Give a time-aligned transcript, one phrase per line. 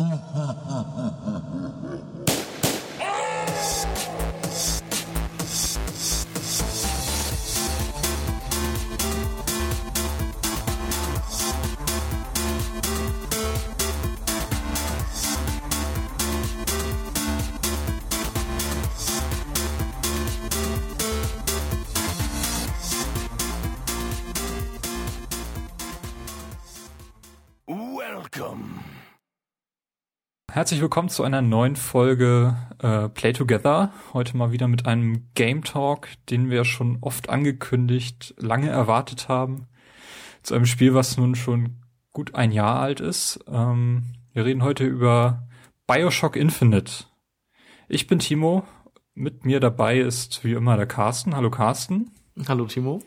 [0.00, 1.09] 嗯嗯嗯嗯
[30.60, 33.94] Herzlich willkommen zu einer neuen Folge äh, Play Together.
[34.12, 39.68] Heute mal wieder mit einem Game Talk, den wir schon oft angekündigt, lange erwartet haben.
[40.42, 41.76] Zu einem Spiel, was nun schon
[42.12, 43.42] gut ein Jahr alt ist.
[43.48, 45.48] Ähm, wir reden heute über
[45.86, 47.04] Bioshock Infinite.
[47.88, 48.64] Ich bin Timo.
[49.14, 51.34] Mit mir dabei ist wie immer der Carsten.
[51.34, 52.10] Hallo Carsten.
[52.46, 53.00] Hallo Timo.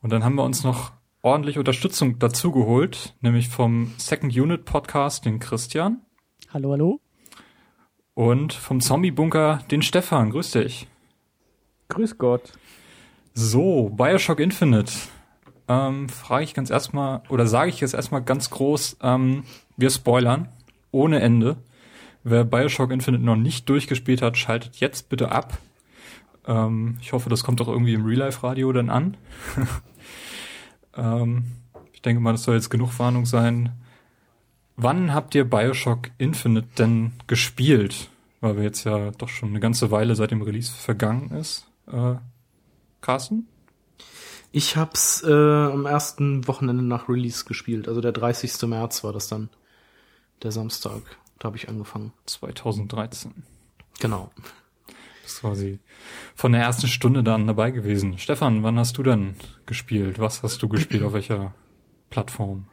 [0.00, 5.26] Und dann haben wir uns noch ordentlich Unterstützung dazu geholt, nämlich vom Second Unit Podcast,
[5.26, 6.00] den Christian.
[6.54, 7.00] Hallo, hallo.
[8.14, 10.30] Und vom Zombie-Bunker den Stefan.
[10.30, 10.86] Grüß dich.
[11.88, 12.52] Grüß Gott.
[13.32, 14.92] So, Bioshock Infinite.
[15.66, 19.42] Ähm, frage ich ganz erstmal, oder sage ich jetzt erstmal ganz groß, ähm,
[19.76, 20.46] wir spoilern
[20.92, 21.56] ohne Ende.
[22.22, 25.58] Wer Bioshock Infinite noch nicht durchgespielt hat, schaltet jetzt bitte ab.
[26.46, 29.16] Ähm, ich hoffe, das kommt auch irgendwie im Real-Life-Radio dann an.
[30.96, 31.46] ähm,
[31.92, 33.72] ich denke mal, das soll jetzt genug Warnung sein.
[34.76, 38.10] Wann habt ihr Bioshock Infinite denn gespielt?
[38.40, 41.66] Weil wir jetzt ja doch schon eine ganze Weile seit dem Release vergangen ist.
[41.86, 42.16] Äh,
[43.00, 43.46] Carsten?
[44.50, 47.88] Ich hab's äh, am ersten Wochenende nach Release gespielt.
[47.88, 48.68] Also der 30.
[48.68, 49.48] März war das dann.
[50.42, 51.02] Der Samstag.
[51.38, 52.12] Da habe ich angefangen.
[52.26, 53.44] 2013.
[54.00, 54.30] Genau.
[55.22, 55.78] Das ist quasi
[56.34, 58.18] von der ersten Stunde dann dabei gewesen.
[58.18, 60.18] Stefan, wann hast du denn gespielt?
[60.18, 61.02] Was hast du gespielt?
[61.02, 61.54] Auf welcher
[62.10, 62.66] Plattform?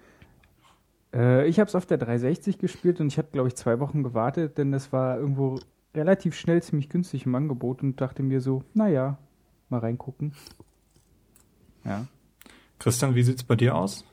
[1.13, 4.03] Äh, ich habe es auf der 360 gespielt und ich habe, glaube ich, zwei Wochen
[4.03, 5.59] gewartet, denn das war irgendwo
[5.93, 9.17] relativ schnell ziemlich günstig im Angebot und dachte mir so, naja,
[9.69, 10.33] mal reingucken.
[11.83, 12.07] Ja.
[12.79, 14.05] Christian, wie sieht's bei dir aus?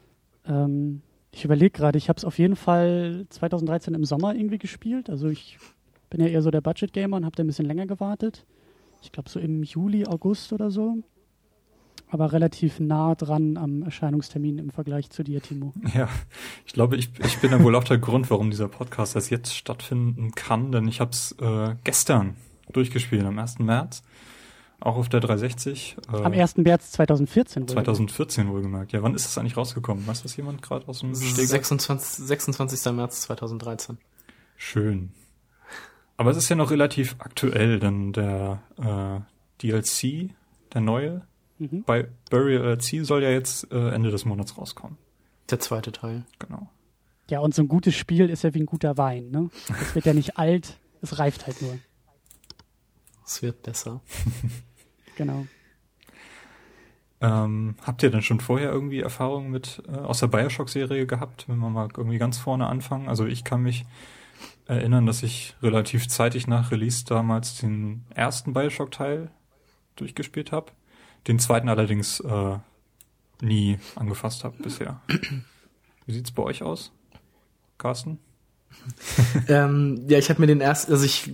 [0.47, 5.09] Ähm, ich überlege gerade, ich habe es auf jeden Fall 2013 im Sommer irgendwie gespielt.
[5.09, 5.59] Also ich
[6.11, 8.45] bin ja eher so der Budget-Gamer und habe da ein bisschen länger gewartet.
[9.03, 10.99] Ich glaube so im Juli, August oder so
[12.11, 15.73] aber relativ nah dran am Erscheinungstermin im Vergleich zu dir, Timo.
[15.95, 16.09] Ja,
[16.67, 19.55] ich glaube, ich, ich bin dann wohl auch der Grund, warum dieser Podcast erst jetzt
[19.55, 22.37] stattfinden kann, denn ich habe es äh, gestern
[22.73, 23.59] durchgespielt, am 1.
[23.61, 24.03] März.
[24.81, 25.97] Auch auf der 360.
[26.13, 26.59] Äh, am 1.
[26.59, 28.93] März 2014 wohl 2014 wohlgemerkt.
[28.93, 30.07] Ja, wann ist das eigentlich rausgekommen?
[30.07, 31.47] Weiß das jemand gerade aus dem Steg?
[31.47, 32.93] 26, 26.
[32.93, 33.99] März 2013.
[34.57, 35.11] Schön.
[36.17, 39.21] Aber es ist ja noch relativ aktuell, denn der äh,
[39.63, 40.31] DLC,
[40.73, 41.23] der neue,
[41.59, 41.85] Mhm.
[41.85, 44.97] Bei Burial C soll ja jetzt äh, Ende des Monats rauskommen.
[45.51, 46.25] Der zweite Teil.
[46.39, 46.69] Genau.
[47.31, 49.51] Ja, und so ein gutes Spiel ist ja wie ein guter Wein, ne?
[49.69, 51.79] Es wird ja nicht alt, es reift halt nur.
[53.25, 54.01] Es wird besser.
[55.17, 55.47] genau.
[57.21, 61.59] Ähm, habt ihr denn schon vorher irgendwie Erfahrungen mit äh, aus der Bioshock-Serie gehabt, wenn
[61.59, 63.09] wir mal irgendwie ganz vorne anfangen?
[63.09, 63.85] Also ich kann mich
[64.67, 69.31] erinnern, dass ich relativ zeitig nach Release damals den ersten Bioshock-Teil
[69.97, 70.73] durchgespielt habe.
[71.29, 72.59] Den zweiten allerdings äh,
[73.41, 75.01] nie angefasst habe bisher.
[76.07, 76.91] Wie sieht's bei euch aus,
[77.77, 78.19] Carsten?
[79.49, 81.31] ähm, ja, ich habe mir den ersten, also ich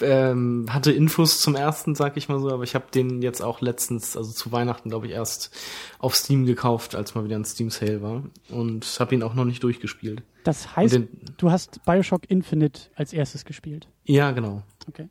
[0.00, 3.60] ähm, hatte Infos zum ersten, sag ich mal so, aber ich habe den jetzt auch
[3.60, 5.54] letztens, also zu Weihnachten, glaube ich, erst
[5.98, 9.44] auf Steam gekauft, als mal wieder ein Steam Sale war und habe ihn auch noch
[9.44, 10.22] nicht durchgespielt.
[10.44, 13.88] Das heißt, den, du hast Bioshock Infinite als erstes gespielt?
[14.04, 14.62] Ja, genau.
[14.88, 15.08] Okay.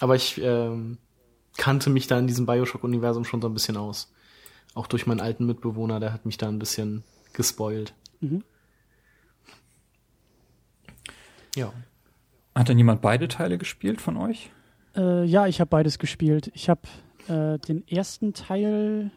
[0.00, 0.98] Aber ich ähm,
[1.56, 4.12] kannte mich da in diesem Bioshock-Universum schon so ein bisschen aus.
[4.74, 7.94] Auch durch meinen alten Mitbewohner, der hat mich da ein bisschen gespoilt.
[8.20, 8.42] Mhm.
[11.54, 11.72] Ja.
[12.54, 14.50] Hat denn jemand beide Teile gespielt von euch?
[14.96, 16.50] Äh, ja, ich habe beides gespielt.
[16.54, 16.82] Ich habe
[17.28, 19.10] äh, den ersten Teil,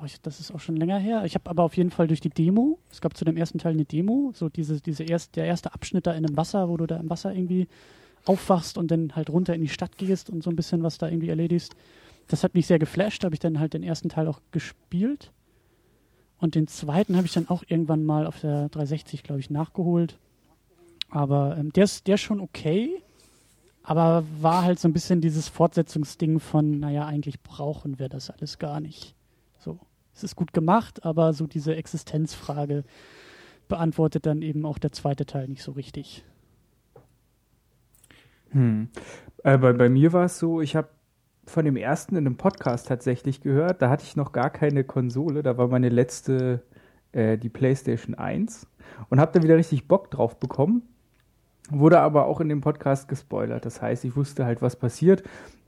[0.00, 1.24] oh, ich, das ist auch schon länger her.
[1.24, 3.72] Ich habe aber auf jeden Fall durch die Demo, es gab zu dem ersten Teil
[3.72, 6.86] eine Demo, so diese, diese erst, der erste Abschnitt da in dem Wasser, wo du
[6.86, 7.68] da im Wasser irgendwie
[8.24, 11.08] aufwachst und dann halt runter in die Stadt gehst und so ein bisschen was da
[11.08, 11.74] irgendwie erledigst.
[12.28, 15.30] Das hat mich sehr geflasht, habe ich dann halt den ersten Teil auch gespielt.
[16.38, 20.18] Und den zweiten habe ich dann auch irgendwann mal auf der 360, glaube ich, nachgeholt.
[21.10, 23.02] Aber ähm, der, ist, der ist schon okay,
[23.82, 28.58] aber war halt so ein bisschen dieses Fortsetzungsding von, naja, eigentlich brauchen wir das alles
[28.58, 29.14] gar nicht.
[29.58, 29.78] So,
[30.14, 32.84] es ist gut gemacht, aber so diese Existenzfrage
[33.68, 36.24] beantwortet dann eben auch der zweite Teil nicht so richtig.
[38.54, 38.88] Hm.
[39.42, 40.88] Äh, bei, bei mir war es so, ich habe
[41.46, 43.82] von dem ersten in einem Podcast tatsächlich gehört.
[43.82, 45.42] Da hatte ich noch gar keine Konsole.
[45.42, 46.62] Da war meine letzte
[47.12, 48.66] äh, die PlayStation 1
[49.10, 50.82] und habe da wieder richtig Bock drauf bekommen.
[51.70, 53.64] Wurde aber auch in dem Podcast gespoilert.
[53.64, 55.22] Das heißt, ich wusste halt, was passiert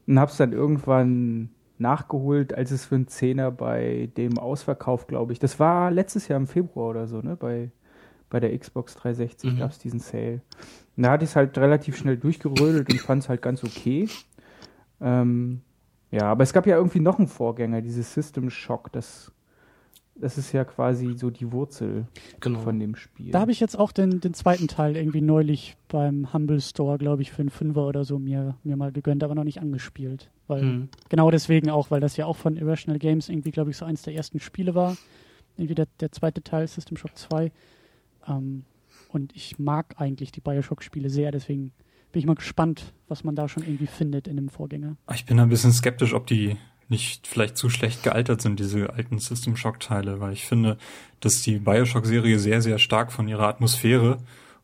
[0.07, 5.39] und hab's dann irgendwann nachgeholt, als es für einen Zehner bei dem Ausverkauf, glaube ich,
[5.39, 7.71] das war letztes Jahr im Februar oder so, ne, bei,
[8.31, 9.59] bei der Xbox 360 mhm.
[9.59, 10.41] gab's diesen Sale.
[10.97, 14.09] Und da hatte ich es halt relativ schnell durchgerödelt und fand es halt ganz okay.
[15.01, 15.61] Ähm,
[16.11, 19.33] ja, aber es gab ja irgendwie noch einen Vorgänger, dieses System Shock, das
[20.19, 22.07] das ist ja quasi so die Wurzel
[22.41, 22.61] genau.
[22.61, 23.33] von dem Spiel.
[23.33, 27.23] Da habe ich jetzt auch den, den zweiten Teil irgendwie neulich beim Humble Store, glaube
[27.23, 30.31] ich, für einen Fünfer oder so mir, mir mal gegönnt, aber noch nicht angespielt.
[30.47, 30.89] Weil, hm.
[31.11, 34.03] Genau deswegen auch, weil das ja auch von Irrational Games irgendwie, glaube ich, so eins
[34.03, 34.97] der ersten Spiele war.
[35.57, 37.53] Irgendwie der, der zweite Teil, System Shock 2.
[38.29, 38.65] Ähm,
[39.09, 41.73] und ich mag eigentlich die Bioshock-Spiele sehr, deswegen
[42.13, 44.97] bin ich mal gespannt, was man da schon irgendwie findet in dem Vorgänger.
[45.15, 46.57] Ich bin ein bisschen skeptisch, ob die
[46.89, 50.79] nicht vielleicht zu schlecht gealtert sind, diese alten System Shock Teile, weil ich finde,
[51.21, 54.19] dass die Bioshock Serie sehr, sehr stark von ihrer Atmosphäre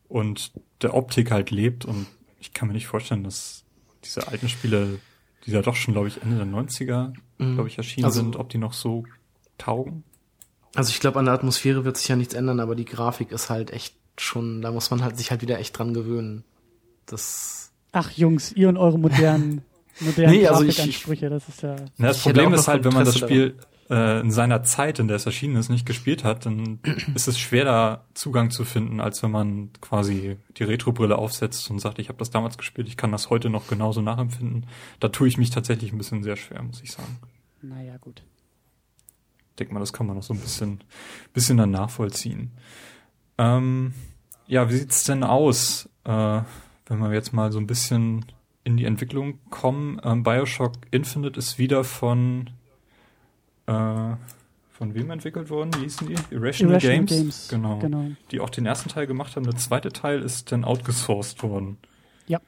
[0.09, 0.53] und
[0.83, 2.07] der Optik halt lebt und
[2.39, 3.65] ich kann mir nicht vorstellen, dass
[4.05, 4.99] diese alten Spiele,
[5.47, 7.55] die da doch schon, glaube ich, Ende der 90er, mhm.
[7.55, 9.05] glaube ich, erschienen also, sind, ob die noch so
[9.59, 10.05] taugen.
[10.75, 13.51] Also ich glaube, an der Atmosphäre wird sich ja nichts ändern, aber die Grafik ist
[13.51, 16.45] halt echt schon, da muss man halt sich halt wieder echt dran gewöhnen.
[17.07, 19.63] Das Ach Jungs, ihr und eure modernen
[20.01, 21.77] moderne nee, also Grafikansprüche, das ist ja.
[21.99, 23.57] Na, das Problem ist halt, wenn man das Spiel
[23.91, 26.81] äh, in seiner Zeit, in der es erschienen ist, nicht gespielt hat, dann
[27.15, 31.79] ist es schwer, da Zugang zu finden, als wenn man quasi die Retro-Brille aufsetzt und
[31.79, 34.67] sagt, ich habe das damals gespielt, ich kann das heute noch genauso nachempfinden.
[35.01, 37.19] Da tue ich mich tatsächlich ein bisschen sehr schwer, muss ich sagen.
[37.61, 38.23] Naja, gut.
[39.51, 40.83] Ich denke mal, das kann man noch so ein bisschen,
[41.35, 42.53] bisschen dann nachvollziehen.
[43.43, 43.93] Ähm,
[44.47, 46.11] ja, wie sieht's denn aus, äh,
[46.87, 48.25] wenn wir jetzt mal so ein bisschen
[48.65, 50.01] in die Entwicklung kommen.
[50.05, 52.51] Ähm, Bioshock Infinite ist wieder von
[53.67, 54.15] äh,
[54.71, 55.71] von wem entwickelt worden?
[55.77, 56.15] Wie hießen die?
[56.35, 57.11] Irrational, Irrational Games.
[57.11, 57.49] Games.
[57.49, 57.79] Genau.
[57.79, 58.11] genau.
[58.31, 59.45] Die auch den ersten Teil gemacht haben.
[59.45, 61.79] Der zweite Teil ist dann outgesourced worden.
[62.27, 62.41] Ja.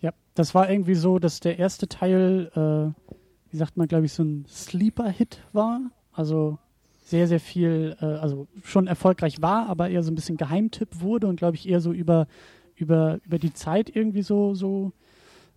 [0.00, 3.14] Ja, das war irgendwie so, dass der erste Teil, äh,
[3.50, 5.80] wie sagt man, glaube ich, so ein Sleeper-Hit war.
[6.12, 6.58] Also
[7.04, 11.28] sehr, sehr viel, äh, also schon erfolgreich war, aber eher so ein bisschen Geheimtipp wurde
[11.28, 12.26] und glaube ich eher so über,
[12.74, 14.92] über, über die Zeit irgendwie so, so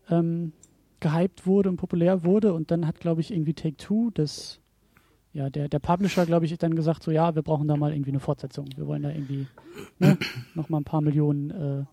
[0.09, 0.51] ähm,
[0.99, 2.53] gehypt wurde und populär wurde.
[2.53, 4.59] Und dann hat, glaube ich, irgendwie Take Two, das,
[5.33, 8.11] ja, der, der Publisher, glaube ich, dann gesagt, so ja, wir brauchen da mal irgendwie
[8.11, 8.67] eine Fortsetzung.
[8.75, 9.47] Wir wollen da irgendwie
[9.99, 10.17] ne,
[10.53, 11.85] nochmal ein paar Millionen äh,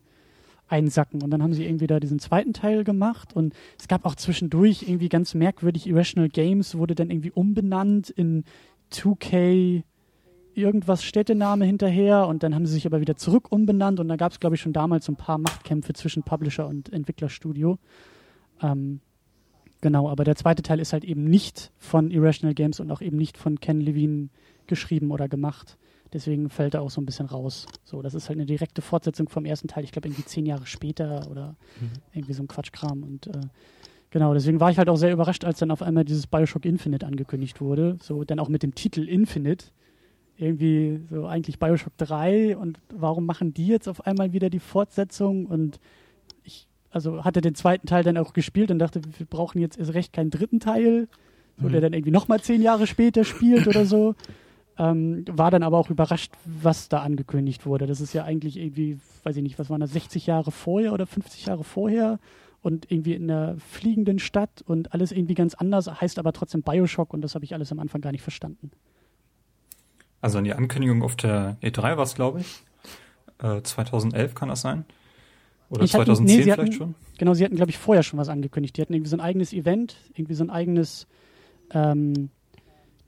[0.67, 1.21] einsacken.
[1.21, 3.33] Und dann haben sie irgendwie da diesen zweiten Teil gemacht.
[3.33, 8.43] Und es gab auch zwischendurch irgendwie ganz merkwürdig, Irrational Games wurde dann irgendwie umbenannt in
[8.91, 9.83] 2K
[10.55, 14.31] irgendwas Städtename hinterher und dann haben sie sich aber wieder zurück umbenannt und da gab
[14.31, 17.77] es, glaube ich, schon damals so ein paar Machtkämpfe zwischen Publisher und Entwicklerstudio.
[18.61, 19.01] Ähm,
[19.81, 23.17] genau, aber der zweite Teil ist halt eben nicht von Irrational Games und auch eben
[23.17, 24.29] nicht von Ken Levine
[24.67, 25.77] geschrieben oder gemacht.
[26.13, 27.65] Deswegen fällt er auch so ein bisschen raus.
[27.83, 30.65] So, das ist halt eine direkte Fortsetzung vom ersten Teil, ich glaube irgendwie zehn Jahre
[30.65, 31.91] später oder mhm.
[32.13, 33.41] irgendwie so ein Quatschkram und äh,
[34.15, 37.05] Genau, deswegen war ich halt auch sehr überrascht, als dann auf einmal dieses Bioshock Infinite
[37.05, 37.97] angekündigt wurde.
[38.01, 39.65] So, dann auch mit dem Titel Infinite
[40.37, 45.47] irgendwie so eigentlich Bioshock 3 und warum machen die jetzt auf einmal wieder die Fortsetzung
[45.47, 45.81] und
[46.45, 49.93] ich also hatte den zweiten Teil dann auch gespielt und dachte, wir brauchen jetzt erst
[49.93, 51.09] recht keinen dritten Teil,
[51.57, 51.73] wo mhm.
[51.73, 54.15] der dann irgendwie nochmal zehn Jahre später spielt oder so.
[54.77, 57.87] Ähm, war dann aber auch überrascht, was da angekündigt wurde.
[57.87, 61.05] Das ist ja eigentlich irgendwie, weiß ich nicht, was waren das, 60 Jahre vorher oder
[61.05, 62.19] 50 Jahre vorher
[62.65, 67.13] und irgendwie in einer fliegenden Stadt und alles irgendwie ganz anders, heißt aber trotzdem Bioshock
[67.13, 68.71] und das habe ich alles am Anfang gar nicht verstanden.
[70.19, 72.63] Also an die Ankündigung auf der E3 war es, glaube ich.
[73.37, 74.83] Äh, 2011 kann das sein.
[75.69, 76.95] Oder ich 2010 hatten, nee, vielleicht hatten, schon?
[77.19, 78.75] Genau, sie hatten, glaube ich, vorher schon was angekündigt.
[78.77, 81.05] Die hatten irgendwie so ein eigenes Event, irgendwie so ein eigenes
[81.69, 82.31] ähm,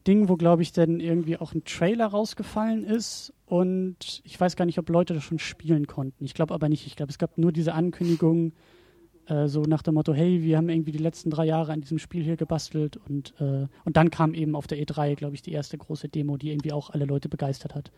[0.05, 3.33] Ding, wo, glaube ich, dann irgendwie auch ein Trailer rausgefallen ist.
[3.47, 6.25] Und ich weiß gar nicht, ob Leute das schon spielen konnten.
[6.25, 6.85] Ich glaube aber nicht.
[6.85, 8.53] Ich glaube, es gab nur diese Ankündigung,
[9.27, 11.99] äh, so nach dem Motto, hey, wir haben irgendwie die letzten drei Jahre an diesem
[11.99, 15.51] Spiel hier gebastelt und, äh, und dann kam eben auf der E3, glaube ich, die
[15.51, 17.91] erste große Demo, die irgendwie auch alle Leute begeistert hat.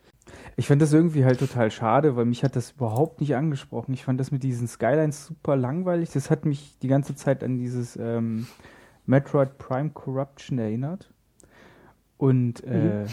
[0.55, 3.93] Ich fand das irgendwie halt total schade, weil mich hat das überhaupt nicht angesprochen.
[3.93, 6.11] Ich fand das mit diesen Skylines super langweilig.
[6.11, 8.47] Das hat mich die ganze Zeit an dieses ähm,
[9.05, 11.11] Metroid Prime Corruption erinnert.
[12.17, 13.07] Und äh, mhm.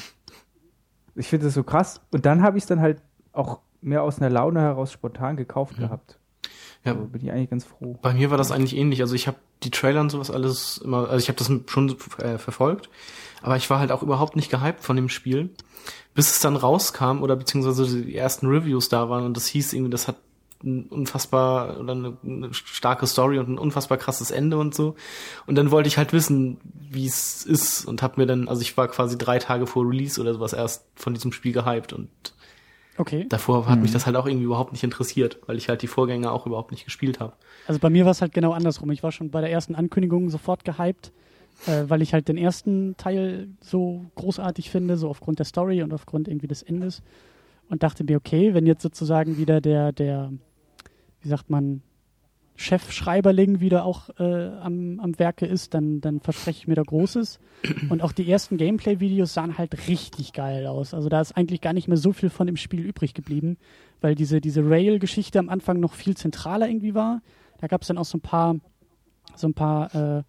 [1.15, 2.01] ich finde das so krass.
[2.11, 5.79] Und dann habe ich es dann halt auch mehr aus einer Laune heraus spontan gekauft
[5.79, 5.83] mhm.
[5.83, 6.19] gehabt.
[6.87, 7.99] Ja, also bin ich eigentlich ganz froh.
[8.01, 9.01] Bei mir war das eigentlich ähnlich.
[9.01, 12.39] Also ich habe die Trailer und sowas alles immer, also ich habe das schon äh,
[12.39, 12.89] verfolgt,
[13.43, 15.51] aber ich war halt auch überhaupt nicht gehypt von dem Spiel,
[16.15, 19.91] bis es dann rauskam oder beziehungsweise die ersten Reviews da waren und das hieß irgendwie,
[19.91, 20.17] das hat
[20.63, 24.97] ein unfassbar oder eine, eine starke Story und ein unfassbar krasses Ende und so.
[25.47, 26.59] Und dann wollte ich halt wissen,
[26.91, 30.21] wie es ist und habe mir dann, also ich war quasi drei Tage vor Release
[30.21, 32.09] oder sowas erst von diesem Spiel gehypt und
[32.99, 33.27] Okay.
[33.29, 33.83] Davor hat Mhm.
[33.83, 36.71] mich das halt auch irgendwie überhaupt nicht interessiert, weil ich halt die Vorgänger auch überhaupt
[36.71, 37.35] nicht gespielt habe.
[37.67, 38.91] Also bei mir war es halt genau andersrum.
[38.91, 41.13] Ich war schon bei der ersten Ankündigung sofort gehypt,
[41.67, 45.93] äh, weil ich halt den ersten Teil so großartig finde, so aufgrund der Story und
[45.93, 47.03] aufgrund irgendwie des Endes.
[47.69, 50.33] Und dachte mir, okay, wenn jetzt sozusagen wieder der, der,
[51.21, 51.83] wie sagt man,
[52.57, 57.39] Chefschreiberling wieder auch äh, am, am Werke ist, dann, dann verspreche ich mir da Großes.
[57.91, 60.95] Und auch die ersten Gameplay-Videos sahen halt richtig geil aus.
[60.95, 63.59] Also da ist eigentlich gar nicht mehr so viel von dem Spiel übrig geblieben,
[64.01, 67.23] weil diese, diese Rail-Geschichte am Anfang noch viel zentraler irgendwie war.
[67.59, 68.57] Da gab es dann auch so ein paar,
[69.35, 70.23] so ein paar äh,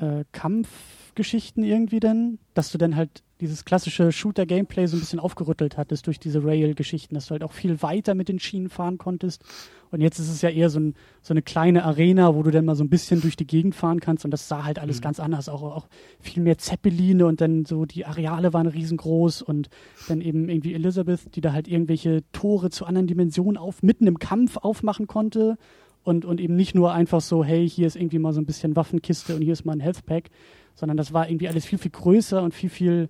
[0.00, 5.76] äh, Kampfgeschichten irgendwie dann, dass du dann halt dieses klassische Shooter-Gameplay so ein bisschen aufgerüttelt
[5.76, 9.44] hattest durch diese Rail-Geschichten, dass du halt auch viel weiter mit den Schienen fahren konntest.
[9.90, 12.64] Und jetzt ist es ja eher so, ein, so eine kleine Arena, wo du dann
[12.64, 14.24] mal so ein bisschen durch die Gegend fahren kannst.
[14.24, 15.88] Und das sah halt alles ganz anders, auch, auch
[16.20, 19.70] viel mehr Zeppeline und dann so die Areale waren riesengroß und
[20.08, 24.18] dann eben irgendwie Elizabeth, die da halt irgendwelche Tore zu anderen Dimensionen auf, mitten im
[24.18, 25.56] Kampf aufmachen konnte
[26.04, 28.76] und, und eben nicht nur einfach so, hey, hier ist irgendwie mal so ein bisschen
[28.76, 30.30] Waffenkiste und hier ist mal ein Health Pack,
[30.74, 33.08] sondern das war irgendwie alles viel, viel größer und viel, viel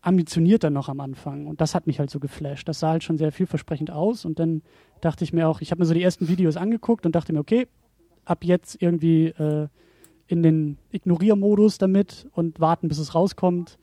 [0.00, 1.46] ambitionierter noch am Anfang.
[1.46, 2.68] Und das hat mich halt so geflasht.
[2.68, 4.24] Das sah halt schon sehr vielversprechend aus.
[4.24, 4.62] Und dann
[5.00, 7.40] dachte ich mir auch, ich habe mir so die ersten Videos angeguckt und dachte mir,
[7.40, 7.66] okay,
[8.24, 9.68] ab jetzt irgendwie äh,
[10.26, 13.78] in den Ignoriermodus damit und warten, bis es rauskommt.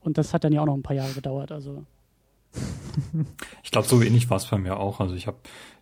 [0.00, 1.52] Und das hat dann ja auch noch ein paar Jahre gedauert.
[1.52, 1.84] Also
[3.62, 5.00] Ich glaube, so ähnlich war es bei mir auch.
[5.00, 5.38] Also ich habe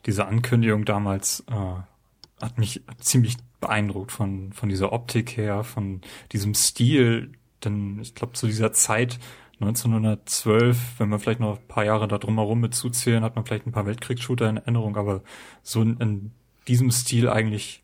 [0.07, 6.01] diese Ankündigung damals äh, hat mich ziemlich beeindruckt von von dieser Optik her, von
[6.33, 7.33] diesem Stil.
[7.65, 9.19] Denn ich glaube, zu dieser Zeit
[9.61, 13.73] 1912, wenn man vielleicht noch ein paar Jahre da drumherum mitzuzählen, hat man vielleicht ein
[13.73, 15.23] paar Weltkriegsshooter in Erinnerung, aber
[15.63, 16.33] so in, in
[16.67, 17.83] diesem Stil eigentlich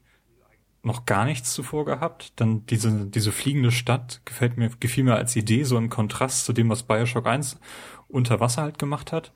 [0.87, 2.33] noch gar nichts zuvor gehabt.
[2.37, 6.53] Dann diese, diese fliegende Stadt gefällt mir, gefiel mir als Idee, so im Kontrast zu
[6.53, 7.59] dem, was Bioshock 1
[8.09, 9.33] unter Wasser halt gemacht hat.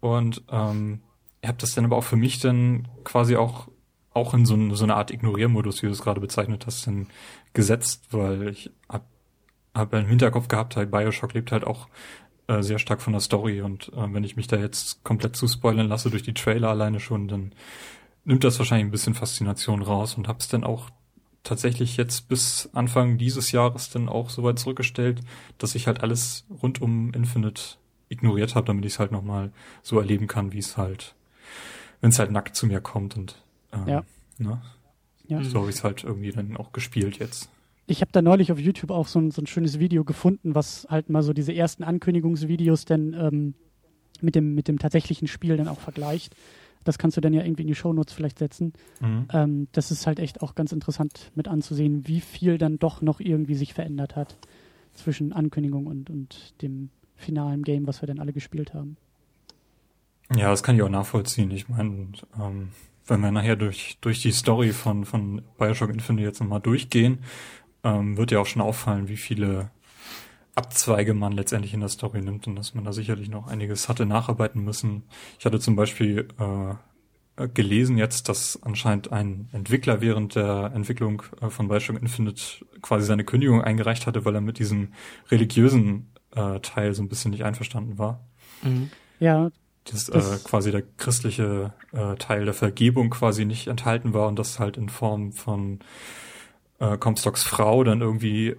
[0.00, 1.00] Und ähm,
[1.40, 3.68] ich habe das dann aber auch für mich dann quasi auch
[4.14, 7.06] auch in so, ein, so eine Art Ignoriermodus, wie du es gerade bezeichnet hast, dann
[7.52, 9.06] gesetzt, weil ich hab,
[9.74, 11.88] hab im Hinterkopf gehabt, halt Bioshock lebt halt auch
[12.48, 15.88] äh, sehr stark von der Story und äh, wenn ich mich da jetzt komplett zuspoilern
[15.88, 17.52] lasse durch die Trailer alleine schon, dann
[18.28, 20.90] nimmt das wahrscheinlich ein bisschen Faszination raus und hab's dann auch
[21.44, 25.22] tatsächlich jetzt bis Anfang dieses Jahres dann auch so weit zurückgestellt,
[25.56, 27.78] dass ich halt alles rund um Infinite
[28.10, 29.50] ignoriert habe, damit ich es halt nochmal
[29.82, 31.14] so erleben kann, wie es halt,
[32.02, 33.42] wenn es halt nackt zu mir kommt und
[33.72, 34.04] ähm, Ja.
[34.36, 34.60] ne?
[35.26, 35.42] ja.
[35.42, 37.48] so habe ich es halt irgendwie dann auch gespielt jetzt.
[37.86, 40.86] Ich habe da neulich auf YouTube auch so ein, so ein schönes Video gefunden, was
[40.90, 43.54] halt mal so diese ersten Ankündigungsvideos dann ähm,
[44.20, 46.36] mit, dem, mit dem tatsächlichen Spiel dann auch vergleicht.
[46.88, 48.72] Das kannst du dann ja irgendwie in die Shownotes vielleicht setzen.
[49.00, 49.28] Mhm.
[49.30, 53.20] Ähm, das ist halt echt auch ganz interessant mit anzusehen, wie viel dann doch noch
[53.20, 54.38] irgendwie sich verändert hat
[54.94, 58.96] zwischen Ankündigung und, und dem finalen Game, was wir dann alle gespielt haben.
[60.34, 61.50] Ja, das kann ich auch nachvollziehen.
[61.50, 62.08] Ich meine,
[62.40, 62.70] ähm,
[63.06, 67.18] wenn wir nachher durch, durch die Story von, von Bioshock Infinite jetzt nochmal durchgehen,
[67.84, 69.70] ähm, wird ja auch schon auffallen, wie viele
[70.58, 74.04] Abzweige man letztendlich in der Story nimmt und dass man da sicherlich noch einiges hatte
[74.04, 75.04] nacharbeiten müssen.
[75.38, 81.48] Ich hatte zum Beispiel äh, gelesen jetzt, dass anscheinend ein Entwickler während der Entwicklung äh,
[81.50, 82.42] von Bioshock Infinite
[82.82, 84.92] quasi seine Kündigung eingereicht hatte, weil er mit diesem
[85.30, 88.26] religiösen äh, Teil so ein bisschen nicht einverstanden war.
[88.62, 88.90] Mhm.
[89.20, 89.50] Ja,
[89.84, 94.36] dass Das- äh, quasi der christliche äh, Teil der Vergebung quasi nicht enthalten war und
[94.38, 95.78] das halt in Form von
[96.80, 98.56] äh, Comstocks Frau dann irgendwie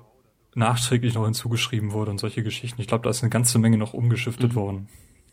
[0.56, 2.82] nachträglich noch hinzugeschrieben wurde und solche Geschichten.
[2.82, 4.56] Ich glaube, da ist eine ganze Menge noch umgeschiftet Mhm.
[4.56, 4.88] worden.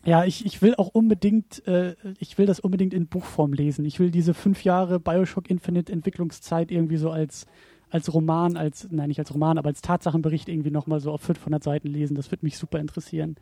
[0.05, 3.83] Ja, ich, ich will auch unbedingt, äh, ich will das unbedingt in Buchform lesen.
[3.83, 7.45] Ich will diese fünf Jahre Bioshock Infinite Entwicklungszeit irgendwie so als,
[7.89, 11.61] als Roman, als, nein, nicht als Roman, aber als Tatsachenbericht irgendwie nochmal so auf 500
[11.61, 12.15] Seiten lesen.
[12.15, 13.35] Das würde mich super interessieren.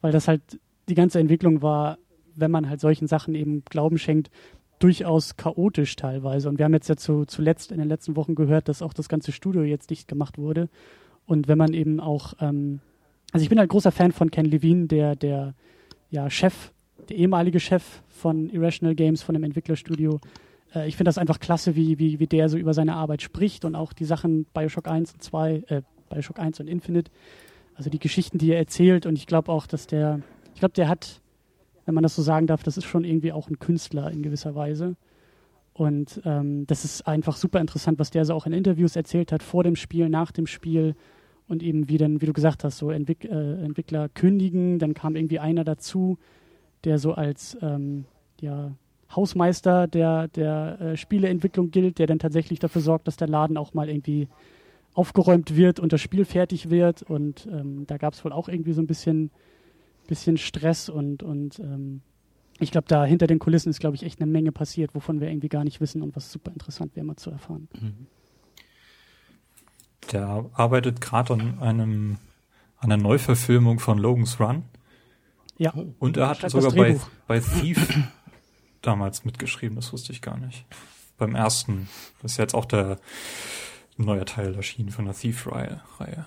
[0.00, 0.42] Weil das halt,
[0.88, 1.98] die ganze Entwicklung war,
[2.36, 4.30] wenn man halt solchen Sachen eben Glauben schenkt,
[4.78, 6.48] durchaus chaotisch teilweise.
[6.48, 9.08] Und wir haben jetzt ja zu, zuletzt in den letzten Wochen gehört, dass auch das
[9.08, 10.68] ganze Studio jetzt dicht gemacht wurde.
[11.26, 12.80] Und wenn man eben auch, ähm,
[13.32, 15.54] also ich bin halt großer Fan von Ken Levine, der, der
[16.10, 16.72] ja, Chef,
[17.08, 20.20] der ehemalige Chef von Irrational Games, von dem Entwicklerstudio.
[20.74, 23.64] Äh, ich finde das einfach klasse, wie, wie, wie der so über seine Arbeit spricht
[23.64, 27.10] und auch die Sachen Bioshock 1 und 2, äh, Bioshock 1 und Infinite,
[27.74, 29.04] also die Geschichten, die er erzählt.
[29.04, 30.20] Und ich glaube auch, dass der,
[30.54, 31.20] ich glaube, der hat,
[31.84, 34.54] wenn man das so sagen darf, das ist schon irgendwie auch ein Künstler in gewisser
[34.54, 34.96] Weise.
[35.74, 39.42] Und ähm, das ist einfach super interessant, was der so auch in Interviews erzählt hat,
[39.42, 40.94] vor dem Spiel, nach dem Spiel
[41.48, 45.16] und eben wie dann, wie du gesagt hast, so Entwick äh, Entwickler kündigen, dann kam
[45.16, 46.18] irgendwie einer dazu,
[46.84, 48.04] der so als ähm,
[48.40, 48.72] ja,
[49.14, 53.74] Hausmeister der, der äh, Spieleentwicklung gilt, der dann tatsächlich dafür sorgt, dass der Laden auch
[53.74, 54.28] mal irgendwie
[54.94, 57.02] aufgeräumt wird und das Spiel fertig wird.
[57.02, 59.30] Und ähm, da gab es wohl auch irgendwie so ein bisschen
[60.06, 62.00] bisschen Stress und, und ähm,
[62.58, 65.28] ich glaube, da hinter den Kulissen ist, glaube ich, echt eine Menge passiert, wovon wir
[65.28, 67.68] irgendwie gar nicht wissen und was super interessant wäre, mal zu erfahren.
[67.78, 68.06] Mhm.
[70.12, 72.18] Der arbeitet gerade an einem
[72.78, 74.64] an einer Neuverfilmung von Logan's Run.
[75.58, 75.72] Ja.
[75.98, 77.88] Und er hat Schreibt sogar bei, bei Thief
[78.82, 80.64] damals mitgeschrieben, das wusste ich gar nicht.
[81.18, 81.88] Beim ersten.
[82.20, 82.98] Das ist jetzt auch der
[83.96, 85.80] neue Teil erschienen von der Thief-Reihe.
[85.98, 86.26] Reihe.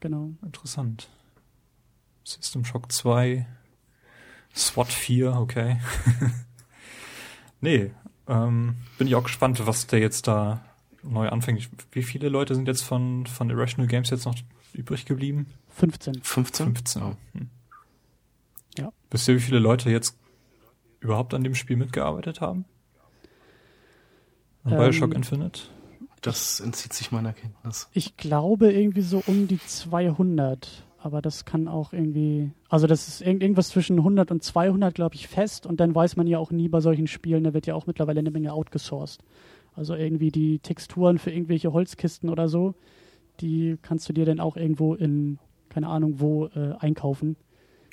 [0.00, 0.30] Genau.
[0.42, 1.08] Interessant.
[2.24, 3.46] System Shock 2,
[4.54, 5.80] SWAT 4, okay.
[7.60, 7.92] nee,
[8.28, 10.64] ähm, bin ich auch gespannt, was der jetzt da
[11.02, 11.68] neu anfängt.
[11.92, 14.34] Wie viele Leute sind jetzt von, von Irrational Games jetzt noch
[14.72, 15.46] übrig geblieben?
[15.70, 16.22] 15.
[16.22, 16.66] 15?
[16.66, 17.02] 15.
[17.02, 17.16] Oh.
[17.32, 17.48] Hm.
[18.78, 18.92] Ja.
[19.10, 20.16] Wisst ihr, wie viele Leute jetzt
[21.00, 22.64] überhaupt an dem Spiel mitgearbeitet haben?
[24.64, 25.62] An Ähm, Bioshock Infinite?
[26.20, 27.88] Das entzieht sich meiner Kenntnis.
[27.92, 33.22] Ich glaube irgendwie so um die 200, aber das kann auch irgendwie, also das ist
[33.22, 36.50] irgend, irgendwas zwischen 100 und 200, glaube ich, fest und dann weiß man ja auch
[36.50, 39.24] nie bei solchen Spielen, da wird ja auch mittlerweile eine Menge outgesourced.
[39.74, 42.74] Also irgendwie die Texturen für irgendwelche Holzkisten oder so,
[43.40, 47.36] die kannst du dir dann auch irgendwo in, keine Ahnung wo, äh, einkaufen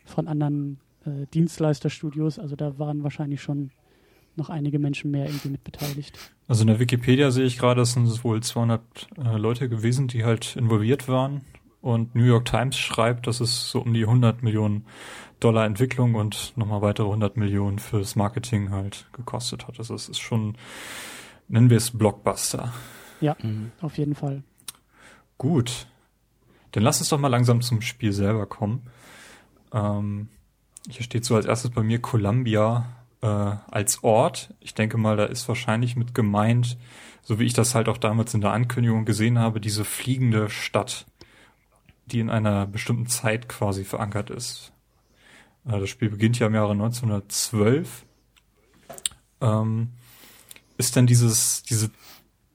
[0.06, 2.40] von anderen äh, Dienstleisterstudios.
[2.40, 3.72] Also da waren wahrscheinlich schon
[4.36, 6.18] noch einige Menschen mehr irgendwie mit beteiligt.
[6.48, 8.82] Also in der Wikipedia sehe ich gerade, es sind wohl 200
[9.18, 11.42] äh, Leute gewesen, die halt involviert waren.
[11.82, 14.86] Und New York Times schreibt, dass es so um die 100 Millionen
[15.40, 19.78] Dollar Entwicklung und nochmal weitere 100 Millionen fürs Marketing halt gekostet hat.
[19.78, 20.58] Also es ist schon,
[21.48, 22.74] nennen wir es Blockbuster.
[23.42, 23.72] Mhm.
[23.82, 24.44] Auf jeden Fall.
[25.38, 25.88] Gut.
[26.72, 28.84] Dann lass uns doch mal langsam zum Spiel selber kommen.
[29.74, 30.30] Ähm,
[30.88, 32.86] hier steht so als erstes bei mir Columbia
[33.22, 34.54] äh, als Ort.
[34.60, 36.78] Ich denke mal, da ist wahrscheinlich mit gemeint,
[37.24, 41.06] so wie ich das halt auch damals in der Ankündigung gesehen habe, diese fliegende Stadt,
[42.06, 44.72] die in einer bestimmten Zeit quasi verankert ist.
[45.66, 48.06] Äh, das Spiel beginnt ja im Jahre 1912.
[49.42, 49.90] Ähm,
[50.78, 51.92] ist denn dieses, diese,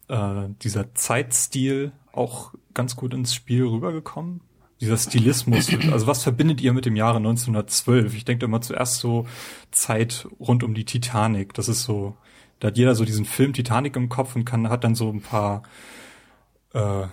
[0.09, 4.41] äh, dieser Zeitstil auch ganz gut ins Spiel rübergekommen?
[4.81, 8.15] Dieser Stilismus, also was verbindet ihr mit dem Jahre 1912?
[8.17, 9.29] Ich denke immer zuerst so
[9.71, 11.55] Zeit rund um die Titanic.
[11.55, 12.17] Das ist so,
[12.59, 15.21] da hat jeder so diesen Film Titanic im Kopf und kann, hat dann so ein
[15.21, 15.63] paar
[16.73, 17.07] äh,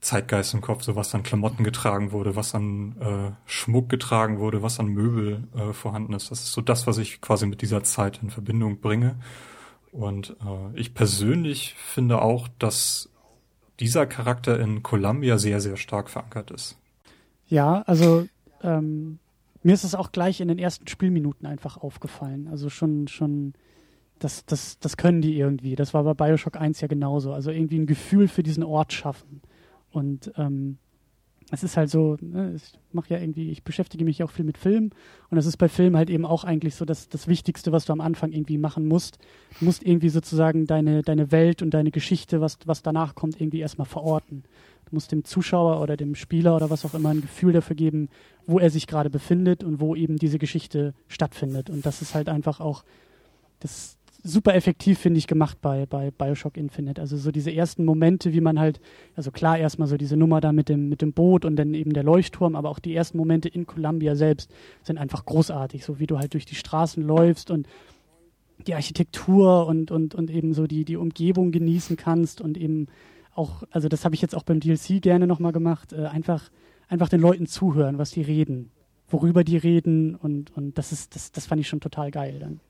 [0.00, 4.62] Zeitgeist im Kopf, so was an Klamotten getragen wurde, was an äh, Schmuck getragen wurde,
[4.62, 6.30] was an Möbel äh, vorhanden ist.
[6.30, 9.16] Das ist so das, was ich quasi mit dieser Zeit in Verbindung bringe.
[9.96, 13.08] Und äh, ich persönlich finde auch, dass
[13.80, 16.78] dieser Charakter in Columbia sehr, sehr stark verankert ist.
[17.48, 18.28] Ja, also
[18.62, 19.18] ähm,
[19.62, 22.46] mir ist es auch gleich in den ersten Spielminuten einfach aufgefallen.
[22.48, 23.54] Also schon, schon,
[24.18, 25.76] das, das, das können die irgendwie.
[25.76, 27.32] Das war bei Bioshock 1 ja genauso.
[27.32, 29.40] Also irgendwie ein Gefühl für diesen Ort schaffen.
[29.92, 30.76] Und ähm,
[31.50, 34.44] es ist halt so, ne, ich mache ja irgendwie, ich beschäftige mich ja auch viel
[34.44, 34.90] mit Film
[35.30, 37.92] und das ist bei Film halt eben auch eigentlich so das, das Wichtigste, was du
[37.92, 39.18] am Anfang irgendwie machen musst.
[39.60, 43.60] Du musst irgendwie sozusagen deine, deine Welt und deine Geschichte, was, was danach kommt, irgendwie
[43.60, 44.42] erstmal verorten.
[44.86, 48.08] Du musst dem Zuschauer oder dem Spieler oder was auch immer ein Gefühl dafür geben,
[48.46, 51.70] wo er sich gerade befindet und wo eben diese Geschichte stattfindet.
[51.70, 52.84] Und das ist halt einfach auch,
[53.60, 57.00] das super effektiv, finde ich, gemacht bei, bei Bioshock Infinite.
[57.00, 58.80] Also so diese ersten Momente, wie man halt,
[59.14, 61.92] also klar erstmal so diese Nummer da mit dem, mit dem Boot und dann eben
[61.92, 64.50] der Leuchtturm, aber auch die ersten Momente in Columbia selbst
[64.82, 67.66] sind einfach großartig, so wie du halt durch die Straßen läufst und
[68.66, 72.86] die Architektur und, und, und eben so die, die Umgebung genießen kannst und eben
[73.34, 76.50] auch, also das habe ich jetzt auch beim DLC gerne nochmal gemacht, äh, einfach,
[76.88, 78.70] einfach den Leuten zuhören, was die reden,
[79.08, 82.60] worüber die reden und, und das ist, das, das fand ich schon total geil dann.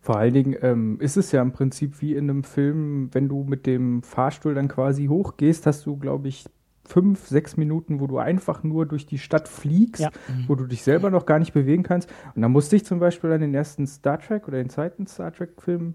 [0.00, 3.44] Vor allen Dingen ähm, ist es ja im Prinzip wie in einem Film, wenn du
[3.44, 6.46] mit dem Fahrstuhl dann quasi hochgehst, hast du, glaube ich,
[6.86, 10.10] fünf, sechs Minuten, wo du einfach nur durch die Stadt fliegst, Ja.
[10.46, 12.10] wo du dich selber noch gar nicht bewegen kannst.
[12.34, 15.32] Und da musste ich zum Beispiel an den ersten Star Trek oder den zweiten Star
[15.32, 15.94] Trek-Film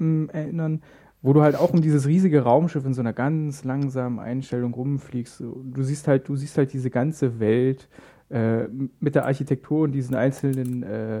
[0.00, 0.82] ähm, erinnern,
[1.22, 5.40] wo du halt auch um dieses riesige Raumschiff in so einer ganz langsamen Einstellung rumfliegst.
[5.40, 7.88] Du siehst halt, du siehst halt diese ganze Welt
[8.28, 8.68] äh,
[9.00, 11.20] mit der Architektur und diesen einzelnen äh,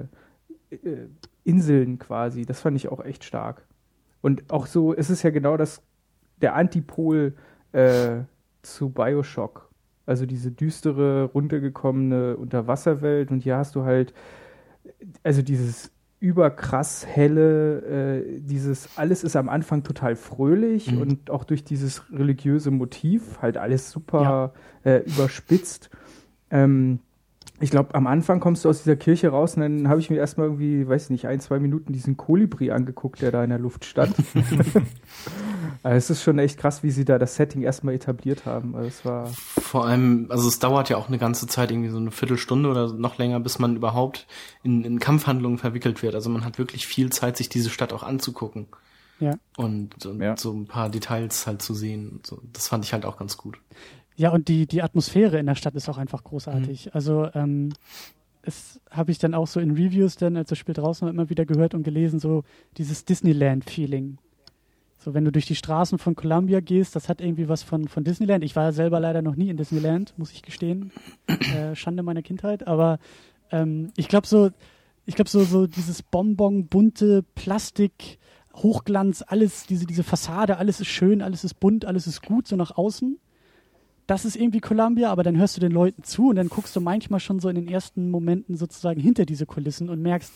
[0.70, 1.08] äh,
[1.48, 2.44] Inseln quasi.
[2.44, 3.66] Das fand ich auch echt stark.
[4.20, 5.82] Und auch so, es ist ja genau das,
[6.42, 7.34] der Antipol
[7.72, 8.18] äh,
[8.62, 9.70] zu Bioshock.
[10.06, 14.12] Also diese düstere, runtergekommene Unterwasserwelt und hier hast du halt,
[15.22, 17.80] also dieses überkrass helle,
[18.24, 21.00] äh, dieses, alles ist am Anfang total fröhlich Mhm.
[21.00, 24.52] und auch durch dieses religiöse Motiv halt alles super
[24.84, 25.90] äh, überspitzt.
[26.50, 26.98] Ähm,
[27.60, 30.16] ich glaube, am Anfang kommst du aus dieser Kirche raus und dann habe ich mir
[30.16, 33.84] erstmal irgendwie, weiß nicht, ein, zwei Minuten diesen Kolibri angeguckt, der da in der Luft
[33.84, 34.14] stand.
[35.84, 38.74] Also es ist schon echt krass, wie sie da das Setting erstmal etabliert haben.
[38.74, 41.98] Also es war Vor allem, also es dauert ja auch eine ganze Zeit, irgendwie so
[41.98, 44.26] eine Viertelstunde oder noch länger, bis man überhaupt
[44.64, 46.14] in, in Kampfhandlungen verwickelt wird.
[46.16, 48.66] Also man hat wirklich viel Zeit, sich diese Stadt auch anzugucken.
[49.20, 49.34] Ja.
[49.56, 50.36] Und, und Ja.
[50.36, 52.20] so ein paar Details halt zu sehen.
[52.24, 53.58] So, das fand ich halt auch ganz gut.
[54.18, 56.92] Ja, und die, die Atmosphäre in der Stadt ist auch einfach großartig.
[56.92, 57.68] Also, ähm,
[58.42, 61.30] es habe ich dann auch so in Reviews dann, als das Spiel draußen war, immer
[61.30, 62.42] wieder gehört und gelesen, so
[62.78, 64.18] dieses Disneyland-Feeling.
[64.98, 68.02] So, wenn du durch die Straßen von Columbia gehst, das hat irgendwie was von, von
[68.02, 68.42] Disneyland.
[68.42, 70.90] Ich war ja selber leider noch nie in Disneyland, muss ich gestehen.
[71.28, 72.66] Äh, Schande meiner Kindheit.
[72.66, 72.98] Aber
[73.52, 74.50] ähm, ich glaube so,
[75.06, 78.18] ich glaube so, so dieses Bonbon, bunte Plastik,
[78.56, 82.56] Hochglanz, alles, diese, diese Fassade, alles ist schön, alles ist bunt, alles ist gut, so
[82.56, 83.20] nach außen
[84.08, 86.80] das ist irgendwie Columbia, aber dann hörst du den Leuten zu und dann guckst du
[86.80, 90.32] manchmal schon so in den ersten Momenten sozusagen hinter diese Kulissen und merkst,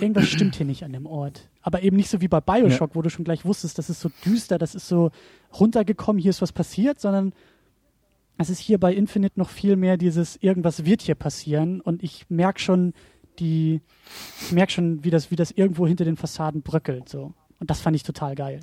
[0.00, 1.48] irgendwas stimmt hier nicht an dem Ort.
[1.60, 4.12] Aber eben nicht so wie bei Bioshock, wo du schon gleich wusstest, das ist so
[4.24, 5.10] düster, das ist so
[5.58, 7.32] runtergekommen, hier ist was passiert, sondern
[8.38, 12.26] es ist hier bei Infinite noch viel mehr dieses, irgendwas wird hier passieren und ich
[12.30, 12.94] merke schon
[13.40, 13.80] die,
[14.40, 17.34] ich merke schon, wie das, wie das irgendwo hinter den Fassaden bröckelt, so.
[17.60, 18.60] Und das fand ich total geil.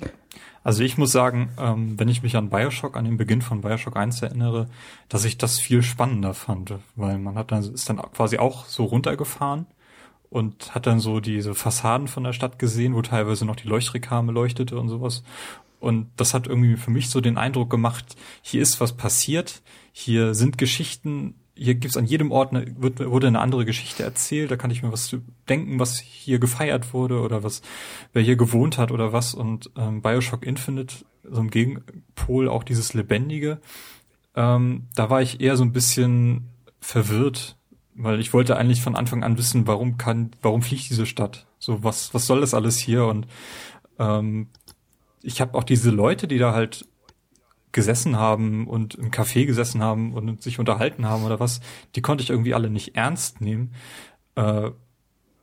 [0.64, 3.96] Also ich muss sagen, ähm, wenn ich mich an Bioshock, an den Beginn von Bioshock
[3.96, 4.68] 1 erinnere,
[5.08, 8.84] dass ich das viel spannender fand, weil man hat dann, ist dann quasi auch so
[8.84, 9.66] runtergefahren
[10.30, 14.32] und hat dann so diese Fassaden von der Stadt gesehen, wo teilweise noch die Leuchtreklame
[14.32, 15.22] leuchtete und sowas.
[15.80, 20.34] Und das hat irgendwie für mich so den Eindruck gemacht, hier ist was passiert, hier
[20.34, 24.56] sind Geschichten, hier gibt's an jedem Ort eine, wird, wurde eine andere Geschichte erzählt, da
[24.56, 25.14] kann ich mir was
[25.48, 27.62] denken, was hier gefeiert wurde oder was,
[28.12, 29.34] wer hier gewohnt hat oder was.
[29.34, 33.58] Und ähm, Bioshock Infinite, so ein Gegenpol, auch dieses Lebendige,
[34.36, 36.48] ähm, da war ich eher so ein bisschen
[36.80, 37.56] verwirrt,
[37.94, 41.46] weil ich wollte eigentlich von Anfang an wissen, warum kann, warum fliegt diese Stadt?
[41.58, 43.04] So, was, was soll das alles hier?
[43.06, 43.26] Und
[43.98, 44.46] ähm,
[45.22, 46.86] ich habe auch diese Leute, die da halt
[47.72, 51.60] gesessen haben und im Café gesessen haben und sich unterhalten haben oder was,
[51.94, 53.74] die konnte ich irgendwie alle nicht ernst nehmen,
[54.36, 54.70] äh,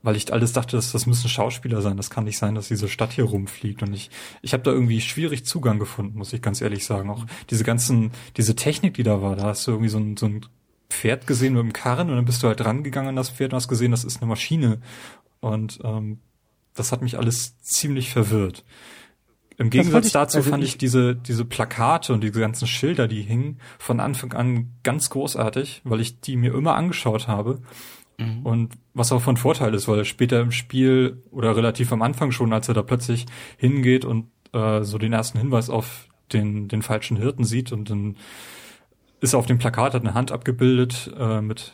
[0.01, 1.97] weil ich alles dachte, dass das müssen Schauspieler sein.
[1.97, 3.81] Das kann nicht sein, dass diese Stadt hier rumfliegt.
[3.81, 4.11] Und ich,
[4.43, 7.09] ich habe da irgendwie schwierig Zugang gefunden, muss ich ganz ehrlich sagen.
[7.09, 10.27] Auch diese ganzen, diese Technik, die da war, da hast du irgendwie so ein, so
[10.27, 10.45] ein
[10.91, 13.57] Pferd gesehen mit dem Karren und dann bist du halt rangegangen an das Pferd und
[13.57, 14.79] hast gesehen, das ist eine Maschine.
[15.39, 16.19] Und ähm,
[16.75, 18.63] das hat mich alles ziemlich verwirrt.
[19.57, 23.07] Im Gegensatz ich- dazu also fand ich- ich diese, diese Plakate und diese ganzen Schilder,
[23.07, 27.61] die hingen, von Anfang an ganz großartig, weil ich die mir immer angeschaut habe.
[28.45, 32.53] Und was auch von Vorteil ist, weil später im Spiel oder relativ am Anfang schon,
[32.53, 33.25] als er da plötzlich
[33.57, 38.15] hingeht und äh, so den ersten Hinweis auf den, den falschen Hirten sieht und dann
[39.19, 41.73] ist auf dem Plakat hat eine Hand abgebildet äh, mit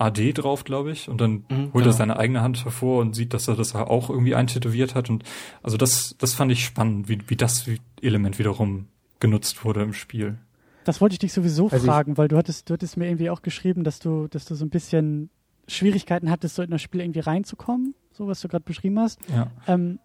[0.00, 1.90] AD drauf, glaube ich, und dann Mhm, holt er genau.
[1.92, 5.24] seine eigene Hand hervor und sieht, dass er das auch irgendwie eintätowiert hat und
[5.62, 7.68] also das, das fand ich spannend, wie, wie das
[8.00, 8.86] Element wiederum
[9.20, 10.38] genutzt wurde im Spiel.
[10.84, 13.42] Das wollte ich dich sowieso Also fragen, weil du hattest, du hattest mir irgendwie auch
[13.42, 15.28] geschrieben, dass du, dass du so ein bisschen
[15.66, 19.18] Schwierigkeiten hattest, so in das Spiel irgendwie reinzukommen, so was du gerade beschrieben hast.
[19.30, 19.50] Ja.
[19.66, 19.98] Ähm,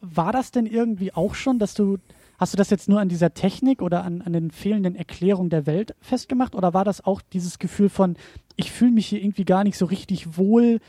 [0.00, 1.98] war das denn irgendwie auch schon, dass du,
[2.38, 5.66] hast du das jetzt nur an dieser Technik oder an, an den fehlenden Erklärungen der
[5.66, 8.16] Welt festgemacht oder war das auch dieses Gefühl von,
[8.56, 10.80] ich fühle mich hier irgendwie gar nicht so richtig wohl,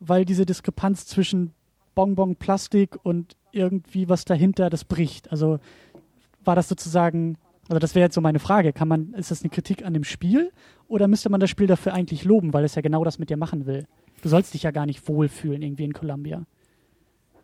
[0.00, 1.52] weil diese Diskrepanz zwischen
[1.94, 5.30] Bonbon, Plastik und irgendwie was dahinter, das bricht?
[5.30, 5.58] Also
[6.44, 9.50] war das sozusagen, also das wäre jetzt so meine Frage, kann man, ist das eine
[9.50, 10.52] Kritik an dem Spiel
[10.88, 13.36] oder müsste man das Spiel dafür eigentlich loben, weil es ja genau das mit dir
[13.36, 13.86] machen will?
[14.22, 16.44] Du sollst dich ja gar nicht wohlfühlen irgendwie in Columbia.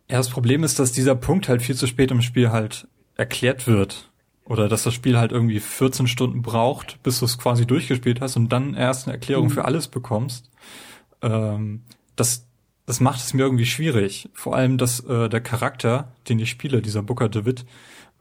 [0.09, 3.67] Ja, das Problem ist, dass dieser Punkt halt viel zu spät im Spiel halt erklärt
[3.67, 4.10] wird.
[4.45, 8.35] Oder dass das Spiel halt irgendwie 14 Stunden braucht, bis du es quasi durchgespielt hast
[8.35, 9.51] und dann erst eine Erklärung Mhm.
[9.51, 10.49] für alles bekommst.
[11.21, 11.81] Ähm,
[12.15, 12.47] das,
[12.85, 14.29] das macht es mir irgendwie schwierig.
[14.33, 17.65] Vor allem, dass äh, der Charakter, den ich spiele, dieser Booker DeWitt,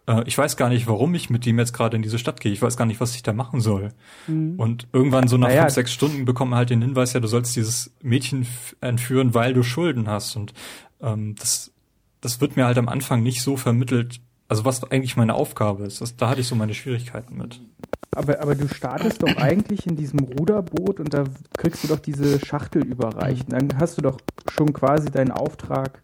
[0.06, 2.52] äh, ich weiß gar nicht, warum ich mit dem jetzt gerade in diese Stadt gehe.
[2.52, 3.92] Ich weiß gar nicht, was ich da machen soll.
[4.26, 4.54] Mhm.
[4.58, 5.62] Und irgendwann so nach Naja.
[5.62, 8.46] fünf, sechs Stunden bekommt man halt den Hinweis, ja, du sollst dieses Mädchen
[8.80, 10.36] entführen, weil du Schulden hast.
[10.36, 10.52] Und
[11.00, 11.72] ähm, das,
[12.20, 16.00] das wird mir halt am Anfang nicht so vermittelt, also was eigentlich meine Aufgabe ist.
[16.00, 17.60] Das, da hatte ich so meine Schwierigkeiten mit.
[18.10, 21.22] Aber, aber du startest doch eigentlich in diesem Ruderboot und da
[21.56, 23.44] kriegst du doch diese Schachtel überreicht.
[23.44, 24.18] Und dann hast du doch
[24.52, 26.02] schon quasi deinen Auftrag,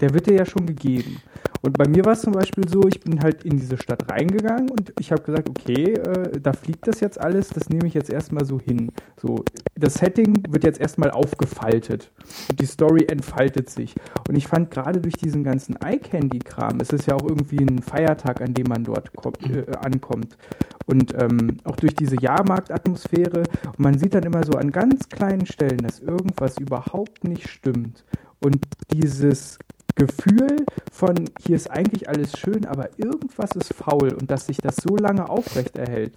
[0.00, 1.20] der wird dir ja schon gegeben.
[1.66, 4.70] Und bei mir war es zum Beispiel so, ich bin halt in diese Stadt reingegangen
[4.70, 8.08] und ich habe gesagt, okay, äh, da fliegt das jetzt alles, das nehme ich jetzt
[8.08, 8.92] erstmal so hin.
[9.20, 12.12] So, das Setting wird jetzt erstmal aufgefaltet
[12.48, 13.96] und die Story entfaltet sich.
[14.28, 18.42] Und ich fand gerade durch diesen ganzen Eye-Candy-Kram, es ist ja auch irgendwie ein Feiertag,
[18.42, 20.38] an dem man dort kommt, äh, ankommt.
[20.86, 23.42] Und ähm, auch durch diese Jahrmarktatmosphäre.
[23.66, 28.04] Und man sieht dann immer so an ganz kleinen Stellen, dass irgendwas überhaupt nicht stimmt.
[28.38, 29.58] Und dieses
[29.96, 34.76] Gefühl von, hier ist eigentlich alles schön, aber irgendwas ist faul und dass sich das
[34.76, 36.16] so lange aufrecht erhält,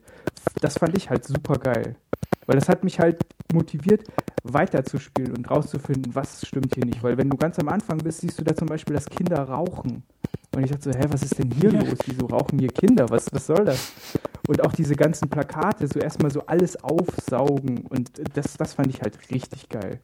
[0.62, 1.96] das fand ich halt super geil.
[2.46, 4.04] Weil das hat mich halt motiviert,
[4.44, 7.04] weiterzuspielen und rauszufinden, was stimmt hier nicht.
[7.04, 10.04] Weil wenn du ganz am Anfang bist, siehst du da zum Beispiel, dass Kinder rauchen.
[10.56, 12.00] Und ich dachte so, hä, was ist denn hier los?
[12.06, 13.10] Wieso rauchen hier Kinder?
[13.10, 13.94] Was, was soll das?
[14.48, 17.86] Und auch diese ganzen Plakate, so erstmal so alles aufsaugen.
[17.88, 20.02] Und das, das fand ich halt richtig geil.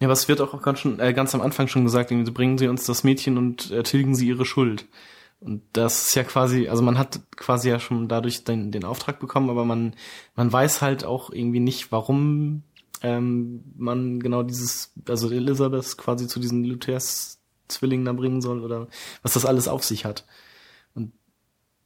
[0.00, 2.68] Ja, was wird auch ganz, schon, äh, ganz am Anfang schon gesagt, irgendwie, bringen Sie
[2.68, 4.86] uns das Mädchen und äh, tilgen Sie ihre Schuld.
[5.40, 9.20] Und das ist ja quasi, also man hat quasi ja schon dadurch den, den Auftrag
[9.20, 9.94] bekommen, aber man,
[10.34, 12.62] man weiß halt auch irgendwie nicht, warum
[13.02, 18.88] ähm, man genau dieses, also Elisabeth quasi zu diesen Luthers Zwillingen da bringen soll oder
[19.22, 20.24] was das alles auf sich hat.
[20.94, 21.12] Und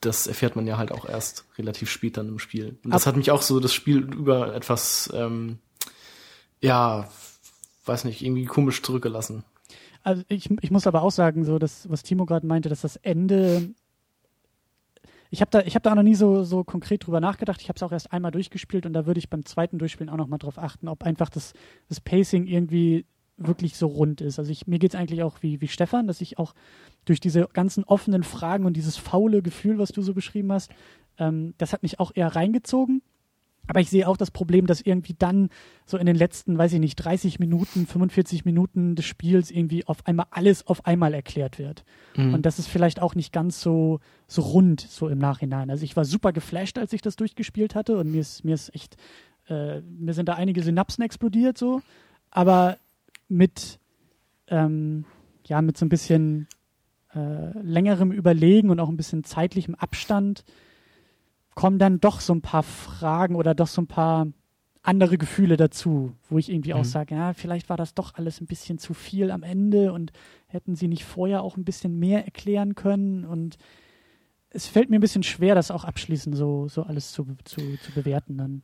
[0.00, 2.78] das erfährt man ja halt auch erst relativ spät dann im Spiel.
[2.84, 5.58] Und das Ab hat mich auch so das Spiel über etwas, ähm,
[6.60, 7.08] ja,
[7.88, 9.44] weiß nicht, irgendwie komisch zurückgelassen.
[10.02, 12.96] Also ich, ich muss aber auch sagen, so das, was Timo gerade meinte, dass das
[12.96, 13.70] Ende
[15.30, 17.60] ich habe da, hab da auch noch nie so, so konkret drüber nachgedacht.
[17.60, 20.16] Ich habe es auch erst einmal durchgespielt und da würde ich beim zweiten Durchspielen auch
[20.16, 21.52] noch mal drauf achten, ob einfach das,
[21.88, 23.04] das Pacing irgendwie
[23.36, 24.38] wirklich so rund ist.
[24.38, 26.54] Also ich, mir geht es eigentlich auch wie, wie Stefan, dass ich auch
[27.04, 30.70] durch diese ganzen offenen Fragen und dieses faule Gefühl, was du so beschrieben hast,
[31.18, 33.02] ähm, das hat mich auch eher reingezogen.
[33.68, 35.50] Aber ich sehe auch das Problem, dass irgendwie dann
[35.84, 40.06] so in den letzten, weiß ich nicht, 30 Minuten, 45 Minuten des Spiels irgendwie auf
[40.06, 41.84] einmal alles auf einmal erklärt wird.
[42.16, 42.34] Mhm.
[42.34, 45.70] Und das ist vielleicht auch nicht ganz so, so rund so im Nachhinein.
[45.70, 48.74] Also ich war super geflasht, als ich das durchgespielt hatte und mir ist, mir ist
[48.74, 48.96] echt,
[49.48, 51.82] äh, mir sind da einige Synapsen explodiert so.
[52.30, 52.78] Aber
[53.28, 53.78] mit,
[54.48, 55.04] ähm,
[55.46, 56.48] ja, mit so ein bisschen
[57.14, 60.44] äh, längerem Überlegen und auch ein bisschen zeitlichem Abstand
[61.58, 64.28] kommen dann doch so ein paar Fragen oder doch so ein paar
[64.82, 66.78] andere Gefühle dazu, wo ich irgendwie mhm.
[66.78, 70.12] auch sage, ja, vielleicht war das doch alles ein bisschen zu viel am Ende und
[70.46, 73.56] hätten sie nicht vorher auch ein bisschen mehr erklären können und
[74.50, 77.92] es fällt mir ein bisschen schwer, das auch abschließend so, so alles zu, zu, zu
[77.92, 78.62] bewerten dann.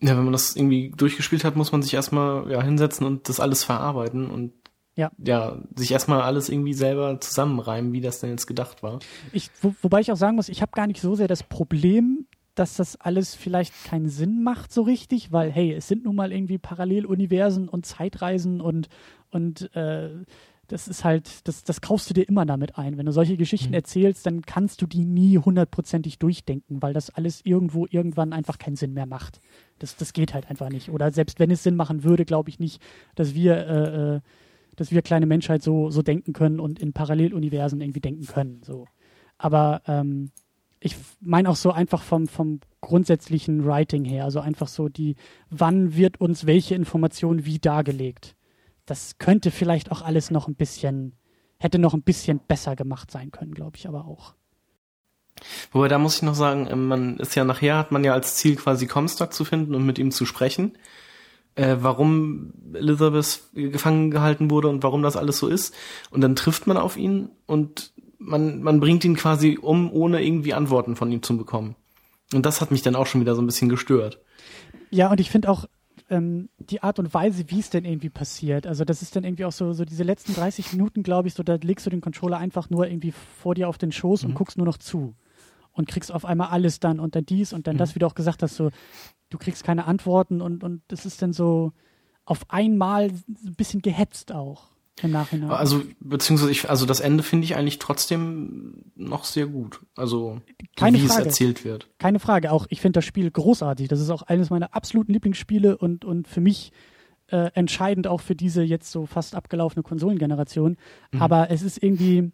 [0.00, 3.38] Ja, wenn man das irgendwie durchgespielt hat, muss man sich erstmal ja, hinsetzen und das
[3.38, 4.52] alles verarbeiten und
[4.96, 5.10] ja.
[5.18, 8.98] ja, sich erstmal alles irgendwie selber zusammenreimen, wie das denn jetzt gedacht war.
[9.32, 12.26] Ich, wo, wobei ich auch sagen muss, ich habe gar nicht so sehr das Problem,
[12.54, 16.32] dass das alles vielleicht keinen Sinn macht so richtig, weil hey, es sind nun mal
[16.32, 18.88] irgendwie Paralleluniversen und Zeitreisen und
[19.30, 20.10] und äh,
[20.68, 22.96] das ist halt, das, das kaufst du dir immer damit ein.
[22.96, 23.74] Wenn du solche Geschichten mhm.
[23.74, 28.76] erzählst, dann kannst du die nie hundertprozentig durchdenken, weil das alles irgendwo irgendwann einfach keinen
[28.76, 29.40] Sinn mehr macht.
[29.78, 30.90] Das, das geht halt einfach nicht.
[30.90, 32.80] Oder selbst wenn es Sinn machen würde, glaube ich nicht,
[33.16, 34.20] dass wir äh, äh
[34.76, 38.62] dass wir kleine Menschheit so, so denken können und in Paralleluniversen irgendwie denken können.
[38.62, 38.86] So.
[39.38, 40.30] Aber ähm,
[40.80, 45.16] ich meine auch so einfach vom, vom grundsätzlichen Writing her, also einfach so die,
[45.50, 48.34] wann wird uns welche Information wie dargelegt.
[48.86, 51.14] Das könnte vielleicht auch alles noch ein bisschen,
[51.58, 54.34] hätte noch ein bisschen besser gemacht sein können, glaube ich aber auch.
[55.70, 58.36] Wobei, da muss ich noch sagen, ähm, man ist ja nachher, hat man ja als
[58.36, 60.76] Ziel quasi Comstock zu finden und mit ihm zu sprechen
[61.54, 65.74] äh, warum Elizabeth gefangen gehalten wurde und warum das alles so ist.
[66.10, 70.54] Und dann trifft man auf ihn und man, man bringt ihn quasi um, ohne irgendwie
[70.54, 71.74] Antworten von ihm zu bekommen.
[72.32, 74.20] Und das hat mich dann auch schon wieder so ein bisschen gestört.
[74.90, 75.66] Ja, und ich finde auch
[76.08, 78.66] ähm, die Art und Weise, wie es denn irgendwie passiert.
[78.66, 81.42] Also das ist dann irgendwie auch so, so diese letzten 30 Minuten, glaube ich, so
[81.42, 84.30] da legst du den Controller einfach nur irgendwie vor dir auf den Schoß mhm.
[84.30, 85.14] und guckst nur noch zu
[85.72, 87.78] und kriegst auf einmal alles dann und dann dies und dann mhm.
[87.78, 88.70] das, wie du auch gesagt hast, so
[89.32, 91.72] du kriegst keine Antworten und, und das ist dann so
[92.24, 94.68] auf einmal ein bisschen gehetzt auch
[95.00, 95.50] im Nachhinein.
[95.50, 99.80] Also, beziehungsweise ich, also das Ende finde ich eigentlich trotzdem noch sehr gut.
[99.96, 100.40] Also,
[100.76, 101.22] Keine wie Frage.
[101.22, 101.88] es erzählt wird.
[101.98, 102.52] Keine Frage.
[102.52, 103.88] Auch ich finde das Spiel großartig.
[103.88, 106.72] Das ist auch eines meiner absoluten Lieblingsspiele und, und für mich
[107.28, 110.76] äh, entscheidend auch für diese jetzt so fast abgelaufene Konsolengeneration.
[111.10, 111.22] Mhm.
[111.22, 112.30] Aber es ist irgendwie,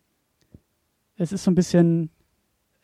[1.16, 2.11] es ist so ein bisschen,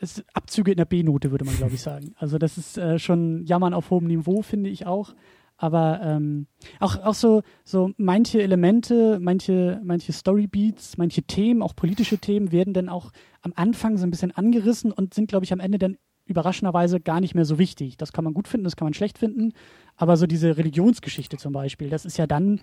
[0.04, 2.14] ist Abzüge in der B-Note, würde man, glaube ich, sagen.
[2.18, 5.14] Also das ist äh, schon Jammern auf hohem Niveau, finde ich auch.
[5.56, 6.46] Aber ähm,
[6.80, 12.74] auch, auch so, so manche Elemente, manche, manche Storybeats, manche Themen, auch politische Themen, werden
[12.74, 13.12] dann auch
[13.42, 17.20] am Anfang so ein bisschen angerissen und sind, glaube ich, am Ende dann überraschenderweise gar
[17.20, 17.96] nicht mehr so wichtig.
[17.96, 19.52] Das kann man gut finden, das kann man schlecht finden.
[19.96, 22.60] Aber so diese Religionsgeschichte zum Beispiel, das ist ja dann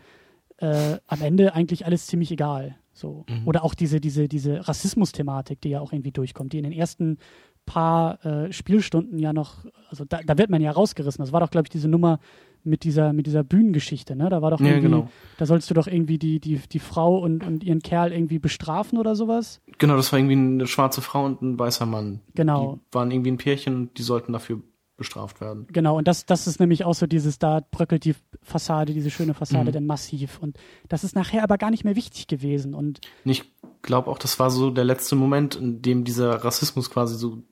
[0.57, 2.75] äh, am Ende eigentlich alles ziemlich egal.
[2.93, 3.25] So.
[3.29, 3.47] Mhm.
[3.47, 7.17] Oder auch diese, diese, diese Rassismus-Thematik, die ja auch irgendwie durchkommt, die in den ersten
[7.65, 11.23] paar äh, Spielstunden ja noch, also da, da wird man ja rausgerissen.
[11.23, 12.19] Das war doch, glaube ich, diese Nummer
[12.63, 14.29] mit dieser, mit dieser Bühnengeschichte, ne?
[14.29, 15.09] Da war doch irgendwie, ja, genau.
[15.37, 18.99] da sollst du doch irgendwie die, die, die Frau und, und ihren Kerl irgendwie bestrafen
[18.99, 19.61] oder sowas.
[19.77, 22.21] Genau, das war irgendwie eine schwarze Frau und ein weißer Mann.
[22.35, 22.79] Genau.
[22.91, 24.61] Die waren irgendwie ein Pärchen und die sollten dafür
[25.01, 25.67] bestraft werden.
[25.71, 29.33] Genau, und das, das ist nämlich auch so dieses, da bröckelt die Fassade, diese schöne
[29.33, 29.73] Fassade Mhm.
[29.73, 30.39] dann massiv.
[30.39, 30.57] Und
[30.89, 32.73] das ist nachher aber gar nicht mehr wichtig gewesen.
[32.73, 33.43] Und ich
[33.81, 37.43] glaube auch, das war so der letzte Moment, in dem dieser Rassismus quasi so,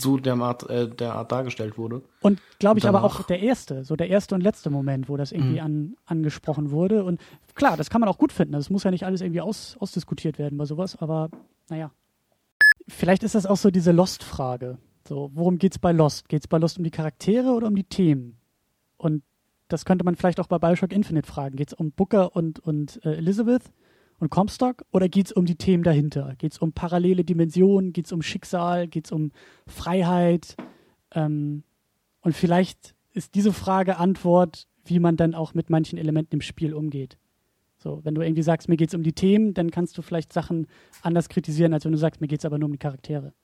[0.00, 2.02] so der Art, äh, der Art dargestellt wurde.
[2.20, 5.32] Und glaube ich aber auch der erste, so der erste und letzte Moment, wo das
[5.32, 7.04] irgendwie an, angesprochen wurde.
[7.04, 7.20] Und
[7.54, 8.52] klar, das kann man auch gut finden.
[8.52, 11.28] Das muss ja nicht alles irgendwie aus, ausdiskutiert werden bei sowas, aber
[11.68, 11.90] naja.
[12.86, 14.78] Vielleicht ist das auch so diese Lost-Frage.
[15.06, 16.28] So, worum geht's bei Lost?
[16.28, 18.38] Geht's bei Lost um die Charaktere oder um die Themen?
[18.96, 19.22] Und
[19.68, 21.56] das könnte man vielleicht auch bei Bioshock Infinite fragen.
[21.56, 23.72] Geht's um Booker und, und äh, Elizabeth
[24.18, 26.34] und Comstock oder geht's um die Themen dahinter?
[26.38, 27.92] Geht's um parallele Dimensionen?
[27.92, 28.88] Geht's um Schicksal?
[28.88, 29.32] Geht's um
[29.66, 30.56] Freiheit?
[31.12, 31.64] Ähm,
[32.20, 36.74] und vielleicht ist diese Frage Antwort, wie man dann auch mit manchen Elementen im Spiel
[36.74, 37.18] umgeht.
[37.76, 40.66] So, wenn du irgendwie sagst, mir geht's um die Themen, dann kannst du vielleicht Sachen
[41.02, 43.34] anders kritisieren, als wenn du sagst, mir geht's aber nur um die Charaktere.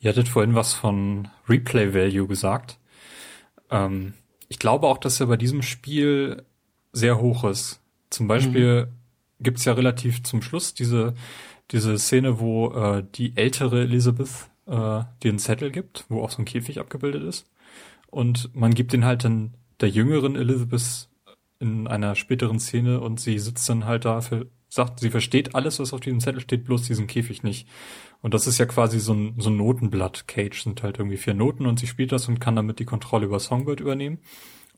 [0.00, 2.78] Ihr hattet vorhin was von Replay Value gesagt.
[3.70, 4.14] Ähm,
[4.48, 6.42] ich glaube auch, dass er bei diesem Spiel
[6.92, 7.80] sehr hoch ist.
[8.08, 8.88] Zum Beispiel
[9.40, 11.14] gibt's ja relativ zum Schluss diese,
[11.70, 16.46] diese Szene, wo äh, die ältere Elizabeth äh, einen Zettel gibt, wo auch so ein
[16.46, 17.46] Käfig abgebildet ist.
[18.08, 21.08] Und man gibt den halt dann der jüngeren Elizabeth
[21.60, 25.78] in einer späteren Szene und sie sitzt dann halt da für, sagt, sie versteht alles,
[25.80, 27.68] was auf diesem Zettel steht, bloß diesen Käfig nicht.
[28.22, 30.28] Und das ist ja quasi so ein, so ein Notenblatt.
[30.28, 33.26] Cage sind halt irgendwie vier Noten und sie spielt das und kann damit die Kontrolle
[33.26, 34.18] über Songbird übernehmen.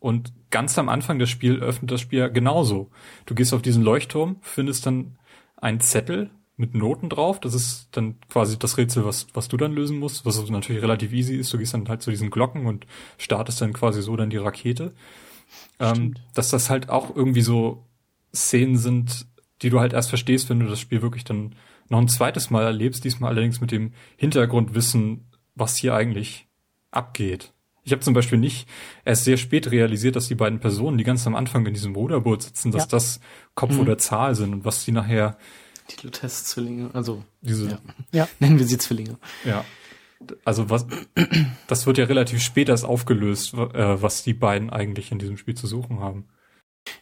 [0.01, 2.91] Und ganz am Anfang des Spiels öffnet das Spiel ja genauso.
[3.27, 5.19] Du gehst auf diesen Leuchtturm, findest dann
[5.57, 7.39] einen Zettel mit Noten drauf.
[7.39, 11.13] Das ist dann quasi das Rätsel, was, was du dann lösen musst, was natürlich relativ
[11.13, 11.53] easy ist.
[11.53, 12.87] Du gehst dann halt zu diesen Glocken und
[13.19, 14.95] startest dann quasi so dann die Rakete.
[15.79, 17.87] Ähm, dass das halt auch irgendwie so
[18.35, 19.27] Szenen sind,
[19.63, 21.55] die du halt erst verstehst, wenn du das Spiel wirklich dann
[21.89, 26.47] noch ein zweites Mal erlebst, diesmal allerdings mit dem Hintergrundwissen, was hier eigentlich
[26.91, 27.53] abgeht.
[27.85, 28.69] Ich habe zum Beispiel nicht
[29.05, 32.43] erst sehr spät realisiert, dass die beiden Personen, die ganz am Anfang in diesem Ruderboot
[32.43, 32.89] sitzen, dass Ja.
[32.91, 33.21] das
[33.55, 33.81] Kopf Mhm.
[33.81, 35.37] oder Zahl sind und was die nachher
[35.91, 37.79] Die Lutest-Zwillinge, also diese Ja.
[38.13, 38.29] Ja.
[38.39, 39.19] nennen wir sie Zwillinge.
[39.45, 39.65] Ja.
[40.45, 40.87] Also was,
[41.67, 45.57] das wird ja relativ spät erst aufgelöst, äh, was die beiden eigentlich in diesem Spiel
[45.57, 46.27] zu suchen haben.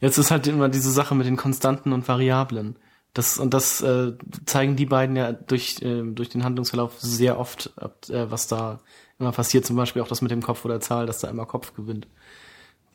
[0.01, 2.77] Jetzt ist halt immer diese Sache mit den Konstanten und Variablen.
[3.12, 4.12] Das, und das äh,
[4.47, 7.73] zeigen die beiden ja durch, äh, durch den Handlungsverlauf sehr oft,
[8.09, 8.81] äh, was da
[9.19, 9.66] immer passiert.
[9.66, 12.07] Zum Beispiel auch das mit dem Kopf oder Zahl, dass da immer Kopf gewinnt.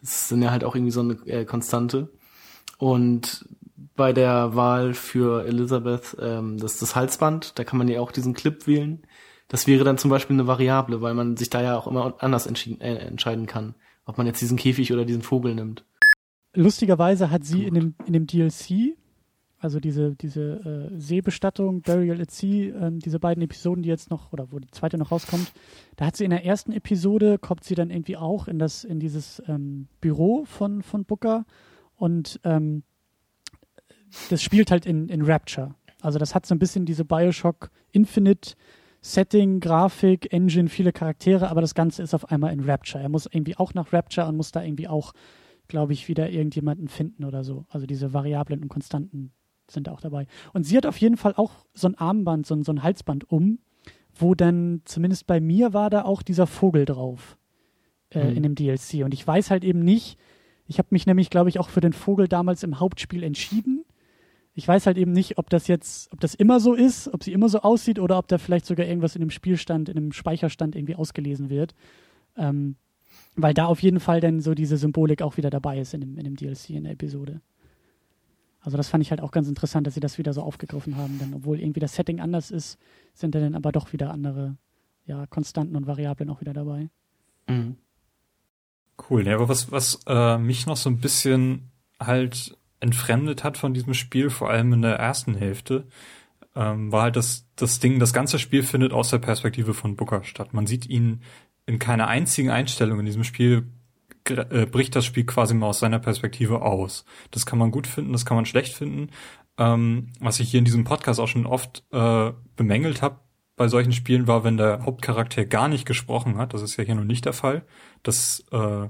[0.01, 2.09] Das sind ja halt auch irgendwie so eine äh, Konstante.
[2.77, 3.45] Und
[3.95, 8.11] bei der Wahl für Elizabeth, ähm, das ist das Halsband, da kann man ja auch
[8.11, 9.05] diesen Clip wählen.
[9.47, 12.47] Das wäre dann zum Beispiel eine Variable, weil man sich da ja auch immer anders
[12.47, 15.85] entschieden, äh, entscheiden kann, ob man jetzt diesen Käfig oder diesen Vogel nimmt.
[16.55, 18.97] Lustigerweise hat sie in dem, in dem DLC,
[19.59, 24.31] also diese, diese äh, Seebestattung, Burial at Sea, ähm, diese beiden Episoden, die jetzt noch,
[24.33, 25.51] oder wo die zweite noch rauskommt,
[25.95, 28.99] da hat sie in der ersten Episode, kommt sie dann irgendwie auch in das, in
[28.99, 31.45] dieses ähm, Büro von, von Booker
[31.95, 32.83] und ähm,
[34.29, 35.75] das spielt halt in, in Rapture.
[36.01, 38.55] Also das hat so ein bisschen diese Bioshock Infinite
[39.01, 43.03] Setting, Grafik, Engine, viele Charaktere, aber das Ganze ist auf einmal in Rapture.
[43.03, 45.13] Er muss irgendwie auch nach Rapture und muss da irgendwie auch
[45.67, 47.65] glaube ich, wieder irgendjemanden finden oder so.
[47.69, 49.31] Also diese Variablen und Konstanten
[49.69, 50.27] sind auch dabei.
[50.53, 53.29] Und sie hat auf jeden Fall auch so ein Armband, so ein, so ein Halsband
[53.31, 53.59] um,
[54.13, 57.37] wo dann, zumindest bei mir, war da auch dieser Vogel drauf
[58.11, 58.37] äh, Mhm.
[58.37, 59.03] in dem DLC.
[59.03, 60.17] Und ich weiß halt eben nicht,
[60.67, 63.83] ich habe mich nämlich, glaube ich, auch für den Vogel damals im Hauptspiel entschieden.
[64.53, 67.33] Ich weiß halt eben nicht, ob das jetzt, ob das immer so ist, ob sie
[67.33, 70.75] immer so aussieht oder ob da vielleicht sogar irgendwas in dem Spielstand, in dem Speicherstand
[70.75, 71.75] irgendwie ausgelesen wird.
[72.37, 72.77] Ähm,
[73.35, 76.17] weil da auf jeden Fall dann so diese Symbolik auch wieder dabei ist in dem,
[76.17, 77.41] in dem DLC, in der Episode.
[78.61, 81.19] Also das fand ich halt auch ganz interessant, dass sie das wieder so aufgegriffen haben.
[81.19, 82.79] Denn obwohl irgendwie das Setting anders ist,
[83.13, 84.57] sind da dann aber doch wieder andere
[85.05, 86.89] ja, Konstanten und Variablen auch wieder dabei.
[87.47, 87.75] Mhm.
[89.09, 91.69] Cool, ja, aber was, was äh, mich noch so ein bisschen
[91.99, 95.87] halt entfremdet hat von diesem Spiel, vor allem in der ersten Hälfte,
[96.55, 100.23] ähm, war halt das, das Ding, das ganze Spiel findet aus der Perspektive von Booker
[100.23, 100.53] statt.
[100.53, 101.21] Man sieht ihn
[101.65, 103.67] in keiner einzigen Einstellung in diesem Spiel
[104.27, 107.05] äh, bricht das Spiel quasi mal aus seiner Perspektive aus.
[107.31, 109.09] Das kann man gut finden, das kann man schlecht finden.
[109.57, 113.19] Ähm, was ich hier in diesem Podcast auch schon oft äh, bemängelt habe
[113.55, 116.53] bei solchen Spielen war, wenn der Hauptcharakter gar nicht gesprochen hat.
[116.53, 117.63] Das ist ja hier noch nicht der Fall.
[118.03, 118.89] Das äh,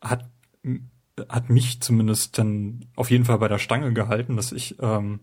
[0.00, 0.28] hat
[1.28, 5.20] hat mich zumindest dann auf jeden Fall bei der Stange gehalten, dass ich ähm,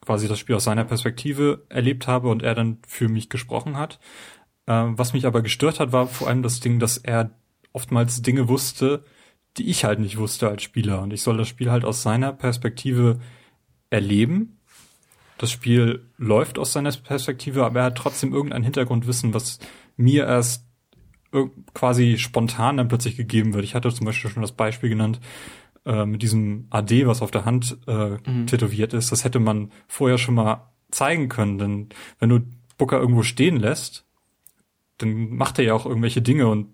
[0.00, 3.98] quasi das Spiel aus seiner Perspektive erlebt habe und er dann für mich gesprochen hat.
[4.66, 7.30] Ähm, was mich aber gestört hat, war vor allem das Ding, dass er
[7.72, 9.04] oftmals Dinge wusste,
[9.56, 11.02] die ich halt nicht wusste als Spieler.
[11.02, 13.20] Und ich soll das Spiel halt aus seiner Perspektive
[13.90, 14.58] erleben.
[15.38, 19.58] Das Spiel läuft aus seiner Perspektive, aber er hat trotzdem irgendein Hintergrundwissen, was
[19.96, 20.64] mir erst
[21.74, 23.64] quasi spontan dann plötzlich gegeben wird.
[23.64, 25.20] Ich hatte zum Beispiel schon das Beispiel genannt,
[25.84, 28.46] äh, mit diesem AD, was auf der Hand äh, mhm.
[28.46, 29.10] tätowiert ist.
[29.12, 31.88] Das hätte man vorher schon mal zeigen können, denn
[32.20, 32.40] wenn du
[32.78, 34.06] Booker irgendwo stehen lässt,
[34.98, 36.68] dann macht er ja auch irgendwelche Dinge und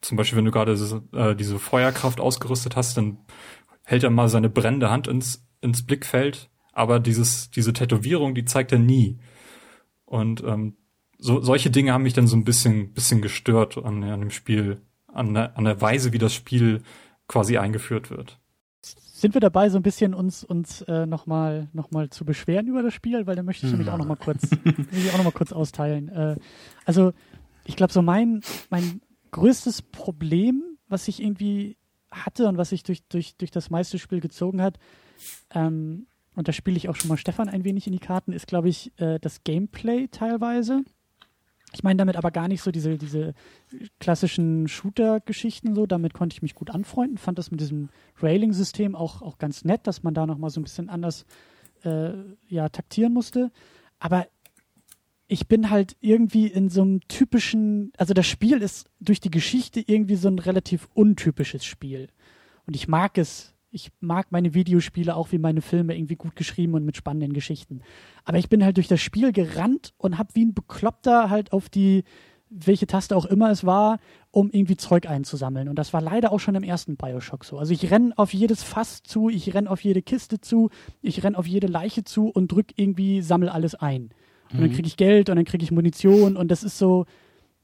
[0.00, 0.72] zum Beispiel, wenn du gerade
[1.12, 3.18] äh, diese Feuerkraft ausgerüstet hast, dann
[3.84, 8.72] hält er mal seine brennende Hand ins, ins Blickfeld, aber dieses, diese Tätowierung, die zeigt
[8.72, 9.18] er nie.
[10.04, 10.76] Und ähm,
[11.18, 14.82] so, solche Dinge haben mich dann so ein bisschen, bisschen gestört an, an dem Spiel,
[15.06, 16.82] an der, an der Weise, wie das Spiel
[17.26, 18.38] quasi eingeführt wird.
[19.24, 22.82] Sind wir dabei, so ein bisschen uns, uns äh, nochmal noch mal zu beschweren über
[22.82, 23.26] das Spiel?
[23.26, 24.42] Weil da möchte ich nämlich auch nochmal kurz,
[24.92, 26.10] ich auch noch mal kurz austeilen.
[26.10, 26.36] Äh,
[26.84, 27.14] also,
[27.64, 29.00] ich glaube, so mein, mein
[29.30, 31.78] größtes Problem, was ich irgendwie
[32.10, 34.78] hatte und was sich durch, durch, durch das meiste Spiel gezogen hat,
[35.54, 38.46] ähm, und da spiele ich auch schon mal Stefan ein wenig in die Karten, ist,
[38.46, 40.84] glaube ich, äh, das Gameplay teilweise.
[41.74, 43.34] Ich meine damit aber gar nicht so diese, diese
[43.98, 45.86] klassischen Shooter-Geschichten so.
[45.86, 47.18] Damit konnte ich mich gut anfreunden.
[47.18, 47.88] Fand das mit diesem
[48.22, 51.26] Railing-System auch, auch ganz nett, dass man da nochmal so ein bisschen anders
[51.82, 52.12] äh,
[52.46, 53.50] ja, taktieren musste.
[53.98, 54.28] Aber
[55.26, 59.82] ich bin halt irgendwie in so einem typischen, also das Spiel ist durch die Geschichte
[59.84, 62.08] irgendwie so ein relativ untypisches Spiel.
[62.66, 66.74] Und ich mag es ich mag meine Videospiele auch wie meine Filme irgendwie gut geschrieben
[66.74, 67.80] und mit spannenden Geschichten.
[68.24, 71.68] Aber ich bin halt durch das Spiel gerannt und habe wie ein Bekloppter halt auf
[71.68, 72.04] die,
[72.48, 73.98] welche Taste auch immer es war,
[74.30, 75.68] um irgendwie Zeug einzusammeln.
[75.68, 77.58] Und das war leider auch schon im ersten Bioshock so.
[77.58, 80.70] Also ich renne auf jedes Fass zu, ich renne auf jede Kiste zu,
[81.02, 84.10] ich renne auf jede Leiche zu und drück irgendwie, sammel alles ein.
[84.52, 84.74] Und dann mhm.
[84.74, 87.06] kriege ich Geld und dann kriege ich Munition und das ist so,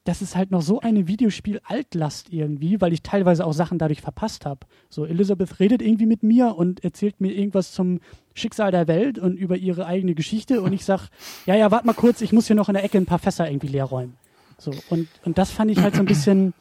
[0.05, 4.47] das ist halt noch so eine Videospiel-Altlast irgendwie, weil ich teilweise auch Sachen dadurch verpasst
[4.47, 4.67] habe.
[4.89, 8.01] So, Elizabeth redet irgendwie mit mir und erzählt mir irgendwas zum
[8.35, 11.09] Schicksal der Welt und über ihre eigene Geschichte und ich sag,
[11.47, 13.51] ja, ja, warte mal kurz, ich muss hier noch in der Ecke ein paar Fässer
[13.51, 14.17] irgendwie leer räumen.
[14.59, 16.55] So, und, und das fand ich halt so ein bisschen,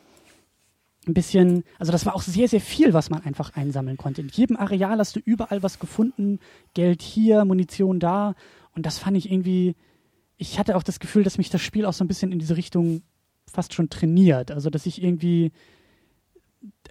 [1.08, 4.22] ein bisschen, also das war auch sehr, sehr viel, was man einfach einsammeln konnte.
[4.22, 6.40] In jedem Areal hast du überall was gefunden,
[6.74, 8.36] Geld hier, Munition da
[8.76, 9.76] und das fand ich irgendwie,
[10.38, 12.58] ich hatte auch das Gefühl, dass mich das Spiel auch so ein bisschen in diese
[12.58, 13.02] Richtung
[13.50, 14.52] fast schon trainiert.
[14.52, 15.52] Also, dass ich irgendwie,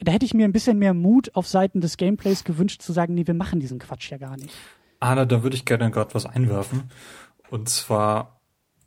[0.01, 3.15] da hätte ich mir ein bisschen mehr Mut auf Seiten des Gameplays gewünscht, zu sagen,
[3.15, 4.55] nee, wir machen diesen Quatsch ja gar nicht.
[5.01, 6.91] Anna, da würde ich gerne gerade was einwerfen.
[7.51, 8.41] Und zwar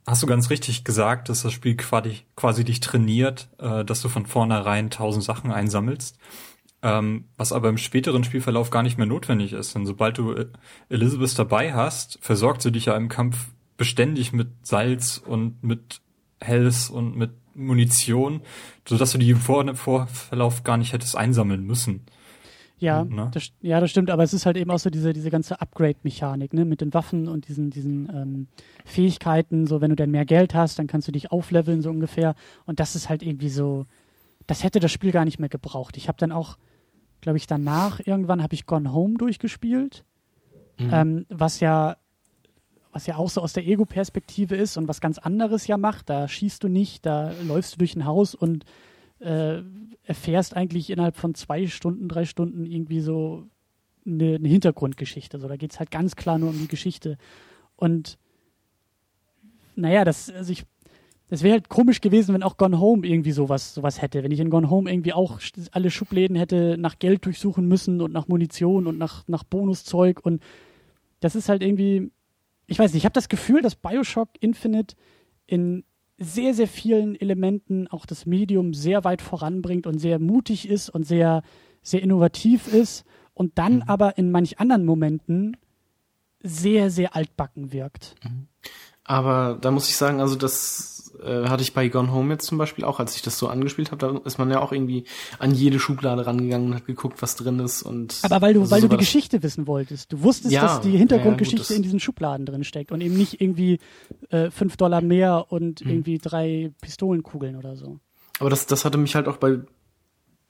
[0.06, 4.08] hast du ganz richtig gesagt, dass das Spiel quasi, quasi dich trainiert, äh, dass du
[4.08, 6.18] von vornherein tausend Sachen einsammelst.
[6.84, 9.74] Ähm, was aber im späteren Spielverlauf gar nicht mehr notwendig ist.
[9.76, 10.46] Denn sobald du äh,
[10.88, 16.00] Elizabeth dabei hast, versorgt sie dich ja im Kampf beständig mit Salz und mit
[16.40, 18.40] Health und mit Munition,
[18.86, 22.02] so dass du die im Vor Vorverlauf gar nicht hättest einsammeln müssen.
[22.82, 23.30] Ja, ne?
[23.32, 26.52] das, ja, das stimmt, aber es ist halt eben auch so diese, diese ganze Upgrade-Mechanik,
[26.52, 28.46] ne, mit den Waffen und diesen, diesen ähm,
[28.84, 32.34] Fähigkeiten, so wenn du dann mehr Geld hast, dann kannst du dich aufleveln, so ungefähr.
[32.66, 33.86] Und das ist halt irgendwie so,
[34.48, 35.96] das hätte das Spiel gar nicht mehr gebraucht.
[35.96, 36.58] Ich habe dann auch,
[37.20, 40.04] glaube ich, danach irgendwann habe ich Gone Home durchgespielt,
[40.80, 40.90] mhm.
[40.92, 41.98] ähm, was ja
[42.92, 46.10] was ja auch so aus der Ego-Perspektive ist und was ganz anderes ja macht.
[46.10, 48.64] Da schießt du nicht, da läufst du durch ein Haus und
[49.18, 49.62] äh,
[50.04, 53.46] erfährst eigentlich innerhalb von zwei Stunden, drei Stunden irgendwie so
[54.04, 55.38] eine, eine Hintergrundgeschichte.
[55.38, 57.16] So, da geht es halt ganz klar nur um die Geschichte.
[57.76, 58.18] Und
[59.74, 60.64] naja, das, also ich,
[61.28, 64.22] das wäre halt komisch gewesen, wenn auch Gone Home irgendwie sowas, sowas hätte.
[64.22, 65.40] Wenn ich in Gone Home irgendwie auch
[65.70, 70.42] alle Schubläden hätte nach Geld durchsuchen müssen und nach Munition und nach, nach Bonuszeug und
[71.20, 72.10] das ist halt irgendwie,
[72.66, 74.96] ich weiß nicht, ich habe das Gefühl, dass Bioshock Infinite
[75.46, 75.84] in
[76.18, 81.04] sehr, sehr vielen Elementen auch das Medium sehr weit voranbringt und sehr mutig ist und
[81.04, 81.42] sehr,
[81.82, 83.04] sehr innovativ ist
[83.34, 83.82] und dann mhm.
[83.86, 85.56] aber in manch anderen Momenten
[86.42, 88.14] sehr, sehr altbacken wirkt.
[88.22, 88.46] Mhm.
[89.04, 90.91] Aber da muss ich sagen, also das
[91.24, 93.90] äh, hatte ich bei Gone Home jetzt zum Beispiel auch, als ich das so angespielt
[93.90, 95.04] habe, da ist man ja auch irgendwie
[95.38, 98.18] an jede Schublade rangegangen und hat geguckt, was drin ist und.
[98.22, 100.12] Aber weil du, also weil du die Geschichte wissen wolltest.
[100.12, 103.16] Du wusstest, ja, dass die Hintergrundgeschichte ja, gut, in diesen Schubladen drin steckt und eben
[103.16, 103.78] nicht irgendwie
[104.30, 105.90] äh, fünf Dollar mehr und mhm.
[105.90, 107.98] irgendwie drei Pistolenkugeln oder so.
[108.38, 109.60] Aber das, das hatte mich halt auch bei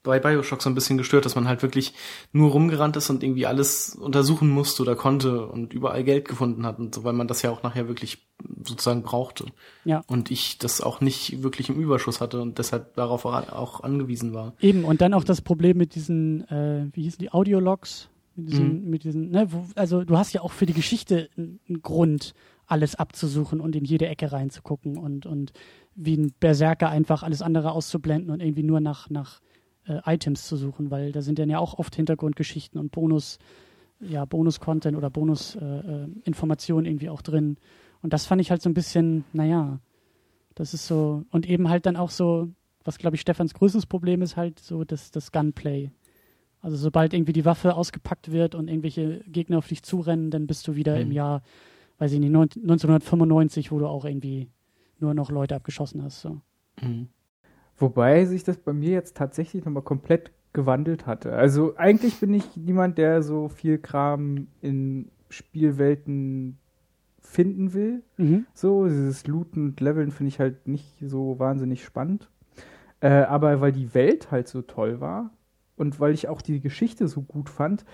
[0.03, 1.95] bei Bioshock so ein bisschen gestört, dass man halt wirklich
[2.33, 6.79] nur rumgerannt ist und irgendwie alles untersuchen musste oder konnte und überall Geld gefunden hat
[6.79, 8.27] und so, weil man das ja auch nachher wirklich
[8.65, 9.47] sozusagen brauchte.
[9.85, 10.03] Ja.
[10.07, 14.55] Und ich das auch nicht wirklich im Überschuss hatte und deshalb darauf auch angewiesen war.
[14.61, 18.09] Eben, und dann auch das Problem mit diesen, äh, wie hießen die, Audiologs?
[18.35, 18.91] Mit diesen, mhm.
[18.91, 22.35] mit diesen, ne, wo, also du hast ja auch für die Geschichte einen Grund,
[22.67, 25.53] alles abzusuchen und in jede Ecke reinzugucken und, und
[25.95, 29.41] wie ein Berserker einfach alles andere auszublenden und irgendwie nur nach, nach
[29.87, 33.39] äh, Items zu suchen, weil da sind dann ja auch oft Hintergrundgeschichten und Bonus,
[34.01, 37.57] ja, Bonus-Content oder Bonus-Informationen äh, äh irgendwie auch drin.
[38.03, 39.81] Und das fand ich halt so ein bisschen, naja,
[40.55, 42.49] das ist so, und eben halt dann auch so,
[42.85, 45.91] was glaube ich Stefans größtes Problem ist, halt so das, das Gunplay.
[46.61, 50.67] Also sobald irgendwie die Waffe ausgepackt wird und irgendwelche Gegner auf dich zurennen, dann bist
[50.69, 51.03] du wieder mhm.
[51.03, 51.43] im Jahr,
[51.99, 54.49] weiß ich nicht, 1995, wo du auch irgendwie
[55.01, 56.21] nur noch Leute abgeschossen hast.
[56.21, 56.41] So.
[56.81, 57.09] Mhm.
[57.83, 61.33] Wobei sich das bei mir jetzt tatsächlich nochmal komplett gewandelt hatte.
[61.33, 66.59] Also eigentlich bin ich niemand, der so viel Kram in Spielwelten
[67.21, 68.03] finden will.
[68.19, 68.47] Mhm.
[68.55, 72.31] So, dieses Looten und Leveln finde ich halt nicht so wahnsinnig spannend.
[73.01, 75.31] Äh, aber weil die Welt halt so toll war
[75.77, 77.85] und weil ich auch die Geschichte so gut fand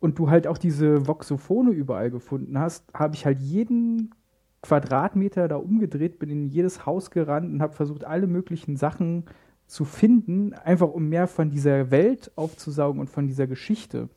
[0.00, 4.14] und du halt auch diese Voxophone überall gefunden hast, habe ich halt jeden
[4.62, 9.24] Quadratmeter da umgedreht, bin in jedes Haus gerannt und habe versucht, alle möglichen Sachen
[9.66, 14.08] zu finden, einfach um mehr von dieser Welt aufzusaugen und von dieser Geschichte.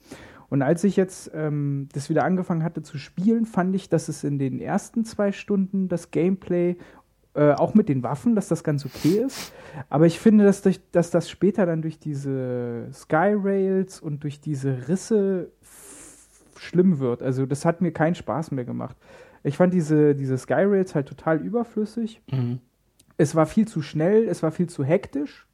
[0.49, 4.23] Und als ich jetzt ähm, das wieder angefangen hatte zu spielen, fand ich, dass es
[4.23, 6.75] in den ersten zwei Stunden das Gameplay
[7.33, 9.53] äh, auch mit den Waffen, dass das ganz okay ist.
[9.89, 14.89] Aber ich finde, dass, durch, dass das später dann durch diese Skyrails und durch diese
[14.89, 15.51] Risse
[16.57, 17.23] schlimm wird.
[17.23, 18.97] Also das hat mir keinen Spaß mehr gemacht.
[19.43, 22.21] Ich fand diese, diese Skyrails halt total überflüssig.
[22.31, 22.59] Mhm.
[23.17, 25.47] Es war viel zu schnell, es war viel zu hektisch.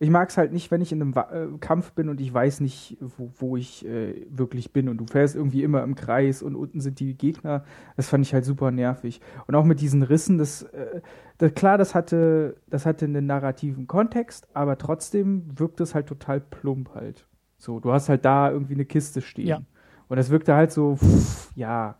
[0.00, 2.60] Ich mag es halt nicht, wenn ich in einem äh, Kampf bin und ich weiß
[2.60, 4.88] nicht, wo, wo ich äh, wirklich bin.
[4.88, 7.64] Und du fährst irgendwie immer im Kreis und unten sind die Gegner.
[7.96, 9.20] Das fand ich halt super nervig.
[9.46, 11.00] Und auch mit diesen Rissen, das, äh,
[11.38, 16.40] das klar, das hatte, das hatte einen narrativen Kontext, aber trotzdem wirkt es halt total
[16.40, 17.26] plump halt.
[17.56, 19.46] So, du hast halt da irgendwie eine Kiste stehen.
[19.46, 19.60] Ja.
[20.08, 21.96] Und das wirkte halt so, pff, ja,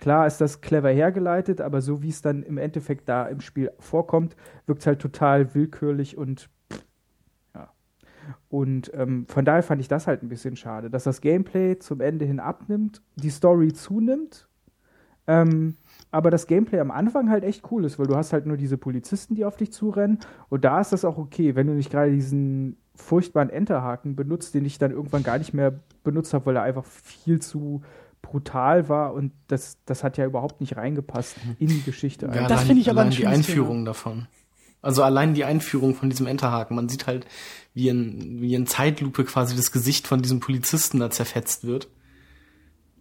[0.00, 3.70] Klar ist das clever hergeleitet, aber so wie es dann im Endeffekt da im Spiel
[3.78, 4.34] vorkommt,
[4.64, 6.48] wirkt es halt total willkürlich und
[8.48, 12.00] und ähm, von daher fand ich das halt ein bisschen schade, dass das Gameplay zum
[12.00, 14.48] Ende hin abnimmt, die Story zunimmt,
[15.26, 15.74] ähm,
[16.10, 18.78] aber das Gameplay am Anfang halt echt cool ist, weil du hast halt nur diese
[18.78, 20.18] Polizisten, die auf dich zurennen.
[20.48, 24.64] Und da ist das auch okay, wenn du nicht gerade diesen furchtbaren Enterhaken benutzt, den
[24.64, 27.82] ich dann irgendwann gar nicht mehr benutzt habe, weil er einfach viel zu
[28.30, 32.30] brutal war und das, das hat ja überhaupt nicht reingepasst in die Geschichte.
[32.32, 33.86] Ja, das finde ich aber ein die Einführung Thema.
[33.86, 34.28] davon.
[34.82, 36.76] Also allein die Einführung von diesem Enterhaken.
[36.76, 37.26] Man sieht halt,
[37.74, 41.88] wie in, wie in Zeitlupe quasi das Gesicht von diesem Polizisten da zerfetzt wird.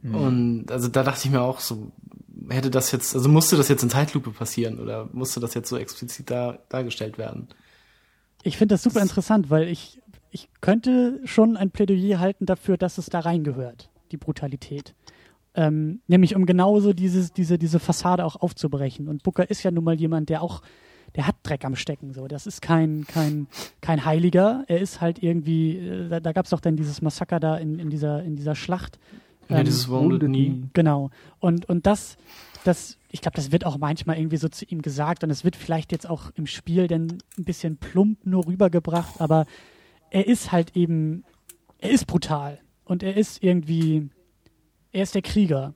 [0.02, 0.16] Mhm.
[0.16, 1.92] Und also da dachte ich mir auch so,
[2.50, 5.78] hätte das jetzt, also musste das jetzt in Zeitlupe passieren oder musste das jetzt so
[5.78, 7.48] explizit da, dargestellt werden?
[8.44, 10.02] Ich finde das super interessant, weil ich,
[10.32, 14.96] ich könnte schon ein Plädoyer halten dafür, dass es da reingehört, die Brutalität.
[15.56, 19.08] Ähm, nämlich um genauso dieses, diese, diese Fassade auch aufzubrechen.
[19.08, 20.62] Und Booker ist ja nun mal jemand, der auch
[21.16, 22.14] der hat Dreck am Stecken.
[22.14, 23.48] So, das ist kein kein
[23.82, 24.64] kein Heiliger.
[24.68, 25.78] Er ist halt irgendwie.
[25.78, 28.56] Äh, da, da gab es doch dann dieses Massaker da in, in dieser in dieser
[28.56, 29.00] Schlacht.
[29.50, 30.64] Ja, ähm, dieses Wounded Knee.
[30.74, 31.10] Genau.
[31.40, 32.18] Und und das
[32.64, 35.56] das ich glaube, das wird auch manchmal irgendwie so zu ihm gesagt und es wird
[35.56, 39.46] vielleicht jetzt auch im Spiel dann ein bisschen plump nur rübergebracht, aber
[40.12, 41.24] er ist halt eben,
[41.80, 44.10] er ist brutal und er ist irgendwie,
[44.92, 45.74] er ist der Krieger.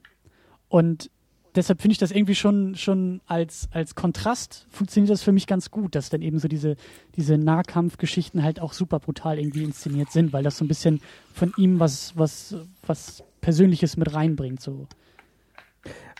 [0.69, 1.09] Und
[1.55, 5.71] deshalb finde ich das irgendwie schon, schon als, als Kontrast funktioniert das für mich ganz
[5.71, 6.75] gut, dass dann eben so diese,
[7.15, 11.01] diese Nahkampfgeschichten halt auch super brutal irgendwie inszeniert sind, weil das so ein bisschen
[11.33, 12.55] von ihm was, was,
[12.85, 14.87] was Persönliches mit reinbringt, so.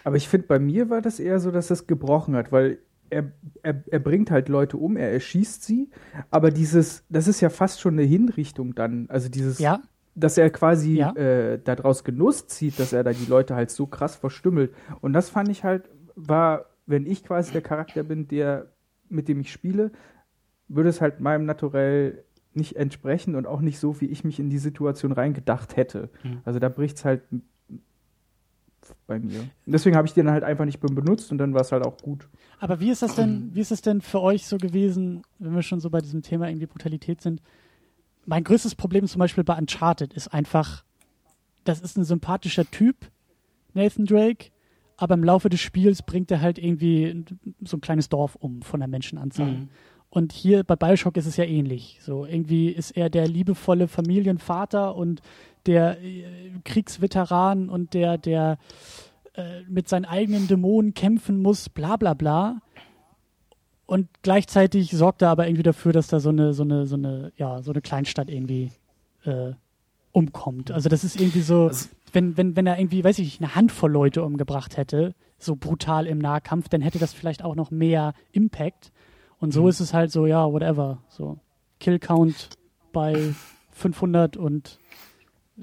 [0.04, 2.80] Aber ich finde, bei mir war das eher so, dass das gebrochen hat, weil
[3.10, 3.32] er,
[3.62, 5.90] er, er bringt halt Leute um, er erschießt sie,
[6.30, 9.08] aber dieses, das ist ja fast schon eine Hinrichtung dann.
[9.10, 9.82] Also dieses, ja
[10.16, 11.12] dass er quasi ja.
[11.16, 14.74] äh, daraus Genuss zieht, dass er da die Leute halt so krass verstümmelt.
[15.02, 18.68] Und das fand ich halt, war, wenn ich quasi der Charakter bin, der,
[19.10, 19.92] mit dem ich spiele,
[20.68, 24.50] würde es halt meinem Naturell nicht entsprechen und auch nicht so, wie ich mich in
[24.50, 26.10] die Situation reingedacht hätte.
[26.24, 26.42] Mhm.
[26.46, 27.24] Also da bricht es halt
[29.08, 29.40] bei mir.
[29.40, 31.98] Und deswegen habe ich den halt einfach nicht benutzt und dann war es halt auch
[31.98, 32.28] gut.
[32.60, 35.64] Aber wie ist das denn, wie ist es denn für euch so gewesen, wenn wir
[35.64, 37.42] schon so bei diesem Thema irgendwie Brutalität sind?
[38.26, 40.84] Mein größtes Problem zum Beispiel bei Uncharted ist einfach,
[41.64, 43.12] das ist ein sympathischer Typ,
[43.74, 44.52] Nathan Drake,
[44.98, 47.26] aber im Laufe des Spiels bringt er halt irgendwie
[47.62, 49.52] so ein kleines Dorf um von der Menschenanzahl.
[49.52, 49.70] Mhm.
[50.10, 52.00] Und hier bei Bioshock ist es ja ähnlich.
[52.02, 55.22] So irgendwie ist er der liebevolle Familienvater und
[55.66, 56.24] der äh,
[56.64, 58.60] Kriegsveteran und der, der
[59.34, 62.62] äh, mit seinen eigenen Dämonen kämpfen muss, bla bla bla
[63.86, 67.32] und gleichzeitig sorgt er aber irgendwie dafür, dass da so eine, so eine, so eine,
[67.38, 68.72] ja, so eine Kleinstadt irgendwie
[69.26, 69.52] äh,
[70.12, 70.72] umkommt.
[70.72, 73.92] Also das ist irgendwie so, also, wenn, wenn, wenn er irgendwie, weiß ich, eine Handvoll
[73.92, 78.92] Leute umgebracht hätte, so brutal im Nahkampf, dann hätte das vielleicht auch noch mehr Impact.
[79.40, 79.70] Und so mhm.
[79.70, 81.00] ist es halt so, ja, whatever.
[81.10, 81.38] So,
[81.80, 82.50] Kill Count
[82.94, 83.34] bei
[83.72, 84.80] 500 und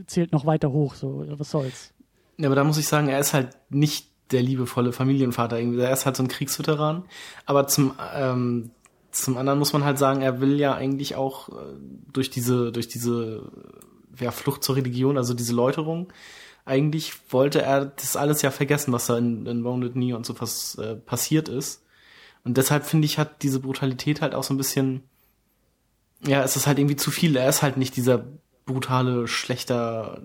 [0.06, 1.94] zählt noch weiter hoch, so, was soll's.
[2.36, 5.80] Ja, aber da muss ich sagen, er ist halt nicht der liebevolle Familienvater irgendwie.
[5.80, 7.04] Er ist halt so ein Kriegsveteran.
[7.46, 8.70] Aber zum, ähm,
[9.10, 11.52] zum anderen muss man halt sagen, er will ja eigentlich auch äh,
[12.12, 13.42] durch diese, durch diese
[14.18, 16.12] ja, Flucht zur Religion, also diese Läuterung,
[16.64, 20.40] eigentlich wollte er das alles ja vergessen, was da in, in Wounded Knee und so
[20.40, 21.82] was äh, passiert ist.
[22.44, 25.02] Und deshalb finde ich, hat diese Brutalität halt auch so ein bisschen,
[26.24, 27.36] ja, es ist halt irgendwie zu viel.
[27.36, 28.24] Er ist halt nicht dieser
[28.66, 30.22] brutale, schlechter,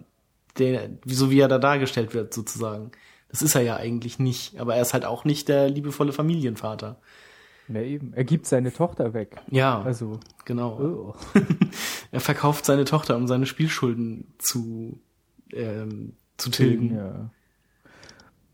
[0.58, 2.91] der, so wie er da dargestellt wird, sozusagen.
[3.30, 4.60] Das ist er ja eigentlich nicht.
[4.60, 7.00] Aber er ist halt auch nicht der liebevolle Familienvater.
[7.68, 8.14] Ja, eben.
[8.14, 9.42] Er gibt seine Tochter weg.
[9.50, 9.82] Ja.
[9.82, 10.20] Also.
[10.46, 10.80] Genau.
[10.80, 11.16] Oh.
[12.12, 15.00] er verkauft seine Tochter, um seine Spielschulden zu,
[15.52, 16.96] ähm, zu tilgen.
[16.96, 17.30] Ja.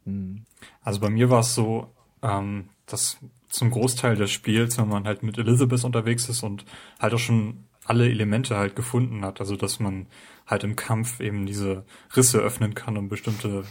[0.06, 0.46] Hm.
[0.82, 3.18] Also bei mir war es so, ähm, dass
[3.50, 6.66] zum Großteil des Spiels, wenn man halt mit Elizabeth unterwegs ist und
[7.00, 10.08] halt auch schon alle Elemente halt gefunden hat, also dass man
[10.48, 13.64] halt im Kampf eben diese Risse öffnen kann und bestimmte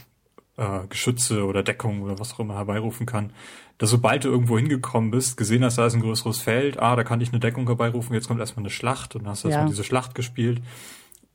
[0.60, 3.32] äh, Geschütze oder Deckung oder was auch immer herbeirufen kann,
[3.78, 7.02] dass sobald du irgendwo hingekommen bist, gesehen hast, da ist ein größeres Feld, ah, da
[7.02, 9.54] kann ich eine Deckung herbeirufen, jetzt kommt erstmal eine Schlacht und dann hast du Ja.
[9.54, 10.60] erstmal diese Schlacht gespielt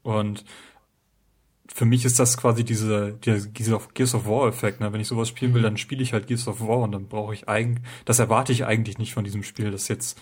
[0.03, 0.45] und
[1.73, 4.79] für mich ist das quasi diese, dieser dieser Gears of War Effekt.
[4.79, 4.93] Ne?
[4.93, 7.33] Wenn ich sowas spielen will, dann spiele ich halt Gears of War und dann brauche
[7.33, 10.21] ich eigentlich, das erwarte ich eigentlich nicht von diesem Spiel, dass jetzt,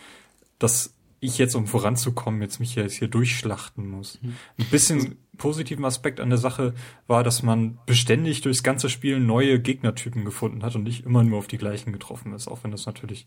[0.58, 4.20] dass ich jetzt, um voranzukommen, jetzt mich jetzt hier durchschlachten muss.
[4.24, 6.74] Ein bisschen positiven Aspekt an der Sache
[7.08, 11.40] war, dass man beständig durchs ganze Spiel neue Gegnertypen gefunden hat und nicht immer nur
[11.40, 13.26] auf die gleichen getroffen ist, auch wenn das natürlich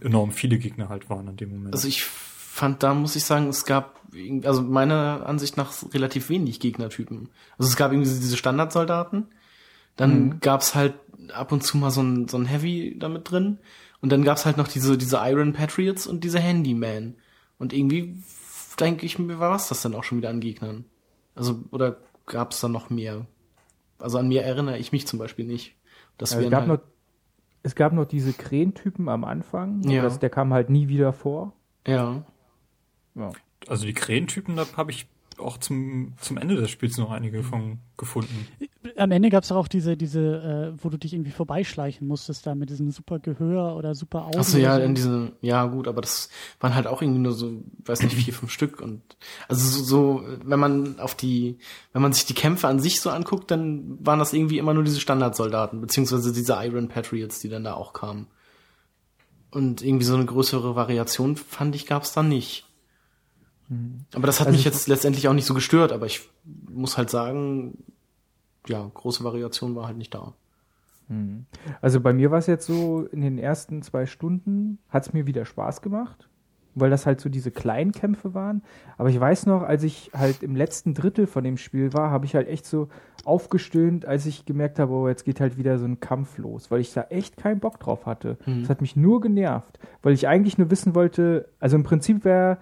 [0.00, 1.74] enorm viele Gegner halt waren an dem Moment.
[1.74, 4.00] Also ich fand, da muss ich sagen, es gab,
[4.44, 7.28] also meiner Ansicht nach relativ wenig Gegnertypen.
[7.56, 9.28] Also es gab irgendwie diese Standardsoldaten,
[9.96, 10.94] dann gab's halt
[11.32, 13.58] ab und zu mal so ein, so ein Heavy damit drin
[14.00, 17.14] und dann gab's halt noch diese, diese Iron Patriots und diese Handyman.
[17.58, 18.22] Und irgendwie
[18.78, 20.84] denke ich mir, war was das dann auch schon wieder an Gegnern?
[21.34, 23.26] Also, oder gab's da noch mehr?
[23.98, 25.74] Also an mir erinnere ich mich zum Beispiel nicht.
[26.18, 26.88] Das Also es, wären gab halt, noch,
[27.62, 29.82] es gab noch diese Krähentypen am Anfang.
[29.88, 30.02] Ja.
[30.02, 31.52] Das, der kam halt nie wieder vor.
[31.86, 32.24] ja.
[33.14, 33.32] Ja.
[33.66, 35.08] Also die Krähentypen, da habe ich
[35.40, 38.46] auch zum, zum Ende des Spiels noch einige von gefunden.
[38.96, 42.54] Am Ende gab es auch diese, diese, äh, wo du dich irgendwie vorbeischleichen musstest, da
[42.54, 44.38] mit diesem super Gehör oder super Augen.
[44.38, 44.82] Achso, ja, so.
[44.82, 46.28] in diese, ja gut, aber das
[46.60, 49.02] waren halt auch irgendwie nur so, weiß nicht, vier, fünf Stück und
[49.48, 51.58] also so, so, wenn man auf die,
[51.92, 54.84] wenn man sich die Kämpfe an sich so anguckt, dann waren das irgendwie immer nur
[54.84, 58.28] diese Standardsoldaten, beziehungsweise diese Iron Patriots, die dann da auch kamen.
[59.50, 62.67] Und irgendwie so eine größere Variation, fand ich, gab's da nicht.
[64.14, 66.28] Aber das hat Also mich ich- jetzt letztendlich auch nicht so gestört, aber ich
[66.68, 67.78] muss halt sagen,
[68.66, 70.32] ja, große Variation war halt nicht da.
[71.80, 75.26] Also bei mir war es jetzt so, in den ersten zwei Stunden hat es mir
[75.26, 76.28] wieder Spaß gemacht,
[76.74, 78.62] weil das halt so diese kleinen Kämpfe waren.
[78.98, 82.26] Aber ich weiß noch, als ich halt im letzten Drittel von dem Spiel war, habe
[82.26, 82.88] ich halt echt so
[83.24, 86.80] aufgestöhnt, als ich gemerkt habe, oh, jetzt geht halt wieder so ein Kampf los, weil
[86.80, 88.36] ich da echt keinen Bock drauf hatte.
[88.60, 92.58] Das hat mich nur genervt, weil ich eigentlich nur wissen wollte, also im Prinzip wäre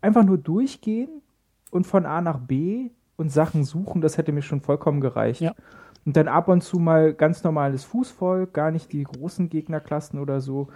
[0.00, 1.22] einfach nur durchgehen
[1.70, 5.40] und von A nach B und Sachen suchen, das hätte mir schon vollkommen gereicht.
[5.40, 5.54] Ja.
[6.04, 10.40] Und dann ab und zu mal ganz normales Fußvolk, gar nicht die großen Gegnerklassen oder
[10.40, 10.68] so.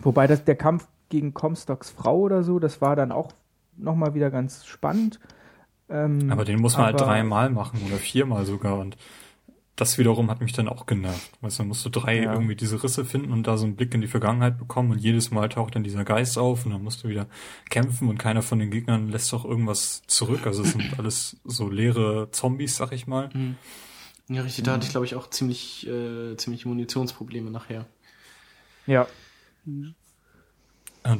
[0.00, 3.32] Wobei das, der Kampf gegen Comstocks Frau oder so, das war dann auch
[3.76, 5.20] nochmal wieder ganz spannend.
[5.88, 8.96] Ähm, Aber den muss man halt dreimal machen oder viermal sogar und
[9.80, 11.30] das wiederum hat mich dann auch genervt.
[11.40, 12.32] Weißt du, dann musst du drei Ja.
[12.34, 15.30] irgendwie diese Risse finden und da so einen Blick in die Vergangenheit bekommen und jedes
[15.30, 17.26] Mal taucht dann dieser Geist auf und dann musst du wieder
[17.70, 20.46] kämpfen und keiner von den Gegnern lässt doch irgendwas zurück.
[20.46, 23.30] Also es sind alles so leere Zombies, sag ich mal.
[24.28, 27.86] Ja, richtig, da hatte ich glaube ich auch ziemlich, äh, ziemlich Munitionsprobleme nachher.
[28.86, 29.06] Ja,
[29.66, 29.94] Und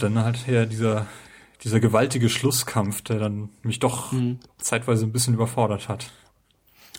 [0.02, 1.06] dann halt her dieser,
[1.64, 4.38] dieser gewaltige Schlusskampf, der dann mich doch Mhm.
[4.58, 6.11] zeitweise ein bisschen überfordert hat.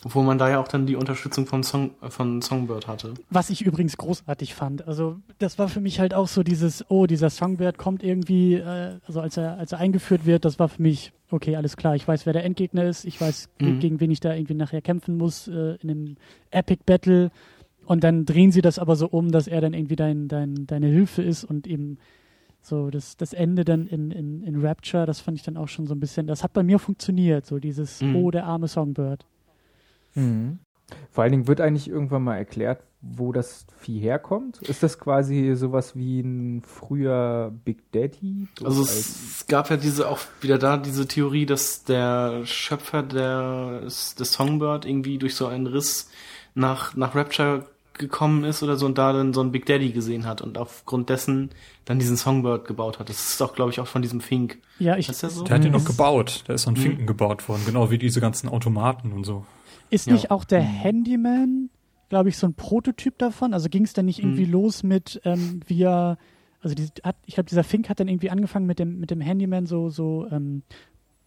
[0.04, 3.14] Obwohl man da ja auch dann die Unterstützung von, Song, von Songbird hatte.
[3.30, 4.86] Was ich übrigens großartig fand.
[4.88, 8.98] Also das war für mich halt auch so dieses, oh, dieser Songbird kommt irgendwie, äh,
[9.06, 12.06] also als er, als er eingeführt wird, das war für mich, okay, alles klar, ich
[12.08, 13.78] weiß, wer der Endgegner ist, ich weiß, Mhm.
[13.78, 16.16] gegen wen ich da irgendwie nachher kämpfen muss äh, in einem
[16.50, 17.30] Epic Battle.
[17.86, 20.86] Und dann drehen sie das aber so um, dass er dann irgendwie dein, dein, deine
[20.88, 21.98] Hilfe ist und eben
[22.60, 25.86] so das, das Ende dann in, in, in Rapture, das fand ich dann auch schon
[25.86, 28.16] so ein bisschen, das hat bei mir funktioniert, so dieses, Mhm.
[28.16, 29.26] oh, der arme Songbird.
[30.14, 30.58] Mhm.
[31.10, 34.60] Vor allen Dingen wird eigentlich irgendwann mal erklärt, wo das Vieh herkommt.
[34.62, 38.46] Ist das quasi sowas wie ein früher Big Daddy?
[38.58, 42.44] So Also als- es, es gab ja diese auch wieder da diese Theorie, dass der
[42.44, 46.10] Schöpfer der, des Songbird irgendwie durch so einen Riss
[46.54, 50.26] nach, nach Rapture gekommen ist oder so und da dann so einen Big Daddy gesehen
[50.26, 51.50] hat und aufgrund dessen
[51.84, 53.08] dann diesen Songbird gebaut hat.
[53.08, 54.58] Das ist auch, glaube ich, auch von diesem Fink.
[54.78, 55.44] Ja, ich, Ist der so?
[55.44, 55.86] Der hat den noch Mhm.
[55.86, 56.44] gebaut.
[56.48, 59.44] Der ist an Finken gebaut worden, genau wie diese ganzen Automaten und so.
[59.92, 60.14] Ist Ja.
[60.14, 61.70] nicht auch der Handyman,
[62.08, 63.52] glaube ich, so ein Prototyp davon?
[63.54, 66.18] Also ging es dann nicht irgendwie los mit, ähm, wir
[66.64, 69.20] Also die hat, ich glaube, dieser Fink hat dann irgendwie angefangen mit dem, mit dem
[69.20, 70.62] Handyman so, so ähm,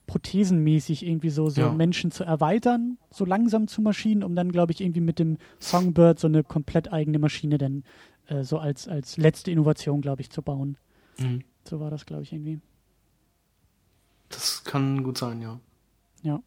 [0.07, 1.71] prothesenmäßig irgendwie so, so Ja.
[1.73, 6.19] Menschen zu erweitern, so langsam zu Maschinen, um dann, glaube ich, irgendwie mit dem Songbird
[6.19, 7.83] so eine komplett eigene Maschine dann
[8.27, 10.77] äh, so als, als letzte Innovation, glaube ich, zu bauen.
[11.19, 11.43] Mhm.
[11.67, 12.61] So war das, glaube ich, irgendwie.
[14.29, 15.59] Das kann gut sein, ja.
[16.23, 16.39] Ja.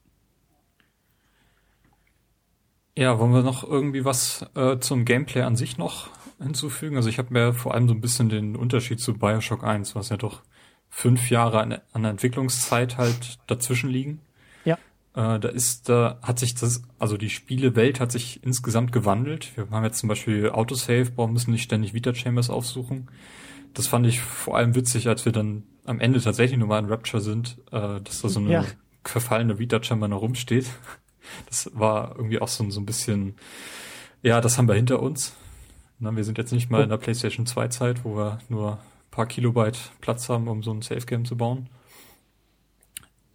[2.99, 6.09] Ja, wollen wir noch irgendwie was äh, zum Gameplay an sich noch
[6.43, 6.97] hinzufügen?
[6.97, 10.09] Also ich habe mir vor allem so ein bisschen den Unterschied zu Bioshock 1, was
[10.09, 10.43] ja doch
[10.89, 14.21] fünf Jahre an, an der Entwicklungszeit halt dazwischen liegen.
[14.65, 14.75] Ja.
[15.15, 19.57] Äh, da ist, da hat sich das, also die Spielewelt hat sich insgesamt gewandelt.
[19.57, 23.09] Wir haben jetzt zum Beispiel Autosave, brauchen müssen nicht ständig Vita Chambers aufsuchen.
[23.75, 26.87] Das fand ich vor allem witzig, als wir dann am Ende tatsächlich nur mal in
[26.87, 28.65] Rapture sind, äh, dass da so eine Ja.
[29.05, 30.67] verfallene Vita Chamber noch rumsteht.
[31.47, 33.35] Das war irgendwie auch so, so ein bisschen,
[34.23, 35.35] ja, das haben wir hinter uns.
[35.99, 38.79] Na, wir sind jetzt nicht mal in der PlayStation 2 Zeit, wo wir nur ein
[39.11, 41.69] paar Kilobyte Platz haben, um so ein Safe Game zu bauen.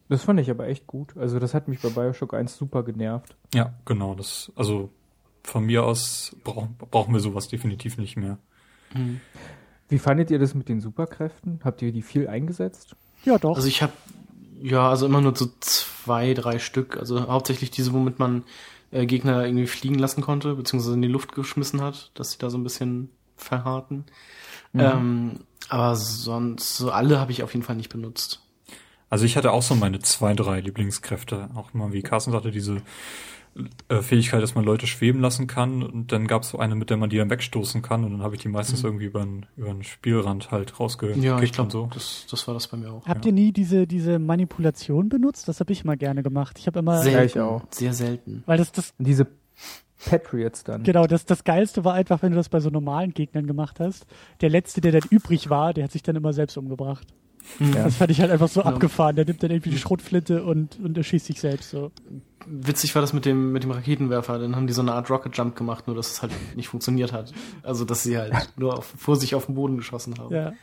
[0.10, 1.18] Das fand ich aber echt gut.
[1.18, 3.36] Also das hat mich bei Bioshock 1 super genervt.
[3.54, 4.90] Ja, genau, das, also
[5.44, 8.38] von mir aus brauch, brauchen wir sowas definitiv nicht mehr.
[8.94, 9.20] Mhm.
[9.90, 11.60] Wie fandet ihr das mit den Superkräften?
[11.64, 12.96] Habt ihr die viel eingesetzt?
[13.26, 13.56] Ja, doch.
[13.56, 13.94] Also ich habe
[14.64, 16.98] ja, also immer nur so zwei, drei Stück.
[16.98, 18.44] Also hauptsächlich diese, womit man
[18.92, 22.50] äh, Gegner irgendwie fliegen lassen konnte, beziehungsweise in die Luft geschmissen hat, dass sie da
[22.50, 24.06] so ein bisschen verharten.
[24.74, 28.42] Ähm, aber sonst, so alle habe ich auf jeden Fall nicht benutzt.
[29.10, 31.50] Also ich hatte auch so meine zwei, drei Lieblingskräfte.
[31.56, 32.82] Auch mal, wie Carsten sagte, diese
[33.90, 35.84] äh, Fähigkeit, dass man Leute schweben lassen kann.
[35.84, 38.04] Und dann gab es so eine, mit der man die dann wegstoßen kann.
[38.04, 41.40] Und dann habe ich die meistens irgendwie über den, über den Spielrand halt rausgekickt Ja,
[41.42, 41.90] ich glaube, und so.
[41.94, 43.06] das, das war das bei mir auch.
[43.06, 45.48] Habt ihr nie diese, diese Manipulation benutzt?
[45.48, 46.58] Das habe ich mal gerne gemacht.
[46.60, 47.62] Ich habe immer, Selten, Ja, ich auch.
[47.72, 48.44] sehr selten.
[48.46, 49.28] weil das, das, diese
[50.06, 50.84] Patriots dann.
[50.84, 54.06] genau, das, das Geilste war einfach, wenn du das bei so normalen Gegnern gemacht hast.
[54.42, 57.08] Der Letzte, der dann übrig war, der hat sich dann immer selbst umgebracht.
[57.60, 57.84] Ja.
[57.84, 58.68] Das fand ich halt einfach so Ja.
[58.68, 59.16] abgefahren.
[59.16, 61.92] Der nimmt dann irgendwie die Schrotflinte und, und erschießt sich selbst so.
[62.46, 64.40] Witzig war das mit dem, mit dem Raketenwerfer.
[64.40, 67.14] Dann haben die so eine Art Rocket Jump gemacht, nur dass es halt nicht funktioniert
[67.14, 67.34] hat.
[67.62, 70.34] Also, dass sie halt nur auf, vor sich auf den Boden geschossen haben.
[70.34, 70.54] Ja.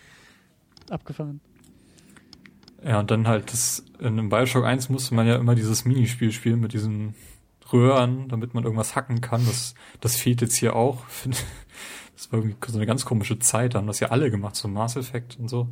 [0.91, 1.41] Abgefahren.
[2.85, 6.33] Ja, und dann halt das, in einem Bioshock 1 musste man ja immer dieses Minispiel
[6.33, 7.15] spielen mit diesen
[7.73, 9.45] Röhren, damit man irgendwas hacken kann.
[9.47, 11.05] Das, das fehlt jetzt hier auch.
[12.17, 13.73] Das war irgendwie so eine ganz komische Zeit.
[13.75, 15.69] Da haben das ja alle gemacht, so Mass Effect und so.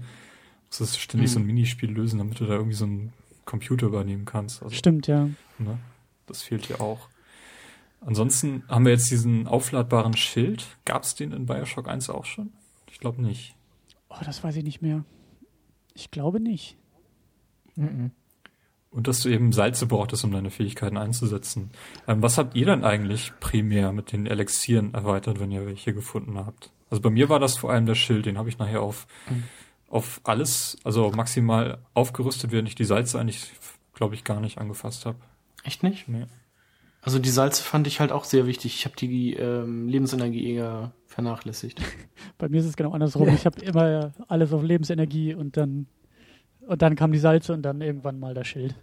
[0.70, 3.12] Das ist ständig so ein Minispiel lösen, damit du da irgendwie so einen
[3.44, 4.62] Computer übernehmen kannst.
[4.62, 5.28] Also, Stimmt, ja.
[5.58, 5.78] Ne?
[6.26, 7.08] Das fehlt hier auch.
[8.00, 10.66] Ansonsten haben wir jetzt diesen aufladbaren Schild.
[10.84, 12.52] Gab es den in Bioshock 1 auch schon?
[12.90, 13.54] Ich glaube nicht.
[14.08, 15.04] Oh, das weiß ich nicht mehr.
[15.94, 16.76] Ich glaube nicht.
[17.76, 18.12] Mhm.
[18.90, 21.70] Und dass du eben Salze brauchtest, um deine Fähigkeiten einzusetzen.
[22.06, 26.38] Ähm, was habt ihr dann eigentlich primär mit den Elixieren erweitert, wenn ihr welche gefunden
[26.38, 26.70] habt?
[26.90, 29.06] Also bei mir war das vor allem der Schild, den habe ich nachher auf,
[29.88, 33.50] auf alles, also maximal aufgerüstet, während ich die Salze eigentlich,
[33.94, 35.18] glaube ich, gar nicht angefasst habe.
[35.64, 36.08] Echt nicht?
[36.08, 36.26] Nee.
[37.00, 38.74] Also die Salze fand ich halt auch sehr wichtig.
[38.74, 41.80] Ich habe die ähm, Lebensenergie eher vernachlässigt.
[42.38, 43.28] Bei mir ist es genau andersrum.
[43.28, 45.86] Ich habe immer alles auf Lebensenergie und dann
[46.68, 48.74] und dann kam die Salze und dann irgendwann mal das Schild.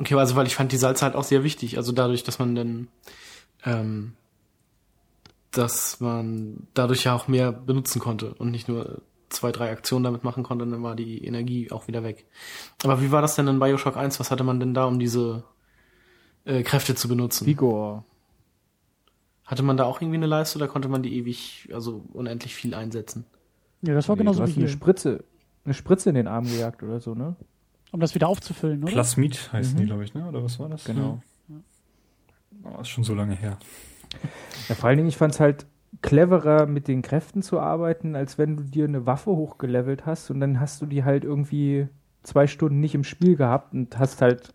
[0.00, 1.76] Okay, also weil ich fand die Salze halt auch sehr wichtig.
[1.76, 2.88] Also dadurch, dass man dann,
[3.64, 4.14] ähm,
[5.52, 9.00] dass man dadurch ja auch mehr benutzen konnte und nicht nur
[9.34, 12.26] zwei, drei Aktionen damit machen konnte, dann war die Energie auch wieder weg.
[12.82, 14.18] Aber wie war das denn in Bioshock 1?
[14.20, 15.44] Was hatte man denn da, um diese
[16.44, 17.46] äh, Kräfte zu benutzen?
[17.46, 18.04] Vigor.
[19.44, 22.74] Hatte man da auch irgendwie eine Leiste oder konnte man die ewig, also unendlich viel
[22.74, 23.26] einsetzen?
[23.82, 24.72] Ja, das war Nee, genauso du wie hast eine hier.
[24.72, 25.24] Spritze,
[25.66, 27.36] eine Spritze in den Arm gejagt oder so, ne?
[27.92, 28.92] Um das wieder aufzufüllen, oder?
[28.92, 29.78] Plasmid heißen Mhm.
[29.80, 30.26] die, glaube ich, ne?
[30.26, 30.84] Oder was war das?
[30.84, 31.22] Genau.
[32.64, 33.58] Oh, ist schon so lange her.
[34.68, 35.66] Ja, vor allen Dingen, ich fand es halt
[36.02, 40.40] cleverer, mit den Kräften zu arbeiten, als wenn du dir eine Waffe hochgelevelt hast und
[40.40, 41.88] dann hast du die halt irgendwie
[42.22, 44.54] zwei Stunden nicht im Spiel gehabt und hast halt,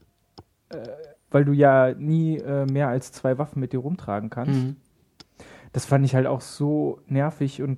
[0.69, 0.87] äh,
[1.31, 4.63] weil du ja nie äh, mehr als zwei Waffen mit dir rumtragen kannst.
[4.63, 4.75] Mhm.
[5.71, 7.77] Das fand ich halt auch so nervig und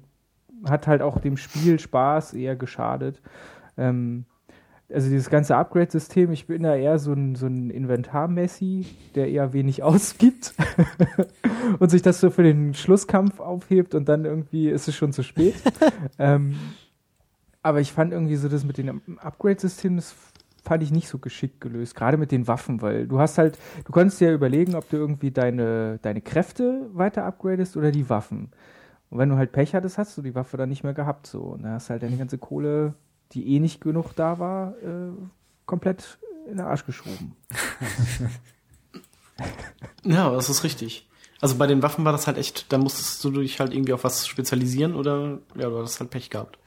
[0.63, 3.21] hat halt auch dem Spiel Spaß eher geschadet.
[3.77, 4.25] Ähm,
[4.93, 8.85] also dieses ganze Upgrade-System, ich bin da eher so ein, so ein Inventar-Messi,
[9.15, 10.53] der eher wenig ausgibt
[11.79, 15.23] und sich das so für den Schlusskampf aufhebt und dann irgendwie ist es schon zu
[15.23, 15.55] spät.
[16.19, 16.55] ähm,
[17.61, 20.15] aber ich fand irgendwie so das mit dem Upgrade-System, das
[20.63, 23.91] fand ich nicht so geschickt gelöst, gerade mit den Waffen, weil du hast halt, du
[23.91, 28.51] konntest dir ja überlegen, ob du irgendwie deine, deine Kräfte weiter upgradest oder die Waffen.
[29.09, 31.41] Und wenn du halt Pech hattest, hast du die Waffe dann nicht mehr gehabt, so.
[31.41, 32.93] Und da hast du halt deine ganze Kohle,
[33.33, 35.11] die eh nicht genug da war, äh,
[35.65, 36.17] komplett
[36.49, 37.35] in den Arsch geschoben.
[40.03, 41.07] Ja, das ist richtig.
[41.39, 44.03] Also bei den Waffen war das halt echt, da musstest du dich halt irgendwie auf
[44.03, 46.59] was spezialisieren oder ja, du hast halt Pech gehabt.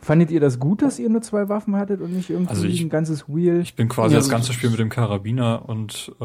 [0.00, 2.80] Fandet ihr das gut, dass ihr nur zwei Waffen hattet und nicht irgendwie Also ich-
[2.80, 3.60] ein ganzes Wheel?
[3.60, 6.24] Ich bin quasi Ja, das so- ganze Spiel mit dem Karabiner und äh,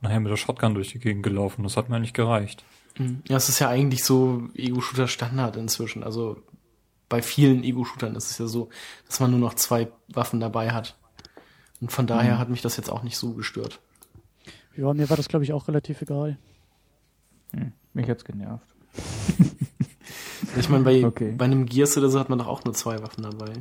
[0.00, 1.62] nachher mit der Shotgun durch die Gegend gelaufen.
[1.62, 2.64] Das hat mir eigentlich gereicht.
[2.98, 3.20] Mhm.
[3.28, 6.02] Ja, es ist ja eigentlich so Ego-Shooter Standard inzwischen.
[6.02, 6.38] Also
[7.10, 8.70] bei vielen Ego-Shootern ist es ja so,
[9.06, 10.96] dass man nur noch zwei Waffen dabei hat.
[11.82, 13.80] Und von daher hat mich das jetzt auch nicht so gestört.
[14.76, 16.38] Ja, mir war das, glaube ich, auch relativ egal.
[17.52, 18.66] Hm, mich hat's genervt.
[20.56, 21.32] Ich meine, bei, Okay.
[21.36, 23.52] bei einem Gears oder so hat man doch auch nur zwei Waffen dabei.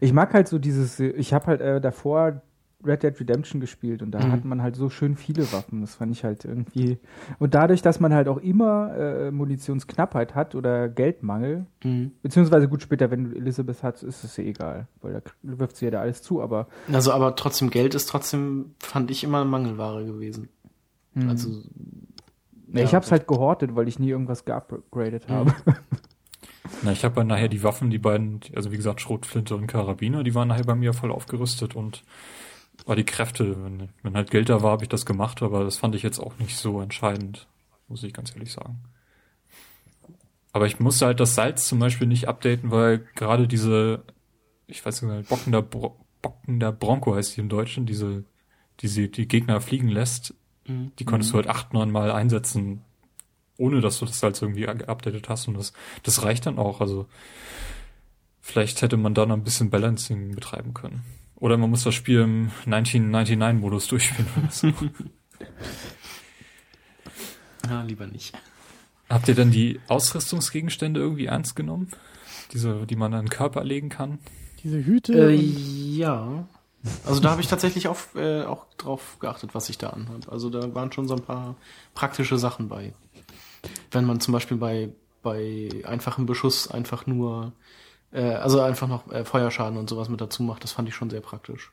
[0.00, 2.42] Ich mag halt so dieses, ich habe halt äh, davor
[2.84, 4.32] Red Dead Redemption gespielt und da Mhm.
[4.32, 5.80] hat man halt so schön viele Waffen.
[5.80, 6.98] Das fand ich halt irgendwie.
[7.40, 12.12] Und dadurch, dass man halt auch immer äh, Munitionsknappheit hat oder Geldmangel, Mhm.
[12.22, 15.86] beziehungsweise gut später, wenn du Elizabeth hast, ist es ja egal, weil da wirft sie
[15.86, 20.04] ja da alles zu, aber Also, aber trotzdem, Geld ist trotzdem, fand ich immer Mangelware
[20.04, 20.48] gewesen.
[21.14, 21.28] hm.
[21.28, 21.62] Also,
[22.72, 25.32] ja, ich hab's halt gehortet, weil ich nie irgendwas geupgradet Mhm.
[25.32, 25.52] habe.
[26.82, 30.22] Na, ich habe dann nachher die Waffen, die beiden, also wie gesagt, Schrotflinte und Karabiner,
[30.22, 32.04] die waren nachher bei mir voll aufgerüstet und
[32.86, 35.76] war die Kräfte, wenn, wenn halt Geld da war, habe ich das gemacht, aber das
[35.76, 37.46] fand ich jetzt auch nicht so entscheidend,
[37.88, 38.78] muss ich ganz ehrlich sagen.
[40.52, 44.02] Aber ich musste halt das Salz zum Beispiel nicht updaten, weil gerade diese,
[44.66, 48.24] ich weiß nicht, bockender, Bro bockender Bronco heißt die im Deutschen, diese,
[48.80, 50.34] diese, die Gegner fliegen lässt,
[50.68, 50.92] Mhm.
[50.98, 52.82] die konntest du halt acht, neun Mal einsetzen,
[53.56, 55.72] ohne dass du das Salz irgendwie geupdatet hast und das,
[56.02, 57.06] das reicht dann auch, also
[58.40, 61.04] vielleicht hätte man da noch ein bisschen Balancing betreiben können.
[61.40, 64.28] Oder man muss das Spiel im 1999-Modus durchspielen.
[64.36, 64.68] oder so.
[67.68, 68.36] ja, lieber nicht.
[69.08, 71.88] Habt ihr denn die Ausrüstungsgegenstände irgendwie ernst genommen?
[72.52, 74.18] Diese, die man an den Körper legen kann?
[74.62, 75.30] Diese Hüte.
[75.30, 76.46] Äh, ja.
[77.04, 80.30] Also da habe ich tatsächlich auf, äh, auch drauf geachtet, was ich da anhabe.
[80.30, 81.56] Also da waren schon so ein paar
[81.94, 82.94] praktische Sachen bei.
[83.90, 84.90] Wenn man zum Beispiel bei,
[85.22, 87.67] bei einfachem Beschuss einfach nur, äh,
[88.16, 91.20] also einfach noch äh, Feuerschaden und sowas mit dazu macht, das fand ich schon sehr
[91.20, 91.72] praktisch.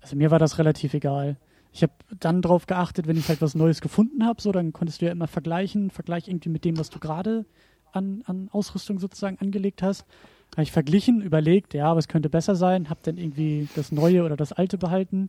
[0.00, 1.36] Also mir war das relativ egal.
[1.72, 5.00] Ich habe dann drauf geachtet, wenn ich halt was Neues gefunden habe, so dann konntest
[5.00, 7.44] du ja immer vergleichen, Vergleich irgendwie mit dem, was du gerade
[7.92, 10.04] an, an Ausrüstung sozusagen angelegt hast.
[10.52, 14.36] Habe ich verglichen, überlegt, ja, was könnte besser sein, habe dann irgendwie das Neue oder
[14.36, 15.28] das Alte behalten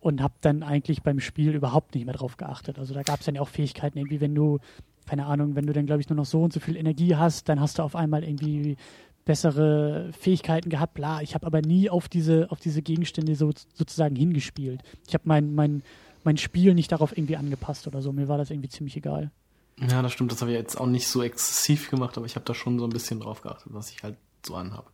[0.00, 2.78] und habe dann eigentlich beim Spiel überhaupt nicht mehr drauf geachtet.
[2.78, 4.60] Also da gab es dann ja auch Fähigkeiten, irgendwie wenn du,
[5.06, 7.48] keine Ahnung, wenn du dann glaube ich nur noch so und so viel Energie hast,
[7.48, 8.76] dann hast du auf einmal irgendwie
[9.24, 11.22] bessere Fähigkeiten gehabt, bla.
[11.22, 14.82] Ich habe aber nie auf diese, auf diese Gegenstände so, sozusagen hingespielt.
[15.06, 15.82] Ich habe mein, mein,
[16.24, 18.12] mein Spiel nicht darauf irgendwie angepasst oder so.
[18.12, 19.30] Mir war das irgendwie ziemlich egal.
[19.78, 22.44] Ja, das stimmt, das habe ich jetzt auch nicht so exzessiv gemacht, aber ich habe
[22.44, 24.86] da schon so ein bisschen drauf geachtet, was ich halt so anhabe.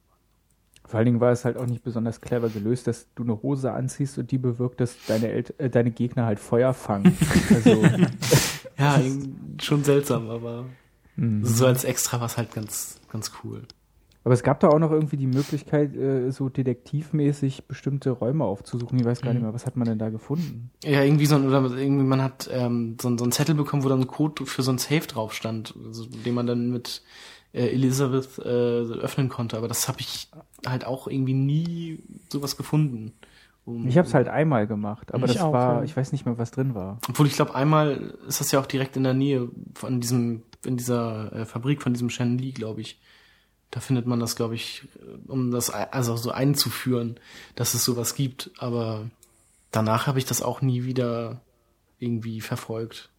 [0.87, 3.73] Vor allen Dingen war es halt auch nicht besonders clever gelöst, dass du eine Hose
[3.73, 7.17] anziehst und die bewirkt, dass deine, El äh, deine Gegner halt Feuer fangen.
[7.51, 7.83] also,
[8.81, 8.99] Ja,
[9.61, 10.65] schon seltsam, aber
[11.17, 11.47] mh.
[11.47, 13.63] so als extra war es halt ganz, ganz cool.
[14.23, 18.99] Aber es gab da auch noch irgendwie die Möglichkeit, äh, so detektivmäßig bestimmte Räume aufzusuchen.
[18.99, 20.71] Ich weiß gar nicht mehr, was hat man denn da gefunden?
[20.85, 23.83] Ja, irgendwie so ein, oder irgendwie man hat ähm, so, ein- so ein Zettel bekommen,
[23.85, 27.03] wo dann ein Code für so ein Safe drauf stand, also, den man dann mit
[27.53, 28.43] äh, Elizabeth äh,
[29.01, 29.57] öffnen konnte.
[29.57, 30.29] Aber das habe ich
[30.67, 32.01] halt auch irgendwie nie
[32.31, 33.13] sowas gefunden.
[33.65, 35.83] Um, Ich habe es halt einmal gemacht, aber das auch, war, ja.
[35.85, 36.99] ich weiß nicht mehr, was drin war.
[37.09, 40.77] Obwohl ich glaube, einmal ist das ja auch direkt in der Nähe von diesem, in
[40.77, 43.01] dieser äh, Fabrik von diesem Shen Li, glaube ich.
[43.71, 44.89] Da findet man das, glaube ich,
[45.29, 47.21] um das also so einzuführen,
[47.55, 48.51] dass es sowas gibt.
[48.59, 49.09] Aber
[49.71, 51.41] danach habe ich das auch nie wieder
[51.99, 53.11] irgendwie verfolgt.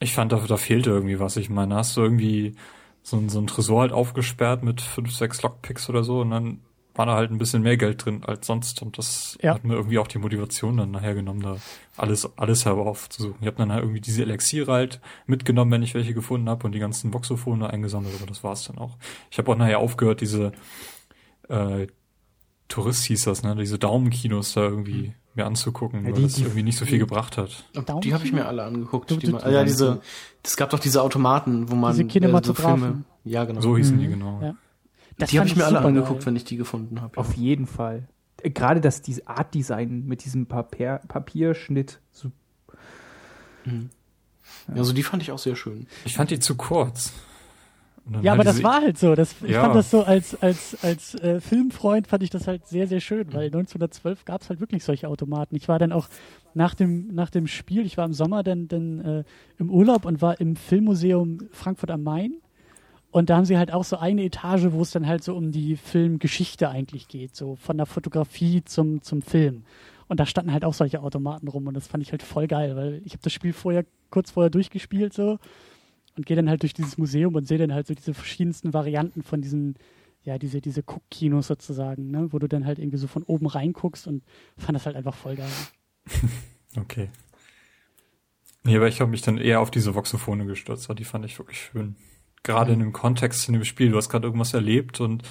[0.00, 1.36] Ich fand, da, da fehlte irgendwie was.
[1.36, 2.54] Ich meine, hast du irgendwie
[3.02, 6.60] so, so ein Tresor halt aufgesperrt mit fünf, sechs Lockpicks oder so und dann
[6.98, 9.54] war da halt ein bisschen mehr Geld drin als sonst und das Ja.
[9.54, 11.56] hat mir irgendwie auch die Motivation dann nachher genommen, da
[11.96, 13.36] alles, alles heraufzusuchen.
[13.40, 16.72] Ich habe dann halt irgendwie diese Elixiere halt mitgenommen, wenn ich welche gefunden habe und
[16.72, 18.96] die ganzen Voxophone eingesammelt, aber das war's dann auch.
[19.30, 20.52] Ich habe auch nachher aufgehört, diese
[21.48, 21.86] äh,
[22.68, 26.42] Tourist hieß das, ne, diese Daumenkinos da irgendwie mir anzugucken, Ja, weil die- das die-
[26.42, 27.64] irgendwie nicht so viel gebracht hat.
[28.02, 29.10] Die habe ich mir alle angeguckt.
[29.10, 30.00] Du- die ah, ja, diese,
[30.42, 32.80] es gab doch diese Automaten, wo man Diese äh, so Kinematographen.
[32.80, 33.04] Filme.
[33.24, 33.60] Ja, genau.
[33.60, 34.10] So hießen die Mhm.
[34.10, 34.40] genau.
[34.42, 34.54] Ja.
[35.18, 36.26] Das die habe ich mir alle angeguckt, geil.
[36.26, 37.18] wenn ich die gefunden habe.
[37.18, 38.08] Auf jeden Fall.
[38.42, 42.00] Äh, Gerade das diese Art-Design mit diesem Papier, Papierschnitt.
[42.12, 42.30] So,
[43.64, 43.90] Mhm.
[44.74, 45.86] Also die fand ich auch sehr schön.
[46.04, 47.12] Ich fand die zu kurz.
[48.22, 49.14] Ja, aber das war halt so.
[49.14, 49.60] Das, ich Ja.
[49.62, 53.30] fand das so als, als, als äh, Filmfreund fand ich das halt sehr, sehr schön,
[53.34, 55.54] weil 1912 gab es halt wirklich solche Automaten.
[55.56, 56.08] Ich war dann auch
[56.54, 59.24] nach dem, nach dem Spiel, ich war im Sommer dann, dann äh,
[59.58, 62.32] im Urlaub und war im Filmmuseum Frankfurt am Main.
[63.10, 65.50] Und da haben sie halt auch so eine Etage, wo es dann halt so um
[65.50, 69.64] die Filmgeschichte eigentlich geht, so von der Fotografie zum, zum Film.
[70.08, 72.76] Und da standen halt auch solche Automaten rum und das fand ich halt voll geil,
[72.76, 75.38] weil ich habe das Spiel vorher, kurz vorher durchgespielt so
[76.16, 79.22] und gehe dann halt durch dieses Museum und sehe dann halt so diese verschiedensten Varianten
[79.22, 79.76] von diesen,
[80.22, 84.06] ja, diese, diese Guck-Kinos sozusagen, ne, wo du dann halt irgendwie so von oben reinguckst
[84.06, 84.22] und
[84.56, 85.50] fand das halt einfach voll geil.
[86.76, 87.08] okay.
[88.64, 91.60] Nee, aber ich habe mich dann eher auf diese Voxophone gestürzt, die fand ich wirklich
[91.60, 91.96] schön.
[92.48, 95.22] Gerade in dem Kontext in dem Spiel, du hast gerade irgendwas erlebt und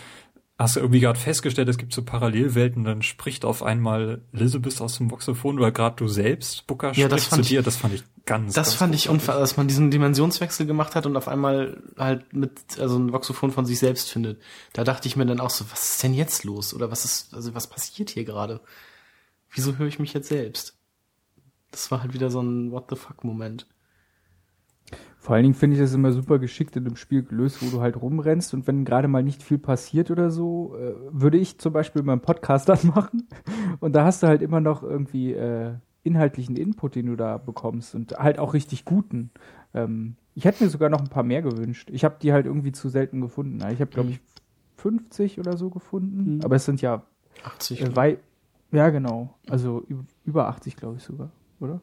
[0.59, 5.11] hast irgendwie gerade festgestellt, es gibt so Parallelwelten, dann spricht auf einmal Elizabeth aus dem
[5.11, 8.53] Voxophon oder gerade du selbst, Booker, Ja, das fand zu dir, das fand ich ganz,
[8.53, 12.33] Das ganz fand ich unfair, dass man diesen Dimensionswechsel gemacht hat und auf einmal halt
[12.33, 14.41] mit, also ein Voxophon von sich selbst findet.
[14.73, 16.73] Da dachte ich mir dann auch so, was ist denn jetzt los?
[16.73, 18.61] Oder was ist, also was passiert hier gerade?
[19.51, 20.75] Wieso höre ich mich jetzt selbst?
[21.69, 23.67] Das war halt wieder so ein What the fuck Moment.
[25.27, 27.81] Vor allen Dingen finde ich das immer super geschickt in einem Spiel gelöst, wo du
[27.81, 31.73] halt rumrennst und wenn gerade mal nicht viel passiert oder so, äh, würde ich zum
[31.73, 33.27] Beispiel meinen Podcast anmachen
[33.81, 35.73] und da hast du halt immer noch irgendwie äh,
[36.03, 39.31] inhaltlichen Input, den du da bekommst und halt auch richtig guten.
[39.73, 41.89] Ähm, ich hätte mir sogar noch ein paar mehr gewünscht.
[41.91, 43.57] Ich habe die halt irgendwie zu selten gefunden.
[43.73, 44.21] Ich habe, glaube ich,
[44.77, 46.41] 50 oder so gefunden, Mhm.
[46.41, 47.03] aber es sind ja
[47.43, 47.81] 80.
[47.81, 48.17] äh, wei
[48.71, 49.33] ja, genau.
[49.49, 51.81] Also üb- über 80, glaube ich sogar, oder?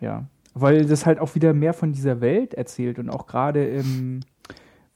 [0.00, 0.26] Ja.
[0.60, 4.20] Weil das halt auch wieder mehr von dieser Welt erzählt und auch gerade im,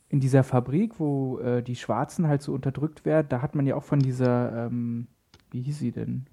[0.08, 3.76] in dieser Fabrik, wo äh, die Schwarzen halt so unterdrückt werden, da hat man ja
[3.76, 5.08] auch von dieser, ähm,
[5.50, 6.26] wie hieß sie denn?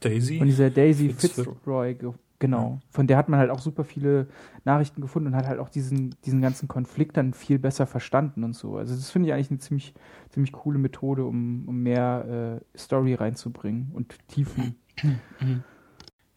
[0.00, 0.38] Daisy?
[0.38, 1.94] Von dieser Daisy Fitzroy.
[1.94, 2.80] Ge genau.
[2.90, 4.28] Von der hat man halt auch super viele
[4.64, 8.54] Nachrichten gefunden und hat halt auch diesen, diesen ganzen Konflikt dann viel besser verstanden und
[8.54, 8.76] so.
[8.76, 9.94] Also das finde ich eigentlich eine ziemlich,
[10.30, 14.76] ziemlich coole Methode, um, um mehr äh, Story reinzubringen und Tiefen.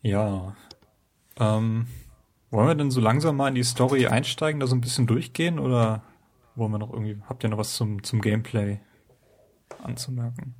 [0.01, 0.55] Ja.
[1.37, 1.87] Ähm,
[2.51, 5.59] wollen wir denn so langsam mal in die Story einsteigen, da so ein bisschen durchgehen
[5.59, 6.03] oder
[6.55, 8.79] wollen wir noch irgendwie, habt ihr noch was zum, zum Gameplay
[9.83, 10.55] anzumerken?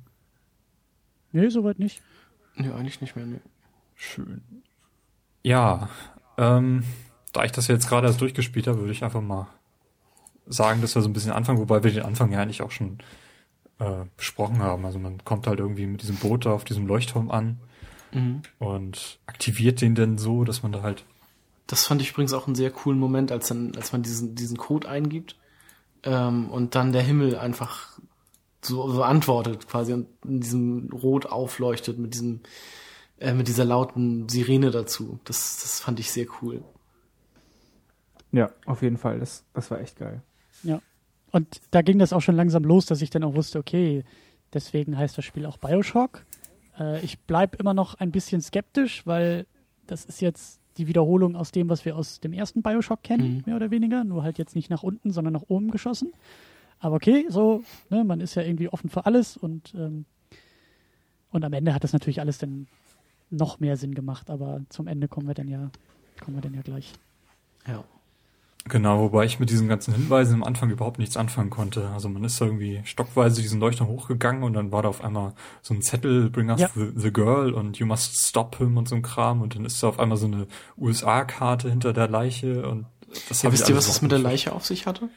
[1.32, 2.02] Nee, soweit nicht.
[2.56, 3.26] Nee, eigentlich nicht mehr.
[3.26, 3.40] Nee.
[3.94, 4.42] Schön.
[5.42, 5.88] Ja,
[6.38, 6.84] ähm,
[7.32, 9.46] da ich das jetzt gerade erst durchgespielt habe, würde ich einfach mal
[10.46, 12.98] sagen, dass wir so ein bisschen anfangen, wobei wir den Anfang ja eigentlich auch schon
[13.78, 14.84] äh, besprochen haben.
[14.84, 17.58] Also man kommt halt irgendwie mit diesem Boot da auf diesem Leuchtturm an
[18.12, 18.42] Mhm.
[18.58, 21.04] und aktiviert den dann so, dass man da halt
[21.70, 24.56] Das fand ich übrigens auch einen sehr coolen Moment, als dann, als man diesen, diesen
[24.56, 25.36] Code eingibt
[26.02, 28.00] ähm, und dann der Himmel einfach
[28.60, 32.40] so, so antwortet quasi und in diesem Rot aufleuchtet mit diesem,
[33.20, 35.20] äh, mit dieser lauten Sirene dazu.
[35.24, 36.64] Das, das fand ich sehr cool.
[38.32, 39.20] Ja, auf jeden Fall.
[39.20, 40.22] Das, das war echt geil.
[40.64, 40.82] Ja.
[41.30, 44.02] Und da ging das auch schon langsam los, dass ich dann auch wusste, okay,
[44.52, 46.24] deswegen heißt das Spiel auch Bioshock.
[46.76, 49.46] Äh, ich bleib immer noch ein bisschen skeptisch, weil
[49.86, 53.42] das ist jetzt die Wiederholung aus dem, was wir aus dem ersten Bioshock kennen, Mhm.
[53.46, 54.04] mehr oder weniger.
[54.04, 56.12] Nur halt jetzt nicht nach unten, sondern nach oben geschossen.
[56.78, 60.04] Aber okay, so, ne, man ist ja irgendwie offen für alles und, ähm,
[61.30, 62.66] und am Ende hat das natürlich alles dann
[63.30, 65.70] noch mehr Sinn gemacht, aber zum Ende kommen wir dann ja,
[66.24, 66.92] kommen wir dann ja gleich.
[67.66, 67.84] Ja.
[68.68, 71.88] Genau, wobei ich mit diesen ganzen Hinweisen am Anfang überhaupt nichts anfangen konnte.
[71.90, 75.32] Also man ist irgendwie stockweise diesen Leuchtturm hochgegangen und dann war da auf einmal
[75.62, 76.68] so ein Zettel, bring us Ja.
[76.74, 79.82] the, the girl und you must stop him und so ein Kram und dann ist
[79.82, 80.46] da auf einmal so eine
[80.76, 82.86] USA-Karte hinter der Leiche und
[83.28, 85.08] das Ja, wisst ihr, was das mit der Leiche auf sich hatte?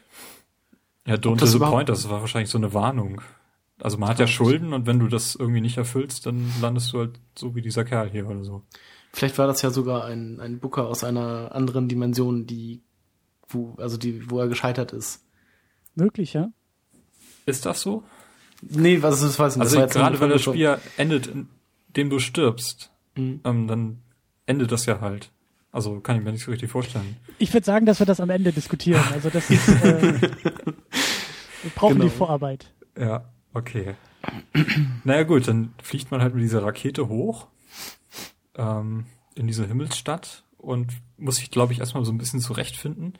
[1.05, 3.21] Ja, don't disappoint, das war wahrscheinlich so eine Warnung.
[3.81, 6.99] Also man hat ja Schulden und wenn du das irgendwie nicht erfüllst, dann landest du
[6.99, 8.61] halt so wie dieser Kerl hier oder so.
[9.11, 12.81] Vielleicht war das ja sogar ein, ein Booker aus einer anderen Dimension, die,
[13.53, 15.23] wo, also die, wo er gescheitert ist.
[15.95, 16.49] Möglich, ja?
[17.45, 18.03] Ist das so?
[18.61, 19.77] Nee, was das weiß ich nicht.
[19.77, 21.27] Also gerade weil das Spiel ja endet,
[21.87, 23.41] indem du stirbst, Mhm.
[23.43, 23.99] ähm, dann
[24.47, 25.29] endet das ja halt.
[25.71, 27.15] Also kann ich mir nicht so richtig vorstellen.
[27.37, 29.03] Ich würde sagen, dass wir das am Ende diskutieren.
[29.11, 32.05] Also das ist, äh, wir brauchen Genau.
[32.05, 32.71] die Vorarbeit.
[32.97, 33.95] Ja, okay.
[35.03, 37.47] naja gut, dann fliegt man halt mit dieser Rakete hoch
[38.55, 43.13] ähm, in diese Himmelsstadt und muss sich, glaube ich, erstmal so ein bisschen zurechtfinden.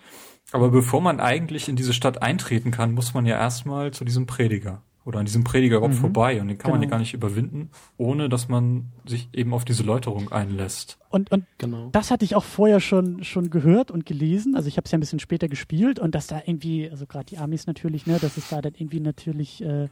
[0.52, 4.26] Aber bevor man eigentlich in diese Stadt eintreten kann, muss man ja erstmal zu diesem
[4.26, 6.00] Prediger oder an diesem Prediger überhaupt Mhm.
[6.00, 6.92] vorbei und den kann man ja Genau.
[6.92, 10.98] gar nicht überwinden, ohne dass man sich eben auf diese Läuterung einlässt.
[11.10, 11.90] Und, und Genau.
[11.92, 14.56] das hatte ich auch vorher schon, schon gehört und gelesen.
[14.56, 17.26] Also ich habe es ja ein bisschen später gespielt und dass da irgendwie, also gerade
[17.26, 19.90] die Amis natürlich, ne, dass es da dann irgendwie natürlich äh,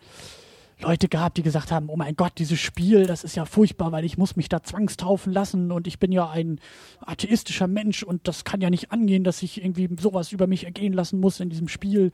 [0.82, 4.06] Leute gab, die gesagt haben, oh mein Gott, dieses Spiel, das ist ja furchtbar, weil
[4.06, 6.60] ich muss mich da zwangstaufen lassen und ich bin ja ein
[7.00, 10.94] atheistischer Mensch und das kann ja nicht angehen, dass ich irgendwie sowas über mich ergehen
[10.94, 12.12] lassen muss in diesem Spiel.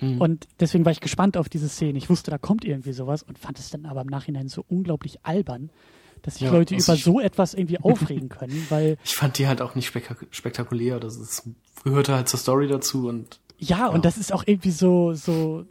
[0.00, 0.20] Mhm.
[0.20, 1.98] Und deswegen war ich gespannt auf diese Szene.
[1.98, 5.18] Ich wusste, da kommt irgendwie sowas und fand es dann aber im Nachhinein so unglaublich
[5.24, 5.70] albern,
[6.22, 9.60] dass sich Ja, Leute über so etwas irgendwie aufregen können, weil Ich fand die halt
[9.60, 11.00] auch nicht spektak spektakulär.
[11.00, 11.48] Das ist,
[11.84, 13.86] gehörte halt zur Story dazu und Ja, Ja.
[13.88, 15.64] und das ist auch irgendwie so, so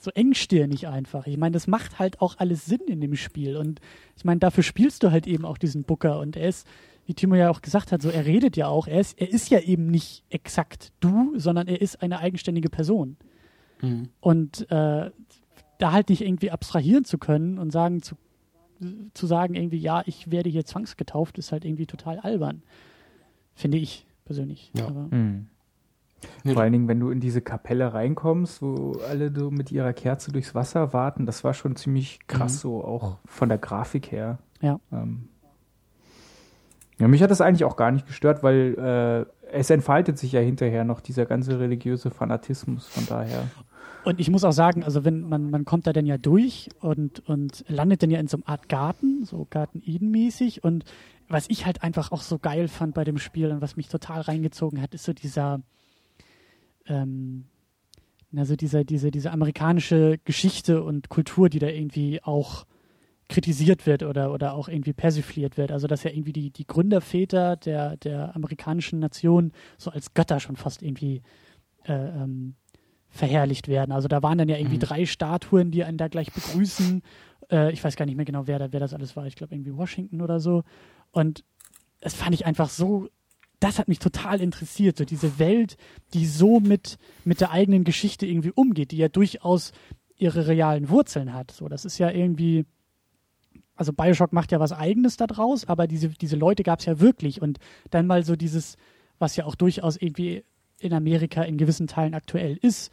[0.00, 1.26] so engstirnig einfach.
[1.26, 3.56] Ich meine, das macht halt auch alles Sinn in dem Spiel.
[3.56, 3.80] Und
[4.16, 6.18] ich meine, dafür spielst du halt eben auch diesen Booker.
[6.18, 6.66] Und er ist,
[7.04, 8.86] wie Timo ja auch gesagt hat, so er redet ja auch.
[8.86, 13.18] Er ist, er ist ja eben nicht exakt du, sondern er ist eine eigenständige Person.
[13.82, 14.08] Mhm.
[14.20, 15.10] Und äh,
[15.78, 18.16] da halt nicht irgendwie abstrahieren zu können und sagen zu,
[19.12, 22.62] zu sagen irgendwie, ja, ich werde hier zwangsgetauft, ist halt irgendwie total albern.
[23.54, 24.72] Finde ich persönlich.
[24.74, 24.88] Ja.
[24.88, 25.49] Mhm.
[26.44, 30.32] Vor allen Dingen, wenn du in diese Kapelle reinkommst, wo alle so mit ihrer Kerze
[30.32, 32.58] durchs Wasser warten, das war schon ziemlich krass, mhm.
[32.58, 34.38] so auch von der Grafik her.
[34.60, 34.80] Ja.
[34.92, 35.28] Ähm.
[36.98, 40.40] Ja, mich hat das eigentlich auch gar nicht gestört, weil äh, es entfaltet sich ja
[40.40, 43.44] hinterher noch dieser ganze religiöse Fanatismus, von daher.
[44.04, 47.26] Und ich muss auch sagen, also wenn man, man kommt da dann ja durch und,
[47.28, 50.64] und landet dann ja in so einer Art Garten, so Garten Eden-mäßig.
[50.64, 50.84] Und
[51.28, 54.22] was ich halt einfach auch so geil fand bei dem Spiel und was mich total
[54.22, 55.60] reingezogen hat, ist so dieser,
[56.90, 57.44] ähm,
[58.36, 62.66] also diese, diese, diese amerikanische Geschichte und Kultur, die da irgendwie auch
[63.28, 65.72] kritisiert wird oder, oder auch irgendwie persifliert wird.
[65.72, 70.56] Also dass ja irgendwie die, die Gründerväter der, der amerikanischen Nation so als Götter schon
[70.56, 71.22] fast irgendwie
[71.84, 72.54] äh, ähm,
[73.08, 73.92] verherrlicht werden.
[73.92, 74.80] Also da waren dann ja irgendwie mhm.
[74.80, 77.02] drei Statuen, die einen da gleich begrüßen.
[77.50, 79.26] Äh, ich weiß gar nicht mehr genau, wer, da, wer das alles war.
[79.26, 80.62] Ich glaube irgendwie Washington oder so.
[81.10, 81.44] Und
[82.00, 83.08] das fand ich einfach so
[83.60, 85.76] das hat mich total interessiert, so diese Welt,
[86.14, 89.72] die so mit, mit der eigenen Geschichte irgendwie umgeht, die ja durchaus
[90.16, 91.50] ihre realen Wurzeln hat.
[91.50, 92.64] So, das ist ja irgendwie,
[93.74, 97.00] also Bioshock macht ja was Eigenes da draus, aber diese, diese Leute gab es ja
[97.00, 97.58] wirklich und
[97.90, 98.76] dann mal so dieses,
[99.18, 100.44] was ja auch durchaus irgendwie
[100.78, 102.90] in Amerika in gewissen Teilen aktuell ist,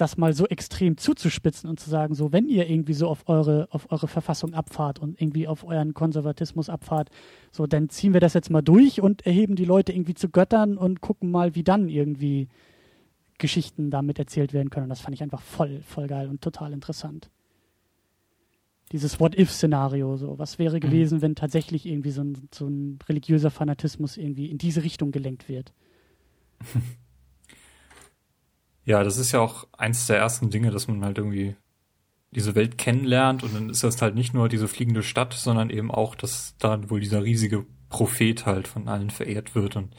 [0.00, 3.68] das mal so extrem zuzuspitzen und zu sagen, so wenn ihr irgendwie so auf eure,
[3.70, 7.10] auf eure Verfassung abfahrt und irgendwie auf euren Konservatismus abfahrt,
[7.50, 10.76] so dann ziehen wir das jetzt mal durch und erheben die Leute irgendwie zu Göttern
[10.76, 12.48] und gucken mal, wie dann irgendwie
[13.38, 14.84] Geschichten damit erzählt werden können.
[14.84, 17.30] Und das fand ich einfach voll, voll geil und total interessant.
[18.92, 20.80] Dieses What-If-Szenario, so was wäre mhm.
[20.80, 25.48] gewesen, wenn tatsächlich irgendwie so ein, so ein religiöser Fanatismus irgendwie in diese Richtung gelenkt
[25.48, 25.72] wird.
[28.84, 31.56] Ja, das ist ja auch eins der ersten Dinge, dass man halt irgendwie
[32.32, 35.90] diese Welt kennenlernt und dann ist das halt nicht nur diese fliegende Stadt, sondern eben
[35.90, 39.94] auch, dass da wohl dieser riesige Prophet halt von allen verehrt wird und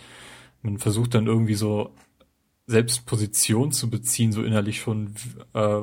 [0.62, 1.94] man versucht dann irgendwie so
[2.68, 5.14] selbst Position zu beziehen, so innerlich schon
[5.54, 5.82] äh,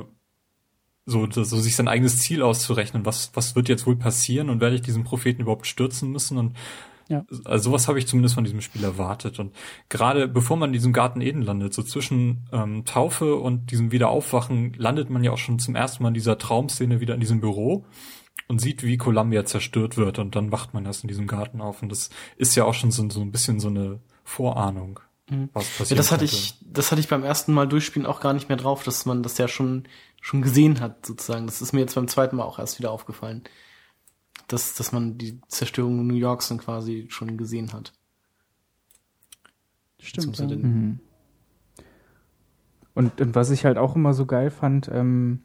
[1.08, 4.76] so, so sich sein eigenes Ziel auszurechnen, was, was wird jetzt wohl passieren und werde
[4.76, 6.36] ich diesen Propheten überhaupt stürzen müssen?
[6.36, 6.56] Und
[7.08, 7.24] ja.
[7.44, 9.38] Also sowas habe ich zumindest von diesem Spiel erwartet.
[9.38, 9.54] Und
[9.88, 14.74] gerade bevor man in diesem Garten Eden landet, so zwischen ähm, Taufe und diesem Wiederaufwachen,
[14.74, 17.86] landet man ja auch schon zum ersten Mal in dieser Traumszene wieder in diesem Büro
[18.46, 20.18] und sieht, wie Columbia zerstört wird.
[20.18, 21.82] Und dann wacht man erst in diesem Garten auf.
[21.82, 25.00] Und das ist ja auch schon so, so ein bisschen so eine Vorahnung.
[25.30, 25.48] Mhm.
[25.54, 28.34] Was passiert ja, das hatte ich, das hatte ich beim ersten Mal durchspielen auch gar
[28.34, 29.84] nicht mehr drauf, dass man das ja schon,
[30.20, 31.46] schon gesehen hat, sozusagen.
[31.46, 33.44] Das ist mir jetzt beim zweiten Mal auch erst wieder aufgefallen
[34.48, 37.92] dass, dass man die Zerstörung New Yorks dann quasi schon gesehen hat.
[40.00, 40.38] Stimmt.
[40.38, 40.46] Ja.
[40.46, 41.00] Mhm.
[42.94, 45.42] Und, und was ich halt auch immer so geil fand, ähm,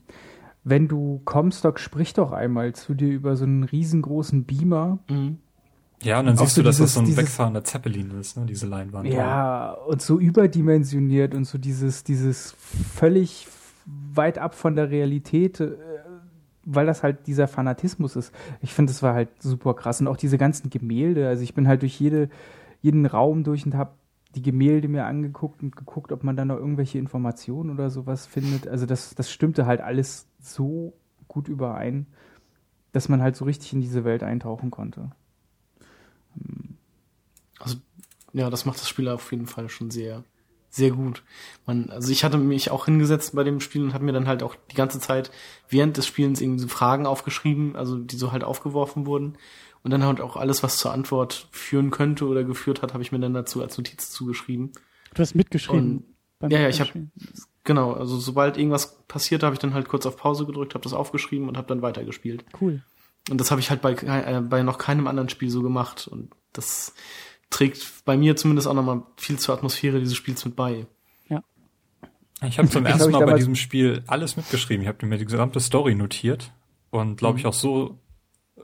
[0.64, 5.00] wenn du Comstock sprich doch einmal zu dir über so einen riesengroßen Beamer.
[5.10, 5.38] Mhm.
[6.02, 8.38] Ja, und dann siehst so du, dass dieses, das so ein dieses, wegfahrender Zeppelin ist,
[8.38, 9.08] ne, diese Leinwand.
[9.08, 12.56] Ja, und so überdimensioniert und so dieses, dieses
[12.96, 13.48] völlig
[13.86, 15.76] weit ab von der Realität äh,
[16.66, 18.34] weil das halt dieser Fanatismus ist.
[18.62, 20.02] Ich finde, das war halt super krass.
[20.02, 21.28] Und auch diese ganzen Gemälde.
[21.28, 22.30] Also ich bin halt durch jede,
[22.82, 23.94] jeden Raum durch und habe
[24.36, 28.68] die Gemälde mir angeguckt und geguckt, ob man da noch irgendwelche Informationen oder sowas findet.
[28.68, 30.94] Also das, das stimmte halt alles so
[31.28, 32.08] gut überein,
[32.92, 35.12] dass man halt so richtig in diese Welt eintauchen konnte.
[37.60, 37.78] Also,
[38.34, 40.24] ja, das macht das Spiel auf jeden Fall schon sehr,
[40.74, 41.22] sehr gut.
[41.68, 44.42] Man, also ich hatte mich auch hingesetzt bei dem Spiel und habe mir dann halt
[44.42, 45.30] auch die ganze Zeit
[45.70, 49.38] während des Spielens irgendwie so Fragen aufgeschrieben, also die so halt aufgeworfen wurden.
[49.84, 53.12] Und dann halt auch alles, was zur Antwort führen könnte oder geführt hat, habe ich
[53.12, 54.72] mir dann dazu als Notiz zugeschrieben.
[55.14, 56.06] Du hast mitgeschrieben.
[56.40, 56.90] Und, ja, ja, ich habe
[57.64, 60.94] genau, also sobald irgendwas passiert, habe ich dann halt kurz auf Pause gedrückt, habe das
[60.94, 62.46] aufgeschrieben und habe dann weitergespielt.
[62.60, 62.82] Cool.
[63.30, 66.32] Und das habe ich halt bei, äh, bei noch keinem anderen Spiel so gemacht und
[66.52, 66.94] das
[67.54, 70.88] trägt bei mir zumindest auch nochmal viel zur Atmosphäre dieses Spiels mit bei.
[71.30, 71.44] Ja.
[72.42, 74.82] Ich habe zum ersten Mal bei diesem Spiel alles mitgeschrieben.
[74.82, 76.52] Ich habe mir die gesamte Story notiert
[76.90, 77.50] und glaube ich mhm.
[77.50, 78.00] auch so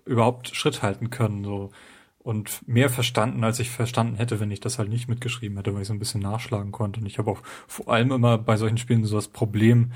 [0.06, 1.70] überhaupt Schritt halten können so
[2.18, 5.84] und mehr verstanden, als ich verstanden hätte, wenn ich das halt nicht mitgeschrieben hätte, weil
[5.84, 7.00] ich so ein bisschen nachschlagen konnte.
[7.00, 9.92] Und ich habe auch vor allem immer bei solchen Spielen so das Problem,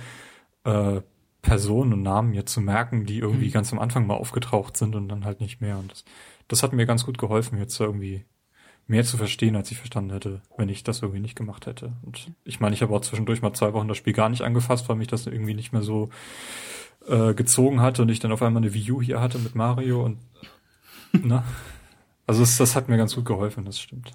[0.63, 1.01] äh,
[1.41, 3.51] Personen und Namen jetzt zu merken, die irgendwie mhm.
[3.51, 5.77] ganz am Anfang mal aufgetaucht sind und dann halt nicht mehr.
[5.77, 6.05] Und das,
[6.47, 8.23] das hat mir ganz gut geholfen, jetzt irgendwie
[8.87, 11.93] mehr zu verstehen, als ich verstanden hätte, wenn ich das irgendwie nicht gemacht hätte.
[12.03, 14.89] Und ich meine, ich habe auch zwischendurch mal zwei Wochen das Spiel gar nicht angefasst,
[14.89, 16.09] weil mich das irgendwie nicht mehr so
[17.07, 20.03] äh, gezogen hatte und ich dann auf einmal eine Wii U hier hatte mit Mario
[20.03, 20.17] und
[21.13, 21.43] ne?
[22.25, 24.11] Also es, das hat mir ganz gut geholfen, das stimmt.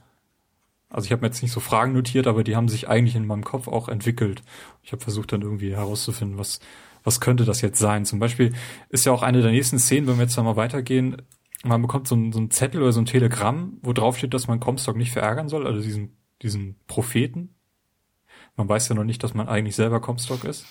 [0.89, 3.27] Also ich habe mir jetzt nicht so Fragen notiert, aber die haben sich eigentlich in
[3.27, 4.43] meinem Kopf auch entwickelt.
[4.82, 6.61] Ich habe versucht dann irgendwie herauszufinden, was
[7.05, 8.05] was könnte das jetzt sein?
[8.05, 8.53] Zum Beispiel
[8.90, 11.23] ist ja auch eine der nächsten Szenen, wenn wir jetzt nochmal weitergehen,
[11.64, 14.60] man bekommt so ein, so Zettel oder so ein Telegramm, wo drauf steht, dass man
[14.60, 17.55] Comstock nicht verärgern soll, also diesen, diesen Propheten.
[18.56, 20.66] Man weiß ja noch nicht, dass man eigentlich selber Comstock ist.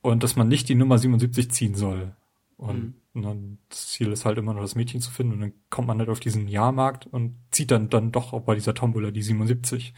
[0.00, 2.14] Und dass man nicht die Nummer 77 ziehen soll.
[2.56, 3.22] Und, mhm.
[3.22, 5.98] dann das Ziel ist halt immer noch das Mädchen zu finden und dann kommt man
[5.98, 9.92] halt auf diesen Jahrmarkt und zieht dann, dann doch auch bei dieser Tombola die 77.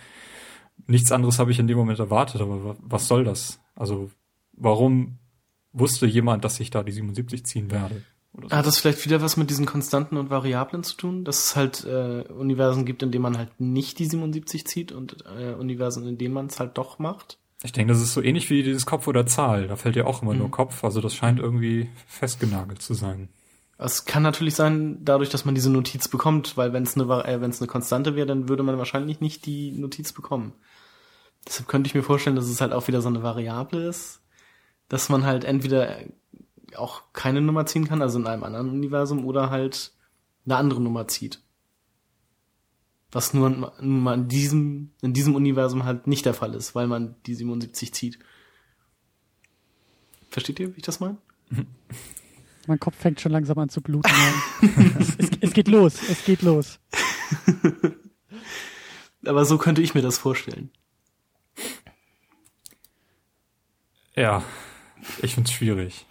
[0.86, 3.60] Nichts anderes habe ich in dem Moment erwartet, aber was soll das?
[3.74, 4.10] Also,
[4.52, 5.18] warum
[5.72, 8.02] wusste jemand, dass ich da die 77 ziehen werde?
[8.40, 8.50] So.
[8.50, 11.84] Hat das vielleicht wieder was mit diesen Konstanten und Variablen zu tun, dass es halt
[11.84, 16.18] äh, Universen gibt, in denen man halt nicht die 77 zieht und äh, Universen, in
[16.18, 17.38] denen man es halt doch macht?
[17.62, 19.68] Ich denke, das ist so ähnlich wie dieses Kopf oder Zahl.
[19.68, 20.40] Da fällt ja auch immer mhm.
[20.40, 20.82] nur Kopf.
[20.82, 23.28] Also das scheint irgendwie festgenagelt zu sein.
[23.78, 27.40] Es kann natürlich sein, dadurch, dass man diese Notiz bekommt, weil wenn es eine, äh,
[27.40, 30.52] wenn es eine Konstante wäre, dann würde man wahrscheinlich nicht die Notiz bekommen.
[31.46, 34.20] Deshalb könnte ich mir vorstellen, dass es halt auch wieder so eine Variable ist,
[34.88, 35.98] dass man halt entweder
[36.76, 39.92] auch keine Nummer ziehen kann, also in einem anderen Universum, oder halt
[40.44, 41.40] eine andere Nummer zieht.
[43.12, 46.86] Was nur, nun mal in diesem, in diesem Universum halt nicht der Fall ist, weil
[46.86, 48.18] man die 77 zieht.
[50.30, 51.18] Versteht ihr, wie ich das meine?
[52.66, 54.10] Mein Kopf fängt schon langsam an zu bluten.
[54.98, 56.80] es, es, es geht los, es geht los.
[59.26, 60.70] Aber so könnte ich mir das vorstellen.
[64.16, 64.42] Ja,
[65.22, 66.06] ich find's schwierig.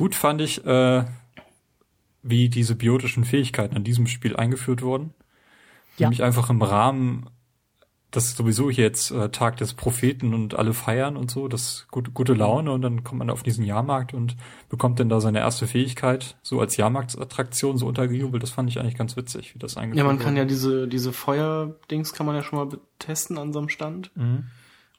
[0.00, 1.04] Gut fand ich, äh,
[2.22, 5.12] wie diese biotischen Fähigkeiten in diesem Spiel eingeführt wurden.
[5.98, 6.06] Ja.
[6.06, 7.28] Nämlich einfach im Rahmen,
[8.10, 12.12] das ist sowieso jetzt äh, Tag des Propheten und alle feiern und so, das gute,
[12.12, 14.38] gute Laune und dann kommt man auf diesen Jahrmarkt und
[14.70, 18.42] bekommt dann da seine erste Fähigkeit, so als Jahrmarktsattraktion so untergejubelt.
[18.42, 21.12] Das fand ich eigentlich ganz witzig, wie das eingeführt Ja, man kann ja diese, diese
[21.12, 24.16] Feuerdings kann man ja schon mal testen an so einem Stand.
[24.16, 24.44] Mhm.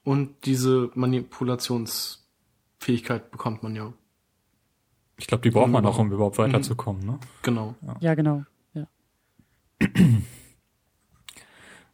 [0.03, 3.93] Und diese Manipulationsfähigkeit bekommt man ja.
[5.21, 7.19] Ich glaube, die braucht man auch, um überhaupt weiterzukommen, ne?
[7.43, 7.75] Genau.
[7.85, 8.43] Ja, ja genau.
[8.73, 8.87] Ja.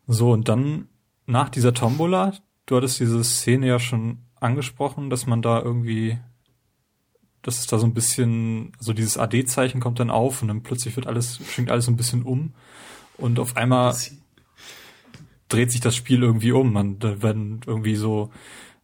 [0.08, 0.88] So, und dann
[1.26, 2.32] nach dieser Tombola,
[2.68, 6.18] du hattest diese Szene ja schon angesprochen, dass man da irgendwie,
[7.42, 10.96] dass es da so ein bisschen, also dieses AD-Zeichen kommt dann auf und dann plötzlich
[10.96, 12.54] wird alles, schwingt alles so ein bisschen um
[13.18, 13.94] und auf einmal
[15.50, 16.72] dreht sich das Spiel irgendwie um.
[16.72, 18.32] Man, da werden irgendwie so,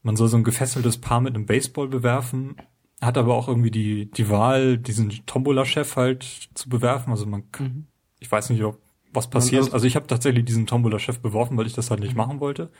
[0.01, 2.57] man soll so ein gefesseltes Paar mit einem Baseball bewerfen
[3.05, 7.11] hat aber auch irgendwie die, die Wahl, diesen Tombola-Chef halt zu bewerfen.
[7.11, 7.85] Also man, mhm.
[8.19, 8.80] ich weiß nicht, ob
[9.13, 9.73] was passiert.
[9.73, 12.17] Also, ich habe tatsächlich diesen Tombola-Chef beworfen, weil ich das halt nicht mhm.
[12.17, 12.71] machen wollte.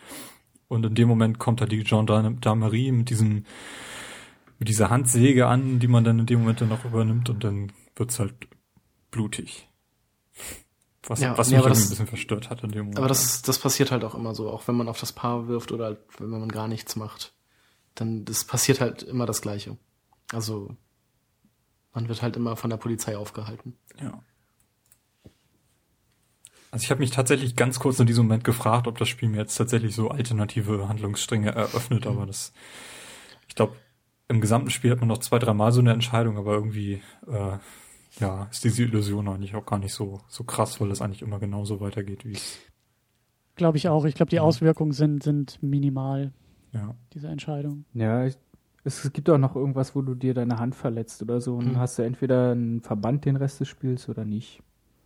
[0.68, 3.46] Und in dem Moment kommt halt die Gendarmerie mit diesem,
[4.58, 7.72] mit dieser Handsäge an, die man dann in dem Moment dann noch übernimmt und dann
[7.96, 8.34] wird's halt
[9.12, 9.68] blutig.
[11.04, 12.98] Was, ja, was mich das, ein bisschen verstört hat in dem Moment.
[12.98, 15.72] Aber das, das passiert halt auch immer so, auch wenn man auf das Paar wirft
[15.72, 17.34] oder halt, wenn man gar nichts macht.
[17.94, 19.78] Dann das passiert halt immer das Gleiche.
[20.34, 20.76] Also
[21.94, 23.76] man wird halt immer von der Polizei aufgehalten.
[24.02, 24.22] Ja.
[26.72, 29.38] Also ich habe mich tatsächlich ganz kurz in diesem Moment gefragt, ob das Spiel mir
[29.38, 32.52] jetzt tatsächlich so alternative Handlungsstränge eröffnet, aber das,
[33.48, 33.76] ich glaube,
[34.28, 37.58] im gesamten Spiel hat man noch zwei, dreimal so eine Entscheidung, aber irgendwie, äh,
[38.20, 41.38] ja, ist diese Illusion eigentlich auch gar nicht so, so krass, weil das eigentlich immer
[41.38, 42.58] genauso weitergeht, wie es.
[43.56, 44.06] Glaube ich auch.
[44.06, 46.34] Ich glaube, die Auswirkungen sind, sind minimal.
[46.72, 46.96] Ja.
[47.14, 47.86] Diese Entscheidung.
[47.94, 48.36] Ja, ich,
[48.84, 51.78] es gibt auch noch irgendwas, wo du dir deine Hand verletzt oder so und mhm.
[51.78, 54.62] hast du entweder einen Verband den Rest des Spiels oder nicht.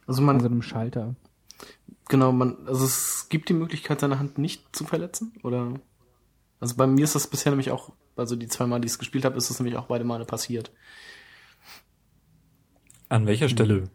[0.07, 0.37] Also man.
[0.37, 1.15] An so einem Schalter.
[2.09, 5.73] Genau, man, also es gibt die Möglichkeit, seine Hand nicht zu verletzen, oder?
[6.59, 8.99] Also bei mir ist das bisher nämlich auch, also die zwei Mal, die ich es
[8.99, 10.71] gespielt habe, ist das nämlich auch beide Male passiert.
[13.09, 13.89] An welcher Stelle?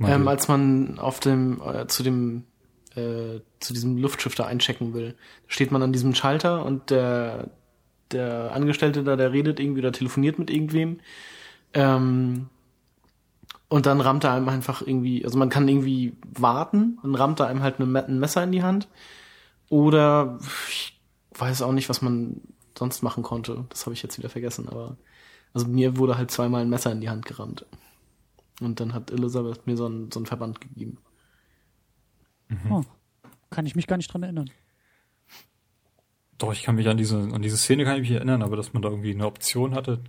[0.00, 2.44] Ähm, als man auf dem, äh, zu dem,
[2.96, 5.14] äh, zu diesem Luftschifter einchecken will,
[5.46, 7.50] steht man an diesem Schalter und der,
[8.10, 11.00] der Angestellte da, der redet irgendwie oder telefoniert mit irgendwem.
[11.72, 12.48] Ähm,
[13.68, 17.48] und dann rammt er einem einfach irgendwie, also man kann irgendwie warten, dann rammt er
[17.48, 18.88] einem halt ein Messer in die Hand.
[19.68, 21.00] Oder ich
[21.36, 22.40] weiß auch nicht, was man
[22.78, 23.64] sonst machen konnte.
[23.70, 24.96] Das habe ich jetzt wieder vergessen, aber
[25.52, 27.66] also mir wurde halt zweimal ein Messer in die Hand gerammt.
[28.60, 30.98] Und dann hat Elisabeth mir so einen, so einen Verband gegeben.
[32.48, 32.72] Mhm.
[32.72, 32.84] Oh,
[33.50, 34.50] kann ich mich gar nicht dran erinnern.
[36.38, 38.72] Doch, ich kann mich an diese, an diese Szene kann ich mich erinnern, aber dass
[38.72, 40.02] man da irgendwie eine Option hatte,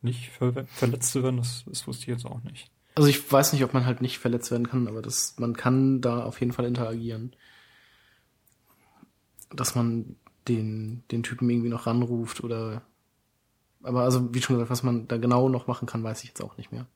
[0.00, 2.70] nicht ver verletzt zu werden, das, das wusste ich jetzt auch nicht.
[2.94, 6.00] Also ich weiß nicht, ob man halt nicht verletzt werden kann, aber das, man kann
[6.00, 7.34] da auf jeden Fall interagieren.
[9.50, 10.16] Dass man
[10.48, 12.82] den, den Typen irgendwie noch ranruft oder
[13.82, 16.42] aber also, wie schon gesagt, was man da genau noch machen kann, weiß ich jetzt
[16.42, 16.86] auch nicht mehr.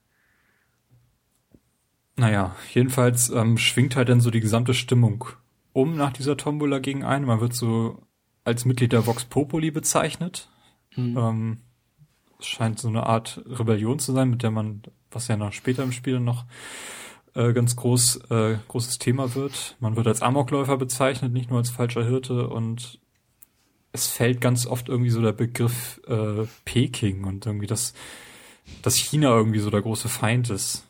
[2.16, 5.24] Naja, jedenfalls ähm, schwingt halt dann so die gesamte Stimmung
[5.72, 7.26] um nach dieser Tombola gegen einen.
[7.26, 8.05] Man wird so
[8.46, 10.48] als Mitglied der Vox Populi bezeichnet.
[10.94, 11.18] Mhm.
[11.18, 11.60] Ähm,
[12.40, 15.92] scheint so eine Art Rebellion zu sein, mit der man, was ja noch später im
[15.92, 16.44] Spiel noch
[17.34, 19.76] äh, ganz groß, äh, großes Thema wird.
[19.80, 23.00] Man wird als Amokläufer bezeichnet, nicht nur als falscher Hirte und
[23.92, 27.94] es fällt ganz oft irgendwie so der Begriff äh, Peking und irgendwie das,
[28.82, 30.86] dass China irgendwie so der große Feind ist.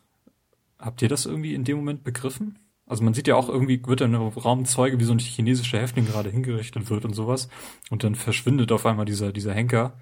[0.79, 2.59] Habt ihr das irgendwie in dem Moment begriffen?
[2.87, 5.81] Also man sieht ja auch irgendwie, wird dann im Raum Zeuge, wie so ein chinesischer
[5.81, 7.49] Häftling gerade hingerichtet wird und sowas.
[7.91, 9.99] Und dann verschwindet auf einmal dieser, dieser Henker,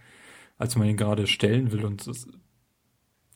[0.59, 1.85] als man ihn gerade stellen will.
[1.87, 2.29] Und das,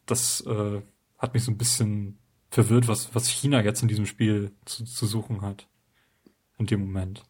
[0.05, 0.83] das äh,
[1.17, 2.19] hat mich so ein bisschen
[2.51, 5.67] verwirrt, was, was China jetzt in diesem Spiel zu, zu suchen hat.
[6.59, 7.25] In dem Moment.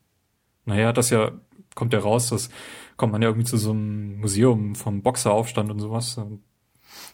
[0.65, 1.33] Naja, das ja,
[1.75, 2.51] kommt ja raus, das
[2.97, 6.17] kommt man ja irgendwie zu so einem Museum vom Boxeraufstand und sowas.
[6.19, 6.43] Und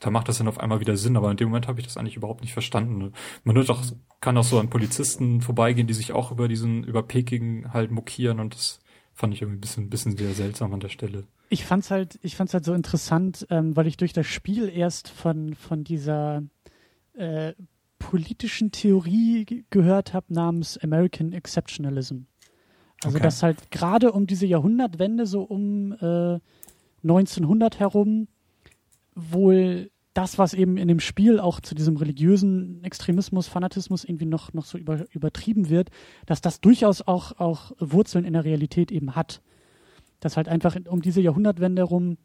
[0.01, 1.97] da macht das dann auf einmal wieder Sinn, aber in dem Moment habe ich das
[1.97, 3.13] eigentlich überhaupt nicht verstanden.
[3.45, 3.83] Man wird doch,
[4.21, 8.41] kann auch so an Polizisten vorbeigehen, die sich auch über diesen, über Peking halt mokieren
[8.41, 8.81] und das
[9.13, 11.25] fand ich irgendwie ein bisschen, ein bisschen sehr seltsam an der Stelle.
[11.49, 15.09] Ich fand's halt, ich fand's halt so interessant, ähm, weil ich durch das Spiel erst
[15.09, 16.43] von, von dieser
[17.15, 17.53] äh,
[17.99, 22.23] politischen Theorie gehört habe namens American Exceptionalism.
[23.05, 23.25] Also okay.
[23.25, 26.41] dass halt gerade um diese Jahrhundertwende, so um äh,
[27.03, 28.29] 1900 herum,
[29.15, 34.53] wohl das, was eben in dem Spiel auch zu diesem religiösen Extremismus, Fanatismus irgendwie noch,
[34.53, 35.91] noch so über, übertrieben wird,
[36.25, 39.43] dass das durchaus auch, auch Wurzeln in der Realität eben hat.
[40.21, 42.17] Dass halt einfach um diese Jahrhundertwende herum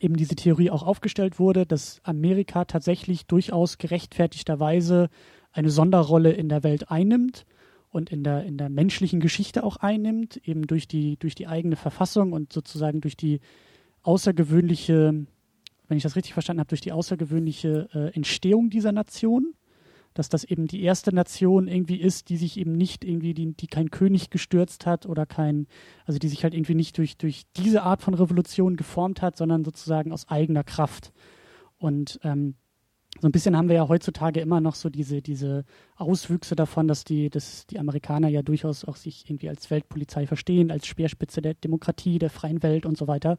[0.00, 5.08] eben diese Theorie auch aufgestellt wurde, dass Amerika tatsächlich durchaus gerechtfertigterweise
[5.50, 7.46] eine Sonderrolle in der Welt einnimmt
[7.90, 11.74] und in der, in der menschlichen Geschichte auch einnimmt, eben durch die, durch die eigene
[11.74, 13.40] Verfassung und sozusagen durch die
[14.02, 15.26] außergewöhnliche
[15.88, 19.54] wenn ich das richtig verstanden habe, durch die außergewöhnliche äh, Entstehung dieser Nation,
[20.14, 23.66] dass das eben die erste Nation irgendwie ist, die sich eben nicht irgendwie, die, die
[23.66, 25.66] kein König gestürzt hat oder kein,
[26.06, 29.64] also die sich halt irgendwie nicht durch, durch diese Art von Revolution geformt hat, sondern
[29.64, 31.12] sozusagen aus eigener Kraft.
[31.78, 32.56] Und ähm,
[33.20, 35.64] so ein bisschen haben wir ja heutzutage immer noch so diese, diese
[35.96, 40.70] Auswüchse davon, dass die, dass die Amerikaner ja durchaus auch sich irgendwie als Weltpolizei verstehen,
[40.70, 43.38] als Speerspitze der Demokratie, der freien Welt und so weiter.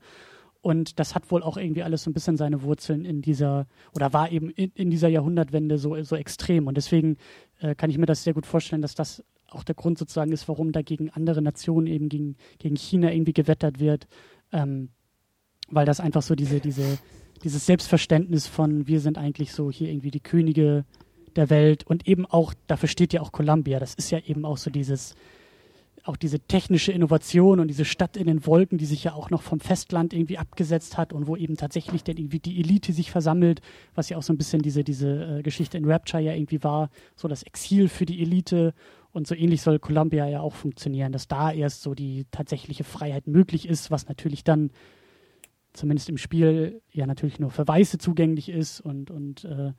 [0.61, 3.65] Und das hat wohl auch irgendwie alles so ein bisschen seine Wurzeln in dieser,
[3.95, 6.67] oder war eben in, in dieser Jahrhundertwende so, so extrem.
[6.67, 7.17] Und deswegen
[7.59, 10.47] äh, kann ich mir das sehr gut vorstellen, dass das auch der Grund sozusagen ist,
[10.47, 14.07] warum da gegen andere Nationen, eben gegen, gegen China irgendwie gewettert wird.
[14.51, 14.89] Ähm,
[15.69, 16.97] weil das einfach so diese, diese,
[17.43, 20.85] dieses Selbstverständnis von, wir sind eigentlich so hier irgendwie die Könige
[21.35, 23.79] der Welt und eben auch, dafür steht ja auch Columbia.
[23.79, 25.15] Das ist ja eben auch so dieses,
[26.05, 29.41] auch diese technische Innovation und diese Stadt in den Wolken, die sich ja auch noch
[29.41, 33.61] vom Festland irgendwie abgesetzt hat und wo eben tatsächlich dann irgendwie die Elite sich versammelt,
[33.95, 36.89] was ja auch so ein bisschen diese, diese äh, Geschichte in Rapture ja irgendwie war,
[37.15, 38.73] so das Exil für die Elite
[39.11, 43.27] und so ähnlich soll Columbia ja auch funktionieren, dass da erst so die tatsächliche Freiheit
[43.27, 44.71] möglich ist, was natürlich dann
[45.73, 49.73] zumindest im Spiel ja natürlich nur für Weiße zugänglich ist und, und äh,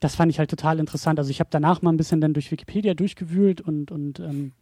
[0.00, 1.18] das fand ich halt total interessant.
[1.18, 4.52] Also ich habe danach mal ein bisschen dann durch Wikipedia durchgewühlt und, und ähm,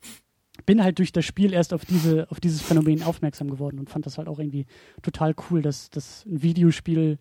[0.66, 4.06] bin halt durch das Spiel erst auf diese, auf dieses Phänomen aufmerksam geworden und fand
[4.06, 4.66] das halt auch irgendwie
[5.02, 7.18] total cool, dass, dass ein Videospiel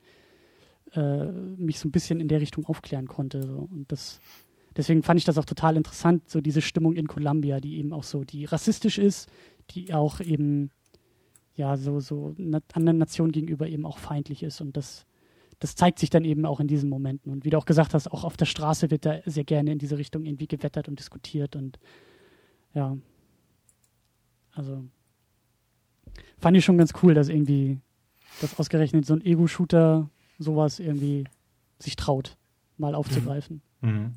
[0.94, 3.44] äh, mich so ein bisschen in der Richtung aufklären konnte.
[3.44, 3.68] So.
[3.72, 4.20] Und das,
[4.76, 8.04] deswegen fand ich das auch total interessant, so diese Stimmung in Columbia, die eben auch
[8.04, 9.30] so, die rassistisch ist,
[9.72, 10.72] die auch eben
[11.56, 12.36] ja so, so
[12.74, 14.62] anderen Nationen gegenüber eben auch feindlich ist.
[14.62, 15.06] Und das,
[15.60, 17.32] das zeigt sich dann eben auch in diesen Momenten.
[17.32, 19.80] Und wie du auch gesagt hast, auch auf der Straße wird da sehr gerne in
[19.80, 21.80] diese Richtung irgendwie gewettert und diskutiert und
[22.74, 22.96] ja,
[24.58, 24.84] also
[26.40, 27.80] fand ich schon ganz cool, dass irgendwie,
[28.42, 30.10] dass ausgerechnet so ein Ego-Shooter
[30.40, 31.26] sowas irgendwie
[31.80, 32.38] sich traut,
[32.78, 33.62] mal aufzugreifen.
[33.82, 33.90] Mhm.
[33.90, 34.16] mhm.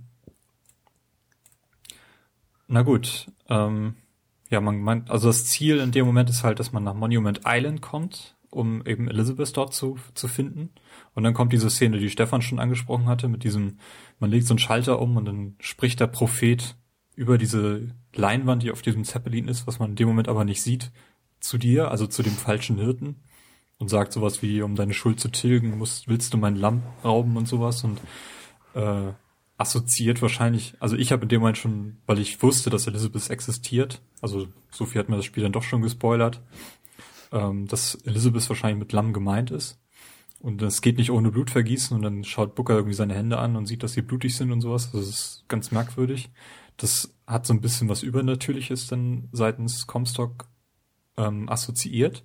[2.73, 3.97] Na gut, ähm,
[4.49, 7.41] ja, man meint, also das Ziel in dem Moment ist halt, dass man nach Monument
[7.45, 10.71] Island kommt, um eben Elizabeth dort zu, zu finden.
[11.15, 13.79] Und dann kommt diese Szene, die Stefan schon angesprochen hatte, mit diesem,
[14.21, 16.77] man legt so einen Schalter um und dann spricht der Prophet
[17.21, 20.63] über diese Leinwand, die auf diesem Zeppelin ist, was man in dem Moment aber nicht
[20.63, 20.91] sieht,
[21.39, 23.17] zu dir, also zu dem falschen Hirten
[23.77, 27.37] und sagt sowas wie, um deine Schuld zu tilgen, musst, willst du mein Lamm rauben
[27.37, 28.01] und sowas und
[28.73, 29.13] äh,
[29.59, 34.01] assoziiert wahrscheinlich, also ich habe in dem Moment schon, weil ich wusste, dass Elizabeth existiert,
[34.23, 36.41] also Sophie hat mir das Spiel dann doch schon gespoilert,
[37.33, 39.79] ähm, dass Elizabeth wahrscheinlich mit Lamm gemeint ist.
[40.39, 43.67] Und das geht nicht ohne Blutvergießen und dann schaut Booker irgendwie seine Hände an und
[43.67, 44.91] sieht, dass sie blutig sind und sowas.
[44.91, 46.31] Das ist ganz merkwürdig.
[46.81, 50.49] Das hat so ein bisschen was Übernatürliches dann seitens Comstock
[51.19, 52.25] ähm, assoziiert.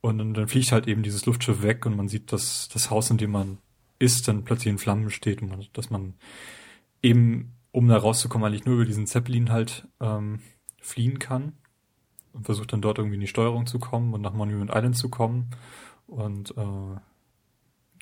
[0.00, 3.10] Und dann, dann fliegt halt eben dieses Luftschiff weg und man sieht, dass das Haus,
[3.10, 3.58] in dem man
[4.00, 6.14] ist, dann plötzlich in Flammen steht und man, dass man
[7.00, 10.40] eben, um da rauszukommen, eigentlich nur über diesen Zeppelin halt ähm,
[10.80, 11.52] fliehen kann
[12.32, 15.08] und versucht dann dort irgendwie in die Steuerung zu kommen und nach Monument Island zu
[15.08, 15.50] kommen.
[16.08, 16.96] Und äh,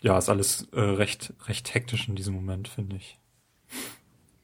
[0.01, 3.20] ja, ist alles äh, recht, recht hektisch in diesem Moment, finde ich.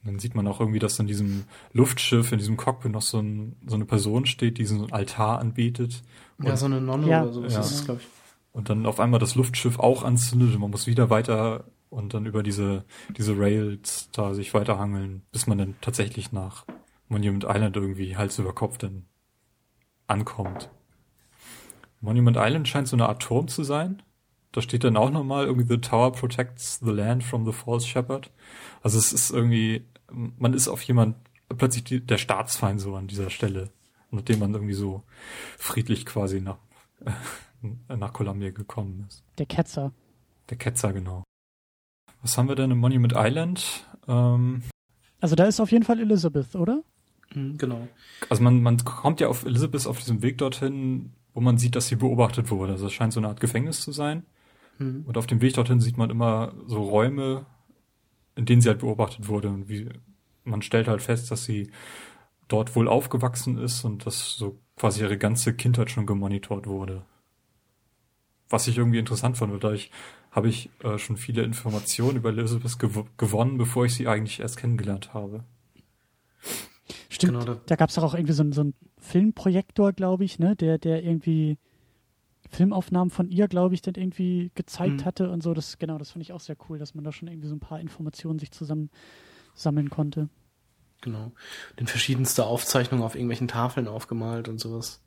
[0.06, 3.56] Dann sieht man auch irgendwie, dass in diesem Luftschiff, in diesem Cockpit noch so, ein,
[3.66, 6.02] so eine Person steht, die so einen Altar anbetet.
[6.42, 7.22] Ja, Und- so eine Nonne Ja.
[7.22, 7.60] oder sowas Ja.
[7.60, 8.08] ist es, glaube ich.
[8.52, 12.24] und dann auf einmal das Luftschiff auch anzündet und man muss wieder weiter und dann
[12.24, 12.84] über diese,
[13.16, 16.64] diese Rails da sich weiterhangeln, bis man dann tatsächlich nach
[17.08, 19.04] Monument Island irgendwie Hals über Kopf dann
[20.06, 20.70] ankommt.
[22.00, 24.02] Monument Island scheint so eine Art Turm zu sein.
[24.52, 28.30] Da steht dann auch nochmal irgendwie The Tower protects the land from the false shepherd.
[28.82, 31.16] Also es ist irgendwie, man ist auf jemand,
[31.56, 33.70] plötzlich die, der Staatsfeind so an dieser Stelle,
[34.10, 35.02] nachdem man irgendwie so
[35.58, 36.58] friedlich quasi nach,
[37.88, 39.24] nach Columbia gekommen ist.
[39.38, 39.92] Der Ketzer.
[40.50, 41.22] Der Ketzer, genau.
[42.22, 43.86] Was haben wir denn in Monument Island?
[44.08, 44.62] Ähm,
[45.20, 46.82] Also da ist auf jeden Fall Elizabeth, oder?
[47.34, 47.88] Mhm, genau.
[48.30, 51.88] also man, man kommt ja auf Elizabeth auf diesem Weg dorthin, wo man sieht, dass
[51.88, 52.72] sie beobachtet wurde.
[52.72, 54.24] Also es scheint so eine Art Gefängnis zu sein.
[54.78, 55.04] Mhm.
[55.06, 57.46] Und auf dem Weg dorthin sieht man immer so Räume,
[58.36, 59.48] in denen sie halt beobachtet wurde.
[59.48, 59.88] Und wie,
[60.44, 61.70] man stellt halt fest, dass sie
[62.48, 67.02] dort wohl aufgewachsen ist und dass so quasi ihre ganze Kindheit schon gemonitort wurde.
[68.48, 69.90] Was ich irgendwie interessant fand, weil dadurch
[70.30, 74.58] habe ich äh, schon viele Informationen über Elizabeth gew gewonnen, bevor ich sie eigentlich erst
[74.58, 75.42] kennengelernt habe.
[77.08, 77.32] Stimmt.
[77.32, 80.38] Genau, da- da gab es doch auch irgendwie so, einen- so einen Filmprojektor, glaube ich,
[80.38, 81.58] ne, der, der irgendwie
[82.50, 85.04] Filmaufnahmen von ihr, glaube ich, dann irgendwie gezeigt Mhm.
[85.04, 85.54] hatte und so.
[85.54, 87.60] Das, genau, das fand ich auch sehr cool, dass man da schon irgendwie so ein
[87.60, 88.90] paar Informationen sich zusammen
[89.54, 90.28] sammeln konnte.
[91.00, 91.32] Genau.
[91.78, 95.02] Den verschiedenste Aufzeichnungen auf irgendwelchen Tafeln aufgemalt und sowas.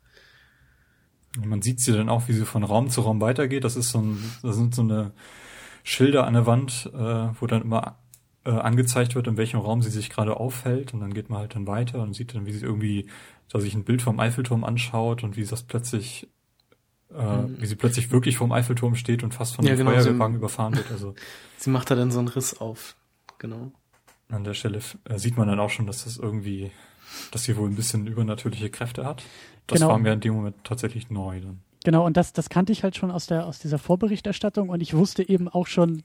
[1.38, 3.64] Man sieht sie dann auch, wie sie von Raum zu Raum weitergeht.
[3.64, 5.12] Das ist so ein, das sind so eine
[5.84, 7.98] Schilder an der Wand, äh, wo dann immer
[8.44, 10.92] äh, angezeigt wird, in welchem Raum sie sich gerade aufhält.
[10.94, 13.08] Und dann geht man halt dann weiter und sieht dann, wie sie irgendwie,
[13.48, 16.28] da sich ein Bild vom Eiffelturm anschaut und wie das plötzlich,
[17.16, 17.60] äh, Mhm.
[17.60, 20.76] wie sie plötzlich wirklich vorm Eiffelturm steht und fast von Ja, einem genau, Feuerwehrwagen überfahren
[20.76, 20.90] wird.
[20.90, 21.14] Also
[21.58, 22.96] Sie macht da dann so einen Riss auf.
[23.38, 23.72] Genau.
[24.28, 26.70] an der Stelle äh, sieht man dann auch schon, dass das irgendwie,
[27.32, 29.24] dass sie wohl ein bisschen übernatürliche Kräfte hat.
[29.66, 29.90] Das Genau.
[29.90, 31.60] war mir in dem Moment tatsächlich neu dann.
[31.84, 34.94] Genau, und das, das kannte ich halt schon aus der, aus dieser Vorberichterstattung und ich
[34.94, 36.02] wusste eben auch schon,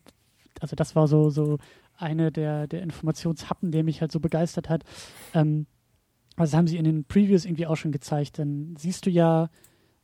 [0.61, 1.57] also das war so, so
[1.97, 4.83] eine der, der Informationshappen, der mich halt so begeistert hat.
[5.33, 5.65] Ähm,
[6.37, 8.39] also das haben sie in den Previews irgendwie auch schon gezeigt.
[8.39, 9.49] Dann siehst du ja,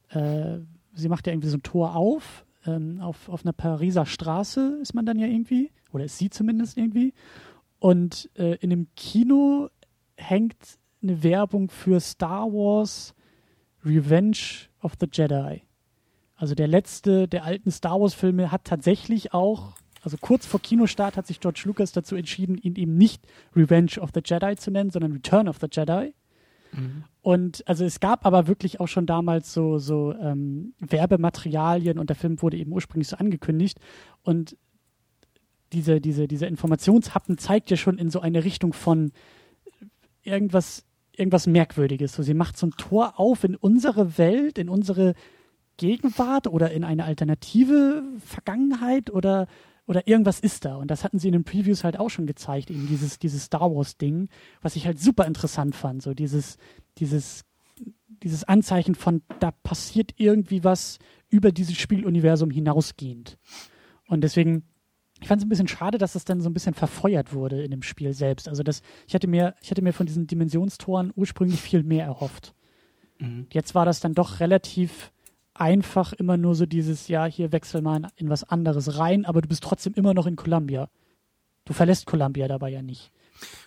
[0.10, 0.60] äh,
[0.94, 4.94] sie macht ja irgendwie so ein Tor auf, ähm, auf, auf einer Pariser Straße ist
[4.94, 7.14] man dann ja irgendwie, oder ist sie zumindest irgendwie.
[7.80, 9.70] Und äh, in dem Kino
[10.16, 13.16] hängt eine Werbung für Star Wars
[13.84, 15.64] Revenge of the Jedi.
[16.36, 19.74] Also der letzte der alten Star Wars-Filme hat tatsächlich auch,
[20.04, 24.10] also kurz vor Kinostart hat sich George Lucas dazu entschieden, ihn eben nicht Revenge of
[24.14, 26.14] the Jedi zu nennen, sondern Return of the Jedi.
[27.22, 32.16] Und also es gab aber wirklich auch schon damals so, so ähm, Werbematerialien und der
[32.16, 33.80] Film wurde eben ursprünglich so angekündigt.
[34.24, 34.58] Und
[35.74, 39.12] diese, diese, diese Informationshappen zeigt ja schon in so eine Richtung von
[40.24, 40.86] irgendwas,
[41.16, 42.14] irgendwas Merkwürdiges.
[42.14, 45.14] So, sie macht so ein Tor auf in unsere Welt, in unsere
[45.78, 49.48] Gegenwart oder in eine alternative Vergangenheit oder,
[49.88, 50.76] oder irgendwas ist da.
[50.76, 53.74] Und das hatten sie in den Previews halt auch schon gezeigt, eben dieses, dieses Star
[53.74, 54.30] Wars-Ding,
[54.62, 56.02] was ich halt super interessant fand.
[56.02, 56.58] So dieses,
[56.98, 57.44] dieses,
[58.24, 61.00] dieses Anzeichen von, da passiert irgendwie was
[61.30, 63.38] über dieses Spieluniversum hinausgehend.
[64.08, 64.64] Und deswegen,
[65.20, 67.72] ich fand es ein bisschen schade, dass es dann so ein bisschen verfeuert wurde in
[67.72, 68.48] dem Spiel selbst.
[68.48, 72.54] Also das, ich hatte mir, ich hatte mir von diesen Dimensionstoren ursprünglich viel mehr erhofft.
[73.20, 73.48] Mhm.
[73.52, 75.12] Jetzt war das dann doch relativ
[75.54, 79.48] einfach immer nur so dieses, ja, hier wechsel mal in, was anderes rein, aber du
[79.48, 80.90] bist trotzdem immer noch in Columbia.
[81.66, 83.12] Du verlässt Columbia dabei ja nicht.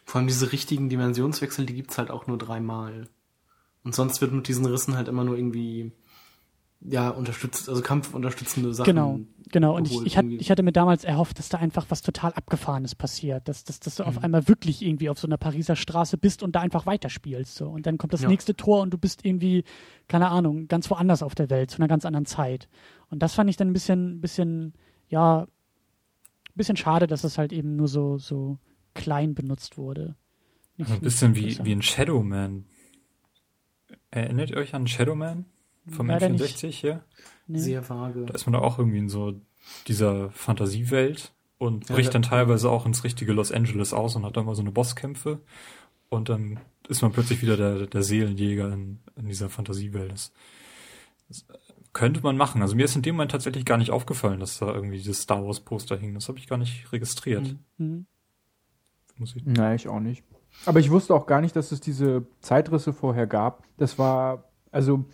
[0.05, 3.09] Vor allem diese richtigen Dimensionswechsel, die gibt's halt auch nur dreimal.
[3.83, 5.93] Und sonst wird mit diesen Rissen halt immer nur irgendwie,
[6.87, 8.87] ja, unterstützt, also kampfunterstützende Sachen.
[8.87, 9.21] Genau,
[9.51, 9.75] genau.
[9.77, 12.95] Und ich, ich, hat, ich hatte mir damals erhofft, dass da einfach was total Abgefahrenes
[12.95, 13.49] passiert.
[13.49, 14.25] Dass, dass, dass du auf Mhm.
[14.25, 17.55] einmal wirklich irgendwie auf so einer Pariser Straße bist und da einfach weiterspielst.
[17.55, 17.69] So.
[17.71, 18.29] Und dann kommt das Ja.
[18.29, 19.65] nächste Tor und du bist irgendwie,
[20.09, 22.69] keine Ahnung, ganz woanders auf der Welt, zu einer ganz anderen Zeit.
[23.09, 24.75] Und das fand ich dann ein bisschen, bisschen,
[25.09, 25.49] ja, ein
[26.55, 28.59] bisschen schade, dass es halt eben nur so, so
[28.93, 30.17] klein benutzt wurde.
[30.77, 32.67] Nicht- Ein nicht bisschen wie, wie ein Shadowman.
[34.11, 35.47] Erinnert ihr euch an Shadowman?
[35.89, 36.45] Vom Leider nicht.
[36.45, 37.05] N64 hier.
[37.47, 37.59] Nee.
[37.59, 38.25] Sehr vage.
[38.27, 39.35] Da ist man da auch irgendwie in so
[39.87, 44.25] dieser Fantasiewelt und Ja, bricht da- dann teilweise auch ins richtige Los Angeles aus und
[44.25, 45.41] hat dann mal so eine Bosskämpfe
[46.09, 50.13] und dann ist man plötzlich wieder der, der Seelenjäger in, in dieser Fantasiewelt.
[50.13, 50.33] Das,
[51.29, 51.47] das
[51.93, 52.61] könnte man machen.
[52.63, 55.45] Also mir ist in dem Moment tatsächlich gar nicht aufgefallen, dass da irgendwie dieses Star
[55.47, 56.13] Wars Poster hing.
[56.15, 57.55] Das habe ich gar nicht registriert.
[57.79, 57.87] Mhm.
[57.87, 58.07] Mhm.
[59.17, 60.25] Muss ich Nein, ich auch nicht.
[60.67, 63.63] Aber ich wusste auch gar nicht, dass es diese Zeitrisse vorher gab.
[63.77, 65.05] Das war, also,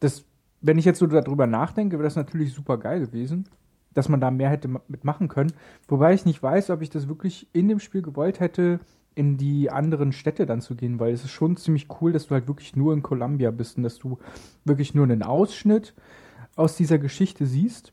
[0.00, 0.24] das,
[0.60, 3.46] wenn ich jetzt so darüber nachdenke, wäre das natürlich super geil gewesen,
[3.94, 5.52] dass man da mehr hätte ma- mitmachen können.
[5.88, 8.80] Wobei ich nicht weiß, ob ich das wirklich in dem Spiel gewollt hätte,
[9.14, 12.34] in die anderen Städte dann zu gehen, weil es ist schon ziemlich cool, dass du
[12.34, 14.18] halt wirklich nur in Columbia bist und dass du
[14.64, 15.94] wirklich nur einen Ausschnitt
[16.54, 17.92] aus dieser Geschichte siehst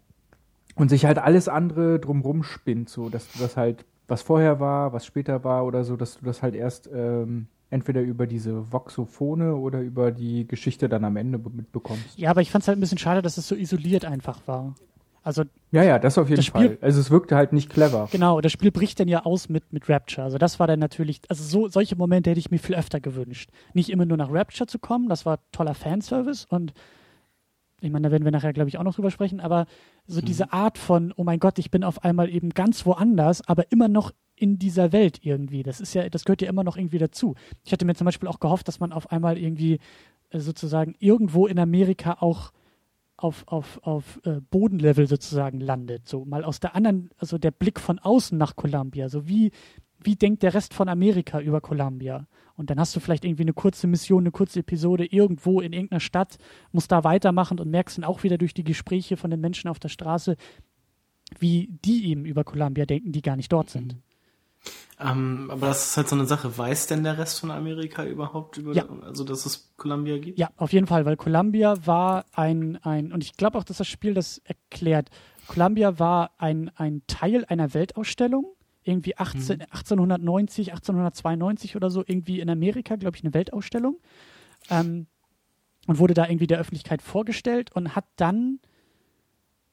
[0.75, 4.93] und sich halt alles andere drumrum spinnt, so dass du das halt, was vorher war,
[4.93, 9.51] was später war oder so, dass du das halt erst ähm, entweder über diese Voxophone
[9.53, 12.17] oder über die Geschichte dann am Ende be- mitbekommst.
[12.17, 14.75] Ja, aber ich fand es halt ein bisschen schade, dass es so isoliert einfach war.
[15.23, 16.77] Also Ja, ja, das auf jeden Das Spiel- Fall.
[16.81, 18.07] Also es wirkte halt nicht clever.
[18.11, 20.23] genau, das Spiel bricht dann ja aus mit, mit Rapture.
[20.23, 23.49] Also das war dann natürlich, also so, solche Momente hätte ich mir viel öfter gewünscht.
[23.73, 26.73] Nicht immer nur nach Rapture zu kommen, das war toller Fanservice und
[27.85, 29.65] ich meine, da werden wir nachher, glaube ich, auch noch drüber sprechen, aber
[30.07, 33.71] so diese Art von, oh mein Gott, ich bin auf einmal eben ganz woanders, aber
[33.71, 35.63] immer noch in dieser Welt irgendwie.
[35.63, 37.35] Das ist ja, das gehört ja immer noch irgendwie dazu.
[37.63, 39.79] Ich hatte mir zum Beispiel auch gehofft, dass man auf einmal irgendwie
[40.31, 42.51] äh, sozusagen irgendwo in Amerika auch
[43.17, 46.07] auf, auf, auf äh, Bodenlevel sozusagen landet.
[46.07, 49.07] So mal aus der anderen, also der Blick von außen nach Columbia.
[49.07, 49.51] So wie,
[50.05, 52.27] wie denkt der Rest von Amerika über Columbia?
[52.57, 55.99] Und dann hast du vielleicht irgendwie eine kurze Mission, eine kurze Episode irgendwo in irgendeiner
[55.99, 56.37] Stadt,
[56.71, 59.79] musst da weitermachen und merkst dann auch wieder durch die Gespräche von den Menschen auf
[59.79, 60.37] der Straße,
[61.39, 63.97] wie die eben über Columbia denken, die gar nicht dort sind.
[64.99, 66.57] Ähm, aber das ist halt so eine Sache.
[66.57, 68.85] Weiß denn der Rest von Amerika überhaupt über, Ja.
[69.03, 70.39] also dass es Columbia gibt?
[70.39, 73.87] Ja, auf jeden Fall, weil Columbia war ein, ein und ich glaube auch, dass das
[73.87, 75.09] Spiel das erklärt.
[75.47, 78.45] Columbia war ein, ein Teil einer Weltausstellung,
[78.85, 83.97] irgendwie 18, 1890, 1892 oder so, irgendwie in Amerika, glaube ich, eine Weltausstellung.
[84.69, 85.07] Ähm,
[85.87, 88.59] und wurde da irgendwie der Öffentlichkeit vorgestellt und hat dann,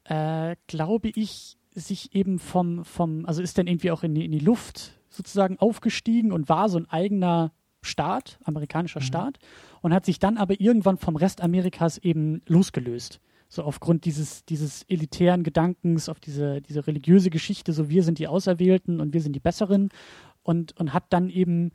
[0.03, 4.31] äh, glaube ich, sich eben vom, vom, also ist dann irgendwie auch in die, in
[4.31, 9.39] die Luft sozusagen aufgestiegen und war so ein eigener Staat, amerikanischer Staat,
[9.81, 13.19] und hat sich dann aber irgendwann vom Rest Amerikas eben losgelöst.
[13.53, 18.27] So aufgrund dieses, dieses elitären Gedankens, auf diese, diese religiöse Geschichte, so wir sind die
[18.27, 19.89] Auserwählten und wir sind die Besseren
[20.41, 21.69] und, und hat dann eben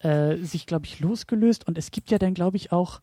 [0.00, 1.68] äh, sich, glaube ich, losgelöst.
[1.68, 3.00] Und es gibt ja dann, glaube ich, auch,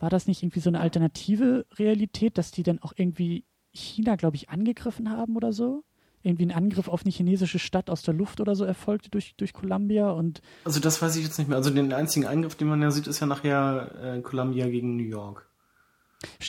[0.00, 4.34] war das nicht irgendwie so eine alternative Realität, dass die dann auch irgendwie China, glaube
[4.34, 5.84] ich, angegriffen haben oder so?
[6.24, 9.52] Irgendwie ein Angriff auf eine chinesische Stadt aus der Luft oder so erfolgte durch, durch
[9.52, 11.58] Columbia und Also das weiß ich jetzt nicht mehr.
[11.58, 15.04] Also den einzigen Eingriff, den man ja sieht, ist ja nachher äh, Columbia gegen New
[15.04, 15.51] York.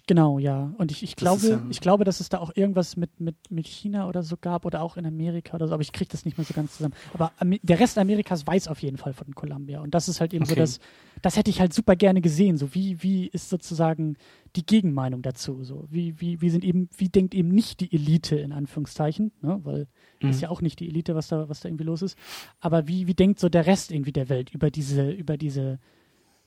[0.08, 0.74] Genau, ja.
[0.78, 3.36] Und ich, ich Das glaube, ja- ich glaube, dass es da auch irgendwas mit, mit,
[3.50, 6.26] mit China oder so gab oder auch in Amerika oder so, aber ich kriege das
[6.26, 6.94] nicht mehr so ganz zusammen.
[7.14, 9.82] Aber der Rest Amerikas weiß auf jeden Fall von Columbia.
[9.82, 10.60] Und das ist halt eben so, Okay.
[10.62, 10.80] dass,
[11.22, 12.58] das hätte ich halt super gerne gesehen.
[12.58, 14.18] So, wie, wie ist sozusagen
[14.56, 15.64] die Gegenmeinung dazu?
[15.64, 19.60] So, wie, wie, wie sind eben, wie denkt eben nicht die Elite in Anführungszeichen, ne?
[19.64, 19.88] Weil
[20.22, 20.30] Mhm.
[20.30, 22.18] ist ja auch nicht die Elite, was da, was da irgendwie los ist.
[22.62, 25.80] Aber wie, wie denkt so der Rest irgendwie der Welt über diese, über diese,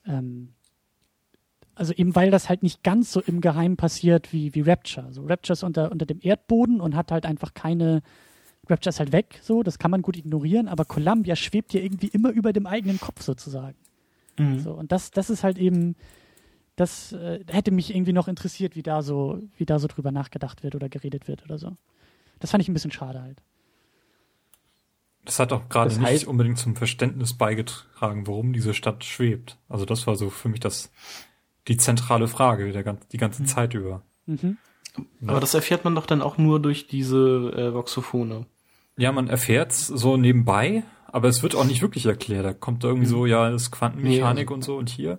[0.07, 0.51] ähm,
[1.77, 5.13] also eben weil das halt nicht ganz so im Geheimen passiert wie, wie Rapture.
[5.13, 8.03] So Rapture ist unter, unter dem Erdboden und hat halt einfach keine,
[8.69, 12.09] Rapture ist halt weg, so, das kann man gut ignorieren, aber Columbia schwebt ja irgendwie
[12.09, 13.77] immer über dem eigenen Kopf sozusagen.
[14.39, 14.59] Mhm.
[14.61, 15.95] So, und das, das ist halt eben,
[16.77, 20.63] das äh, hätte mich irgendwie noch interessiert, wie da so, wie da so drüber nachgedacht
[20.63, 21.77] wird oder geredet wird oder so.
[22.41, 23.43] Das fand ich ein bisschen schade halt.
[25.25, 29.59] Das hat auch gerade Das nicht heißt- unbedingt zum Verständnis beigetragen, warum diese Stadt schwebt.
[29.69, 30.93] Also das war so für mich das
[31.69, 34.03] die zentrale Frage der, die ganze Zeit über.
[34.27, 34.59] Mhm.
[35.27, 38.47] Aber das erfährt man doch dann auch nur durch diese äh, Voxophone.
[38.97, 42.45] Ja, man erfährt's so nebenbei, aber es wird auch nicht wirklich erklärt.
[42.45, 45.19] Da kommt irgendwie so, ja, das ist Quantenmechanik Nee, also- und so und hier.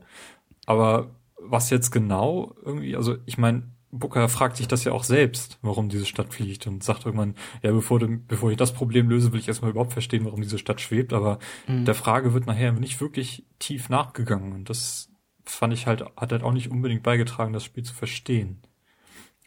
[0.65, 5.59] Aber was jetzt genau irgendwie, also ich meine, Booker fragt sich das ja auch selbst,
[5.61, 9.31] warum diese Stadt fliegt und sagt irgendwann, ja, bevor, du, bevor ich das Problem löse,
[9.31, 11.13] will ich erstmal überhaupt verstehen, warum diese Stadt schwebt.
[11.13, 15.09] Aber der Frage wird nachher nicht wirklich tief nachgegangen und das
[15.49, 18.61] fand ich halt, hat halt auch nicht unbedingt beigetragen, das Spiel zu verstehen.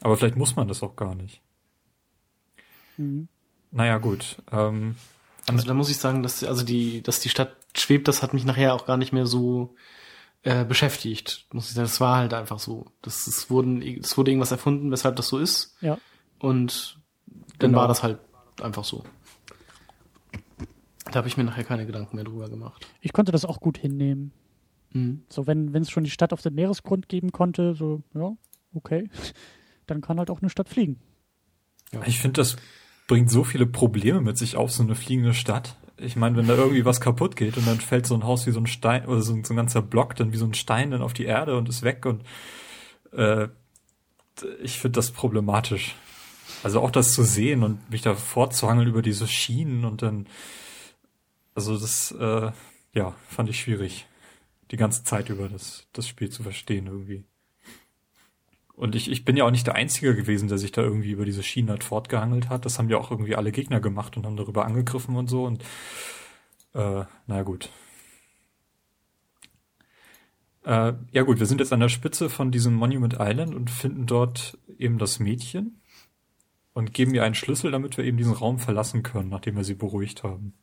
[0.00, 1.40] Aber vielleicht muss man das auch gar nicht.
[2.96, 3.28] Mhm.
[3.70, 4.42] Naja, gut.
[4.50, 4.96] Ähm,
[5.48, 8.44] Also da muss ich sagen, dass also die, dass die Stadt schwebt, das hat mich
[8.44, 9.74] nachher auch gar nicht mehr so
[10.42, 11.46] äh, beschäftigt.
[11.52, 12.86] Muss ich sagen, das war halt einfach so.
[13.02, 15.76] Das, es wurden, es wurde irgendwas erfunden, weshalb das so ist.
[15.80, 15.98] Ja.
[16.38, 16.98] Und
[17.58, 17.80] dann Genau.
[17.82, 18.18] war das halt
[18.62, 19.04] einfach so.
[21.04, 22.86] Da habe ich mir nachher keine Gedanken mehr drüber gemacht.
[23.00, 24.32] Ich konnte das auch gut hinnehmen.
[24.92, 25.24] Mhm.
[25.28, 28.32] So, wenn wenn es schon die Stadt auf dem Meeresgrund geben konnte, so, ja,
[28.74, 29.08] okay,
[29.86, 31.00] dann kann halt auch eine Stadt fliegen.
[32.06, 32.56] Ich finde, das
[33.08, 35.76] bringt so viele Probleme mit sich auf, so eine fliegende Stadt.
[35.96, 38.52] Ich meine, wenn da irgendwie was kaputt geht und dann fällt so ein Haus wie
[38.52, 40.92] so ein Stein oder so ein, so ein ganzer Block dann wie so ein Stein
[40.92, 42.22] dann auf die Erde und ist weg und
[43.12, 43.48] äh,
[44.62, 45.96] ich finde das problematisch.
[46.62, 50.26] Also auch das zu sehen und mich da fortzuhangeln über diese Schienen und dann,
[51.54, 52.52] also das, äh,
[52.92, 54.06] ja, fand ich schwierig,
[54.70, 57.24] die ganze Zeit über das, das Spiel zu verstehen irgendwie.
[58.74, 61.26] Und ich, ich bin ja auch nicht der Einzige gewesen, der sich da irgendwie über
[61.26, 62.64] diese Schienen halt fortgehangelt hat.
[62.64, 65.44] Das haben ja auch irgendwie alle Gegner gemacht und haben darüber angegriffen und so.
[65.44, 65.62] Und
[66.72, 67.68] äh, na gut.
[70.64, 74.06] Äh, ja gut, wir sind jetzt an der Spitze von diesem Monument Island und finden
[74.06, 75.82] dort eben das Mädchen
[76.72, 79.74] und geben ihr einen Schlüssel, damit wir eben diesen Raum verlassen können, nachdem wir sie
[79.74, 80.54] beruhigt haben.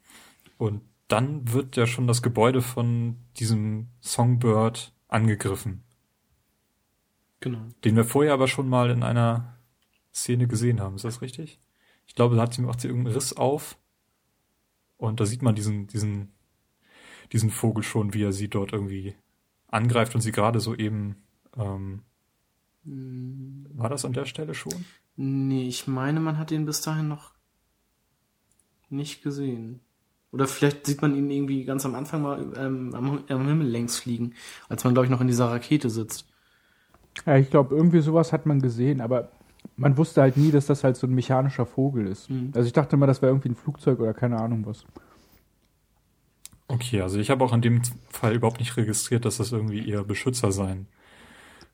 [0.57, 5.83] Und dann wird ja schon das Gebäude von diesem Songbird angegriffen.
[7.39, 7.65] Genau.
[7.83, 9.57] Den wir vorher aber schon mal in einer
[10.13, 10.95] Szene gesehen haben.
[10.95, 11.61] Ist das richtig?
[12.07, 13.77] Ich glaube, da hat sie macht sie irgendeinen Riss auf.
[14.97, 16.33] Und da sieht man diesen, diesen,
[17.31, 19.15] diesen Vogel schon, wie er sie dort irgendwie
[19.67, 21.17] angreift und sie gerade so eben,
[21.55, 22.01] ähm,
[22.83, 24.85] war das an der Stelle schon?
[25.15, 27.33] Nee, ich meine, man hat ihn bis dahin noch
[28.89, 29.81] nicht gesehen.
[30.31, 33.97] Oder vielleicht sieht man ihn irgendwie ganz am Anfang mal ähm, am, am Himmel längs
[33.97, 34.33] fliegen,
[34.69, 36.27] als man, glaube ich, noch in dieser Rakete sitzt.
[37.25, 39.31] Ja, ich glaube, irgendwie sowas hat man gesehen, aber
[39.75, 42.29] man wusste halt nie, dass das halt so ein mechanischer Vogel ist.
[42.29, 42.51] Mhm.
[42.55, 44.85] Also ich dachte immer, das wäre irgendwie ein Flugzeug oder keine Ahnung was.
[46.67, 50.03] Okay, also ich habe auch in dem Fall überhaupt nicht registriert, dass das irgendwie ihr
[50.03, 50.87] Beschützer sein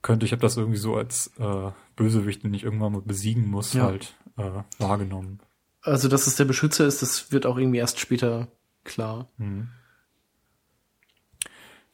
[0.04, 0.26] könnte.
[0.26, 3.86] Ich habe das irgendwie so als äh, Bösewicht, den ich irgendwann mal besiegen muss, Ja.
[3.86, 4.44] halt äh,
[4.78, 5.40] wahrgenommen.
[5.84, 8.48] Also, dass es der Beschützer ist, das wird auch irgendwie erst später
[8.84, 9.28] klar.
[9.38, 9.68] Hm.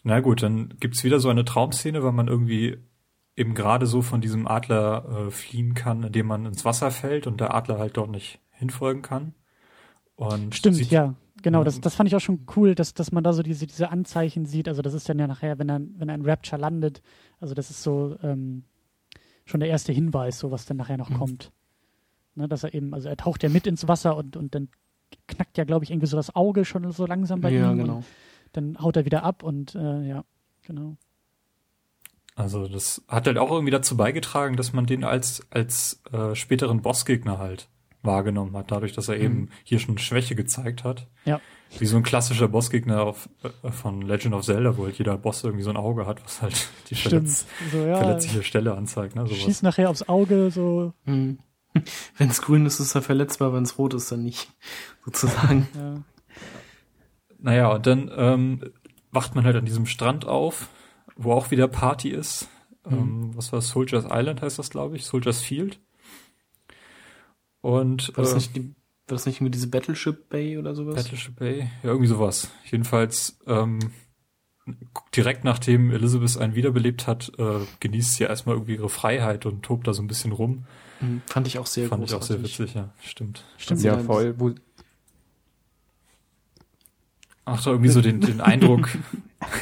[0.03, 2.77] Na gut, dann gibt's wieder so eine Traumszene, weil man irgendwie
[3.35, 7.39] eben gerade so von diesem Adler äh, fliehen kann, indem man ins Wasser fällt und
[7.41, 9.33] der Adler halt dort nicht hinfolgen kann.
[10.15, 11.15] Und Stimmt, sieht- ja.
[11.41, 13.89] Genau, das, das fand ich auch schon cool, dass, dass man da so diese, diese
[13.91, 14.67] Anzeichen sieht.
[14.67, 17.01] Also das ist dann ja nachher, wenn ein, wenn ein Rapture landet,
[17.39, 18.65] also das ist so ähm,
[19.45, 21.13] schon der erste Hinweis, so was dann nachher noch Mhm.
[21.13, 21.51] kommt.
[22.35, 24.69] Ne, dass er eben, also er taucht ja mit ins Wasser und, und dann
[25.27, 27.77] knackt ja, glaube ich, irgendwie so das Auge schon so langsam bei ja, ihm.
[27.79, 27.95] genau.
[27.97, 28.05] Und
[28.53, 30.23] dann haut er wieder ab und äh, ja,
[30.63, 30.95] genau.
[32.35, 36.81] Also das hat halt auch irgendwie dazu beigetragen, dass man den als als äh, späteren
[36.81, 37.67] Bossgegner halt
[38.01, 41.07] wahrgenommen hat, dadurch, dass er eben hier schon Schwäche gezeigt hat.
[41.25, 41.41] Ja.
[41.77, 45.43] Wie so ein klassischer Bossgegner auf, äh, von Legend of Zelda, wo halt jeder Boss
[45.43, 49.15] irgendwie so ein Auge hat, was halt die verletz So, ja, verletzliche Stelle anzeigt.
[49.15, 49.37] Ne, sowas.
[49.37, 51.39] schießt nachher aufs Auge, so, Mhm.
[52.17, 54.51] Wenn es grün ist, ist er verletzbar, wenn es rot ist, dann nicht.
[55.05, 55.67] Sozusagen.
[55.75, 56.03] ja.
[57.41, 58.71] Naja, und dann ähm,
[59.11, 60.67] wacht man halt an diesem Strand auf,
[61.15, 62.49] wo auch wieder Party ist.
[62.85, 63.69] Ähm, was war das?
[63.69, 65.05] Soldiers Island heißt das, glaube ich.
[65.05, 65.79] Soldiers Field.
[67.61, 68.61] Und War das äh, nicht, die,
[69.07, 70.95] war das nicht irgendwie diese Battleship Bay oder sowas?
[70.95, 71.69] Battleship Bay?
[71.83, 72.49] Ja, irgendwie sowas.
[72.65, 73.79] Jedenfalls ähm,
[75.15, 79.87] direkt nachdem Elizabeth einen wiederbelebt hat, äh, genießt sie erstmal irgendwie ihre Freiheit und tobt
[79.87, 80.65] da so ein bisschen rum.
[81.01, 81.21] Mhm.
[81.27, 82.59] Fand ich auch sehr Fand ich auch sehr großartig.
[82.59, 82.89] witzig, ja.
[83.01, 83.43] Stimmt.
[83.57, 84.35] Stimmt, ja, voll.
[84.39, 84.53] Wo,
[87.45, 88.89] Ach, da irgendwie so den, den Eindruck,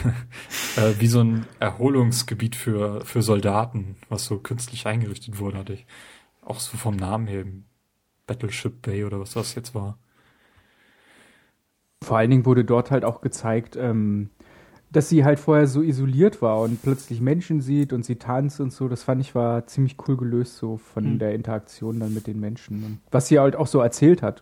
[0.75, 5.85] äh, wie so ein Erholungsgebiet für, für Soldaten, was so künstlich eingerichtet wurde, hatte ich.
[6.41, 7.45] Auch so vom Namen her,
[8.25, 9.97] Battleship Bay oder was das jetzt war.
[12.03, 14.29] vor allen Dingen wurde dort halt auch gezeigt, ähm,
[14.97, 18.73] dass sie halt vorher so isoliert war und plötzlich Menschen sieht und sie tanzt und
[18.73, 18.87] so.
[18.87, 21.19] Das fand ich war ziemlich cool gelöst so von Hm.
[21.19, 22.83] der Interaktion dann mit den Menschen.
[22.83, 24.41] Und was sie halt auch so erzählt hat.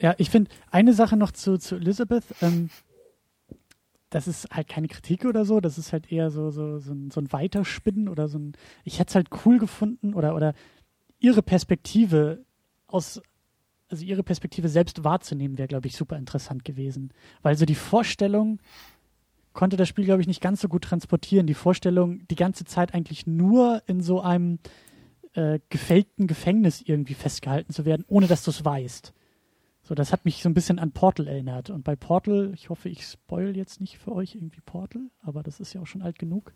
[0.00, 2.24] Ja, ich finde eine Sache noch zu, zu Elizabeth.
[2.42, 2.68] Ähm,
[4.10, 7.12] das ist halt keine Kritik oder so, das ist halt eher so, so, so, ein,
[7.12, 8.54] so ein Weiterspinnen oder so ein.
[8.82, 10.52] Ich hätte es halt cool gefunden oder, oder
[11.20, 12.44] ihre Perspektive
[12.88, 13.22] aus,
[13.94, 17.12] also ihre Perspektive selbst wahrzunehmen, wäre, glaube ich, super interessant gewesen.
[17.42, 18.58] Weil so die Vorstellung
[19.52, 21.46] konnte das Spiel, glaube ich, nicht ganz so gut transportieren.
[21.46, 24.58] Die Vorstellung, die ganze Zeit eigentlich nur in so einem
[25.34, 29.12] äh, gefälkten Gefängnis irgendwie festgehalten zu werden, ohne dass du es weißt.
[29.84, 31.70] So, das hat mich so ein bisschen an Portal erinnert.
[31.70, 35.60] Und bei Portal, ich hoffe, ich spoil jetzt nicht für euch irgendwie Portal, aber das
[35.60, 36.52] ist ja auch schon alt genug.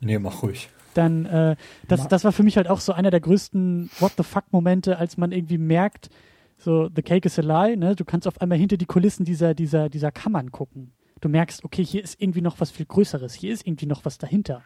[0.00, 0.68] Nee, mach ruhig.
[0.92, 1.56] Dann, äh,
[1.88, 5.16] das, das war für mich halt auch so einer der größten What the fuck-Momente, als
[5.16, 6.10] man irgendwie merkt,
[6.56, 7.94] so, the cake is a lie, ne?
[7.94, 10.92] Du kannst auf einmal hinter die Kulissen dieser, dieser, dieser Kammern gucken.
[11.20, 14.18] Du merkst, okay, hier ist irgendwie noch was viel Größeres, hier ist irgendwie noch was
[14.18, 14.62] dahinter.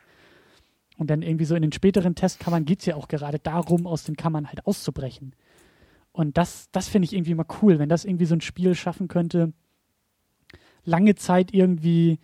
[0.97, 4.05] Und dann irgendwie so in den späteren Testkammern geht es ja auch gerade darum, aus
[4.05, 5.35] den Kammern halt auszubrechen.
[6.13, 9.07] Und das, das finde ich irgendwie mal cool, wenn das irgendwie so ein Spiel schaffen
[9.07, 9.53] könnte,
[10.85, 12.19] lange Zeit irgendwie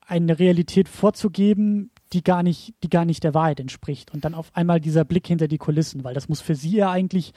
[0.00, 4.12] eine Realität vorzugeben, die gar nicht, die gar nicht der Wahrheit entspricht.
[4.12, 6.90] Und dann auf einmal dieser Blick hinter die Kulissen, weil das muss für sie ja
[6.90, 7.32] eigentlich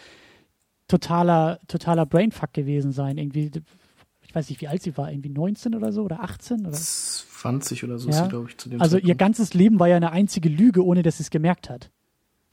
[0.88, 3.18] totaler, totaler Brainfuck gewesen sein.
[3.18, 3.52] Irgendwie,
[4.22, 7.84] ich weiß nicht, wie alt sie war, irgendwie 19 oder so oder 18 oder 20
[7.84, 8.16] oder so Ja.
[8.18, 9.20] ist sie, glaube ich, zu dem Also ihr Zeitpunkt.
[9.20, 11.92] ganzes Leben war ja eine einzige Lüge, ohne dass sie es gemerkt hat.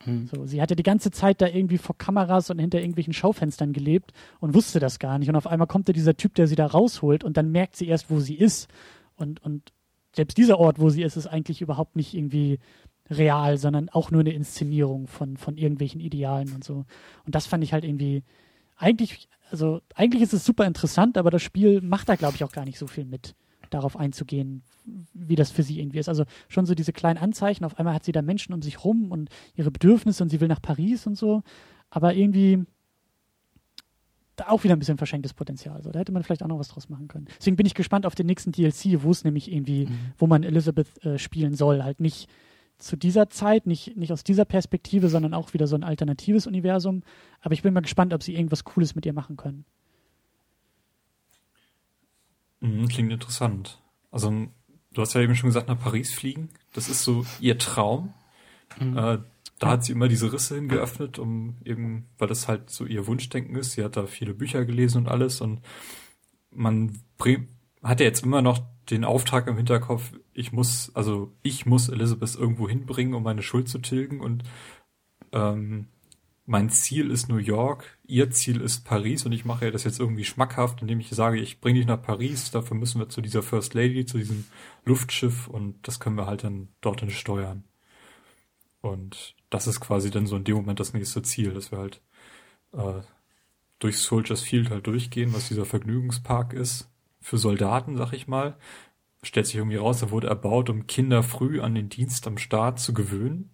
[0.03, 0.27] Hm.
[0.33, 3.71] So, sie hat ja die ganze Zeit da irgendwie vor Kameras und hinter irgendwelchen Schaufenstern
[3.71, 5.29] gelebt und wusste das gar nicht.
[5.29, 7.87] Und auf einmal kommt da dieser Typ, der sie da rausholt und dann merkt sie
[7.87, 8.67] erst, wo sie ist.
[9.15, 9.71] Und, und
[10.15, 12.57] selbst dieser Ort, wo sie ist, ist eigentlich überhaupt nicht irgendwie
[13.09, 16.85] real, sondern auch nur eine Inszenierung von, von irgendwelchen Idealen und so.
[17.25, 18.23] Und das fand ich halt irgendwie
[18.77, 22.51] eigentlich, also eigentlich ist es super interessant, aber das Spiel macht da, glaube ich, auch
[22.51, 23.35] gar nicht so viel mit,
[23.71, 24.63] darauf einzugehen,
[25.13, 26.09] wie das für sie irgendwie ist.
[26.09, 29.11] Also schon so diese kleinen Anzeichen, auf einmal hat sie da Menschen um sich rum
[29.11, 31.41] und ihre Bedürfnisse und sie will nach Paris und so,
[31.89, 32.65] aber irgendwie
[34.35, 35.81] da auch wieder ein bisschen verschenktes Potenzial.
[35.83, 37.27] So, da hätte man vielleicht auch noch was draus machen können.
[37.39, 39.87] Deswegen bin ich gespannt auf den nächsten DLC, wo es nämlich irgendwie,
[40.17, 41.83] wo man Elizabeth äh, spielen soll.
[41.83, 42.29] Halt nicht
[42.81, 47.03] zu dieser Zeit, nicht, nicht aus dieser Perspektive, sondern auch wieder so ein alternatives Universum.
[47.41, 49.65] Aber ich bin mal gespannt, ob sie irgendwas Cooles mit ihr machen können.
[52.59, 53.79] Mhm, klingt interessant.
[54.11, 54.47] Also,
[54.93, 56.49] du hast ja eben schon gesagt, nach Paris fliegen.
[56.73, 58.13] Das ist so ihr Traum.
[58.79, 59.17] Äh,
[59.59, 63.55] da hat sie immer diese Risse hingeöffnet, um eben, weil das halt so ihr Wunschdenken
[63.55, 63.73] ist.
[63.73, 65.61] Sie hat da viele Bücher gelesen und alles und
[66.51, 66.99] man
[67.83, 72.35] hat ja jetzt immer noch den Auftrag im Hinterkopf, ich muss, also ich muss Elizabeth
[72.35, 74.43] irgendwo hinbringen, um meine Schuld zu tilgen und
[75.31, 75.87] ähm,
[76.45, 79.99] mein Ziel ist New York, ihr Ziel ist Paris und ich mache ihr das jetzt
[79.99, 83.41] irgendwie schmackhaft, indem ich sage, ich bringe dich nach Paris, dafür müssen wir zu dieser
[83.41, 84.45] First Lady, zu diesem
[84.83, 87.63] Luftschiff und das können wir halt dann dorthin steuern.
[88.81, 92.01] Und das ist quasi dann so in dem Moment das nächste Ziel, dass wir halt
[92.73, 93.01] äh,
[93.79, 96.90] durch Soldiers Field halt durchgehen, was dieser Vergnügungspark ist.
[97.21, 98.57] Für Soldaten, sag ich mal.
[99.23, 102.79] Stellt sich irgendwie raus, er wurde erbaut, um Kinder früh an den Dienst am Staat
[102.79, 103.51] zu gewöhnen.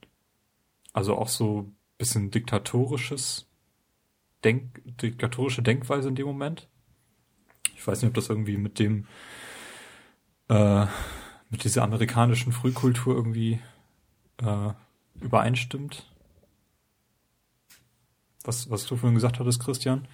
[0.94, 3.48] Also auch so bisschen diktatorisches
[4.44, 6.70] Denk, diktatorische Denkweise in dem Moment.
[7.76, 9.08] Ich weiß nicht, ob das irgendwie mit dem,
[10.48, 10.86] äh,
[11.50, 13.60] mit dieser amerikanischen Frühkultur irgendwie
[14.38, 14.74] äh,
[15.20, 16.06] übereinstimmt.
[18.44, 20.08] Was, was du vorhin gesagt hattest, Christian.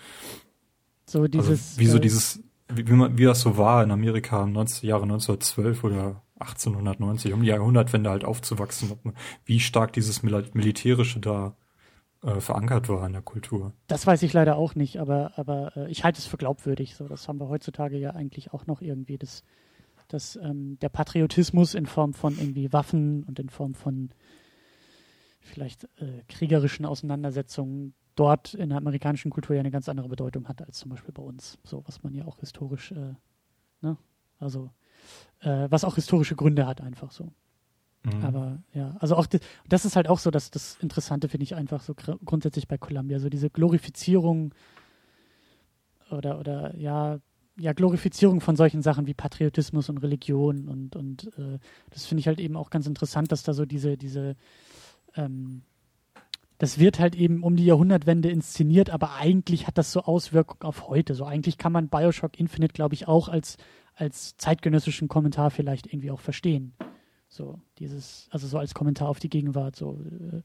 [1.06, 1.50] So dieses.
[1.50, 2.40] also, wie so äh, dieses,
[2.76, 7.42] wie, man, wie das so war in Amerika im 19, Jahre 1912 oder 1890, um
[7.42, 11.56] die Jahrhundertwende halt aufzuwachsen, man, wie stark dieses Mil Militärische da
[12.24, 13.74] äh, verankert war in der Kultur.
[13.88, 16.96] Das weiß ich leider auch nicht, aber, aber äh, ich halte es für glaubwürdig.
[16.96, 19.44] So, das haben wir heutzutage ja eigentlich auch noch irgendwie, dass,
[20.08, 24.10] dass ähm, der Patriotismus in Form von irgendwie Waffen und in Form von
[25.42, 30.62] vielleicht äh, kriegerischen Auseinandersetzungen dort in der amerikanischen Kultur ja eine ganz andere Bedeutung hat
[30.62, 31.58] als zum Beispiel bei uns.
[31.64, 33.16] So, was man ja auch historisch, äh,
[33.82, 33.98] ne,
[34.40, 34.70] also
[35.40, 37.32] äh, was auch historische Gründe hat, einfach so.
[38.04, 38.24] Mhm.
[38.24, 39.28] Aber ja, also auch
[39.68, 42.78] das ist halt auch so, dass das Interessante finde ich einfach so gr grundsätzlich bei
[42.78, 44.54] Columbia, so diese Glorifizierung
[46.12, 47.20] oder oder ja
[47.58, 51.60] ja Glorifizierung von solchen Sachen wie Patriotismus und Religion und und äh,
[51.92, 54.36] das finde ich halt eben auch ganz interessant, dass da so diese diese
[55.16, 55.64] ähm,
[56.58, 60.88] das wird halt eben um die Jahrhundertwende inszeniert, aber eigentlich hat das so Auswirkungen auf
[60.88, 61.16] heute.
[61.16, 63.58] So eigentlich kann man Bioshock Infinite, glaube ich, auch als
[63.96, 66.74] als zeitgenössischen Kommentar vielleicht irgendwie auch verstehen.
[67.28, 70.42] So, dieses, also so als Kommentar auf die Gegenwart, so, äh,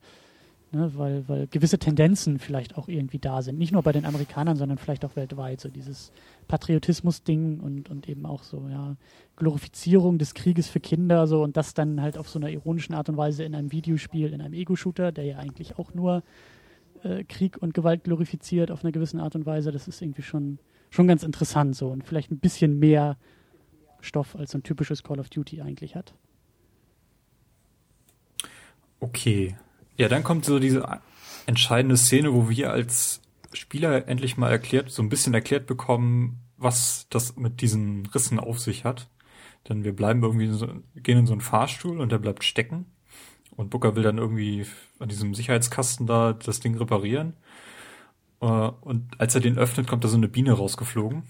[0.73, 3.59] ne, weil, weil gewisse Tendenzen vielleicht auch irgendwie da sind.
[3.59, 5.61] Nicht nur bei den Amerikanern, sondern vielleicht auch weltweit.
[5.61, 6.12] So dieses
[6.49, 8.97] Patriotismus-Ding und, und eben auch so, ja,
[9.36, 13.09] Glorifizierung des Krieges für Kinder, so und das dann halt auf so einer ironischen Art
[13.09, 16.23] und Weise in einem Videospiel, in einem Ego-Shooter, der ja eigentlich auch nur
[17.03, 19.73] äh, Krieg und Gewalt glorifiziert auf einer gewissen Art und Weise.
[19.73, 20.59] Das ist irgendwie schon,
[20.90, 23.16] schon ganz interessant so und vielleicht ein bisschen mehr
[24.01, 26.15] Stoff als so ein typisches Call of Duty eigentlich hat.
[29.01, 29.57] Okay.
[29.99, 30.87] Ja, dann kommt so diese
[31.47, 33.20] entscheidende Szene, wo wir als
[33.53, 38.61] Spieler endlich mal erklärt, so ein bisschen erklärt bekommen, was das mit diesen Rissen auf
[38.61, 39.09] sich hat.
[39.69, 42.87] Denn wir bleiben irgendwie so, gehen in so einen Fahrstuhl und der bleibt stecken.
[43.57, 44.66] Und Booker will dann irgendwie
[45.01, 47.35] an diesem Sicherheitskasten da das Ding reparieren.
[48.41, 51.25] Äh, Und als er den öffnet, kommt da so eine Biene rausgeflogen,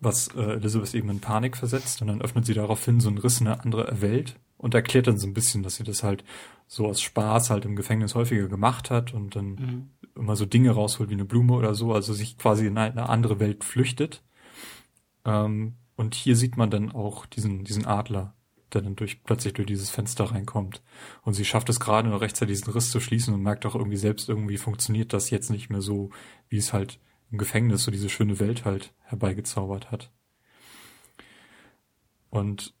[0.00, 2.02] was äh, Elizabeth eben in Panik versetzt.
[2.02, 5.18] Und dann öffnet sie daraufhin so einen Riss in eine andere Welt und erklärt dann
[5.18, 6.22] so ein bisschen, dass sie das halt
[6.66, 9.90] so aus Spaß halt im Gefängnis häufiger gemacht hat und dann Mhm.
[10.14, 13.40] immer so Dinge rausholt wie eine Blume oder so, also sich quasi in eine andere
[13.40, 14.22] Welt flüchtet.
[15.24, 18.34] Ähm, und hier sieht man dann auch diesen, diesen Adler,
[18.72, 20.82] der dann durch, plötzlich durch dieses Fenster reinkommt.
[21.22, 23.96] Und sie schafft es gerade noch rechtzeitig diesen Riss zu schließen und merkt auch irgendwie
[23.96, 26.10] selbst, irgendwie funktioniert das jetzt nicht mehr so,
[26.48, 27.00] wie es halt
[27.32, 30.10] im Gefängnis so diese schöne Welt halt herbeigezaubert hat.
[32.30, 32.74] Und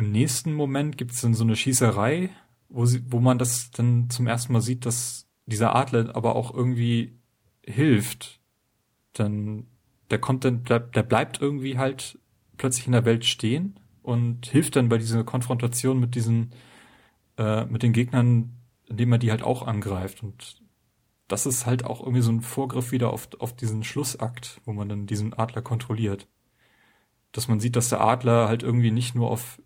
[0.00, 2.30] im nächsten Moment gibt es dann so eine Schießerei
[2.70, 6.54] wo sie, wo man das dann zum ersten Mal sieht, dass dieser Adler aber auch
[6.54, 7.18] irgendwie
[7.66, 8.40] hilft.
[9.12, 9.66] Dann,
[10.10, 12.18] der kommt dann, bleibt, der bleibt irgendwie halt
[12.56, 16.52] plötzlich in der Welt stehen und hilft dann bei dieser Konfrontation mit diesen,
[17.36, 18.56] äh, mit den Gegnern,
[18.86, 20.22] indem er die halt auch angreift.
[20.22, 20.62] Und
[21.26, 24.88] das ist halt auch irgendwie so ein Vorgriff wieder auf, auf diesen Schlussakt, wo man
[24.88, 26.28] dann diesen Adler kontrolliert.
[27.32, 29.60] Dass man sieht, dass der Adler halt irgendwie nicht nur auf,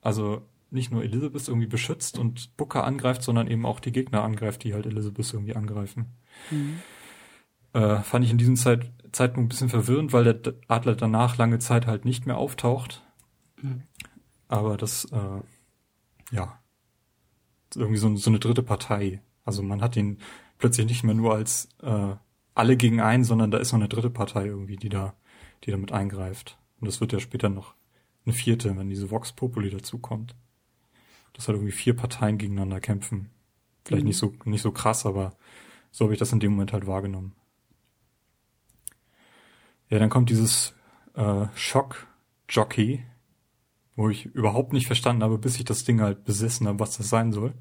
[0.00, 4.64] also nicht nur Elizabeth irgendwie beschützt und Booker angreift, sondern eben auch die Gegner angreift,
[4.64, 6.06] die halt Elizabeth irgendwie angreifen.
[6.50, 6.80] Mhm.
[7.72, 11.58] Äh, fand ich in diesem Zeit, Zeitpunkt ein bisschen verwirrend, weil der Adler danach lange
[11.58, 13.02] Zeit halt nicht mehr auftaucht.
[13.60, 13.82] Mhm.
[14.48, 15.40] Aber das, äh,
[16.34, 16.58] ja,
[17.74, 19.22] irgendwie so, so eine dritte Partei.
[19.44, 20.18] Also man hat ihn
[20.58, 22.14] plötzlich nicht mehr nur als äh,
[22.54, 25.14] alle gegen einen, sondern da ist noch eine dritte Partei irgendwie, die da,
[25.64, 26.58] die damit eingreift.
[26.80, 27.74] Und das wird ja später noch
[28.24, 30.34] eine vierte, wenn diese Vox Populi dazukommt.
[31.32, 33.30] Dass halt irgendwie vier Parteien gegeneinander kämpfen.
[33.84, 34.08] Vielleicht mhm.
[34.08, 35.36] nicht so, nicht so krass, aber
[35.90, 37.34] so habe ich das in dem Moment halt wahrgenommen.
[39.88, 40.74] Ja, dann kommt dieses
[41.14, 43.04] äh, Schock-Jockey,
[43.96, 47.08] wo ich überhaupt nicht verstanden habe, bis ich das Ding halt besessen habe, was das
[47.08, 47.54] sein soll.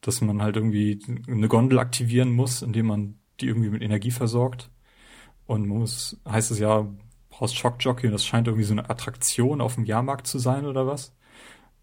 [0.00, 4.70] Dass man halt irgendwie eine Gondel aktivieren muss, indem man die irgendwie mit Energie versorgt.
[5.46, 6.86] Und muss, heißt es ja,
[7.38, 10.88] brauchst Schockjockey und das scheint irgendwie so eine Attraktion auf dem Jahrmarkt zu sein oder
[10.88, 11.14] was.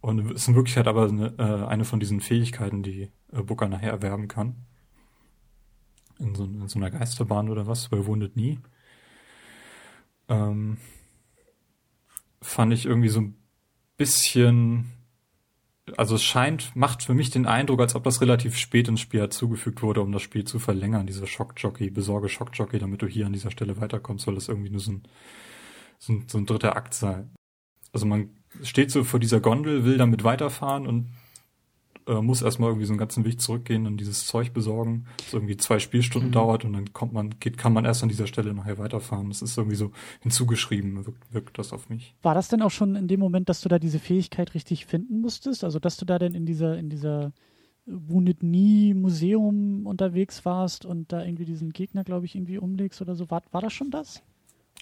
[0.01, 3.91] Und ist in Wirklichkeit aber eine, äh, eine von diesen Fähigkeiten, die äh, Booker nachher
[3.91, 4.55] erwerben kann.
[6.19, 8.59] In so, in so einer Geisterbahn oder was, bei Wounded Nie.
[10.27, 10.77] Ähm,
[12.41, 13.37] fand ich irgendwie so ein
[13.95, 14.91] bisschen,
[15.97, 19.29] also es scheint, macht für mich den Eindruck, als ob das relativ spät ins Spiel
[19.29, 23.33] zugefügt wurde, um das Spiel zu verlängern, diese Schockjockey, besorge Schockjockey, damit du hier an
[23.33, 25.03] dieser Stelle weiterkommst, soll das irgendwie nur so ein,
[25.99, 27.31] so ein, so ein dritter Akt sein.
[27.93, 28.31] Also man
[28.63, 31.11] steht so vor dieser Gondel, will damit weiterfahren und
[32.07, 35.57] äh, muss erstmal irgendwie so einen ganzen Weg zurückgehen und dieses Zeug besorgen, das irgendwie
[35.57, 36.33] zwei Spielstunden mhm.
[36.33, 39.29] dauert und dann kommt man, geht, kann man erst an dieser Stelle nachher weiterfahren.
[39.29, 39.91] Das ist irgendwie so
[40.21, 42.15] hinzugeschrieben, wirkt, wirkt das auf mich.
[42.21, 45.21] War das denn auch schon in dem Moment, dass du da diese Fähigkeit richtig finden
[45.21, 45.63] musstest?
[45.63, 47.33] Also dass du da denn in dieser, in dieser
[47.85, 53.15] Wounded Knee Museum unterwegs warst und da irgendwie diesen Gegner, glaube ich, irgendwie umlegst oder
[53.15, 53.29] so.
[53.29, 54.21] War, war das schon das?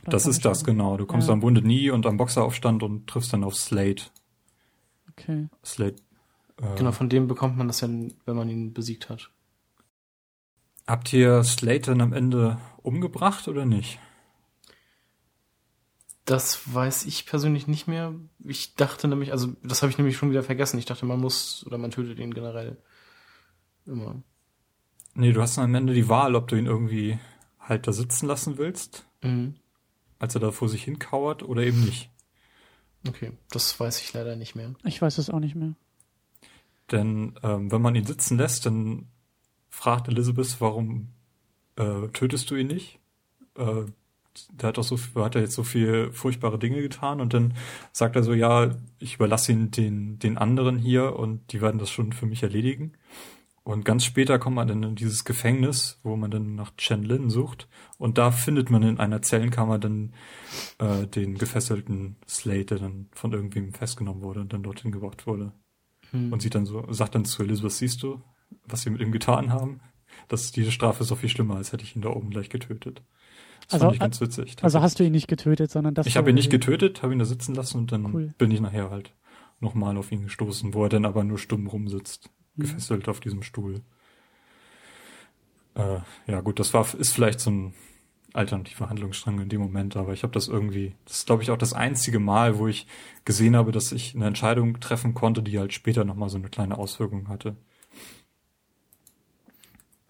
[0.02, 0.98] Oder das ist das, genau.
[0.98, 1.34] Du kommst ja.
[1.34, 4.06] am Wounded Knee und am Boxeraufstand und triffst dann auf Slate.
[5.12, 5.48] Okay.
[5.64, 6.02] Slate
[6.76, 9.30] genau, von dem bekommt man das ja, wenn man ihn besiegt hat.
[10.86, 14.00] Habt ihr Slayton am Ende umgebracht oder nicht?
[16.26, 18.14] Das weiß ich persönlich nicht mehr.
[18.40, 20.78] Ich dachte nämlich, also das habe ich nämlich schon wieder vergessen.
[20.78, 22.78] Ich dachte, man muss oder man tötet ihn generell
[23.86, 24.22] immer.
[25.16, 27.20] Nee, du hast am Ende die Wahl, ob du ihn irgendwie
[27.60, 29.56] halt da sitzen lassen willst, mhm.
[30.20, 32.10] als er da vor sich hinkauert oder eben nicht.
[33.08, 34.74] Okay, das weiß ich leider nicht mehr.
[34.84, 35.76] Ich weiß es auch nicht mehr.
[36.94, 39.08] Denn ähm, wenn man ihn sitzen lässt, dann
[39.70, 41.10] fragt Elizabeth, warum
[41.76, 43.00] äh, tötest du ihn nicht?
[43.58, 43.86] Äh,
[44.52, 47.56] der hat doch so hat er jetzt so viel furchtbare Dinge getan und dann
[47.92, 51.92] sagt er so, ja, ich überlasse ihn den, den anderen hier und die werden das
[51.92, 52.94] schon für mich erledigen.
[53.64, 57.30] Und ganz später kommt man dann in dieses Gefängnis, wo man dann nach Chen Lin
[57.30, 57.70] sucht.
[57.98, 60.14] Und da findet man in einer Zellenkammer dann
[60.80, 65.54] äh, den gefesselten Slate, der dann von irgendwem festgenommen wurde und dann dorthin gebracht wurde.
[66.14, 66.32] Hm.
[66.32, 68.22] Und sieht dann so, sagt dann zu Elizabeth, siehst du,
[68.66, 69.82] was wir mit ihm getan haben?
[70.28, 73.02] Das, diese Strafe ist so viel schlimmer, als hätte ich ihn da oben gleich getötet.
[73.66, 74.56] Das also, fand ich ganz witzig.
[74.62, 76.06] Also hast du ihn nicht getötet, sondern das.
[76.06, 78.34] Ich habe ihn nicht getötet, habe ihn da sitzen lassen und dann cool.
[78.38, 79.14] bin ich nachher halt
[79.60, 82.64] nochmal auf ihn gestoßen, wo er dann aber nur stumm rumsitzt, mhm.
[82.64, 83.82] gefesselt auf diesem Stuhl.
[85.76, 87.74] Äh, ja gut, das war ist vielleicht so ein
[88.34, 91.58] alternativer Handlungsstrang in dem Moment, aber ich habe das irgendwie, das ist glaube ich auch
[91.58, 92.88] das einzige Mal, wo ich
[93.26, 96.78] gesehen habe, dass ich eine Entscheidung treffen konnte, die halt später nochmal so eine kleine
[96.78, 97.56] Auswirkung hatte.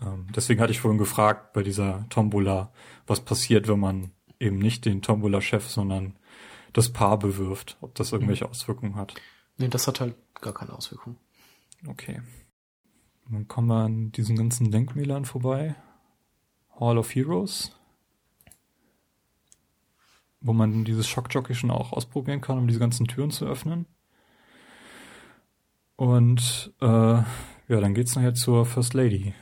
[0.02, 2.72] Ähm, deswegen hatte ich vorhin gefragt bei dieser Tombola,
[3.06, 6.18] was passiert, wenn man eben nicht den Tombola-Chef, sondern
[6.72, 9.14] das Paar bewirft, ob das irgendwelche Auswirkungen hat.
[9.58, 11.18] Nee, das hat halt gar keine Auswirkung.
[11.88, 12.22] Okay.
[13.30, 15.76] Dann kommen wir an diesen ganzen Denkmälern vorbei.
[16.80, 17.72] Hall of Heroes
[20.44, 23.88] wo man dieses Schockjockey schon auch ausprobieren kann, um diese ganzen Türen zu öffnen.
[25.96, 27.26] Und äh, ja,
[27.68, 29.34] dann geht's nachher zur First Lady,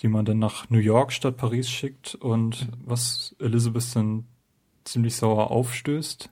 [0.00, 4.26] die man dann nach New York statt Paris schickt und was Elizabeth dann
[4.84, 6.30] ziemlich sauer aufstößt.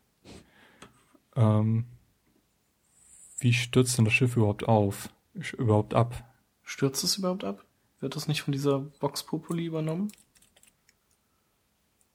[1.36, 1.86] Ähm,
[3.38, 5.08] wie stürzt denn das Schiff überhaupt auf?
[5.58, 6.24] Überhaupt ab?
[6.62, 7.64] Stürzt es überhaupt ab?
[7.98, 10.12] Wird das nicht von dieser Vox Populi übernommen?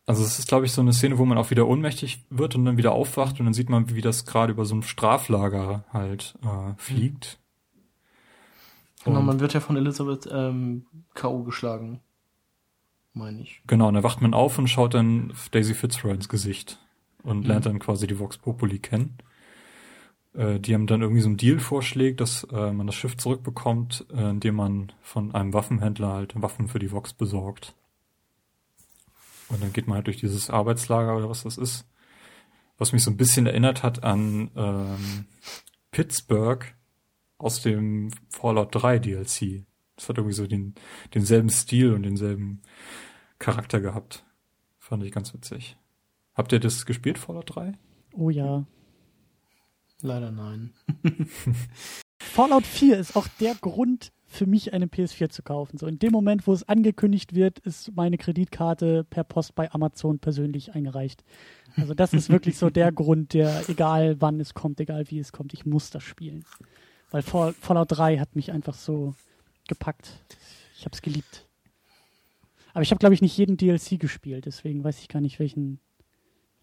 [0.10, 2.66] Also es ist, glaube ich, so eine Szene, wo man auch wieder ohnmächtig wird und
[2.66, 6.34] dann wieder aufwacht und dann sieht man, wie das gerade über so ein Straflager halt
[6.42, 7.38] äh, fliegt.
[9.06, 11.44] Genau, Und- man wird ja von Elizabeth ähm, K.O.
[11.44, 12.00] geschlagen.
[13.14, 13.62] Meine ich.
[13.68, 16.80] Genau, und dann wacht man auf und schaut dann Daisy Fitzroy ins Gesicht
[17.22, 19.16] und lernt dann quasi die Vox Populi kennen.
[20.34, 24.08] Äh, die haben dann irgendwie so einen Deal vorschlägt, dass äh, man das Schiff zurückbekommt,
[24.12, 27.76] äh, indem man von einem Waffenhändler halt Waffen für die Vox besorgt.
[29.50, 31.86] Und dann geht man halt durch dieses Arbeitslager oder was das ist.
[32.78, 35.26] Was mich so ein bisschen erinnert hat an ähm,
[35.92, 36.66] Pittsburgh
[37.38, 39.66] aus dem Fallout 3 DLC.
[39.96, 40.76] Das hat irgendwie so den,
[41.14, 42.62] denselben Stil und denselben
[43.40, 44.24] Charakter gehabt.
[44.78, 45.78] Fand ich ganz witzig.
[46.36, 47.74] Habt ihr das gespielt, Fallout 3?
[48.14, 48.66] Oh ja.
[50.02, 50.74] Leider nein.
[52.22, 55.78] Fallout 4 ist auch der Grund für mich, eine PS4 zu kaufen.
[55.78, 60.20] So in dem Moment, wo es angekündigt wird, ist meine Kreditkarte per Post bei Amazon
[60.20, 61.24] persönlich eingereicht.
[61.76, 65.32] Also das ist wirklich so der Grund, der, egal wann es kommt, egal wie es
[65.32, 66.46] kommt, ich muss das spielen.
[67.10, 69.16] Weil Fall, Fallout 3 hat mich einfach so
[69.68, 70.12] gepackt.
[70.78, 71.48] Ich habe es geliebt.
[72.74, 75.80] Aber ich habe, glaube ich, nicht jeden DLC gespielt, deswegen weiß ich gar nicht, welchen,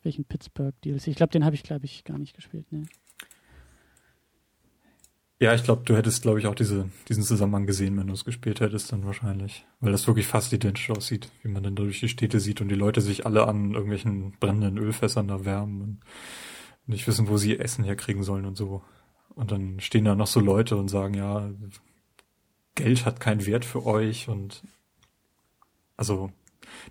[0.03, 1.09] welchen Pittsburgh DLC.
[1.09, 2.71] Ich glaube, den habe ich, glaube ich, gar nicht gespielt.
[2.71, 2.85] Ne?
[5.39, 8.25] Ja, ich glaube, du hättest, glaube ich, auch diese, diesen Zusammenhang gesehen, wenn du es
[8.25, 9.67] gespielt hättest, dann wahrscheinlich.
[9.81, 12.69] Weil das wirklich fast identisch aussieht, wie man dann da durch die Städte sieht und
[12.69, 16.01] die Leute sich alle an irgendwelchen brennenden Ölfässern da wärmen und
[16.87, 18.83] nicht wissen, wo sie Essen herkriegen sollen und so.
[19.35, 21.51] Und dann stehen da noch so Leute und sagen, ja,
[22.75, 24.63] Geld hat keinen Wert für euch und
[25.99, 26.31] also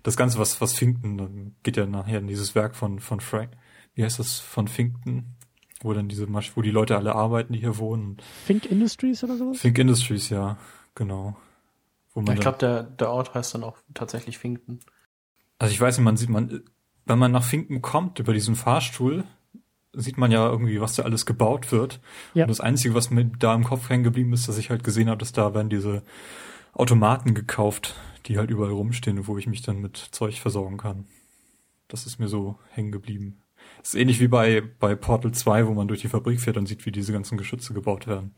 [0.04, 3.50] das Ganze, was, was Finkton, dann geht ja nachher in dieses Werk von, von Frank,
[3.94, 5.36] wie heißt das, von Finkton,
[5.82, 8.18] wo dann diese Masch wo die Leute alle arbeiten, die hier wohnen.
[8.46, 9.60] Think Industries oder sowas?
[9.60, 10.56] Think Industries, ja,
[10.94, 11.36] genau.
[12.14, 14.80] Wo man Ich glaube, der, der Ort heißt dann auch tatsächlich Finkton.
[15.58, 16.62] also ich weiß nicht, man sieht, man,
[17.04, 19.24] wenn man nach Finken kommt über diesen Fahrstuhl,
[19.92, 22.00] sieht man ja irgendwie, was da alles gebaut wird.
[22.34, 22.44] Ja.
[22.44, 25.08] Und das Einzige, was mir da im Kopf hängen geblieben ist, dass ich halt gesehen
[25.08, 26.02] habe, dass da werden diese
[26.72, 27.94] Automaten gekauft,
[28.26, 31.06] die halt überall rumstehen, wo ich mich dann mit Zeug versorgen kann.
[31.88, 33.42] Das ist mir so hängen geblieben.
[33.86, 36.66] Das ist ähnlich wie bei, bei Portal 2, wo man durch die Fabrik fährt und
[36.66, 38.34] sieht, wie diese ganzen Geschütze gebaut werden.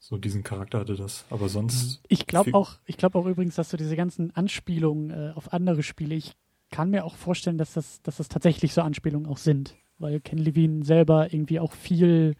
[0.00, 1.24] So diesen Charakter hatte das.
[1.30, 2.02] Aber sonst.
[2.08, 5.84] Ich glaube auch, ich glaube auch übrigens, dass so diese ganzen Anspielungen äh, auf andere
[5.84, 6.32] Spiele, ich
[6.72, 10.38] kann mir auch vorstellen, dass das, dass das tatsächlich so Anspielungen auch sind, weil Ken
[10.38, 12.34] Levine selber irgendwie auch viel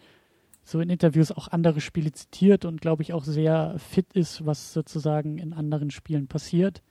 [0.65, 4.73] so in Interviews auch andere Spiele zitiert und glaube ich auch sehr fit ist, was
[4.73, 6.83] sozusagen in anderen Spielen passiert.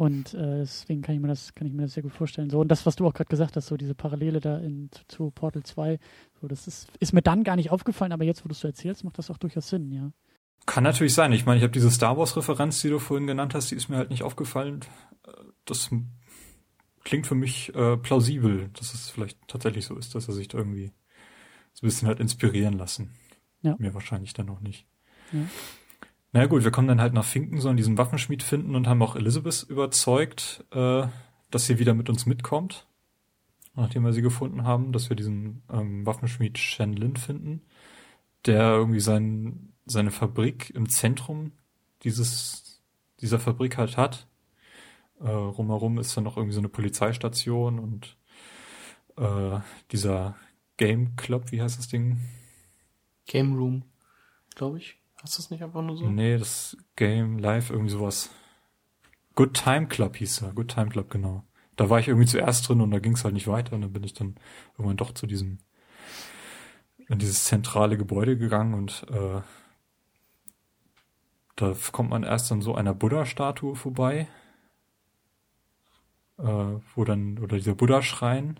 [0.00, 2.48] Und äh, deswegen kann ich mir das, kann ich mir das sehr gut vorstellen.
[2.48, 5.02] So, und das, was du auch gerade gesagt hast, so diese Parallele da in, zu,
[5.08, 5.98] zu Portal 2,
[6.40, 8.68] so, das ist, ist mir dann gar nicht aufgefallen, aber jetzt, wo du es so
[8.68, 10.10] erzählst, macht das auch durchaus Sinn, ja.
[10.64, 11.32] Kann natürlich sein.
[11.32, 13.98] Ich meine, ich habe diese Star Wars-Referenz, die du vorhin genannt hast, die ist mir
[13.98, 14.80] halt nicht aufgefallen.
[15.26, 15.32] Äh,
[15.66, 15.90] Das
[17.04, 20.56] klingt für mich äh, plausibel, dass es vielleicht tatsächlich so ist, dass er sich da
[20.56, 20.92] irgendwie
[21.74, 23.10] so ein bisschen halt inspirieren lassen.
[23.60, 23.76] Ja.
[23.78, 24.86] Mir wahrscheinlich dann noch nicht.
[25.30, 25.40] Ja.
[26.32, 29.16] Na gut, wir kommen dann halt nach Finken, sollen diesen Waffenschmied finden und haben auch
[29.16, 31.06] Elizabeth überzeugt, äh,
[31.50, 32.86] dass sie wieder mit uns mitkommt.
[33.74, 37.62] Nachdem wir sie gefunden haben, dass wir diesen ähm, Waffenschmied Shen Lin finden,
[38.46, 41.52] der irgendwie sein, seine Fabrik im Zentrum
[42.04, 42.80] dieses,
[43.20, 44.28] dieser Fabrik halt hat.
[45.20, 48.16] Äh, rumherum ist dann noch irgendwie so eine Polizeistation und
[49.16, 50.36] äh, dieser
[50.76, 52.20] Game Club, wie heißt das Ding?
[53.26, 53.84] Game Room,
[54.54, 54.99] glaube ich.
[55.22, 56.08] Hast du es nicht einfach nur so?
[56.08, 58.30] Nee, das Game Live, irgendwie sowas.
[59.34, 60.52] Good Time Club hieß er.
[60.52, 61.44] Good Time Club, genau.
[61.76, 63.92] Da war ich irgendwie zuerst drin und da ging es halt nicht weiter und dann
[63.92, 64.36] bin ich dann
[64.72, 65.58] irgendwann doch zu diesem,
[67.08, 69.40] in dieses zentrale Gebäude gegangen und äh,
[71.56, 74.26] da kommt man erst an so einer Buddha-Statue vorbei,
[76.38, 76.44] äh,
[76.94, 78.58] wo dann, oder dieser Buddha-Schrein,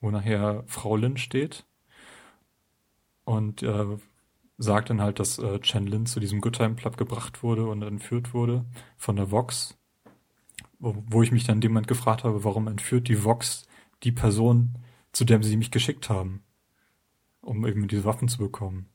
[0.00, 1.64] wo nachher Frau Lin steht.
[3.24, 3.96] Und äh,
[4.58, 7.82] sagt dann halt, dass äh, Chen Lin zu diesem Good Time Club gebracht wurde und
[7.82, 8.64] entführt wurde
[8.96, 9.76] von der Vox.
[10.78, 13.66] Wo, wo ich mich dann dem Moment gefragt habe, warum entführt die Vox
[14.02, 14.78] die Person,
[15.12, 16.42] zu der sie mich geschickt haben,
[17.40, 18.88] um eben diese Waffen zu bekommen.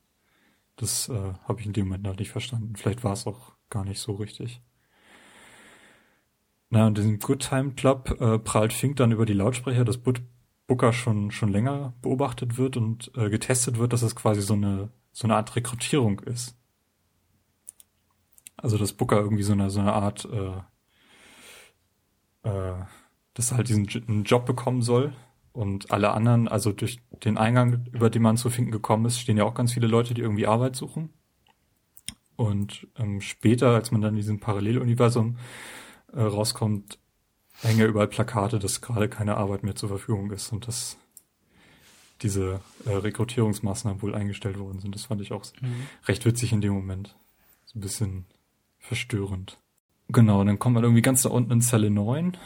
[0.76, 2.76] Das äh, habe ich in dem Moment noch nicht verstanden.
[2.76, 4.62] Vielleicht war es auch gar nicht so richtig.
[6.70, 10.92] Na, und diesen Good Time Club äh, prahlt Fink dann über die Lautsprecher, dass Booker
[10.92, 14.90] schon, schon länger beobachtet wird und äh, getestet wird, dass es quasi so eine,
[15.20, 16.56] so eine Art Rekrutierung ist.
[18.56, 20.62] Also, dass Booker irgendwie so eine, so eine Art, äh,
[22.48, 22.84] äh,
[23.34, 25.12] dass er halt diesen einen Job bekommen soll
[25.52, 29.36] und alle anderen, also durch den Eingang, über den man zu Finken gekommen ist, stehen
[29.36, 31.10] ja auch ganz viele Leute, die irgendwie Arbeit suchen.
[32.36, 35.36] Und ähm, später, als man dann in diesem Paralleluniversum
[36.14, 36.98] äh, rauskommt,
[37.60, 40.50] hängen ja überall Plakate, dass gerade keine Arbeit mehr zur Verfügung ist.
[40.50, 40.96] Und das
[42.22, 44.94] diese äh, Rekrutierungsmaßnahmen wohl eingestellt worden sind.
[44.94, 45.86] Das fand ich auch Mhm.
[46.06, 47.16] recht witzig in dem Moment.
[47.66, 48.26] So ein bisschen
[48.78, 49.58] verstörend.
[50.08, 52.36] Genau, dann kommt man irgendwie ganz da unten in Zelle 9,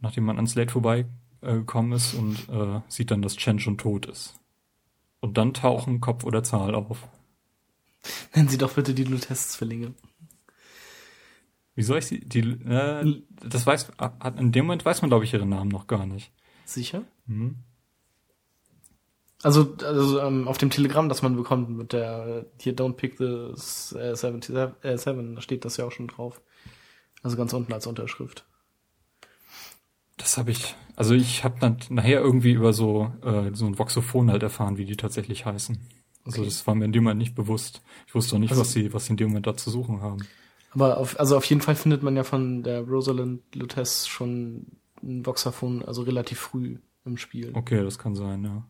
[0.00, 1.06] nachdem man an Slate vorbei
[1.42, 1.60] äh,
[1.94, 4.38] ist und äh, sieht dann, dass Chen schon tot ist.
[5.20, 7.08] Und dann tauchen Kopf oder Zahl auf.
[8.34, 9.92] Nennen Sie doch bitte die Lutest-Zwillinge.
[11.74, 12.20] Wie soll ich sie?
[12.20, 15.86] Die, äh, das weiß, hat, in dem Moment weiß man, glaube ich, ihren Namen noch
[15.86, 16.32] gar nicht.
[16.64, 17.02] Sicher?
[17.26, 17.56] Mhm.
[19.42, 23.24] Also, also ähm, auf dem Telegramm, das man bekommt mit der hier Don't pick the
[23.98, 26.40] äh, 77, äh, 7, da steht das ja auch schon drauf.
[27.22, 28.44] Also ganz unten als Unterschrift.
[30.16, 34.30] Das habe ich, also ich habe dann nachher irgendwie über so äh, so ein Voxophon
[34.30, 35.80] halt erfahren, wie die tatsächlich heißen.
[36.26, 36.44] Also Okay.
[36.50, 37.82] das war mir in dem Moment nicht bewusst.
[38.06, 40.02] Ich wusste auch nicht, Also- was sie was sie in dem Moment da zu suchen
[40.02, 40.26] haben.
[40.72, 44.66] Aber auf, also auf jeden Fall findet man ja von der Rosalind Lutez schon
[45.02, 47.52] ein Voxaphon, also relativ früh im Spiel.
[47.54, 48.64] Okay, das kann sein, ja.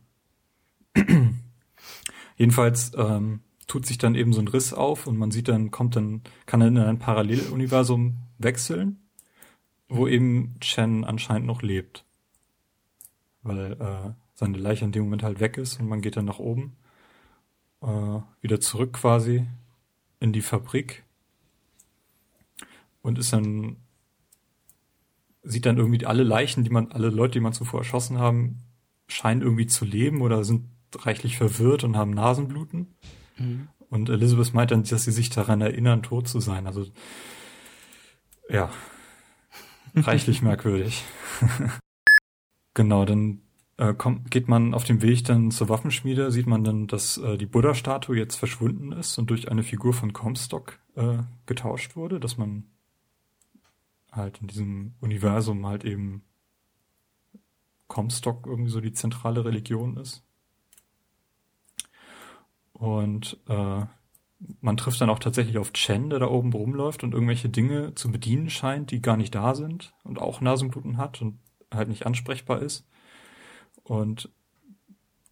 [2.36, 5.96] Jedenfalls ähm, tut sich dann eben so ein Riss auf und man sieht dann, kommt
[5.96, 8.98] dann, kann dann in ein Paralleluniversum wechseln,
[9.88, 12.04] wo eben Chen anscheinend noch lebt.
[13.42, 16.38] Weil äh, seine Leiche in dem Moment halt weg ist und man geht dann nach
[16.38, 16.76] oben,
[17.82, 19.46] äh, wieder zurück quasi
[20.18, 21.04] in die Fabrik
[23.02, 23.76] und ist dann
[25.42, 28.58] sieht dann irgendwie alle Leichen, die man, alle Leute, die man zuvor erschossen haben,
[29.08, 32.94] scheinen irgendwie zu leben oder sind reichlich verwirrt und haben Nasenbluten.
[33.36, 33.68] Mhm.
[33.88, 36.66] Und Elizabeth meint dann, dass sie sich daran erinnern, tot zu sein.
[36.66, 36.86] Also
[38.48, 38.70] ja,
[39.94, 41.04] reichlich merkwürdig.
[42.74, 43.40] genau, dann
[43.76, 47.36] äh, kommt, geht man auf dem Weg dann zur Waffenschmiede, sieht man dann, dass äh,
[47.36, 52.36] die Buddha-Statue jetzt verschwunden ist und durch eine Figur von Comstock äh, getauscht wurde, dass
[52.36, 52.66] man
[54.12, 56.22] halt in diesem Universum halt eben
[57.88, 60.22] Comstock irgendwie so die zentrale Religion ist.
[62.80, 63.82] Und äh,
[64.62, 68.10] man trifft dann auch tatsächlich auf Chen, der da oben rumläuft und irgendwelche Dinge zu
[68.10, 71.38] bedienen scheint, die gar nicht da sind und auch Nasenbluten hat und
[71.70, 72.86] halt nicht ansprechbar ist.
[73.82, 74.30] Und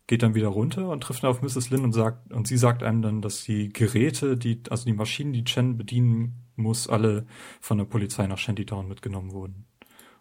[0.07, 1.71] geht dann wieder runter und trifft dann auf Mrs.
[1.71, 5.33] Lin und sagt, und sie sagt einem dann, dass die Geräte, die, also die Maschinen,
[5.33, 7.27] die Chen bedienen muss, alle
[7.63, 9.65] von der Polizei nach Shantytown mitgenommen wurden.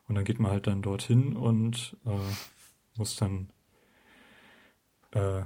[0.08, 3.50] Und dann geht man halt dann dorthin und äh, muss dann
[5.12, 5.44] äh,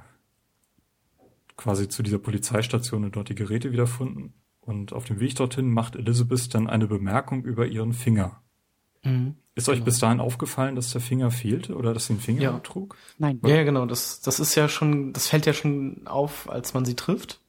[1.61, 4.33] quasi zu dieser Polizeistation und dort die Geräte wiederfinden.
[4.61, 8.41] Und auf dem Weg dorthin macht Elizabeth dann eine Bemerkung über ihren Finger.
[9.03, 9.35] Mhm.
[9.53, 9.85] Ist euch Genau.
[9.85, 12.59] bis dahin aufgefallen, dass der Finger fehlte oder dass sie einen Finger Ja.
[12.59, 12.95] trug?
[13.17, 13.39] Nein.
[13.43, 13.85] Ja, ja, genau.
[13.85, 17.41] Das, das ist ja schon, das fällt ja schon auf, als man sie trifft.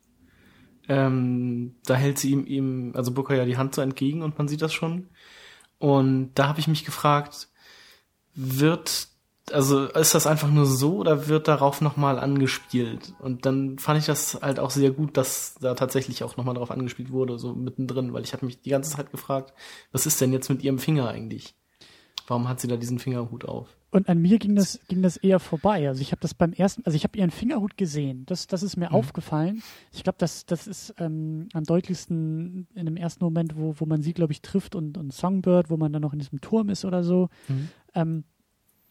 [0.89, 4.49] Ähm, da hält sie ihm, ihm, also Booker ja die Hand so entgegen und man
[4.49, 5.09] sieht das schon.
[5.79, 7.49] Und da habe ich mich gefragt,
[8.35, 9.09] wird,
[9.51, 13.15] also ist das einfach nur so oder wird darauf nochmal angespielt?
[13.21, 16.71] Und dann fand ich das halt auch sehr gut, dass da tatsächlich auch nochmal drauf
[16.71, 19.53] angespielt wurde, so mittendrin, weil ich habe mich die ganze Zeit gefragt,
[19.91, 21.55] was ist denn jetzt mit ihrem Finger eigentlich?
[22.29, 23.77] Warum hat sie da diesen Fingerhut auf?
[23.91, 25.87] Und an mir ging das, ging das eher vorbei.
[25.89, 28.25] Also ich habe das beim ersten, also ich habe ihren Fingerhut gesehen.
[28.27, 28.95] Das, das ist mir Mhm.
[28.95, 29.63] aufgefallen.
[29.93, 34.01] Ich glaube, das, das ist ähm, am deutlichsten in dem ersten Moment, wo, wo man
[34.01, 36.87] sie, glaube ich, trifft und, und Songbird, wo man dann noch in diesem Turm ist
[36.87, 37.29] oder so.
[37.49, 37.69] Mhm.
[37.95, 38.25] Ähm,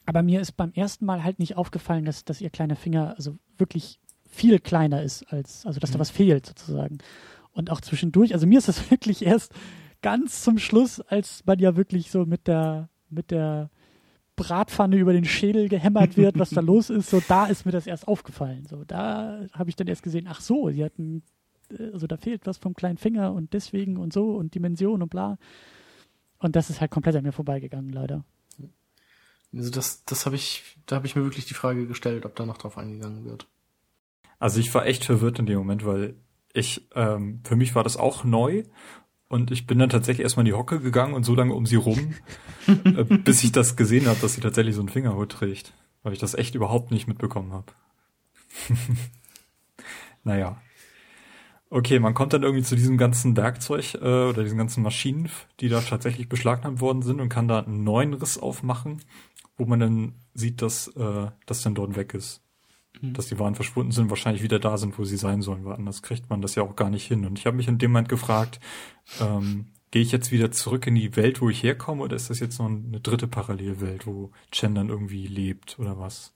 [0.06, 3.38] aber mir ist beim ersten Mal halt nicht aufgefallen, dass, dass ihr kleiner Finger also
[3.58, 4.00] wirklich
[4.30, 6.02] viel kleiner ist als, also dass da Mhm.
[6.02, 6.98] was fehlt sozusagen.
[7.54, 9.54] Und auch zwischendurch, also mir ist das wirklich erst
[10.02, 13.70] ganz zum Schluss, als man ja wirklich so mit der, mit der
[14.38, 17.86] Bratpfanne über den Schädel gehämmert wird, was da los ist, so da ist mir das
[17.86, 18.66] erst aufgefallen.
[18.66, 21.22] So, da habe ich dann erst gesehen, ach so, sie hatten,
[21.78, 25.10] äh, also da fehlt was vom kleinen Finger und deswegen und so und Dimension und
[25.10, 25.38] bla.
[26.40, 28.24] Und das ist halt komplett an mir vorbeigegangen, leider.
[29.54, 32.46] Also das, das habe ich, da habe ich mir wirklich die Frage gestellt, ob da
[32.46, 33.48] noch drauf eingegangen wird.
[34.40, 36.16] Also ich war echt verwirrt in dem Moment, weil
[36.54, 38.64] ich, ähm, für mich war das auch neu
[39.28, 41.76] und ich bin dann tatsächlich erstmal in die Hocke gegangen und so lange um sie
[41.76, 42.16] rum,
[42.68, 45.74] äh, bis ich das gesehen habe, dass sie tatsächlich so einen Fingerhut trägt,
[46.04, 47.72] weil ich das echt überhaupt nicht mitbekommen habe.
[50.24, 50.62] naja.
[51.72, 55.30] Okay, man kommt dann irgendwie zu diesem ganzen Werkzeug äh, oder diesen ganzen Maschinen,
[55.60, 59.02] die da tatsächlich beschlagnahmt worden sind und kann da einen neuen Riss aufmachen,
[59.58, 62.44] wo man dann sieht, dass äh, das dann dort weg ist
[63.02, 66.02] dass die Waren verschwunden sind, wahrscheinlich wieder da sind, wo sie sein sollen, weil anders
[66.02, 67.26] kriegt man das ja auch gar nicht hin.
[67.26, 68.60] Und ich habe mich in dem Moment gefragt,
[69.20, 72.40] ähm, gehe ich jetzt wieder zurück in die Welt, wo ich herkomme, oder ist das
[72.40, 76.34] jetzt noch eine dritte Parallelwelt, wo Chen dann irgendwie lebt oder was?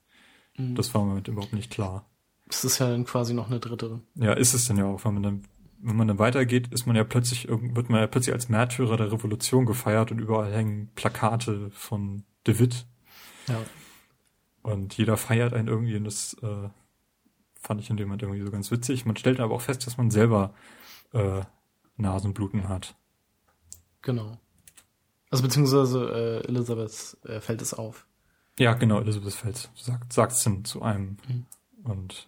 [0.58, 0.76] Mhm.
[0.76, 2.10] Das war mir überhaupt nicht klar.
[2.48, 4.02] Das ist ja dann quasi noch eine dritte.
[4.16, 5.44] Ja, ist es dann ja auch, wenn man dann,
[5.80, 9.12] wenn man dann weitergeht, ist man ja plötzlich, wird man ja plötzlich als Märtyrer der
[9.12, 12.86] Revolution gefeiert und überall hängen Plakate von De Witt.
[13.48, 13.58] Ja.
[14.62, 16.70] Und jeder feiert einen irgendwie und das äh,
[17.60, 19.06] fand ich in dem Moment irgendwie so ganz witzig.
[19.06, 20.54] Man stellt aber auch fest, dass man selber
[21.14, 21.42] äh,
[21.98, 22.96] Nasenbluten hat.
[24.02, 24.38] Genau.
[25.32, 28.06] Also beziehungsweise äh, Elisabeth äh, fällt es auf.
[28.58, 31.18] Ja, genau, Elisabeth fällt, sagt, sagt's dann zu einem.
[31.28, 31.46] Mhm.
[31.84, 32.28] Und es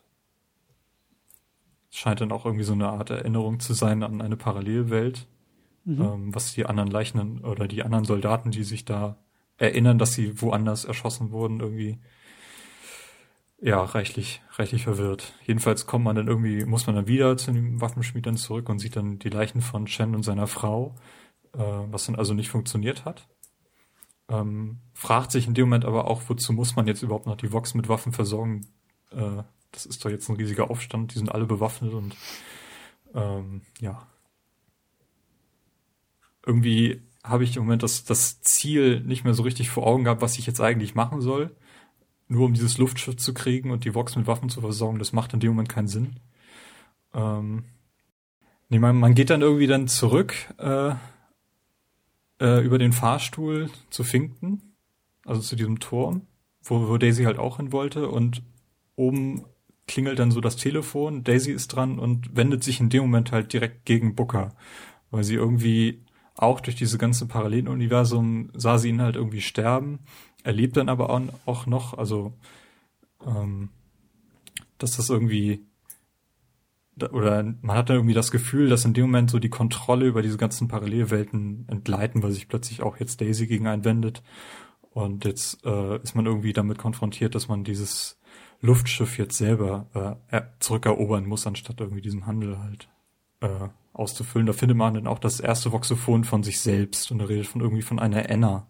[1.98, 5.28] scheint dann auch irgendwie so eine Art Erinnerung zu sein an eine Parallelwelt,
[5.84, 6.02] Mhm.
[6.02, 9.18] ähm, was die anderen Leichen oder die anderen Soldaten, die sich da
[9.58, 11.98] erinnern, dass sie woanders erschossen wurden, irgendwie
[13.60, 15.34] ja, reichlich, reichlich verwirrt.
[15.46, 18.78] Jedenfalls kommt man dann irgendwie, muss man dann wieder zu dem Waffenschmied dann zurück und
[18.78, 20.94] sieht dann die Leichen von Chen und seiner Frau,
[21.54, 23.28] äh, was dann also nicht funktioniert hat.
[24.30, 27.52] Ähm, fragt sich in dem Moment aber auch, wozu muss man jetzt überhaupt noch die
[27.52, 28.68] Vox mit Waffen versorgen?
[29.12, 29.42] Äh,
[29.72, 32.16] das ist doch jetzt ein riesiger Aufstand, die sind alle bewaffnet und
[33.14, 34.08] ähm, ja.
[36.46, 40.22] Irgendwie habe ich im Moment das, das Ziel nicht mehr so richtig vor Augen gehabt,
[40.22, 41.56] was ich jetzt eigentlich machen soll.
[42.30, 45.34] Nur um dieses Luftschiff zu kriegen und die Vox mit Waffen zu versorgen, das macht
[45.34, 46.20] in dem Moment keinen Sinn.
[47.14, 47.66] Ähm,
[48.70, 50.94] nee, man, man geht dann irgendwie dann zurück äh,
[52.40, 54.62] äh, über den Fahrstuhl zu Finkton,
[55.26, 56.28] also zu diesem Turm,
[56.64, 58.44] wo, wo Daisy halt auch hin wollte und
[58.96, 59.46] oben
[59.88, 63.54] klingelt dann so das Telefon, Daisy ist dran und wendet sich in dem Moment halt
[63.54, 64.54] direkt gegen Booker,
[65.12, 66.04] weil sie irgendwie
[66.36, 70.00] auch durch diese ganze Paralleluniversum sah sie ihn halt irgendwie sterben,
[70.44, 71.10] erlebt dann aber
[71.46, 72.34] auch, noch, also
[73.26, 73.70] ähm,
[74.78, 75.66] dass das irgendwie
[77.12, 80.24] oder man hat dann irgendwie das Gefühl, dass in dem Moment so die Kontrolle über
[80.24, 84.24] diese ganzen Parallelwelten entgleiten, weil sich plötzlich auch jetzt Daisy gegen einen wendet.
[84.90, 88.17] Und jetzt äh, ist man irgendwie damit konfrontiert, dass man dieses
[88.62, 92.90] Luftschiff jetzt selber äh, er- zurückerobern muss, anstatt irgendwie diesen Handel halt
[93.42, 94.48] äh, auszufüllen.
[94.48, 97.62] Da findet man dann auch das erste Voxophon von sich selbst und er redet von
[97.62, 98.68] irgendwie von einer Enna,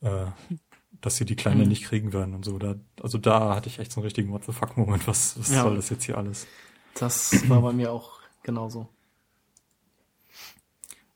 [0.00, 0.26] äh,
[1.00, 1.68] dass sie die Kleine Mhm.
[1.68, 2.58] nicht kriegen werden und so.
[2.58, 5.06] Da, also da hatte ich echt so einen richtigen What the fuck Moment.
[5.06, 5.62] Was, was Ja.
[5.62, 6.46] soll das jetzt hier alles?
[6.94, 8.88] Das war bei mir auch genauso.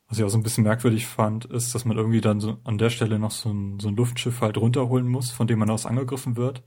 [0.08, 2.78] Was ich auch so ein bisschen merkwürdig fand, ist, dass man irgendwie dann so an
[2.78, 5.86] der Stelle noch so ein, so ein Luftschiff halt runterholen muss, von dem man aus
[5.86, 6.62] angegriffen wird.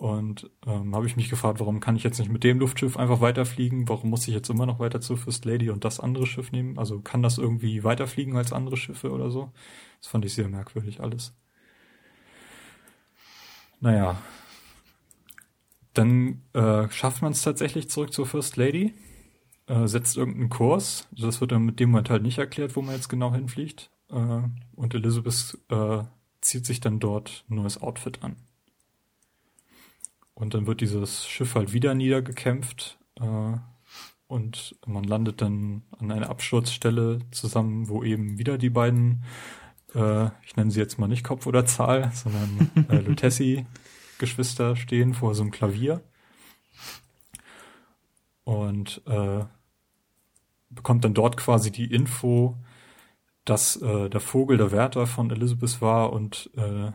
[0.00, 3.20] Und ähm, habe ich mich gefragt, warum kann ich jetzt nicht mit dem Luftschiff einfach
[3.20, 3.86] weiterfliegen?
[3.86, 6.78] Warum muss ich jetzt immer noch weiter zur First Lady und das andere Schiff nehmen?
[6.78, 9.52] Also kann das irgendwie weiterfliegen als andere Schiffe oder so?
[10.00, 11.36] Das fand ich sehr merkwürdig alles.
[13.80, 14.16] Naja.
[15.92, 18.94] Dann äh, schafft man es tatsächlich zurück zur First Lady
[19.70, 21.08] äh, setzt irgendeinen Kurs.
[21.12, 23.90] Das wird dann mit dem Moment halt nicht erklärt, wo man jetzt genau hinfliegt.
[24.08, 24.42] Äh,
[24.74, 26.02] und Elizabeth äh,
[26.40, 28.36] zieht sich dann dort ein neues Outfit an.
[30.40, 32.98] Und dann wird dieses Schiff halt wieder niedergekämpft.
[33.20, 33.58] Äh,
[34.26, 39.22] und man landet dann an einer Absturzstelle zusammen, wo eben wieder die beiden,
[39.94, 45.34] äh, ich nenne sie jetzt mal nicht Kopf oder Zahl, sondern äh, Lutessi-Geschwister stehen vor
[45.34, 46.00] so einem Klavier
[48.44, 49.44] und äh,
[50.70, 52.56] bekommt dann dort quasi die Info,
[53.44, 56.92] dass äh, der Vogel der Wärter von Elizabeth war und äh,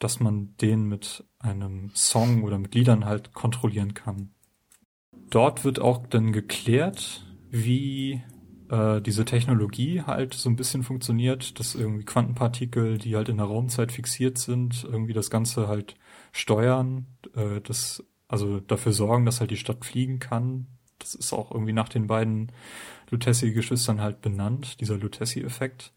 [0.00, 4.30] dass man den mit einem Song oder mit Liedern halt kontrollieren kann.
[5.30, 8.22] Dort wird auch dann geklärt, wie
[8.68, 13.46] äh, diese Technologie halt so ein bisschen funktioniert, dass irgendwie Quantenpartikel, die halt in der
[13.46, 15.96] Raumzeit fixiert sind, irgendwie das Ganze halt
[16.32, 20.66] steuern, äh, das also dafür sorgen, dass halt die Stadt fliegen kann.
[20.98, 22.52] Das ist auch irgendwie nach den beiden
[23.10, 25.92] Lutessi-Geschwistern halt benannt, dieser Lutessi-Effekt.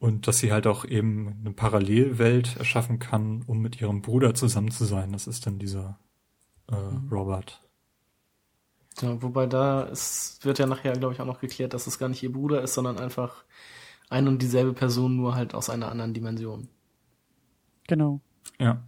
[0.00, 4.70] Und dass sie halt auch eben eine Parallelwelt erschaffen kann, um mit ihrem Bruder zusammen
[4.70, 5.12] zu sein.
[5.12, 6.00] Das ist dann dieser
[6.68, 6.74] äh,
[7.10, 7.60] Robert.
[9.00, 12.08] Ja, wobei da es wird ja nachher, glaube ich, auch noch geklärt, dass es gar
[12.08, 13.44] nicht ihr Bruder ist, sondern einfach
[14.08, 16.68] ein und dieselbe Person, nur halt aus einer anderen Dimension.
[17.86, 18.20] Genau.
[18.58, 18.82] Ja.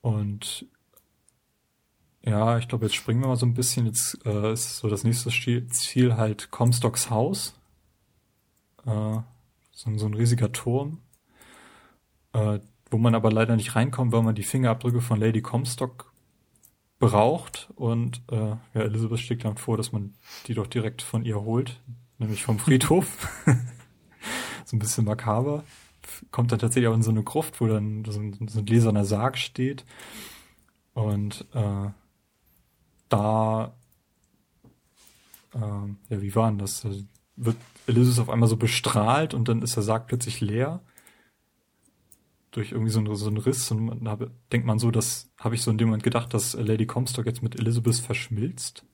[0.00, 0.66] Und
[2.24, 3.86] ja, ich glaube, jetzt springen wir mal so ein bisschen.
[3.86, 5.30] Jetzt äh, ist so das nächste
[5.68, 7.54] Ziel halt Comstocks Haus.
[8.86, 9.18] Äh,
[9.72, 10.98] so, ein- so ein riesiger Turm,
[12.32, 12.58] äh,
[12.90, 16.12] wo man aber leider nicht reinkommt, weil man die Fingerabdrücke von Lady Comstock
[16.98, 17.70] braucht.
[17.76, 20.14] Und äh, ja, Elizabeth schlägt dann vor, dass man
[20.46, 21.80] die doch direkt von ihr holt,
[22.18, 23.28] nämlich vom Friedhof.
[24.64, 25.64] so ein bisschen makaber
[26.30, 29.04] kommt dann tatsächlich auch in so eine Gruft, wo dann so ein, so ein gläserner
[29.04, 29.84] Sarg steht.
[30.94, 31.90] Und äh,
[33.08, 33.74] da,
[35.54, 36.82] ähm, ja, wie war denn das?
[36.82, 36.90] Da
[37.36, 37.56] Wird
[37.86, 40.80] Elizabeth auf einmal so bestrahlt und dann ist der Sarg plötzlich leer.
[42.50, 43.70] Durch irgendwie so einen, so einen Riss.
[43.70, 44.18] Und man, da
[44.52, 47.42] denkt man so, das habe ich so in dem Moment gedacht, dass Lady Comstock jetzt
[47.42, 48.84] mit Elizabeth verschmilzt.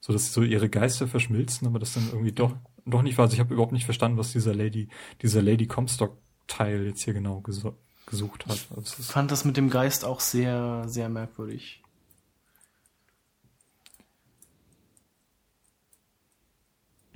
[0.00, 2.54] So dass so ihre Geister verschmilzen, aber das dann irgendwie doch,
[2.86, 3.24] doch nicht war.
[3.24, 4.88] Also ich habe überhaupt nicht verstanden, was dieser Lady,
[5.20, 6.16] dieser Lady Comstock
[6.46, 7.72] Teil jetzt hier genau gesu
[8.06, 8.66] gesucht hat.
[8.74, 11.82] Also ich fand das mit dem Geist auch sehr, sehr merkwürdig.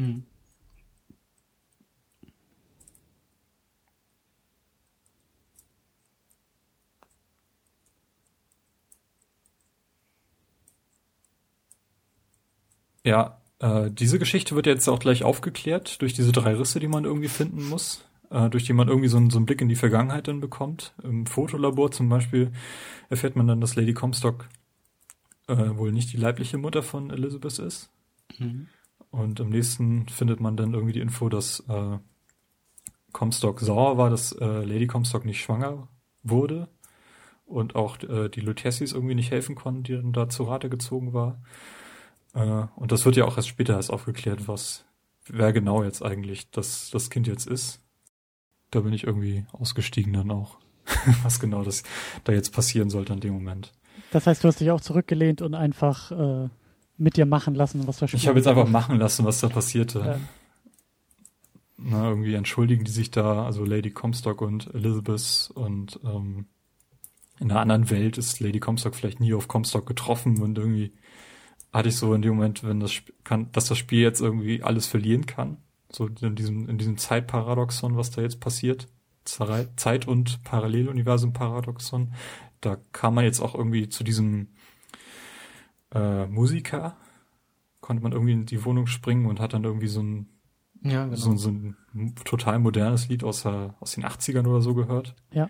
[0.02, 0.22] Hm.
[13.04, 17.04] Ja, äh, diese Geschichte wird jetzt auch gleich aufgeklärt durch diese drei Risse, die man
[17.04, 20.28] irgendwie finden muss, äh, durch die man irgendwie so, so einen Blick in die Vergangenheit
[20.28, 20.94] dann bekommt.
[21.02, 22.52] Im Fotolabor zum Beispiel
[23.08, 24.48] erfährt man dann, dass Lady Comstock
[25.48, 27.90] äh, wohl nicht die leibliche Mutter von Elizabeth ist.
[28.38, 28.68] Mhm.
[29.12, 31.98] Und im nächsten findet man dann irgendwie die Info, dass äh,
[33.12, 35.86] Comstock sauer war, dass äh, Lady Comstock nicht schwanger
[36.22, 36.68] wurde
[37.44, 41.12] und auch äh, die Lutesis irgendwie nicht helfen konnten, die dann da zu Rate gezogen
[41.12, 41.42] war.
[42.32, 44.86] Äh, und das wird ja auch erst später erst aufgeklärt, was,
[45.26, 47.80] wer genau jetzt eigentlich das, das Kind jetzt ist.
[48.70, 50.56] Da bin ich irgendwie ausgestiegen dann auch,
[51.22, 51.82] was genau das
[52.24, 53.74] da jetzt passieren sollte in dem Moment.
[54.10, 56.48] Das heißt, du hast dich auch zurückgelehnt und einfach äh,
[57.02, 59.98] mit dir machen lassen, was da Ich habe jetzt einfach machen lassen, was da passierte.
[60.00, 60.20] Ja.
[61.76, 66.46] Na, irgendwie entschuldigen die sich da, also Lady Comstock und Elizabeth und ähm,
[67.40, 70.92] in einer anderen Welt ist Lady Comstock vielleicht nie auf Comstock getroffen und irgendwie
[71.72, 72.92] hatte ich so in dem Moment, wenn das
[73.24, 75.56] kann, dass das Spiel jetzt irgendwie alles verlieren kann.
[75.90, 78.88] So in diesem, in diesem Zeitparadoxon, was da jetzt passiert.
[79.24, 82.12] Zeit- und Paralleluniversum-Paradoxon.
[82.60, 84.48] Da kam man jetzt auch irgendwie zu diesem
[85.94, 86.96] äh, Musiker.
[87.80, 90.28] Konnte man irgendwie in die Wohnung springen und hat dann irgendwie so ein,
[90.82, 91.16] ja, genau.
[91.16, 91.76] so, so ein
[92.24, 95.14] total modernes Lied aus, der, aus den 80ern oder so gehört.
[95.32, 95.48] Ja.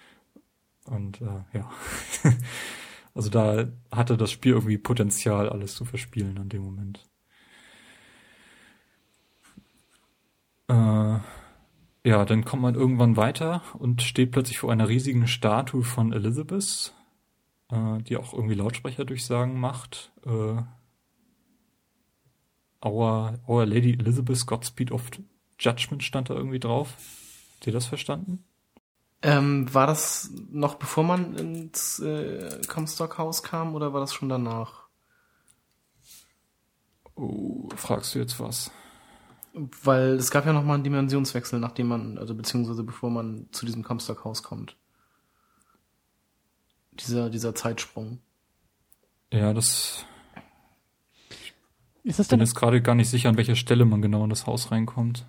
[0.87, 1.71] Und äh, ja.
[3.15, 7.07] Also da hatte das Spiel irgendwie Potenzial, alles zu verspielen an dem Moment.
[10.69, 11.19] Äh,
[12.05, 16.95] ja, dann kommt man irgendwann weiter und steht plötzlich vor einer riesigen Statue von Elizabeth,
[17.73, 20.13] äh, die auch irgendwie Lautsprecherdurchsagen macht.
[20.27, 20.63] Äh,
[22.85, 25.11] Our, Our Lady Elizabeth Godspeed of
[25.59, 26.95] Judgment stand da irgendwie drauf.
[27.55, 28.45] Habt ihr das verstanden?
[29.23, 34.89] Ähm, war das noch bevor man ins äh, Comstock-Haus kam oder war das schon danach?
[37.15, 38.73] Oh, fragst du jetzt was?
[39.55, 43.65] Weil es gab ja noch mal einen Dimensionswechsel, nachdem man, also beziehungsweise bevor man zu
[43.65, 44.77] diesem Comstock-Haus kommt.
[46.93, 48.19] Dieser, dieser Zeitsprung.
[49.33, 50.05] Ja, das.
[52.05, 52.37] Ist das denn?
[52.37, 54.71] Ich bin jetzt gerade gar nicht sicher, an welcher Stelle man genau in das Haus
[54.71, 55.25] reinkommt.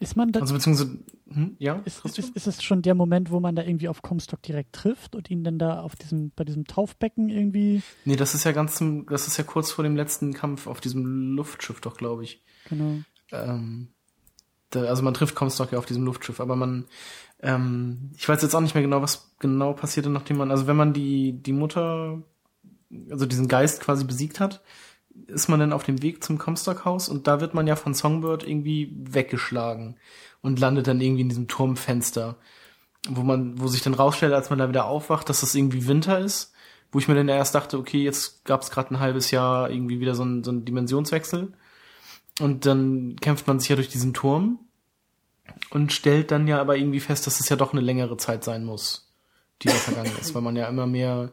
[0.00, 0.40] Ist man da.
[0.40, 0.98] Also beziehungsweise,
[1.28, 1.80] hm, ja.
[1.84, 4.74] Ist, ist, ist, ist es schon der Moment, wo man da irgendwie auf Comstock direkt
[4.74, 7.82] trifft und ihn dann da auf diesem, bei diesem Taufbecken irgendwie.
[8.04, 10.80] Nee, das ist ja ganz zum, das ist ja kurz vor dem letzten Kampf auf
[10.80, 12.42] diesem Luftschiff doch, glaube ich.
[12.68, 12.98] Genau.
[13.30, 13.88] Ähm,
[14.70, 16.86] da, also man trifft Comstock ja auf diesem Luftschiff, aber man,
[17.44, 20.76] ähm, ich weiß jetzt auch nicht mehr genau, was genau passierte, nachdem man, also wenn
[20.76, 22.22] man die, die Mutter,
[23.10, 24.62] also diesen Geist quasi besiegt hat,
[25.26, 28.48] ist man dann auf dem Weg zum Comstock-Haus und da wird man ja von Songbird
[28.48, 29.96] irgendwie weggeschlagen
[30.40, 32.36] und landet dann irgendwie in diesem Turmfenster,
[33.08, 36.18] wo man, wo sich dann rausstellt, als man da wieder aufwacht, dass das irgendwie Winter
[36.18, 36.54] ist,
[36.92, 40.00] wo ich mir dann erst dachte, okay, jetzt gab es gerade ein halbes Jahr irgendwie
[40.00, 41.52] wieder so ein, so ein Dimensionswechsel.
[42.40, 44.58] Und dann kämpft man sich ja durch diesen Turm
[45.70, 48.64] und stellt dann ja aber irgendwie fest, dass es ja doch eine längere Zeit sein
[48.64, 49.12] muss,
[49.62, 51.32] die da vergangen ist, weil man ja immer mehr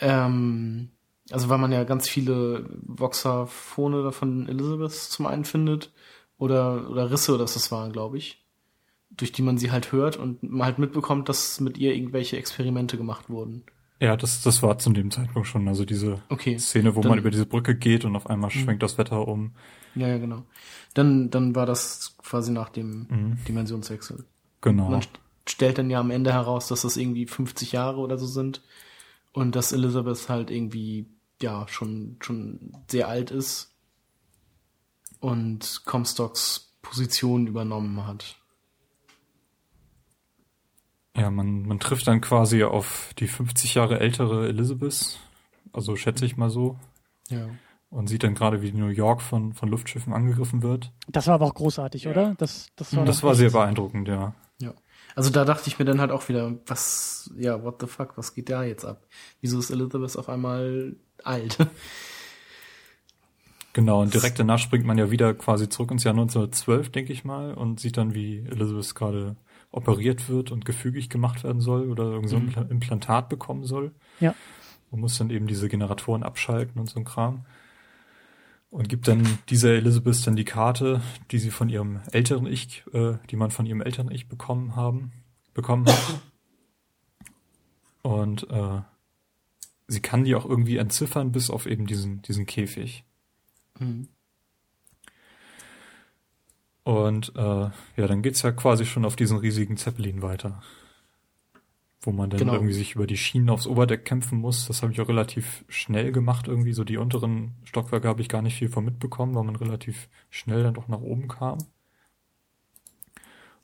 [0.00, 0.90] ähm,
[1.30, 5.92] also weil man ja ganz viele Voxaphone von Elizabeth zum einen findet
[6.38, 8.44] oder, oder Risse oder das waren, glaube ich,
[9.10, 12.96] durch die man sie halt hört und man halt mitbekommt, dass mit ihr irgendwelche Experimente
[12.96, 13.64] gemacht wurden.
[14.04, 15.66] Ja, das, das war zu dem Zeitpunkt schon.
[15.66, 18.60] Also diese okay, Szene, wo dann, man über diese Brücke geht und auf einmal mhm.
[18.60, 19.52] schwenkt das Wetter um.
[19.94, 20.42] Ja, ja, genau.
[20.92, 23.38] Dann, dann war das quasi nach dem mhm.
[23.48, 24.26] Dimensionswechsel.
[24.60, 24.84] Genau.
[24.84, 25.02] Und man
[25.48, 28.60] stellt dann ja am Ende heraus, dass das irgendwie 50 Jahre oder so sind
[29.32, 31.06] und dass Elizabeth halt irgendwie
[31.40, 33.72] ja schon, schon sehr alt ist
[35.20, 38.36] und Comstocks Position übernommen hat.
[41.16, 45.20] Ja, man, man trifft dann quasi auf die 50 Jahre ältere Elizabeth,
[45.72, 46.76] also schätze ich mal so.
[47.28, 47.48] Ja.
[47.90, 50.90] Und sieht dann gerade, wie New York von, von Luftschiffen angegriffen wird.
[51.06, 52.10] Das war aber auch großartig, ja.
[52.10, 52.34] oder?
[52.38, 54.34] Das, das war, das war sehr beeindruckend, ja.
[54.60, 54.74] Ja.
[55.14, 58.34] Also da dachte ich mir dann halt auch wieder, was, ja, what the fuck, was
[58.34, 59.06] geht da jetzt ab?
[59.40, 61.58] Wieso ist Elizabeth auf einmal alt.
[63.74, 67.24] Genau, und direkt danach springt man ja wieder quasi zurück ins Jahr 1912, denke ich
[67.24, 69.34] mal, und sieht dann, wie Elizabeth gerade
[69.74, 72.70] operiert wird und gefügig gemacht werden soll oder irgend so ein mhm.
[72.70, 73.92] Implantat bekommen soll.
[74.20, 74.34] Ja.
[74.90, 77.44] Und muss dann eben diese Generatoren abschalten und so ein Kram.
[78.70, 83.14] Und gibt dann dieser Elizabeth dann die Karte, die sie von ihrem älteren Ich, äh,
[83.30, 85.12] die man von ihrem älteren Ich bekommen haben.
[85.52, 86.20] bekommen hat.
[88.02, 88.80] Und äh,
[89.88, 93.04] sie kann die auch irgendwie entziffern, bis auf eben diesen, diesen Käfig.
[93.78, 94.08] Mhm.
[96.84, 100.62] Und äh, ja, dann geht's ja quasi schon auf diesen riesigen Zeppelin weiter.
[102.02, 102.52] Wo man dann Genau.
[102.52, 104.66] irgendwie sich über die Schienen aufs Oberdeck kämpfen muss.
[104.66, 106.46] Das habe ich auch relativ schnell gemacht.
[106.46, 110.08] Irgendwie so die unteren Stockwerke habe ich gar nicht viel von mitbekommen, weil man relativ
[110.28, 111.56] schnell dann doch nach oben kam.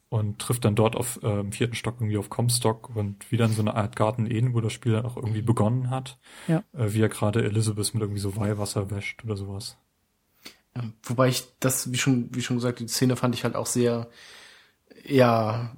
[0.09, 3.53] Und trifft dann dort auf äh, im vierten Stock irgendwie auf Comstock und wieder in
[3.53, 6.19] so eine Art Garten Eden, wo das Spiel dann auch irgendwie begonnen hat.
[6.49, 6.65] Ja.
[6.73, 9.77] Äh, wie er gerade Elizabeth mit irgendwie so Weihwasser wäscht oder sowas.
[11.03, 14.09] Wobei ich das, wie schon, wie schon gesagt, die Szene fand ich halt auch sehr,
[15.05, 15.75] ja,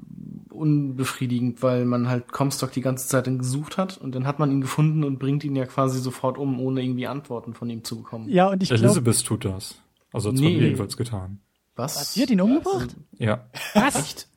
[0.51, 4.51] unbefriedigend, weil man halt Comstock die ganze Zeit dann gesucht hat und dann hat man
[4.51, 7.97] ihn gefunden und bringt ihn ja quasi sofort um, ohne irgendwie Antworten von ihm zu
[7.97, 8.29] bekommen.
[8.29, 9.77] Ja, und ich glaube, Elizabeth tut das.
[10.13, 10.59] Also hat's Nee.
[10.59, 11.41] jedenfalls getan.
[11.75, 12.13] Was?
[12.13, 12.95] sie hat ihn umgebracht?
[13.19, 13.47] Ja.
[13.75, 13.97] Was?
[13.97, 14.29] Echt?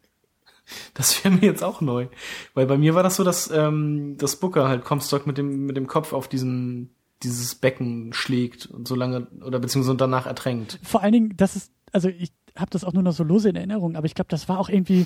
[0.96, 2.08] Das wäre mir jetzt auch neu.
[2.56, 5.78] Weil bei mir war das so, dass ähm, das Booker halt Comstock mit dem, mit
[5.78, 10.80] dem Kopf auf diesen, dieses Becken schlägt und so lange, oder beziehungsweise danach ertränkt.
[10.84, 13.56] Vor allen Dingen, das ist, also ich habe das auch nur noch so lose in
[13.56, 15.06] Erinnerung, aber ich glaube, das war auch irgendwie,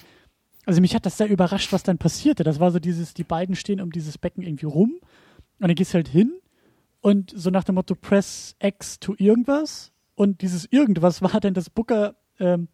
[0.65, 2.43] also mich hat das sehr überrascht, was dann passierte.
[2.43, 4.99] Das war so dieses, die beiden stehen um dieses Becken irgendwie rum
[5.59, 6.33] und dann gehst du halt hin
[7.01, 11.69] und so nach dem Motto Press X to irgendwas und dieses irgendwas war dann das
[11.69, 12.67] Booker ähm,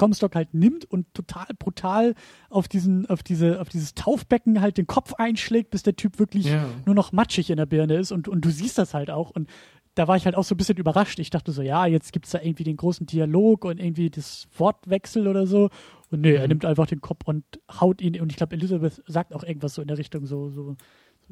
[0.00, 2.14] Comstock halt nimmt und total brutal
[2.48, 6.46] auf diesen, auf diese, auf dieses Taufbecken halt den Kopf einschlägt, bis der Typ wirklich
[6.46, 6.64] Ja.
[6.86, 9.48] nur noch matschig in der Birne ist und, und du siehst das halt auch und
[9.96, 11.18] da war ich halt auch so ein bisschen überrascht.
[11.18, 15.26] Ich dachte so, ja, jetzt gibt's da irgendwie den großen Dialog und irgendwie das Wortwechsel
[15.26, 15.68] oder so.
[16.10, 17.44] Und nee, er nimmt einfach den Kopf und
[17.80, 18.18] haut ihn.
[18.20, 20.76] Und ich glaube, Elizabeth sagt auch irgendwas so in der Richtung, so, so.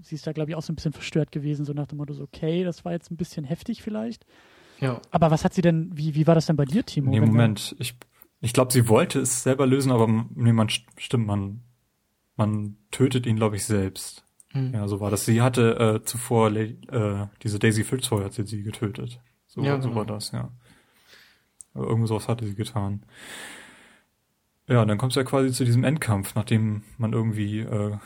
[0.02, 2.12] Sie ist da, glaube ich, auch so ein bisschen verstört gewesen, so nach dem Motto,
[2.14, 4.26] so, okay, das war jetzt ein bisschen heftig vielleicht.
[4.80, 5.00] Ja.
[5.12, 7.10] Aber was hat sie denn, wie, wie war das denn bei dir, Timo?
[7.10, 7.76] Nee, Moment.
[7.78, 7.94] Ich,
[8.40, 11.62] ich glaube, sie wollte es selber lösen, aber nee, man st- stimmt, man,
[12.36, 14.24] man tötet ihn, glaube ich, selbst.
[14.52, 14.72] Hm.
[14.74, 15.24] Ja, so war das.
[15.24, 19.20] Sie hatte äh, zuvor äh, diese Daisy Fitzroy hat sie, sie getötet.
[19.46, 20.00] So, Ja, so genau.
[20.00, 20.50] war das, ja.
[21.74, 23.02] Aber irgend sowas hatte sie getan.
[24.68, 27.96] Ja, und dann kommt es ja quasi zu diesem Endkampf, nachdem man irgendwie äh,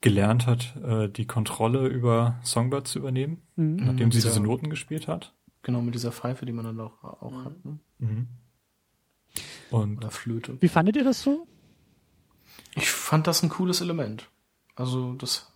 [0.00, 3.76] gelernt hat, äh, die Kontrolle über Songbird zu übernehmen, Mhm.
[3.76, 5.34] nachdem sie dieser- diese Noten gespielt hat.
[5.62, 7.78] Genau, mit dieser Pfeife, die man dann auch, auch hat, ne?
[7.98, 8.28] Mhm.
[9.72, 10.56] Und Oder Flöte.
[10.60, 11.46] Wie fandet ihr das so?
[12.74, 14.28] Ich fand das ein cooles Element.
[14.74, 15.50] Also, das,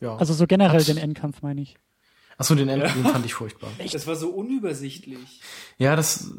[0.00, 0.16] ja.
[0.16, 1.76] Also so generell Hat- den Endkampf, meine ich.
[2.36, 3.70] Achso, den End, den fand ich furchtbar.
[3.92, 5.40] Das war so unübersichtlich.
[5.78, 6.32] Ja, das,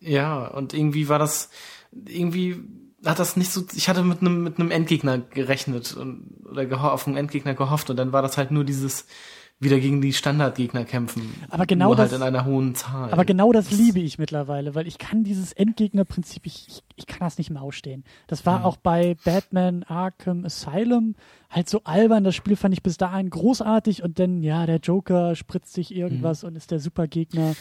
[0.00, 1.50] ja, und irgendwie war das,
[1.92, 2.62] irgendwie
[3.04, 7.06] hat das nicht so, ich hatte mit einem, mit einem Endgegner gerechnet und, oder auf
[7.06, 9.06] einen Endgegner gehofft und dann war das halt nur dieses,
[9.64, 11.34] wieder gegen die Standardgegner kämpfen.
[11.48, 13.10] Aber genau nur das- halt in einer hohen Zahl.
[13.12, 17.20] Aber genau das liebe ich mittlerweile, weil ich kann dieses Endgegnerprinzip, ich, ich, ich kann
[17.20, 18.04] das nicht mehr ausstehen.
[18.26, 21.14] Das war auch bei Batman Arkham Asylum
[21.50, 22.22] halt so albern.
[22.24, 26.44] Das Spiel fand ich bis dahin großartig und dann, ja, der Joker spritzt sich irgendwas
[26.44, 27.54] und ist der Supergegner.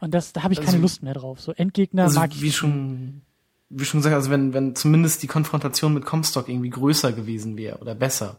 [0.00, 1.40] Und das, da habe ich keine Also- Lust mehr drauf.
[1.40, 2.40] So Endgegner also, mag ich.
[2.42, 3.22] wie schon,
[3.68, 7.78] wie schon gesagt, also wenn, wenn zumindest die Konfrontation mit Comstock irgendwie größer gewesen wäre
[7.78, 8.36] oder besser,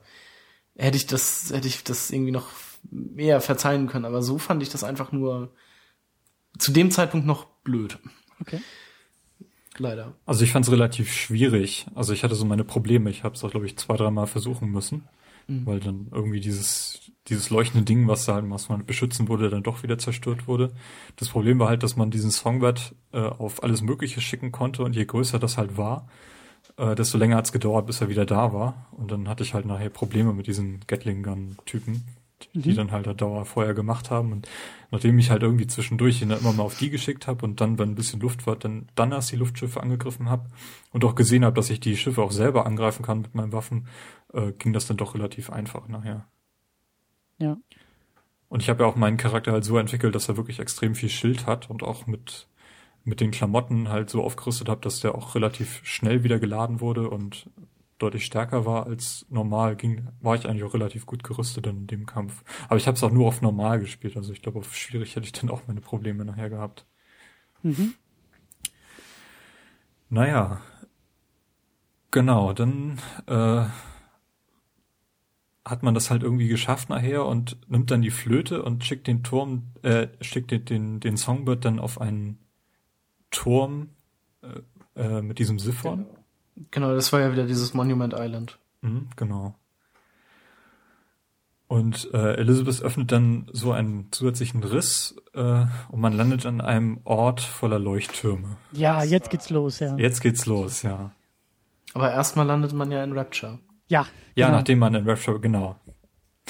[0.78, 2.48] hätte ich das, hätte ich das irgendwie noch
[2.90, 4.06] mehr verzeihen können.
[4.06, 5.54] Aber so fand ich das einfach nur
[6.58, 7.98] zu dem Zeitpunkt noch blöd.
[8.42, 8.60] Okay.
[9.78, 10.14] Leider.
[10.26, 11.88] Also ich fand es relativ schwierig.
[11.96, 13.10] Also ich hatte so meine Probleme.
[13.10, 15.08] Ich habe es auch, glaube ich, zwei, dreimal versuchen müssen,
[15.48, 19.64] weil dann irgendwie dieses dieses leuchtende Ding, was da halt, was man beschützen wurde, dann
[19.64, 20.72] doch wieder zerstört wurde.
[21.18, 24.96] Das Problem war halt, dass man diesen Songbird äh, auf alles Mögliche schicken konnte und
[24.96, 26.08] je größer das halt war,
[26.78, 28.88] äh, desto länger hat's gedauert, bis er wieder da war.
[28.92, 31.24] Und dann hatte ich halt nachher Probleme mit diesen Gatling
[32.54, 34.32] Die dann halt halt Dauerfeuer gemacht haben.
[34.32, 34.48] Und
[34.92, 37.90] nachdem ich halt irgendwie zwischendurch ihn immer mal auf die geschickt habe und dann, wenn
[37.90, 40.50] ein bisschen Luft war, dann, dann erst die Luftschiffe angegriffen habe
[40.92, 43.88] und auch gesehen habe, dass ich die Schiffe auch selber angreifen kann mit meinen Waffen,
[44.34, 46.28] äh, ging das dann doch relativ einfach nachher.
[47.40, 47.58] Ja.
[48.50, 51.10] Und ich habe ja auch meinen Charakter halt so entwickelt, dass er wirklich extrem viel
[51.10, 52.48] Schild hat und auch mit,
[53.04, 57.10] mit den Klamotten halt so aufgerüstet habe, dass der auch relativ schnell wieder geladen wurde
[57.10, 57.50] und
[58.00, 62.06] deutlich stärker war als normal, ging, war ich eigentlich auch relativ gut gerüstet in dem
[62.06, 62.44] Kampf.
[62.68, 65.26] Aber ich habe es auch nur auf normal gespielt, also ich glaube, auf schwierig hätte
[65.26, 66.86] ich dann auch meine Probleme nachher gehabt.
[67.62, 67.94] Mhm.
[70.10, 70.62] Naja.
[72.12, 73.66] Genau, dann äh,
[75.64, 79.22] hat man das halt irgendwie geschafft nachher und nimmt dann die Flöte und schickt den
[79.24, 82.40] Turm, äh, schickt den, den, den Songbird dann auf einen
[83.30, 83.90] Turm
[84.42, 84.62] äh,
[85.00, 86.08] äh, mit diesem Siphon.
[86.08, 86.19] Genau,
[86.72, 88.58] das war ja wieder dieses Monument Island.
[88.82, 89.56] Mhm, genau.
[91.68, 97.00] Und äh, Elizabeth öffnet dann so einen zusätzlichen Riss äh, und man landet an einem
[97.04, 98.58] Ort voller Leuchttürme.
[98.72, 99.96] Ja, jetzt geht's los, ja.
[99.98, 101.12] Jetzt geht's los, ja.
[101.94, 103.60] Aber erstmal landet man ja in Rapture.
[103.88, 104.08] Ja.
[104.36, 104.58] Ja, genau.
[104.58, 105.76] nachdem man in Rapture, genau.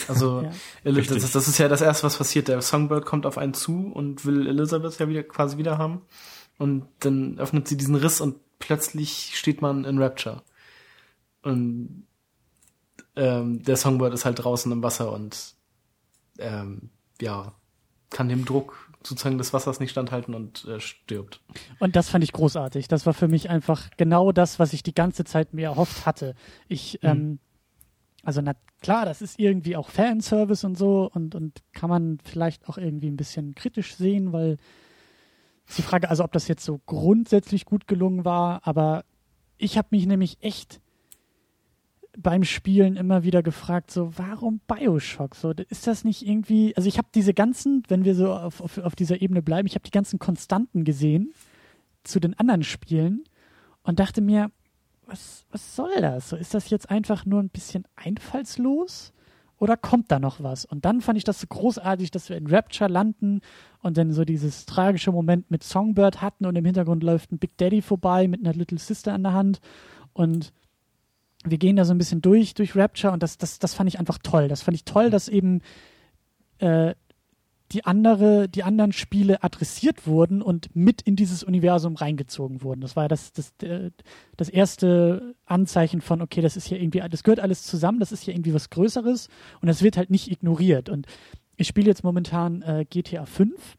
[0.07, 0.51] Also Ja.
[0.93, 2.47] Das, das ist ja das erste, was passiert.
[2.47, 6.01] Der Songbird kommt auf einen zu und will Elizabeth ja wieder quasi wieder haben.
[6.57, 10.43] Und dann öffnet sie diesen Riss und plötzlich steht man in Rapture.
[11.41, 12.05] Und
[13.15, 15.55] ähm, der Songbird ist halt draußen im Wasser und
[16.37, 16.89] ähm,
[17.21, 17.53] ja,
[18.09, 21.41] kann dem Druck sozusagen des Wassers nicht standhalten und äh, stirbt.
[21.79, 22.87] Und das fand ich großartig.
[22.87, 26.35] Das war für mich einfach genau das, was ich die ganze Zeit mir erhofft hatte.
[26.67, 27.09] Ich, Mhm.
[27.09, 27.39] ähm,
[28.23, 32.67] also na klar, das ist irgendwie auch Fanservice und so und, und kann man vielleicht
[32.67, 34.57] auch irgendwie ein bisschen kritisch sehen, weil
[35.69, 39.05] ist die Frage, also ob das jetzt so grundsätzlich gut gelungen war, aber
[39.57, 40.81] ich habe mich nämlich echt
[42.17, 45.35] beim Spielen immer wieder gefragt, so warum Bioshock?
[45.35, 46.75] So ist das nicht irgendwie?
[46.75, 49.75] Also ich habe diese ganzen, wenn wir so auf, auf, auf dieser Ebene bleiben, ich
[49.75, 51.33] habe die ganzen Konstanten gesehen
[52.03, 53.23] zu den anderen Spielen
[53.83, 54.51] und dachte mir,
[55.05, 56.29] was was soll das?
[56.29, 59.13] So ist das jetzt einfach nur ein bisschen einfallslos?
[59.59, 60.65] Oder kommt da noch was?
[60.65, 63.41] Und dann fand ich das so großartig, dass wir in Rapture landen
[63.81, 67.57] und dann so dieses tragische Moment mit Songbird hatten und im Hintergrund läuft ein Big
[67.57, 69.59] Daddy vorbei mit einer Little Sister an der Hand
[70.13, 70.53] und
[71.43, 73.99] wir gehen da so ein bisschen durch, durch Rapture und das, das, das fand ich
[73.99, 74.47] einfach toll.
[74.47, 75.61] Das fand ich toll, dass eben
[76.59, 76.95] äh,
[77.71, 82.81] die andere, die anderen Spiele adressiert wurden und mit in dieses Universum reingezogen wurden.
[82.81, 83.91] Das war das, das, äh,
[84.37, 88.23] das erste Anzeichen von, okay, das ist hier irgendwie, das gehört alles zusammen, das ist
[88.23, 89.27] hier irgendwie was Größeres
[89.61, 90.89] und das wird halt nicht ignoriert.
[90.89, 91.05] Und
[91.57, 93.75] ich spiele jetzt momentan äh, GTA 5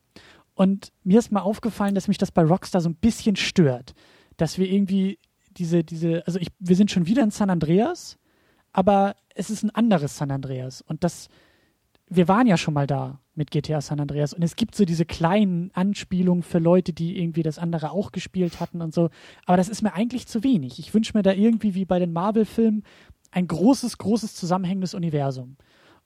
[0.54, 3.94] und mir ist mal aufgefallen, dass mich das bei Rockstar so ein bisschen stört,
[4.36, 5.18] dass wir irgendwie
[5.50, 8.18] diese, diese, also ich, wir sind schon wieder in San Andreas,
[8.72, 11.28] aber es ist ein anderes San Andreas und das,
[12.10, 15.04] wir waren ja schon mal da mit GTA San Andreas und es gibt so diese
[15.06, 19.10] kleinen Anspielungen für Leute, die irgendwie das andere auch gespielt hatten und so,
[19.46, 20.78] aber das ist mir eigentlich zu wenig.
[20.80, 22.82] Ich wünsche mir da irgendwie wie bei den Marvel-Filmen
[23.30, 25.56] ein großes, großes zusammenhängendes Universum.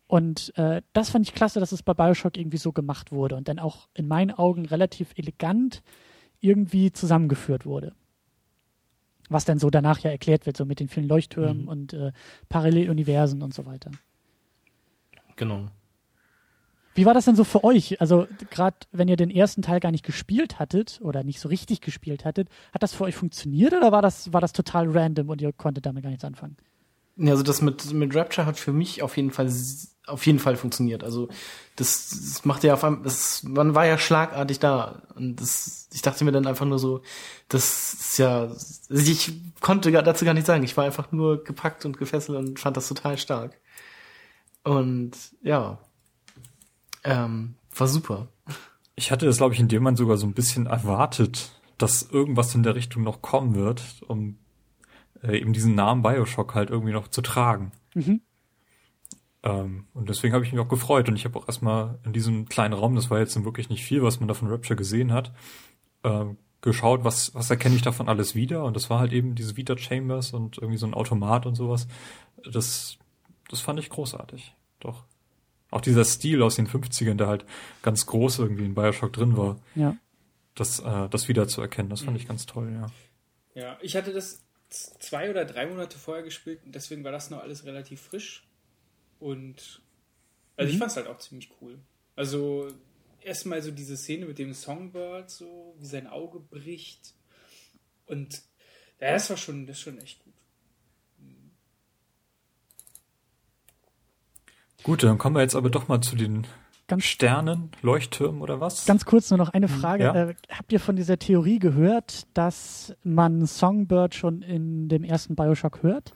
[0.07, 3.49] Und äh, das fand ich klasse, dass es bei Bioshock irgendwie so gemacht wurde und
[3.49, 5.83] dann auch in meinen Augen relativ elegant
[6.41, 7.95] irgendwie zusammengeführt wurde.
[9.31, 11.69] Was dann so danach ja erklärt wird, so mit den vielen Leuchttürmen Mhm.
[11.69, 12.13] und äh,
[12.51, 13.91] Paralleluniversen und so weiter.
[15.37, 15.69] Genau.
[16.95, 18.01] Wie war das denn so für euch?
[18.01, 21.81] Also gerade wenn ihr den ersten Teil gar nicht gespielt hattet oder nicht so richtig
[21.81, 25.43] gespielt hattet, hat das für euch funktioniert oder war das, war das total random und
[25.43, 26.57] ihr konntet damit gar nichts anfangen?
[27.17, 29.49] Ja, also das mit, mit Rapture hat für mich auf jeden Fall
[30.07, 31.03] auf jeden Fall funktioniert.
[31.03, 31.29] Also
[31.77, 36.03] das, das macht ja auf einmal, das, man war ja schlagartig da und das, ich
[36.03, 37.01] dachte mir dann einfach nur so,
[37.49, 40.63] das ist ja, also ich konnte dazu gar nicht sagen.
[40.65, 43.59] Ich war einfach nur gepackt und gefesselt und fand das total stark.
[44.63, 45.13] Und
[45.43, 45.79] ja,
[47.05, 48.29] ähm, war super.
[48.97, 52.55] Ich hatte das, glaube ich, in dem Moment sogar so ein bisschen erwartet, dass irgendwas
[52.55, 54.39] in der Richtung noch kommen wird, um
[55.23, 57.73] äh, eben diesen Namen Bioshock halt irgendwie noch zu tragen.
[57.95, 58.21] Mhm.
[59.43, 61.09] Ähm, und deswegen habe ich mich auch gefreut.
[61.09, 64.03] Und ich habe auch erstmal in diesem kleinen Raum, das war jetzt wirklich nicht viel,
[64.03, 65.33] was man da von Rapture gesehen hat,
[66.03, 68.65] ähm, geschaut, was, was erkenne ich davon alles wieder.
[68.65, 71.87] Und das war halt eben diese Vita Chambers und irgendwie so ein Automat und sowas.
[72.51, 72.97] Das,
[73.49, 74.55] das fand ich großartig.
[74.81, 75.05] Doch.
[75.75, 77.45] Auch dieser Stil aus den 50ern, der halt
[77.83, 79.97] ganz groß irgendwie in Bioshock drin war, Ja.
[80.55, 82.87] das, äh, das wieder zu erkennen, das fand ich ganz toll, ja.
[83.61, 87.41] Ja, ich hatte das zwei oder drei Monate vorher gespielt und deswegen war das noch
[87.43, 88.47] alles relativ frisch.
[89.19, 89.83] Und
[90.57, 91.79] also ich fand es halt auch ziemlich cool.
[92.17, 92.69] Also
[93.21, 97.15] erstmal so diese Szene mit dem Songbird, so wie sein Auge bricht.
[98.07, 98.43] Und
[99.01, 100.24] ja, das war schon, das ist schon echt
[104.85, 105.03] gut.
[105.03, 106.47] Dann kommen wir jetzt aber doch mal zu den
[106.87, 108.85] Ganz- Sternen, Leuchttürmen oder was?
[108.87, 110.05] Ganz kurz nur noch eine Frage.
[110.05, 110.15] Ja.
[110.15, 115.83] Äh, habt ihr von dieser Theorie gehört, dass man Songbird schon in dem ersten Bioshock
[115.83, 116.15] hört?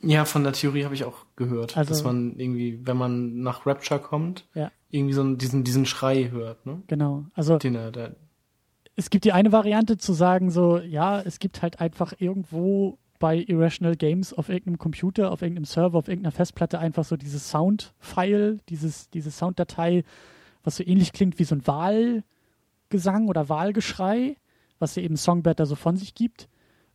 [0.00, 3.66] Ja, von der Theorie habe ich auch gehört, Also- dass man irgendwie, wenn man nach
[3.66, 4.70] Rapture kommt, Ja.
[4.90, 6.82] irgendwie so einen, diesen, diesen Schrei hört, ne?
[6.86, 7.24] Genau.
[7.34, 8.10] Also Den da,
[8.94, 13.36] es gibt die eine Variante zu sagen, so, ja, es gibt halt einfach irgendwo bei
[13.36, 18.58] Irrational Games auf irgendeinem Computer, auf irgendeinem Server, auf irgendeiner Festplatte einfach so dieses Sound-File,
[18.68, 20.04] dieses, diese Sounddatei,
[20.64, 24.36] was so ähnlich klingt wie so ein Wahlgesang oder Wahlgeschrei,
[24.78, 26.48] was ja eben Songbird da so von sich gibt.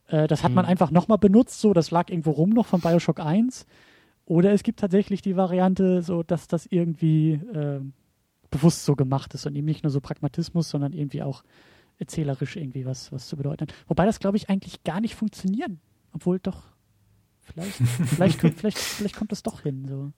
[0.08, 0.70] Äh, das hat man Hm.
[0.70, 3.66] einfach nochmal benutzt, so, das lag irgendwo rum noch von Bioshock 1.
[4.24, 7.80] Oder es gibt tatsächlich die Variante, so, dass das irgendwie äh,
[8.50, 11.42] bewusst so gemacht ist und eben nicht nur so Pragmatismus, sondern irgendwie auch
[11.98, 13.66] erzählerisch irgendwie was, was zu bedeuten.
[13.88, 15.80] Wobei das, glaube ich, eigentlich gar nicht funktionieren.
[16.12, 16.62] Obwohl doch,
[17.40, 19.86] vielleicht, vielleicht, kommt- vielleicht, vielleicht kommt das doch hin.
[19.88, 20.12] So.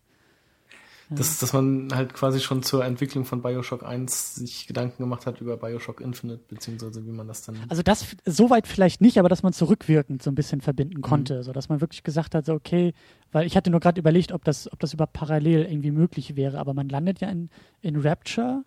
[1.11, 5.41] dass, dass man halt quasi schon zur Entwicklung von Bioshock 1 sich Gedanken gemacht hat
[5.41, 7.57] über Bioshock Infinite, beziehungsweise wie man das dann.
[7.69, 11.43] Also das soweit vielleicht nicht, aber dass man zurückwirkend so ein bisschen verbinden konnte, mhm.
[11.43, 12.95] so dass man wirklich gesagt hat, so okay,
[13.33, 16.59] weil ich hatte nur gerade überlegt, ob das, ob das über parallel irgendwie möglich wäre,
[16.59, 17.51] aber man landet ja in,
[17.81, 18.65] in Rapture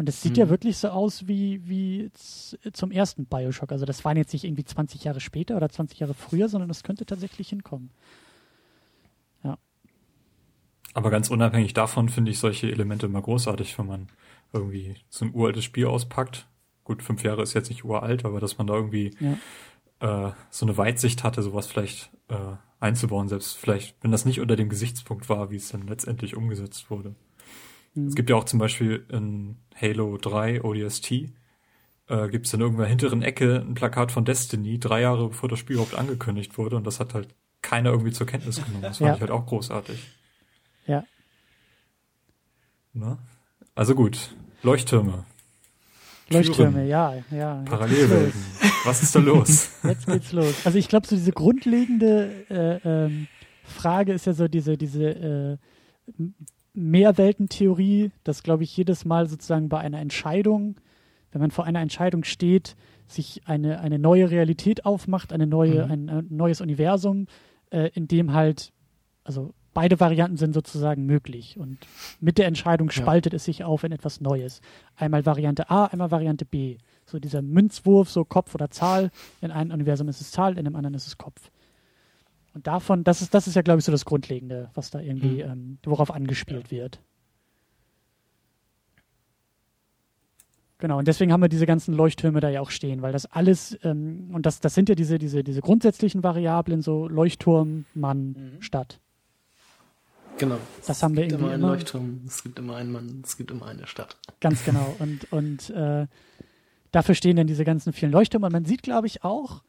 [0.00, 0.38] und es sieht mhm.
[0.38, 2.10] ja wirklich so aus wie, wie
[2.72, 3.70] zum ersten Bioshock.
[3.70, 6.82] Also das waren jetzt nicht irgendwie 20 Jahre später oder 20 Jahre früher, sondern das
[6.82, 7.90] könnte tatsächlich hinkommen.
[10.94, 14.08] Aber ganz unabhängig davon finde ich solche Elemente immer großartig, wenn man
[14.52, 16.48] irgendwie so ein uraltes Spiel auspackt.
[16.84, 20.28] Gut, fünf Jahre ist jetzt nicht uralt, aber dass man da irgendwie ja.
[20.28, 24.56] äh, so eine Weitsicht hatte, sowas vielleicht äh, einzubauen, selbst vielleicht, wenn das nicht unter
[24.56, 27.14] dem Gesichtspunkt war, wie es dann letztendlich umgesetzt wurde.
[27.94, 28.06] Mhm.
[28.08, 31.12] Es gibt ja auch zum Beispiel in Halo 3 ODST,
[32.08, 35.58] äh, gibt es in irgendeiner hinteren Ecke ein Plakat von Destiny, drei Jahre bevor das
[35.58, 38.82] Spiel überhaupt angekündigt wurde und das hat halt keiner irgendwie zur Kenntnis genommen.
[38.82, 39.14] Das fand ja.
[39.14, 40.08] ich halt auch großartig.
[40.86, 41.04] Ja.
[42.92, 43.18] Na?
[43.74, 45.24] Also gut, Leuchttürme.
[46.30, 47.62] Leuchttürme, Türen, ja, ja.
[47.64, 48.40] Parallelwelten.
[48.84, 49.70] Was ist da los?
[49.82, 50.64] Jetzt geht's los.
[50.64, 53.26] Also ich glaube, so diese grundlegende äh, ähm,
[53.64, 55.58] Frage ist ja so diese, diese äh,
[56.80, 60.76] Mehrweltentheorie, dass, glaube ich, jedes Mal sozusagen bei einer Entscheidung,
[61.32, 62.76] wenn man vor einer Entscheidung steht,
[63.06, 65.90] sich eine, eine neue Realität aufmacht, eine neue, mhm.
[65.90, 67.26] ein, ein, neues Universum,
[67.70, 68.72] äh, in dem halt,
[69.24, 71.56] also beide Varianten sind sozusagen möglich.
[71.58, 71.78] Und
[72.20, 73.36] mit der Entscheidung spaltet ja.
[73.36, 74.60] es sich auf in etwas Neues.
[74.96, 76.78] Einmal Variante A, einmal Variante B.
[77.04, 79.10] So dieser Münzwurf, so Kopf oder Zahl.
[79.40, 81.50] In einem Universum ist es Zahl, in dem anderen ist es Kopf.
[82.54, 85.44] Und davon, das ist, das ist ja, glaube ich, so das Grundlegende, was da irgendwie,
[85.44, 85.50] mhm.
[85.50, 86.78] ähm, worauf angespielt ja.
[86.78, 87.00] wird.
[90.78, 93.78] Genau, und deswegen haben wir diese ganzen Leuchttürme da ja auch stehen, weil das alles,
[93.84, 98.62] ähm, und das, das sind ja diese, diese, diese grundsätzlichen Variablen, so Leuchtturm, Mann, mhm.
[98.62, 98.98] Stadt.
[100.38, 100.56] Genau.
[100.86, 101.52] Das haben wir irgendwie immer.
[101.52, 104.16] Einen Leuchtturm, es gibt immer einen Mann, es gibt immer eine Stadt.
[104.40, 104.96] Ganz genau.
[104.98, 106.06] Und, und äh,
[106.92, 108.46] dafür stehen dann diese ganzen vielen Leuchttürme.
[108.46, 109.62] Und man sieht, glaube ich, auch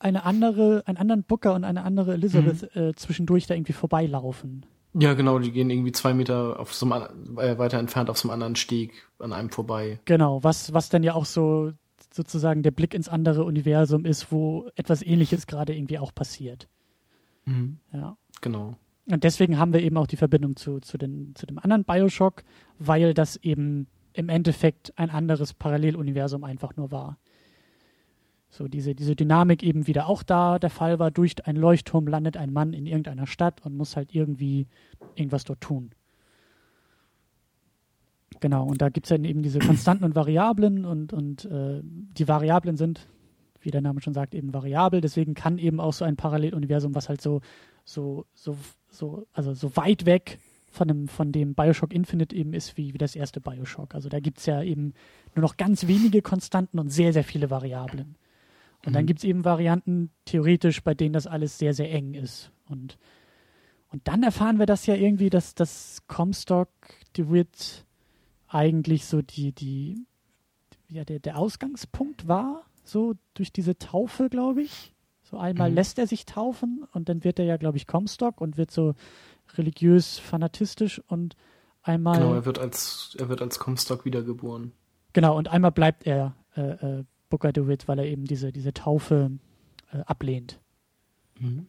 [0.00, 2.82] eine andere, einen anderen Booker und eine andere Elizabeth mhm.
[2.82, 4.66] äh, zwischendurch da irgendwie vorbeilaufen.
[4.94, 8.26] Ja, genau, die gehen irgendwie zwei Meter auf so einem, äh, weiter entfernt auf so
[8.26, 10.00] einem anderen Steg an einem vorbei.
[10.06, 11.72] Genau, was, was dann ja auch so
[12.12, 16.66] sozusagen der Blick ins andere Universum ist, wo etwas ähnliches gerade irgendwie auch passiert.
[17.44, 17.78] Mhm.
[17.92, 18.16] Ja.
[18.40, 18.74] Genau.
[19.06, 22.42] Und deswegen haben wir eben auch die Verbindung zu, zu, den, zu dem anderen Bioshock,
[22.78, 27.18] weil das eben im Endeffekt ein anderes Paralleluniversum einfach nur war.
[28.50, 31.10] So diese, diese Dynamik eben wieder auch da der Fall war.
[31.10, 34.66] Durch einen Leuchtturm landet ein Mann in irgendeiner Stadt und muss halt irgendwie
[35.14, 35.90] irgendwas dort tun.
[38.40, 42.26] Genau, und da gibt es dann eben diese Konstanten und Variablen und, und äh, die
[42.26, 43.06] Variablen sind,
[43.60, 45.00] wie der Name schon sagt, eben variabel.
[45.00, 47.42] Deswegen kann eben auch so ein Paralleluniversum, was halt so,
[47.84, 48.56] so, so
[48.90, 50.38] so, also so weit weg
[50.70, 53.94] von dem, von dem Bioshock Infinite eben ist wie, wie das erste Bioshock.
[53.94, 54.94] Also da gibt es ja eben
[55.34, 58.16] nur noch ganz wenige Konstanten und sehr, sehr viele Variablen.
[58.84, 58.94] Und mhm.
[58.94, 62.50] dann gibt es eben Varianten, theoretisch, bei denen das alles sehr, sehr eng ist.
[62.68, 62.98] Und,
[63.88, 66.68] und dann erfahren wir das ja irgendwie, dass das Comstock
[67.16, 67.84] DeWitt
[68.48, 70.06] eigentlich so die, die,
[70.88, 74.92] ja, der, der Ausgangspunkt war, so durch diese Taufe, glaube ich.
[75.22, 75.76] So einmal mhm.
[75.76, 78.94] lässt er sich taufen und dann wird er ja, glaube ich, Comstock und wird so
[79.56, 81.36] religiös fanatistisch und
[81.82, 82.18] einmal.
[82.18, 84.72] Genau, er wird als, er wird als Comstock wiedergeboren.
[85.12, 89.30] Genau, und einmal bleibt er äh, äh, Booker DeWitt, weil er eben diese, diese Taufe
[89.92, 90.60] äh, ablehnt.
[91.38, 91.66] Mhm.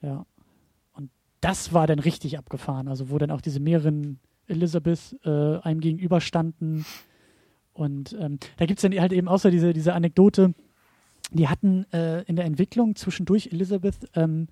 [0.00, 0.24] Ja.
[0.92, 5.80] Und das war dann richtig abgefahren, also wo dann auch diese mehreren Elizabeth äh, einem
[5.80, 6.84] gegenüberstanden.
[7.72, 10.54] Und ähm, da gibt es dann halt eben außer diese, diese Anekdote,
[11.30, 14.48] die hatten äh, in der Entwicklung zwischendurch Elizabeth ähm,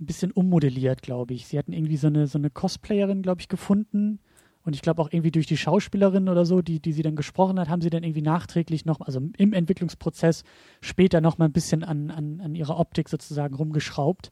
[0.00, 1.46] ein bisschen ummodelliert, glaube ich.
[1.46, 4.18] Sie hatten irgendwie so eine, so eine Cosplayerin, glaube ich, gefunden.
[4.64, 7.58] Und ich glaube auch irgendwie durch die Schauspielerin oder so, die, die sie dann gesprochen
[7.58, 10.44] hat, haben sie dann irgendwie nachträglich noch, also im Entwicklungsprozess
[10.80, 14.30] später noch mal ein bisschen an, an, an ihrer Optik sozusagen rumgeschraubt.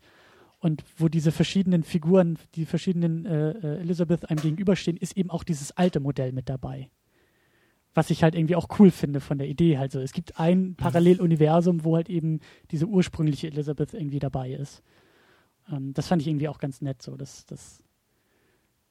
[0.60, 5.42] Und wo diese verschiedenen Figuren, die verschiedenen äh, äh Elizabeth einem gegenüberstehen, ist eben auch
[5.42, 6.90] dieses alte Modell mit dabei
[7.94, 10.00] was ich halt irgendwie auch cool finde von der Idee halt so.
[10.00, 14.82] Es gibt ein Paralleluniversum, wo halt eben diese ursprüngliche Elizabeth irgendwie dabei ist.
[15.70, 17.16] Ähm, das fand ich irgendwie auch ganz nett so.
[17.16, 17.82] Das, das,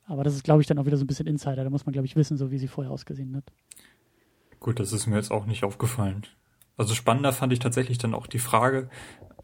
[0.09, 1.63] aber das ist, glaube ich, dann auch wieder so ein bisschen Insider.
[1.63, 3.45] Da muss man, glaube ich, wissen, so wie sie vorher ausgesehen hat.
[4.59, 6.25] Gut, das ist mir jetzt auch nicht aufgefallen.
[6.75, 8.89] Also spannender fand ich tatsächlich dann auch die Frage,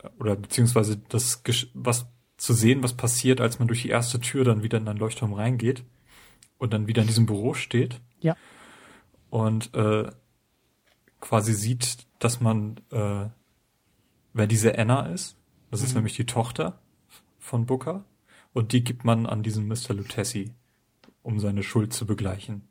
[0.03, 1.41] äh, oder beziehungsweise das,
[1.73, 4.99] was zu sehen, was passiert, als man durch die erste Tür dann wieder in einen
[4.99, 5.83] Leuchtturm reingeht
[6.57, 8.01] und dann wieder in diesem Büro steht.
[8.19, 8.35] Ja
[9.35, 10.09] und äh,
[11.19, 13.25] quasi sieht, dass man, äh,
[14.31, 15.35] wer diese Anna ist,
[15.71, 15.87] das mhm.
[15.87, 16.79] ist nämlich die Tochter
[17.37, 18.05] von Booker
[18.55, 19.93] und die gibt man an diesen Mr.
[19.93, 20.51] Lutesi.
[21.21, 22.61] um seine Schuld zu begleichen.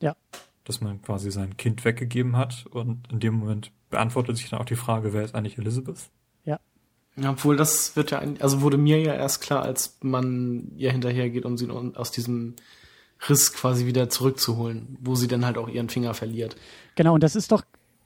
[0.00, 0.16] Ja.
[0.64, 4.64] Dass man quasi sein Kind weggegeben hat und in dem Moment beantwortet sich dann auch
[4.64, 6.08] die Frage, wer ist eigentlich Elizabeth?
[6.46, 6.58] Ja.
[7.16, 10.90] Ja, obwohl das wird ja, ein- also wurde mir ja erst klar, als man ihr
[10.90, 12.54] hinterhergeht, um sie aus diesem
[13.28, 16.56] Riss quasi wieder zurückzuholen, wo sie dann halt auch ihren Finger verliert.
[16.94, 17.62] Genau, und das ist doch,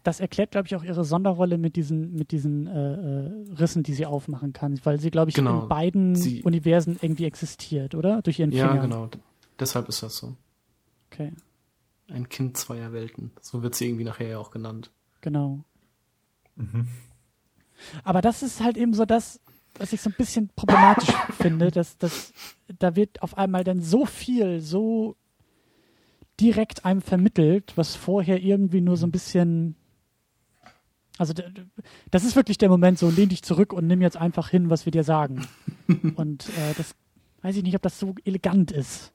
[0.07, 2.95] das erklärt, glaube ich, auch ihre Sonderrolle mit diesen, mit diesen äh,
[3.27, 5.63] äh, Rissen, die sie aufmachen kann, weil sie, glaube ich, Genau.
[5.63, 8.23] in beiden Sie- Universen irgendwie existiert, oder?
[8.23, 8.83] Durch ihren Ja, Finger.
[8.83, 9.09] genau.
[9.59, 10.37] Deshalb ist das so.
[11.11, 11.33] Okay,
[12.09, 13.33] Ein Kind zweier Welten.
[13.41, 14.91] So wird sie irgendwie nachher ja auch genannt.
[15.23, 15.65] genau.
[16.55, 16.87] Mhm.
[18.05, 19.41] Aber das ist halt eben so das,
[19.79, 22.33] was ich so ein bisschen problematisch finde, dass, dass
[22.79, 25.17] da wird auf einmal dann so viel, so
[26.41, 29.75] direkt einem vermittelt, was vorher irgendwie nur so ein bisschen.
[31.19, 31.33] Also
[32.11, 34.85] das ist wirklich der Moment, so lehn dich zurück und nimm jetzt einfach hin, was
[34.85, 35.47] wir dir sagen.
[36.17, 36.95] und äh, das
[37.43, 39.13] weiß ich nicht, ob das so elegant ist.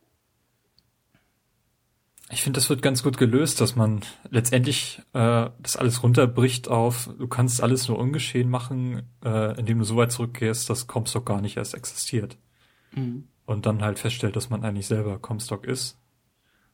[2.34, 7.10] Ich finde, das wird ganz gut gelöst, dass man letztendlich äh, das alles runterbricht auf,
[7.20, 11.42] du kannst alles nur ungeschehen machen, äh, indem du so weit zurückgehst, dass Comstock gar
[11.42, 12.38] nicht erst existiert.
[12.94, 13.28] Mhm.
[13.46, 15.98] Und dann halt feststellt, dass man eigentlich selber Comstock ist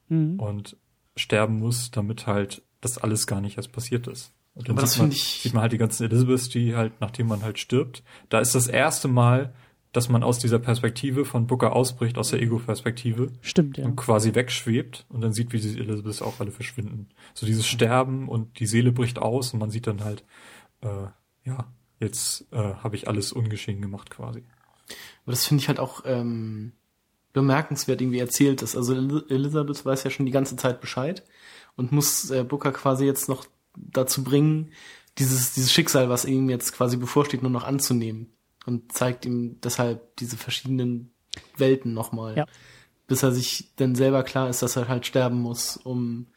[0.10, 0.40] Mhm.
[0.40, 0.78] und
[1.16, 4.34] sterben muss, damit halt das alles gar nicht erst passiert ist.
[4.58, 7.00] Und dann Aber das sieht, man, ich- sieht man halt die ganzen Elizabeths, die halt,
[7.00, 9.54] nachdem man halt stirbt, da ist das erste Mal,
[9.94, 13.86] dass man aus dieser Perspektive von Booker ausbricht, aus der Ego-Perspektive Stimmt, ja.
[13.86, 17.08] und quasi wegschwebt und dann sieht, wie die Elizabeths auch alle verschwinden.
[17.34, 20.24] So dieses Sterben und die Seele bricht aus und man sieht dann halt,
[20.82, 21.08] äh,
[21.46, 21.66] ja,
[22.00, 24.44] jetzt äh, habe ich alles ungeschehen gemacht quasi.
[25.24, 26.74] Aber das finde ich halt auch ähm,
[27.34, 28.76] bemerkenswert irgendwie erzählt ist.
[28.76, 31.24] Also El Elizabeth weiß ja schon die ganze Zeit Bescheid
[31.76, 33.46] und muss äh, Booker quasi jetzt noch
[33.78, 34.72] dazu bringen,
[35.18, 38.34] dieses, dieses Schicksal, was ihm jetzt quasi bevorsteht, nur noch anzunehmen.
[38.66, 41.12] Und zeigt ihm deshalb diese verschiedenen
[41.56, 42.36] Welten nochmal.
[42.36, 42.46] Ja.
[43.08, 46.28] Bis er sich dann selber klar ist, dass er halt sterben muss, um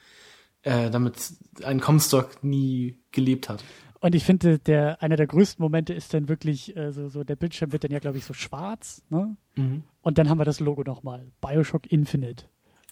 [0.63, 1.33] äh, damit
[1.65, 3.65] ein Comstock nie gelebt hat.
[4.01, 7.37] Und ich finde, der einer der größten Momente ist dann wirklich äh, so, so der
[7.37, 9.37] Bildschirm wird dann ja glaube ich so schwarz, ne?
[10.01, 12.47] Und dann haben wir das Logo nochmal, Bioshock Infinite.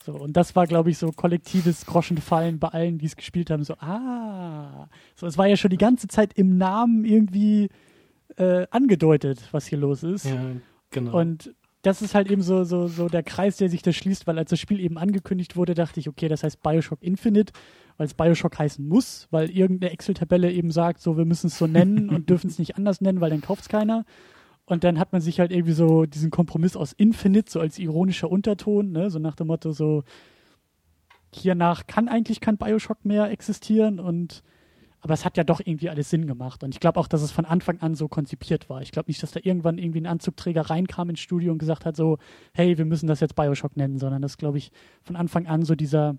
[0.08, 3.62] So und das war glaube ich so kollektives Groschenfallen bei allen, die es gespielt haben.
[3.62, 7.68] So ah, so es war ja schon die ganze Zeit im Namen irgendwie
[8.38, 10.24] äh, angedeutet, was hier los ist.
[10.24, 10.52] Ja,
[10.88, 11.18] genau.
[11.18, 14.38] Und das ist halt eben so, so, so der Kreis, der sich da schließt, weil
[14.38, 17.52] als das Spiel eben angekündigt wurde, dachte ich, okay, das heißt Bioshock Infinite,
[17.98, 21.66] weil es Bioshock heißen muss, weil irgendeine Excel-Tabelle eben sagt, so, wir müssen es so
[21.66, 24.06] nennen und dürfen es nicht anders nennen, weil dann kauft es keiner.
[24.68, 28.30] Und dann hat man sich halt irgendwie so diesen Kompromiss aus Infinite, so als ironischer
[28.30, 30.04] Unterton, ne, so nach dem Motto, so,
[31.34, 34.42] hiernach kann eigentlich kein Bioshock mehr existieren und
[35.00, 36.64] aber es hat ja doch irgendwie alles Sinn gemacht.
[36.64, 38.82] Und ich glaube auch, dass es von Anfang an so konzipiert war.
[38.82, 41.94] Ich glaube nicht, dass da irgendwann irgendwie ein Anzugträger reinkam ins Studio und gesagt hat,
[41.94, 42.18] so,
[42.52, 44.72] hey, wir müssen das jetzt Bioshock nennen, sondern dass, glaube ich,
[45.04, 46.16] von Anfang an so dieser,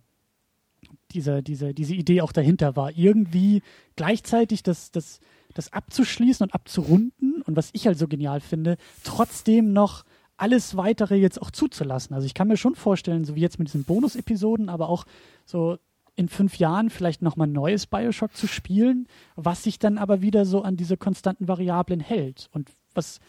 [1.11, 2.97] dieser, diese, diese Idee auch dahinter war.
[2.97, 3.63] Irgendwie
[3.97, 5.19] gleichzeitig das, das,
[5.53, 10.05] das abzuschließen und abzurunden und was ich halt so genial finde, trotzdem noch
[10.37, 12.15] alles weitere jetzt auch zuzulassen.
[12.15, 15.05] Also ich kann mir schon vorstellen, so wie jetzt mit diesen Bonus-Episoden, aber auch
[15.45, 15.77] so
[16.15, 20.45] in fünf Jahren vielleicht nochmal ein neues Bioshock zu spielen, was sich dann aber wieder
[20.45, 23.19] so an diese konstanten Variablen hält und was,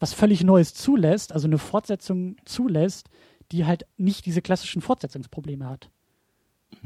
[0.00, 3.08] was völlig Neues zulässt, also eine Fortsetzung zulässt,
[3.52, 5.90] die halt nicht diese klassischen Fortsetzungsprobleme hat.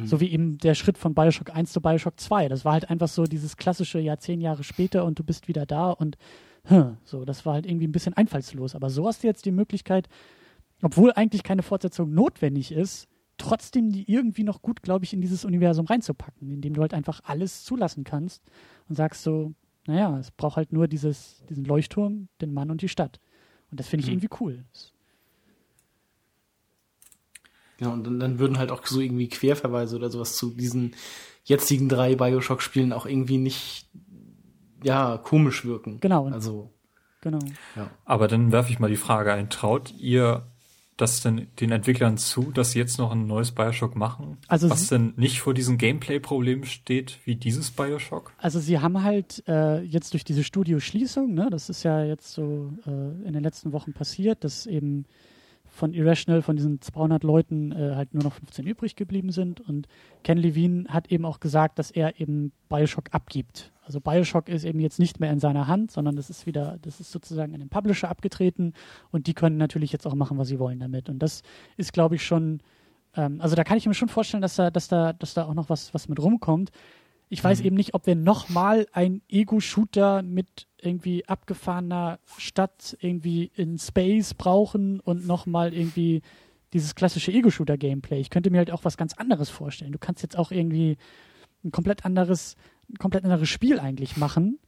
[0.04, 2.48] So wie eben der Schritt von Bioshock 1 zu Bioshock 2.
[2.48, 5.66] Das war halt einfach so dieses klassische, ja, zehn Jahre später und du bist wieder
[5.66, 6.16] da und
[6.64, 8.74] hm, so, das war halt irgendwie ein bisschen einfallslos.
[8.74, 10.08] Aber so hast du jetzt die Möglichkeit,
[10.82, 13.08] obwohl eigentlich keine Fortsetzung notwendig ist,
[13.38, 17.20] trotzdem die irgendwie noch gut, glaube ich, in dieses Universum reinzupacken, indem du halt einfach
[17.24, 18.42] alles zulassen kannst
[18.88, 19.52] und sagst so,
[19.86, 23.20] naja, es braucht halt nur dieses, diesen Leuchtturm, den Mann und die Stadt.
[23.70, 24.14] Und das finde ich Mhm.
[24.18, 24.64] irgendwie cool.
[27.80, 30.94] Ja, und dann, dann würden halt auch so irgendwie Querverweise oder sowas zu diesen
[31.44, 33.88] jetzigen drei Bioshock-Spielen auch irgendwie nicht,
[34.82, 36.00] ja, komisch wirken.
[36.00, 36.26] Genau.
[36.26, 36.72] Also,
[37.20, 37.38] Genau.
[37.74, 37.90] ja.
[38.04, 40.46] Aber dann werfe ich mal die Frage ein, traut ihr
[40.96, 44.36] das denn den Entwicklern zu, dass sie jetzt noch ein neues Bioshock machen?
[44.48, 48.32] Also was denn nicht vor diesen Gameplay-Problemen steht, wie dieses Bioshock?
[48.36, 52.72] Also sie haben halt äh, jetzt durch diese Studioschließung, ne, das ist ja jetzt so
[52.84, 55.06] äh, in den letzten Wochen passiert, dass eben
[55.78, 59.86] von Irrational, von diesen 200 Leuten äh, halt nur noch 15 übrig geblieben sind und
[60.24, 63.72] Ken Levine hat eben auch gesagt, dass er eben Bioshock abgibt.
[63.82, 67.00] Also Bioshock ist eben jetzt nicht mehr in seiner Hand, sondern das ist wieder, das
[67.00, 68.74] ist sozusagen an den Publisher abgetreten
[69.12, 71.08] und die können natürlich jetzt auch machen, was sie wollen damit.
[71.08, 71.42] Und das
[71.76, 72.60] ist, glaube ich, schon,
[73.14, 75.54] ähm, also da kann ich mir schon vorstellen, dass da, dass da, dass da auch
[75.54, 76.70] noch was, was mit rumkommt.
[77.30, 83.78] Ich weiß eben nicht, ob wir nochmal ein Ego-Shooter mit irgendwie abgefahrener Stadt irgendwie in
[83.78, 86.22] Space brauchen und nochmal irgendwie
[86.72, 88.20] dieses klassische Ego-Shooter-Gameplay.
[88.20, 89.92] Ich könnte mir halt auch was ganz anderes vorstellen.
[89.92, 90.96] Du kannst jetzt auch irgendwie
[91.64, 92.56] ein komplett anderes,
[92.90, 94.58] ein komplett anderes Spiel eigentlich machen,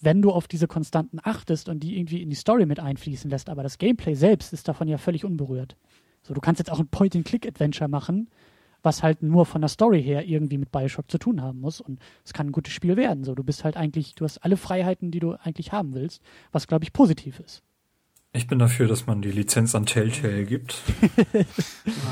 [0.00, 3.48] wenn du auf diese Konstanten achtest und die irgendwie in die Story mit einfließen lässt.
[3.48, 5.76] Aber das Gameplay selbst ist davon ja völlig unberührt.
[6.22, 8.28] So, du kannst jetzt auch ein Point-and-Click-Adventure machen,
[8.84, 11.80] was halt nur von der Story her irgendwie mit Bioshock zu tun haben muss.
[11.80, 13.24] Und es kann ein gutes Spiel werden.
[13.24, 16.22] So, du bist halt eigentlich, du hast alle Freiheiten, die du eigentlich haben willst,
[16.52, 17.62] was glaube ich positiv ist.
[18.32, 20.72] Ich bin dafür, dass man die Lizenz an Telltale gibt.
[21.32, 21.44] Für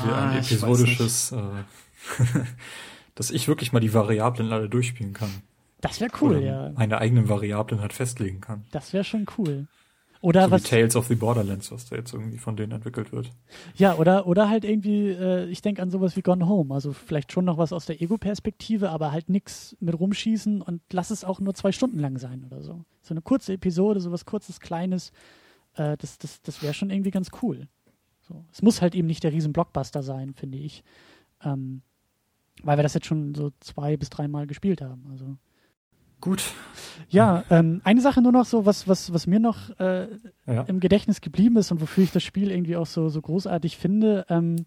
[0.05, 1.37] Ah, ein ich episodisches, äh,
[3.15, 5.29] dass ich wirklich mal die Variablen alle durchspielen kann.
[5.81, 6.71] Das wäre cool, Oder ja.
[6.75, 8.63] meine eigenen Variablen halt festlegen kann.
[8.71, 9.67] Das wäre schon cool.
[10.23, 13.11] Oder so was, wie Tales of the Borderlands, was da jetzt irgendwie von denen entwickelt
[13.11, 13.29] wird.
[13.75, 16.73] Ja, oder, oder halt irgendwie, äh, ich denke an sowas wie Gone Home.
[16.73, 21.11] Also vielleicht schon noch was aus der Ego-Perspektive, aber halt nix mit rumschießen und lass
[21.11, 22.85] es auch nur zwei Stunden lang sein oder so.
[23.01, 25.11] So eine kurze Episode, sowas kurzes, kleines,
[25.75, 27.67] äh, das, das, das wäre schon irgendwie ganz cool.
[28.21, 28.45] So.
[28.49, 30.85] Es muss halt eben nicht der riesen Blockbuster sein, finde ich.
[31.43, 31.81] Ähm,
[32.63, 35.05] weil wir das jetzt schon so zwei bis dreimal gespielt haben.
[35.11, 35.35] Also.
[36.23, 36.53] Gut.
[37.09, 40.07] Ja, ähm, eine Sache nur noch so, was, was, was mir noch äh,
[40.47, 40.61] Ja.
[40.63, 44.25] im Gedächtnis geblieben ist und wofür ich das Spiel irgendwie auch so, so großartig finde.
[44.29, 44.65] Ähm,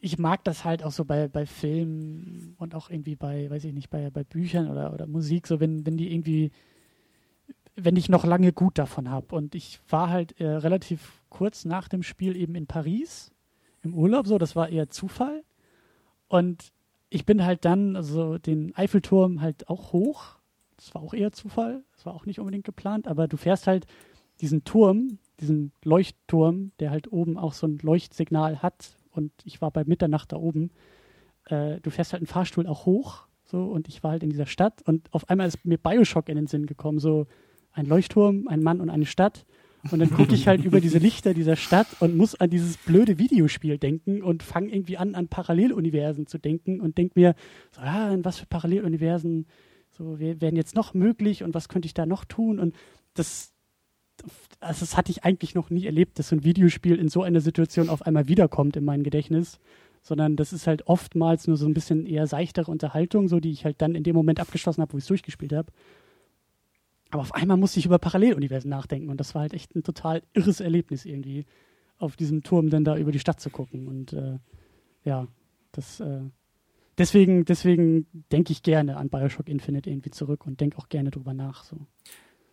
[0.00, 3.74] ich mag das halt auch so bei, bei Filmen und auch irgendwie bei, weiß ich
[3.74, 6.52] nicht, bei, bei Büchern oder, oder Musik, so wenn, wenn die irgendwie,
[7.74, 9.36] wenn ich noch lange gut davon habe.
[9.36, 13.30] Und ich war halt äh, relativ kurz nach dem Spiel eben in Paris
[13.82, 15.44] im Urlaub, so, das war eher Zufall.
[16.28, 16.72] Und
[17.10, 20.36] ich bin halt dann, also den Eiffelturm halt auch hoch.
[20.76, 21.82] Das war auch eher Zufall.
[21.94, 23.86] Das war auch nicht unbedingt geplant, aber du fährst halt
[24.40, 28.96] diesen Turm, diesen Leuchtturm, der halt oben auch so ein Leuchtsignal hat.
[29.10, 30.70] Und ich war bei Mitternacht da oben.
[31.46, 33.26] Äh, du fährst halt einen Fahrstuhl auch hoch.
[33.44, 34.82] So, und ich war halt in dieser Stadt.
[34.82, 36.98] Und auf einmal ist mir Bioshock in den Sinn gekommen.
[36.98, 37.26] So
[37.72, 39.46] ein Leuchtturm, ein Mann und eine Stadt.
[39.90, 43.18] Und dann gucke ich halt über diese Lichter dieser Stadt und muss an dieses blöde
[43.18, 47.34] Videospiel denken und fange irgendwie an, an Paralleluniversen zu denken und denke mir,
[47.70, 49.46] so, ja, in was für Paralleluniversen
[49.90, 52.58] so wer- wären jetzt noch möglich und was könnte ich da noch tun?
[52.58, 52.74] Und
[53.14, 53.52] das,
[54.60, 57.40] also das hatte ich eigentlich noch nie erlebt, dass so ein Videospiel in so einer
[57.40, 59.58] Situation auf einmal wiederkommt in mein Gedächtnis,
[60.02, 63.64] sondern das ist halt oftmals nur so ein bisschen eher seichtere Unterhaltung, so die ich
[63.64, 65.72] halt dann in dem Moment abgeschlossen habe, wo ich es durchgespielt habe.
[67.10, 70.22] Aber auf einmal musste ich über Paralleluniversen nachdenken und das war halt echt ein total
[70.32, 71.46] irres Erlebnis irgendwie,
[71.98, 73.86] auf diesem Turm dann da über die Stadt zu gucken.
[73.86, 74.38] Und äh,
[75.04, 75.26] ja,
[75.72, 76.20] das äh,
[76.98, 81.34] deswegen, deswegen denke ich gerne an Bioshock Infinite irgendwie zurück und denke auch gerne drüber
[81.34, 81.64] nach.
[81.64, 81.78] So.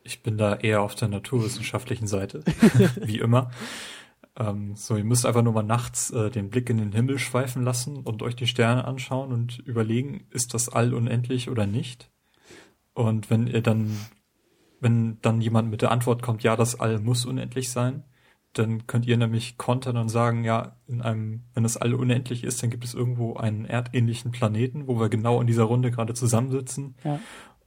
[0.03, 2.43] Ich bin da eher auf der naturwissenschaftlichen Seite,
[3.01, 3.51] wie immer.
[4.35, 7.64] Ähm, so, ihr müsst einfach nur mal nachts äh, den Blick in den Himmel schweifen
[7.64, 12.09] lassen und euch die Sterne anschauen und überlegen, ist das All unendlich oder nicht?
[12.93, 13.95] Und wenn ihr dann,
[14.84, 18.03] wenn dann jemand mit der Antwort kommt, ja, das All muss unendlich sein,
[18.53, 22.62] dann könnt ihr nämlich kontern und sagen, ja, in einem, wenn das All unendlich ist,
[22.62, 26.94] dann gibt es irgendwo einen erdähnlichen Planeten, wo wir genau in dieser Runde gerade zusammensitzen
[27.03, 27.20] Ja.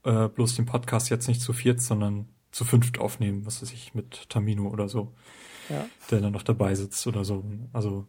[0.04, 3.94] äh, bloß den Podcast jetzt nicht zu viert, sondern zu fünft aufnehmen, was weiß ich,
[3.94, 5.12] mit Tamino oder so,
[5.68, 5.84] Ja.
[6.10, 7.44] der dann noch dabei sitzt oder so.
[7.72, 8.06] Also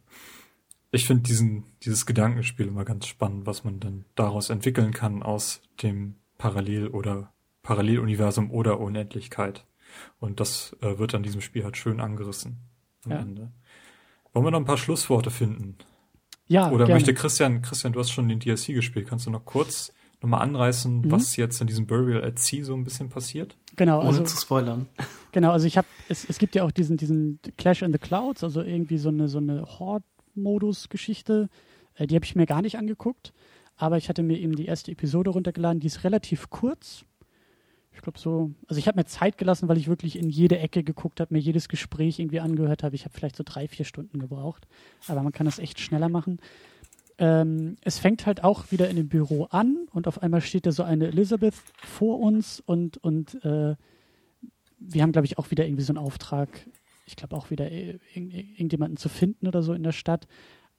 [0.92, 5.61] ich finde diesen, dieses Gedankenspiel immer ganz spannend, was man dann daraus entwickeln kann aus
[5.82, 7.34] dem Parallel- oder
[7.67, 9.65] Paralleluniversum oder Unendlichkeit.
[10.21, 12.59] Und das äh, wird an diesem Spiel halt schön angerissen
[13.03, 13.19] am Ja.
[13.19, 13.51] Ende.
[14.31, 15.75] Wollen wir noch ein paar Schlussworte finden?
[16.47, 16.93] Ja, Oder gerne.
[16.93, 21.01] möchte Christian, Christian, du hast schon den DLC gespielt, kannst du noch kurz nochmal anreißen,
[21.01, 21.11] Mhm.
[21.11, 23.57] was jetzt in diesem Burial at Sea so ein bisschen passiert?
[23.75, 24.87] genau, Ohne also, zu spoilern.
[25.33, 28.45] genau, also ich habe, es, es gibt ja auch diesen, diesen Clash in the Clouds,
[28.45, 29.63] also irgendwie so eine, so eine
[30.37, 31.49] Horde-Modus-Geschichte,
[31.95, 33.33] äh, die habe ich mir gar nicht angeguckt,
[33.75, 37.03] aber ich hatte mir eben die erste Episode runtergeladen, die ist relativ kurz.
[37.98, 40.84] Ich glaube so, also ich habe mir Zeit gelassen, weil ich wirklich in jede Ecke
[40.84, 42.93] geguckt habe, mir jedes Gespräch irgendwie angehört habe.
[42.93, 44.67] Ich habe vielleicht so drei, vier Stunden gebraucht,
[45.08, 46.40] aber man kann das echt schneller machen.
[47.17, 50.72] Ähm, es fängt halt auch wieder in dem Büro an und auf einmal steht da
[50.72, 53.76] so eine Elizabeth vor uns und, und äh,
[54.77, 56.50] wir haben, glaube ich, auch wieder irgendwie so einen Auftrag,
[57.08, 60.27] ich glaube auch wieder äh, irg- irgendjemanden zu finden oder so in der Stadt.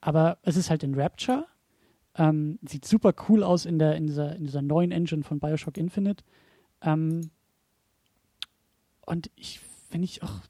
[0.01, 1.47] Aber es ist halt in Rapture.
[2.15, 5.77] Ähm, sieht super cool aus in, der, in, dieser, in dieser neuen Engine von Bioshock
[5.77, 6.23] Infinite.
[6.83, 7.31] Ähm,
[9.07, 10.41] und ich, wenn ich auch,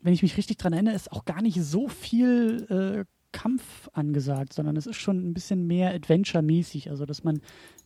[0.00, 4.52] wenn ich mich richtig dran erinnere, ist auch gar nicht so viel äh, Kampf angesagt,
[4.52, 7.36] sondern es ist schon ein bisschen mehr Adventure-mäßig, also dass man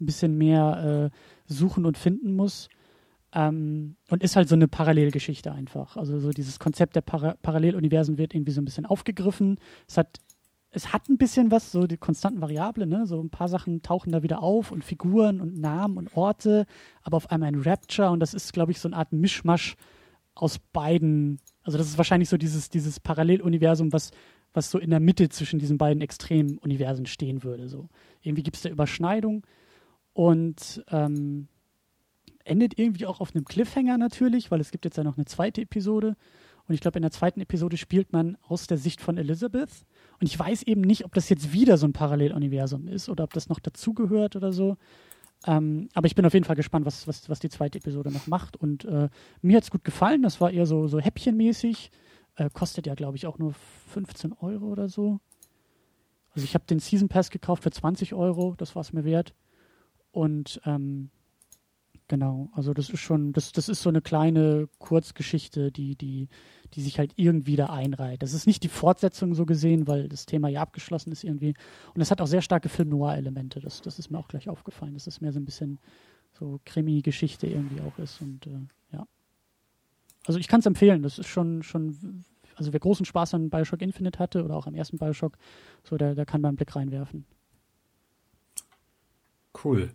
[0.01, 2.69] ein bisschen mehr äh, suchen und finden muss.
[3.33, 5.97] Ähm, und ist halt so eine Parallelgeschichte einfach.
[5.97, 9.59] Also so dieses Konzept der Para Paralleluniversen wird irgendwie so ein bisschen aufgegriffen.
[9.89, 10.19] Es hat,
[10.75, 13.07] es hat ein bisschen was, so die konstanten Variablen, ne?
[13.07, 16.67] So ein paar Sachen tauchen da wieder auf und Figuren und Namen und Orte,
[17.03, 19.77] aber auf einmal ein Rapture und das ist, glaube ich, so eine Art Mischmasch
[20.35, 21.39] aus beiden.
[21.63, 24.11] Also das ist wahrscheinlich so dieses, dieses Paralleluniversum, was
[24.55, 27.69] was so in der Mitte zwischen diesen beiden extremen Universen stehen würde.
[27.69, 27.89] So.
[28.23, 29.45] Irgendwie gibt es da Überschneidung
[30.13, 31.49] und ähm,
[32.45, 35.61] endet irgendwie auch auf einem Cliffhanger natürlich, weil es gibt jetzt ja noch eine zweite
[35.61, 36.17] Episode.
[36.67, 39.85] Und ich glaube, in der zweiten Episode spielt man aus der Sicht von Elizabeth.
[40.21, 43.33] Und ich weiß eben nicht, ob das jetzt wieder so ein Paralleluniversum ist oder ob
[43.33, 44.77] das noch dazugehört oder so.
[45.47, 48.27] Ähm, aber ich bin auf jeden Fall gespannt, was, was, was die zweite Episode noch
[48.27, 48.57] macht.
[48.57, 49.09] Und äh,
[49.43, 50.23] mir hat es gut gefallen.
[50.23, 51.91] Das war eher so, so häppchenmäßig.
[52.37, 53.55] Äh, kostet ja, glaube ich, auch nur
[53.89, 55.21] 15 Euro oder so.
[56.31, 58.55] Also ich habe den Season Pass gekauft für 20 Euro.
[58.57, 59.35] Das war es mir wert.
[60.11, 61.11] Und ähm,
[62.09, 66.29] Genau, also das ist schon, das, das ist so eine kleine Kurzgeschichte, die, die,
[66.75, 68.23] die sich halt irgendwie da einreiht.
[68.23, 71.55] Das ist nicht die Fortsetzung so gesehen, weil das Thema ja abgeschlossen ist irgendwie.
[71.95, 73.61] Und es hat auch sehr starke Film-Noir-Elemente.
[73.61, 75.79] Das, das ist mir auch gleich aufgefallen, dass es mehr so ein bisschen
[76.39, 78.21] so Krimi-Geschichte irgendwie auch ist.
[78.21, 78.61] Und äh,
[78.93, 79.07] ja.
[80.27, 81.03] Also ich kann es empfehlen.
[81.03, 82.25] Das ist schon, schon,
[82.55, 85.39] also wer großen Spaß an Bioshock Infinite hatte oder auch am ersten Bioshock,
[85.85, 87.25] so da, da kann man einen Blick reinwerfen.
[89.65, 89.89] Cool.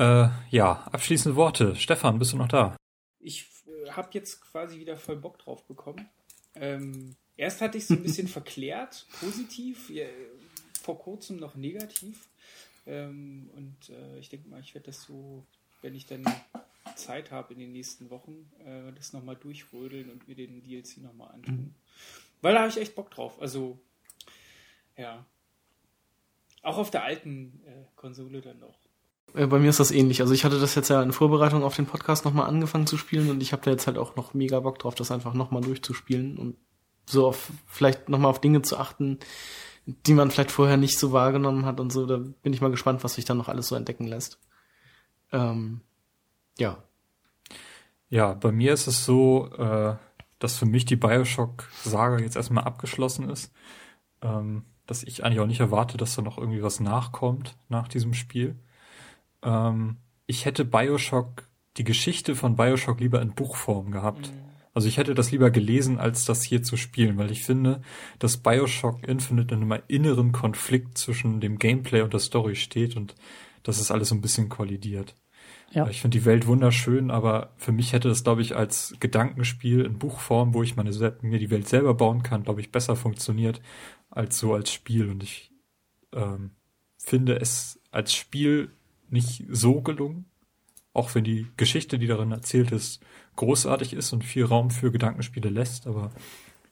[0.00, 1.76] Äh, ja, abschließende Worte.
[1.76, 2.74] Stefan, bist du noch da?
[3.18, 6.08] Ich äh, habe jetzt quasi wieder voll Bock drauf bekommen.
[6.54, 10.06] Ähm, erst hatte ich so ein bisschen verklärt, positiv, ja,
[10.80, 12.30] vor kurzem noch negativ.
[12.86, 15.44] Ähm, und äh, ich denke mal, ich werde das so,
[15.82, 16.24] wenn ich dann
[16.96, 21.32] Zeit habe in den nächsten Wochen, äh, das nochmal durchrödeln und mir den DLC nochmal
[21.32, 21.56] antun.
[21.56, 21.74] Mhm.
[22.40, 23.38] Weil da habe ich echt Bock drauf.
[23.38, 23.78] Also,
[24.96, 25.26] ja.
[26.62, 28.79] Auch auf der alten äh, Konsole dann noch.
[29.34, 30.20] Äh, bei mir ist das ähnlich.
[30.20, 33.30] Also ich hatte das jetzt ja in Vorbereitung auf den Podcast nochmal angefangen zu spielen
[33.30, 36.38] und ich habe da jetzt halt auch noch mega Bock drauf, das einfach nochmal durchzuspielen
[36.38, 36.56] und
[37.06, 39.18] so auf vielleicht nochmal auf Dinge zu achten,
[39.86, 42.06] die man vielleicht vorher nicht so wahrgenommen hat und so.
[42.06, 44.38] Da bin ich mal gespannt, was sich dann noch alles so entdecken lässt.
[45.32, 45.80] Ähm,
[46.58, 46.82] ja.
[48.08, 49.96] Ja, bei mir ist es so, äh,
[50.38, 53.52] dass für mich die Bioshock-Saga jetzt erstmal abgeschlossen ist.
[54.22, 58.12] Ähm, dass ich eigentlich auch nicht erwarte, dass da noch irgendwie was nachkommt nach diesem
[58.12, 58.58] Spiel.
[59.42, 59.96] Ähm,
[60.26, 64.30] ich hätte Bioshock, die Geschichte von Bioshock lieber in Buchform gehabt.
[64.30, 64.50] Mhm.
[64.72, 67.82] Also ich hätte das lieber gelesen, als das hier zu spielen, weil ich finde,
[68.18, 73.16] dass Bioshock Infinite in einem inneren Konflikt zwischen dem Gameplay und der Story steht und
[73.62, 75.16] das ist alles so ein bisschen kollidiert.
[75.72, 75.88] Ja.
[75.88, 79.98] Ich finde die Welt wunderschön, aber für mich hätte das, glaube ich, als Gedankenspiel in
[79.98, 83.60] Buchform, wo ich meine, mir die Welt selber bauen kann, glaube ich, besser funktioniert
[84.10, 85.08] als so als Spiel.
[85.08, 85.52] Und ich
[86.12, 86.52] ähm,
[86.96, 88.72] finde es als Spiel
[89.10, 90.26] nicht so gelungen.
[90.92, 93.00] Auch wenn die Geschichte, die darin erzählt ist,
[93.36, 95.86] großartig ist und viel Raum für Gedankenspiele lässt.
[95.86, 96.10] Aber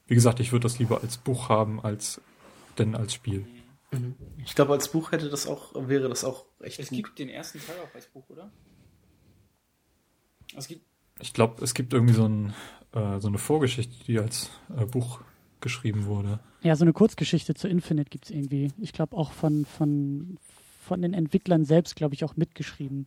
[0.07, 2.21] wie gesagt, ich würde das lieber als Buch haben, als
[2.77, 3.45] denn als Spiel.
[3.91, 4.15] Mhm.
[4.43, 6.79] Ich glaube, als Buch hätte das auch, wäre das auch echt.
[6.79, 6.97] Es gut.
[6.97, 8.51] gibt den ersten Teil auch als Buch, oder?
[10.55, 12.53] Es gibt ich glaube, es gibt irgendwie so, ein,
[12.93, 15.21] äh, so eine Vorgeschichte, die als äh, Buch
[15.61, 16.39] geschrieben wurde.
[16.61, 18.71] Ja, so eine Kurzgeschichte zu Infinite gibt es irgendwie.
[18.79, 20.37] Ich glaube auch von, von,
[20.89, 23.05] von den Entwicklern selbst, glaube ich, auch mitgeschrieben.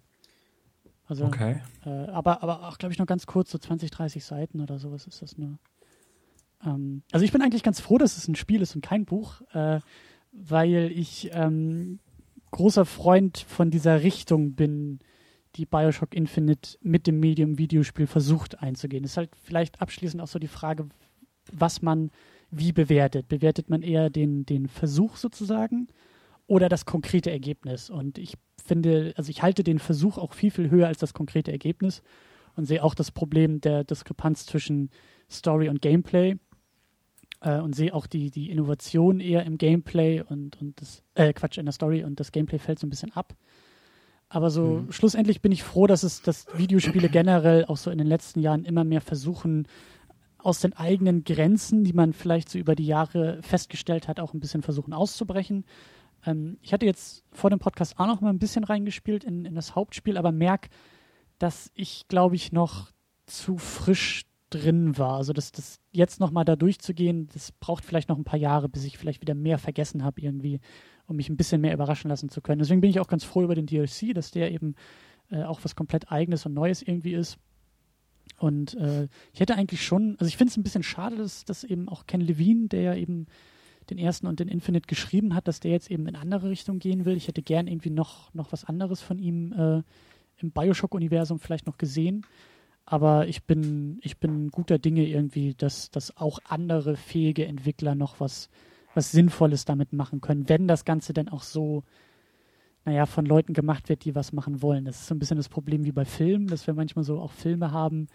[1.06, 1.60] Also, okay.
[1.84, 5.08] Äh, aber, aber auch, glaube ich, noch ganz kurz, so 20, 30 Seiten oder sowas
[5.08, 5.58] ist das nur.
[6.64, 9.42] Ähm, also ich bin eigentlich ganz froh, dass es ein Spiel ist und kein Buch,
[9.52, 9.80] äh,
[10.30, 11.98] weil ich ähm,
[12.52, 15.00] großer Freund von dieser Richtung bin,
[15.56, 19.02] die Bioshock Infinite mit dem Medium Videospiel versucht einzugehen.
[19.02, 20.88] Das ist halt vielleicht abschließend auch so die Frage,
[21.50, 22.12] was man
[22.52, 23.26] wie bewertet.
[23.26, 25.88] Bewertet man eher den, den Versuch sozusagen
[26.52, 27.88] oder das konkrete Ergebnis.
[27.88, 31.50] Und ich finde, also ich halte den Versuch auch viel, viel höher als das konkrete
[31.50, 32.02] Ergebnis
[32.56, 34.90] und sehe auch das Problem der Diskrepanz zwischen
[35.30, 36.36] Story und Gameplay
[37.40, 41.56] äh, und sehe auch die, die Innovation eher im Gameplay und, und das, äh, Quatsch,
[41.56, 43.34] in der Story und das Gameplay fällt so ein bisschen ab.
[44.28, 44.92] Aber so mhm.
[44.92, 48.66] schlussendlich bin ich froh, dass es, dass Videospiele generell auch so in den letzten Jahren
[48.66, 49.66] immer mehr versuchen,
[50.36, 54.40] aus den eigenen Grenzen, die man vielleicht so über die Jahre festgestellt hat, auch ein
[54.40, 55.64] bisschen versuchen auszubrechen.
[56.24, 59.54] Ähm, ich hatte jetzt vor dem Podcast auch noch mal ein bisschen reingespielt in, in
[59.54, 60.68] das Hauptspiel, aber merke,
[61.38, 62.90] dass ich, glaube ich, noch
[63.26, 65.16] zu frisch drin war.
[65.16, 68.68] Also das, das jetzt noch mal da durchzugehen, das braucht vielleicht noch ein paar Jahre,
[68.68, 70.60] bis ich vielleicht wieder mehr vergessen habe irgendwie,
[71.06, 72.58] um mich ein bisschen mehr überraschen lassen zu können.
[72.58, 74.74] Deswegen bin ich auch ganz froh über den DLC, dass der eben
[75.30, 77.38] äh, auch was komplett Eigenes und Neues irgendwie ist.
[78.38, 81.64] Und äh, ich hätte eigentlich schon, also ich finde es ein bisschen schade, dass, dass
[81.64, 83.26] eben auch Ken Levine, der ja eben
[83.90, 87.04] den ersten und den Infinite geschrieben hat, dass der jetzt eben in andere Richtung gehen
[87.04, 87.16] will.
[87.16, 89.82] Ich hätte gern irgendwie noch, noch was anderes von ihm äh,
[90.38, 92.26] im Bioshock-Universum vielleicht noch gesehen.
[92.84, 98.20] Aber ich bin, ich bin guter Dinge irgendwie, dass, dass auch andere fähige Entwickler noch
[98.20, 98.50] was,
[98.94, 101.84] was Sinnvolles damit machen können, wenn das Ganze dann auch so,
[102.84, 104.84] naja, von Leuten gemacht wird, die was machen wollen.
[104.84, 107.30] Das ist so ein bisschen das Problem wie bei Filmen, dass wir manchmal so auch
[107.30, 108.08] Filme haben,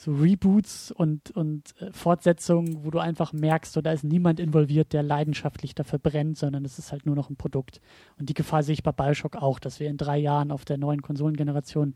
[0.00, 4.94] so Reboots und, und äh, Fortsetzungen, wo du einfach merkst, so, da ist niemand involviert,
[4.94, 7.82] der leidenschaftlich dafür brennt, sondern es ist halt nur noch ein Produkt.
[8.18, 10.78] Und die Gefahr sehe ich bei Bioshock auch, dass wir in drei Jahren auf der
[10.78, 11.94] neuen Konsolengeneration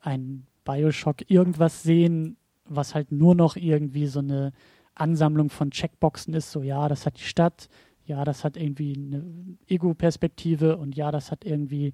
[0.00, 4.52] ein Bioshock irgendwas sehen, was halt nur noch irgendwie so eine
[4.96, 7.68] Ansammlung von Checkboxen ist, so ja, das hat die Stadt,
[8.06, 9.24] ja, das hat irgendwie eine
[9.68, 11.92] Ego-Perspektive und ja, das hat irgendwie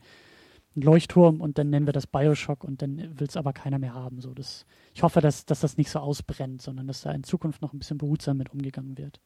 [0.74, 3.94] einen Leuchtturm und dann nennen wir das Bioshock und dann will es aber keiner mehr
[3.94, 4.20] haben.
[4.20, 7.62] So, das, ich hoffe, dass, dass das nicht so ausbrennt, sondern dass da in Zukunft
[7.62, 9.20] noch ein bisschen behutsam mit umgegangen wird.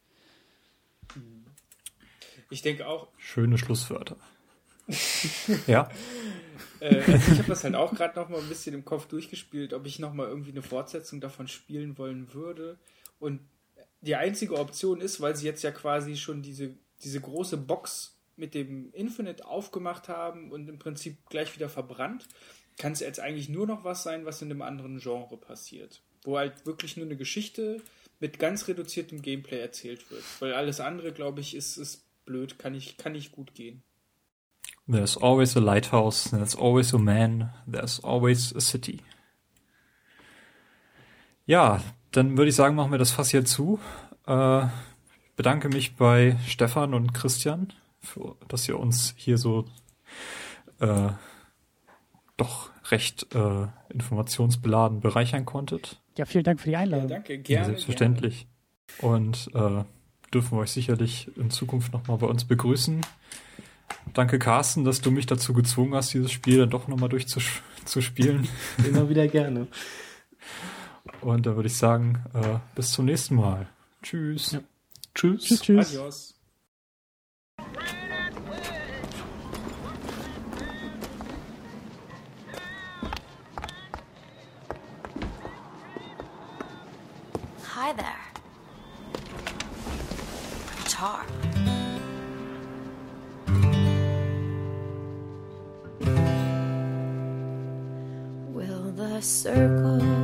[2.50, 3.08] Ich denke auch.
[3.16, 4.16] Schöne Schlusswörter.
[5.66, 5.88] ja.
[6.80, 9.72] Äh, also ich habe das halt auch gerade noch mal ein bisschen im Kopf durchgespielt,
[9.72, 12.78] ob ich noch mal irgendwie eine Fortsetzung davon spielen wollen würde.
[13.18, 13.40] Und
[14.00, 18.54] die einzige Option ist, weil sie jetzt ja quasi schon diese, diese große Box mit
[18.54, 22.28] dem Infinite aufgemacht haben und im Prinzip gleich wieder verbrannt,
[22.78, 26.02] kann es jetzt eigentlich nur noch was sein, was in einem anderen Genre passiert.
[26.24, 27.80] Wo halt wirklich nur eine Geschichte
[28.20, 30.22] mit ganz reduziertem Gameplay erzählt wird.
[30.40, 33.82] Weil alles andere, glaube ich, ist, ist blöd, kann nicht kann ich gut gehen.
[34.88, 39.00] There's always a lighthouse, there's always a man, there's always a city.
[41.44, 41.82] Ja,
[42.12, 43.80] dann würde ich sagen, machen wir das Fass hier zu.
[44.26, 44.66] Äh,
[45.36, 47.72] bedanke mich bei Stefan und Christian,
[48.06, 49.66] für, dass ihr uns hier so
[50.80, 51.08] äh,
[52.36, 56.00] doch recht äh, informationsbeladen bereichern konntet.
[56.16, 57.08] Ja, vielen Dank für die Einladung.
[57.08, 57.60] Ja, danke, gerne.
[57.60, 58.46] Ja, selbstverständlich.
[58.98, 59.14] Gerne.
[59.14, 59.84] Und äh,
[60.32, 63.00] dürfen wir euch sicherlich in Zukunft nochmal bei uns begrüßen.
[64.14, 68.48] Danke, Carsten, dass du mich dazu gezwungen hast, dieses Spiel dann doch nochmal durchzuspielen.
[68.86, 69.66] Immer wieder gerne.
[71.20, 73.68] Und da würde ich sagen, äh, bis zum nächsten Mal.
[74.02, 74.52] Tschüss.
[74.52, 74.60] Ja.
[75.14, 75.44] Tschüss.
[75.44, 75.60] Tschüss.
[75.60, 75.88] tschüss.
[75.88, 76.35] Adios.
[90.96, 91.26] Guitar.
[98.54, 100.15] Will the circle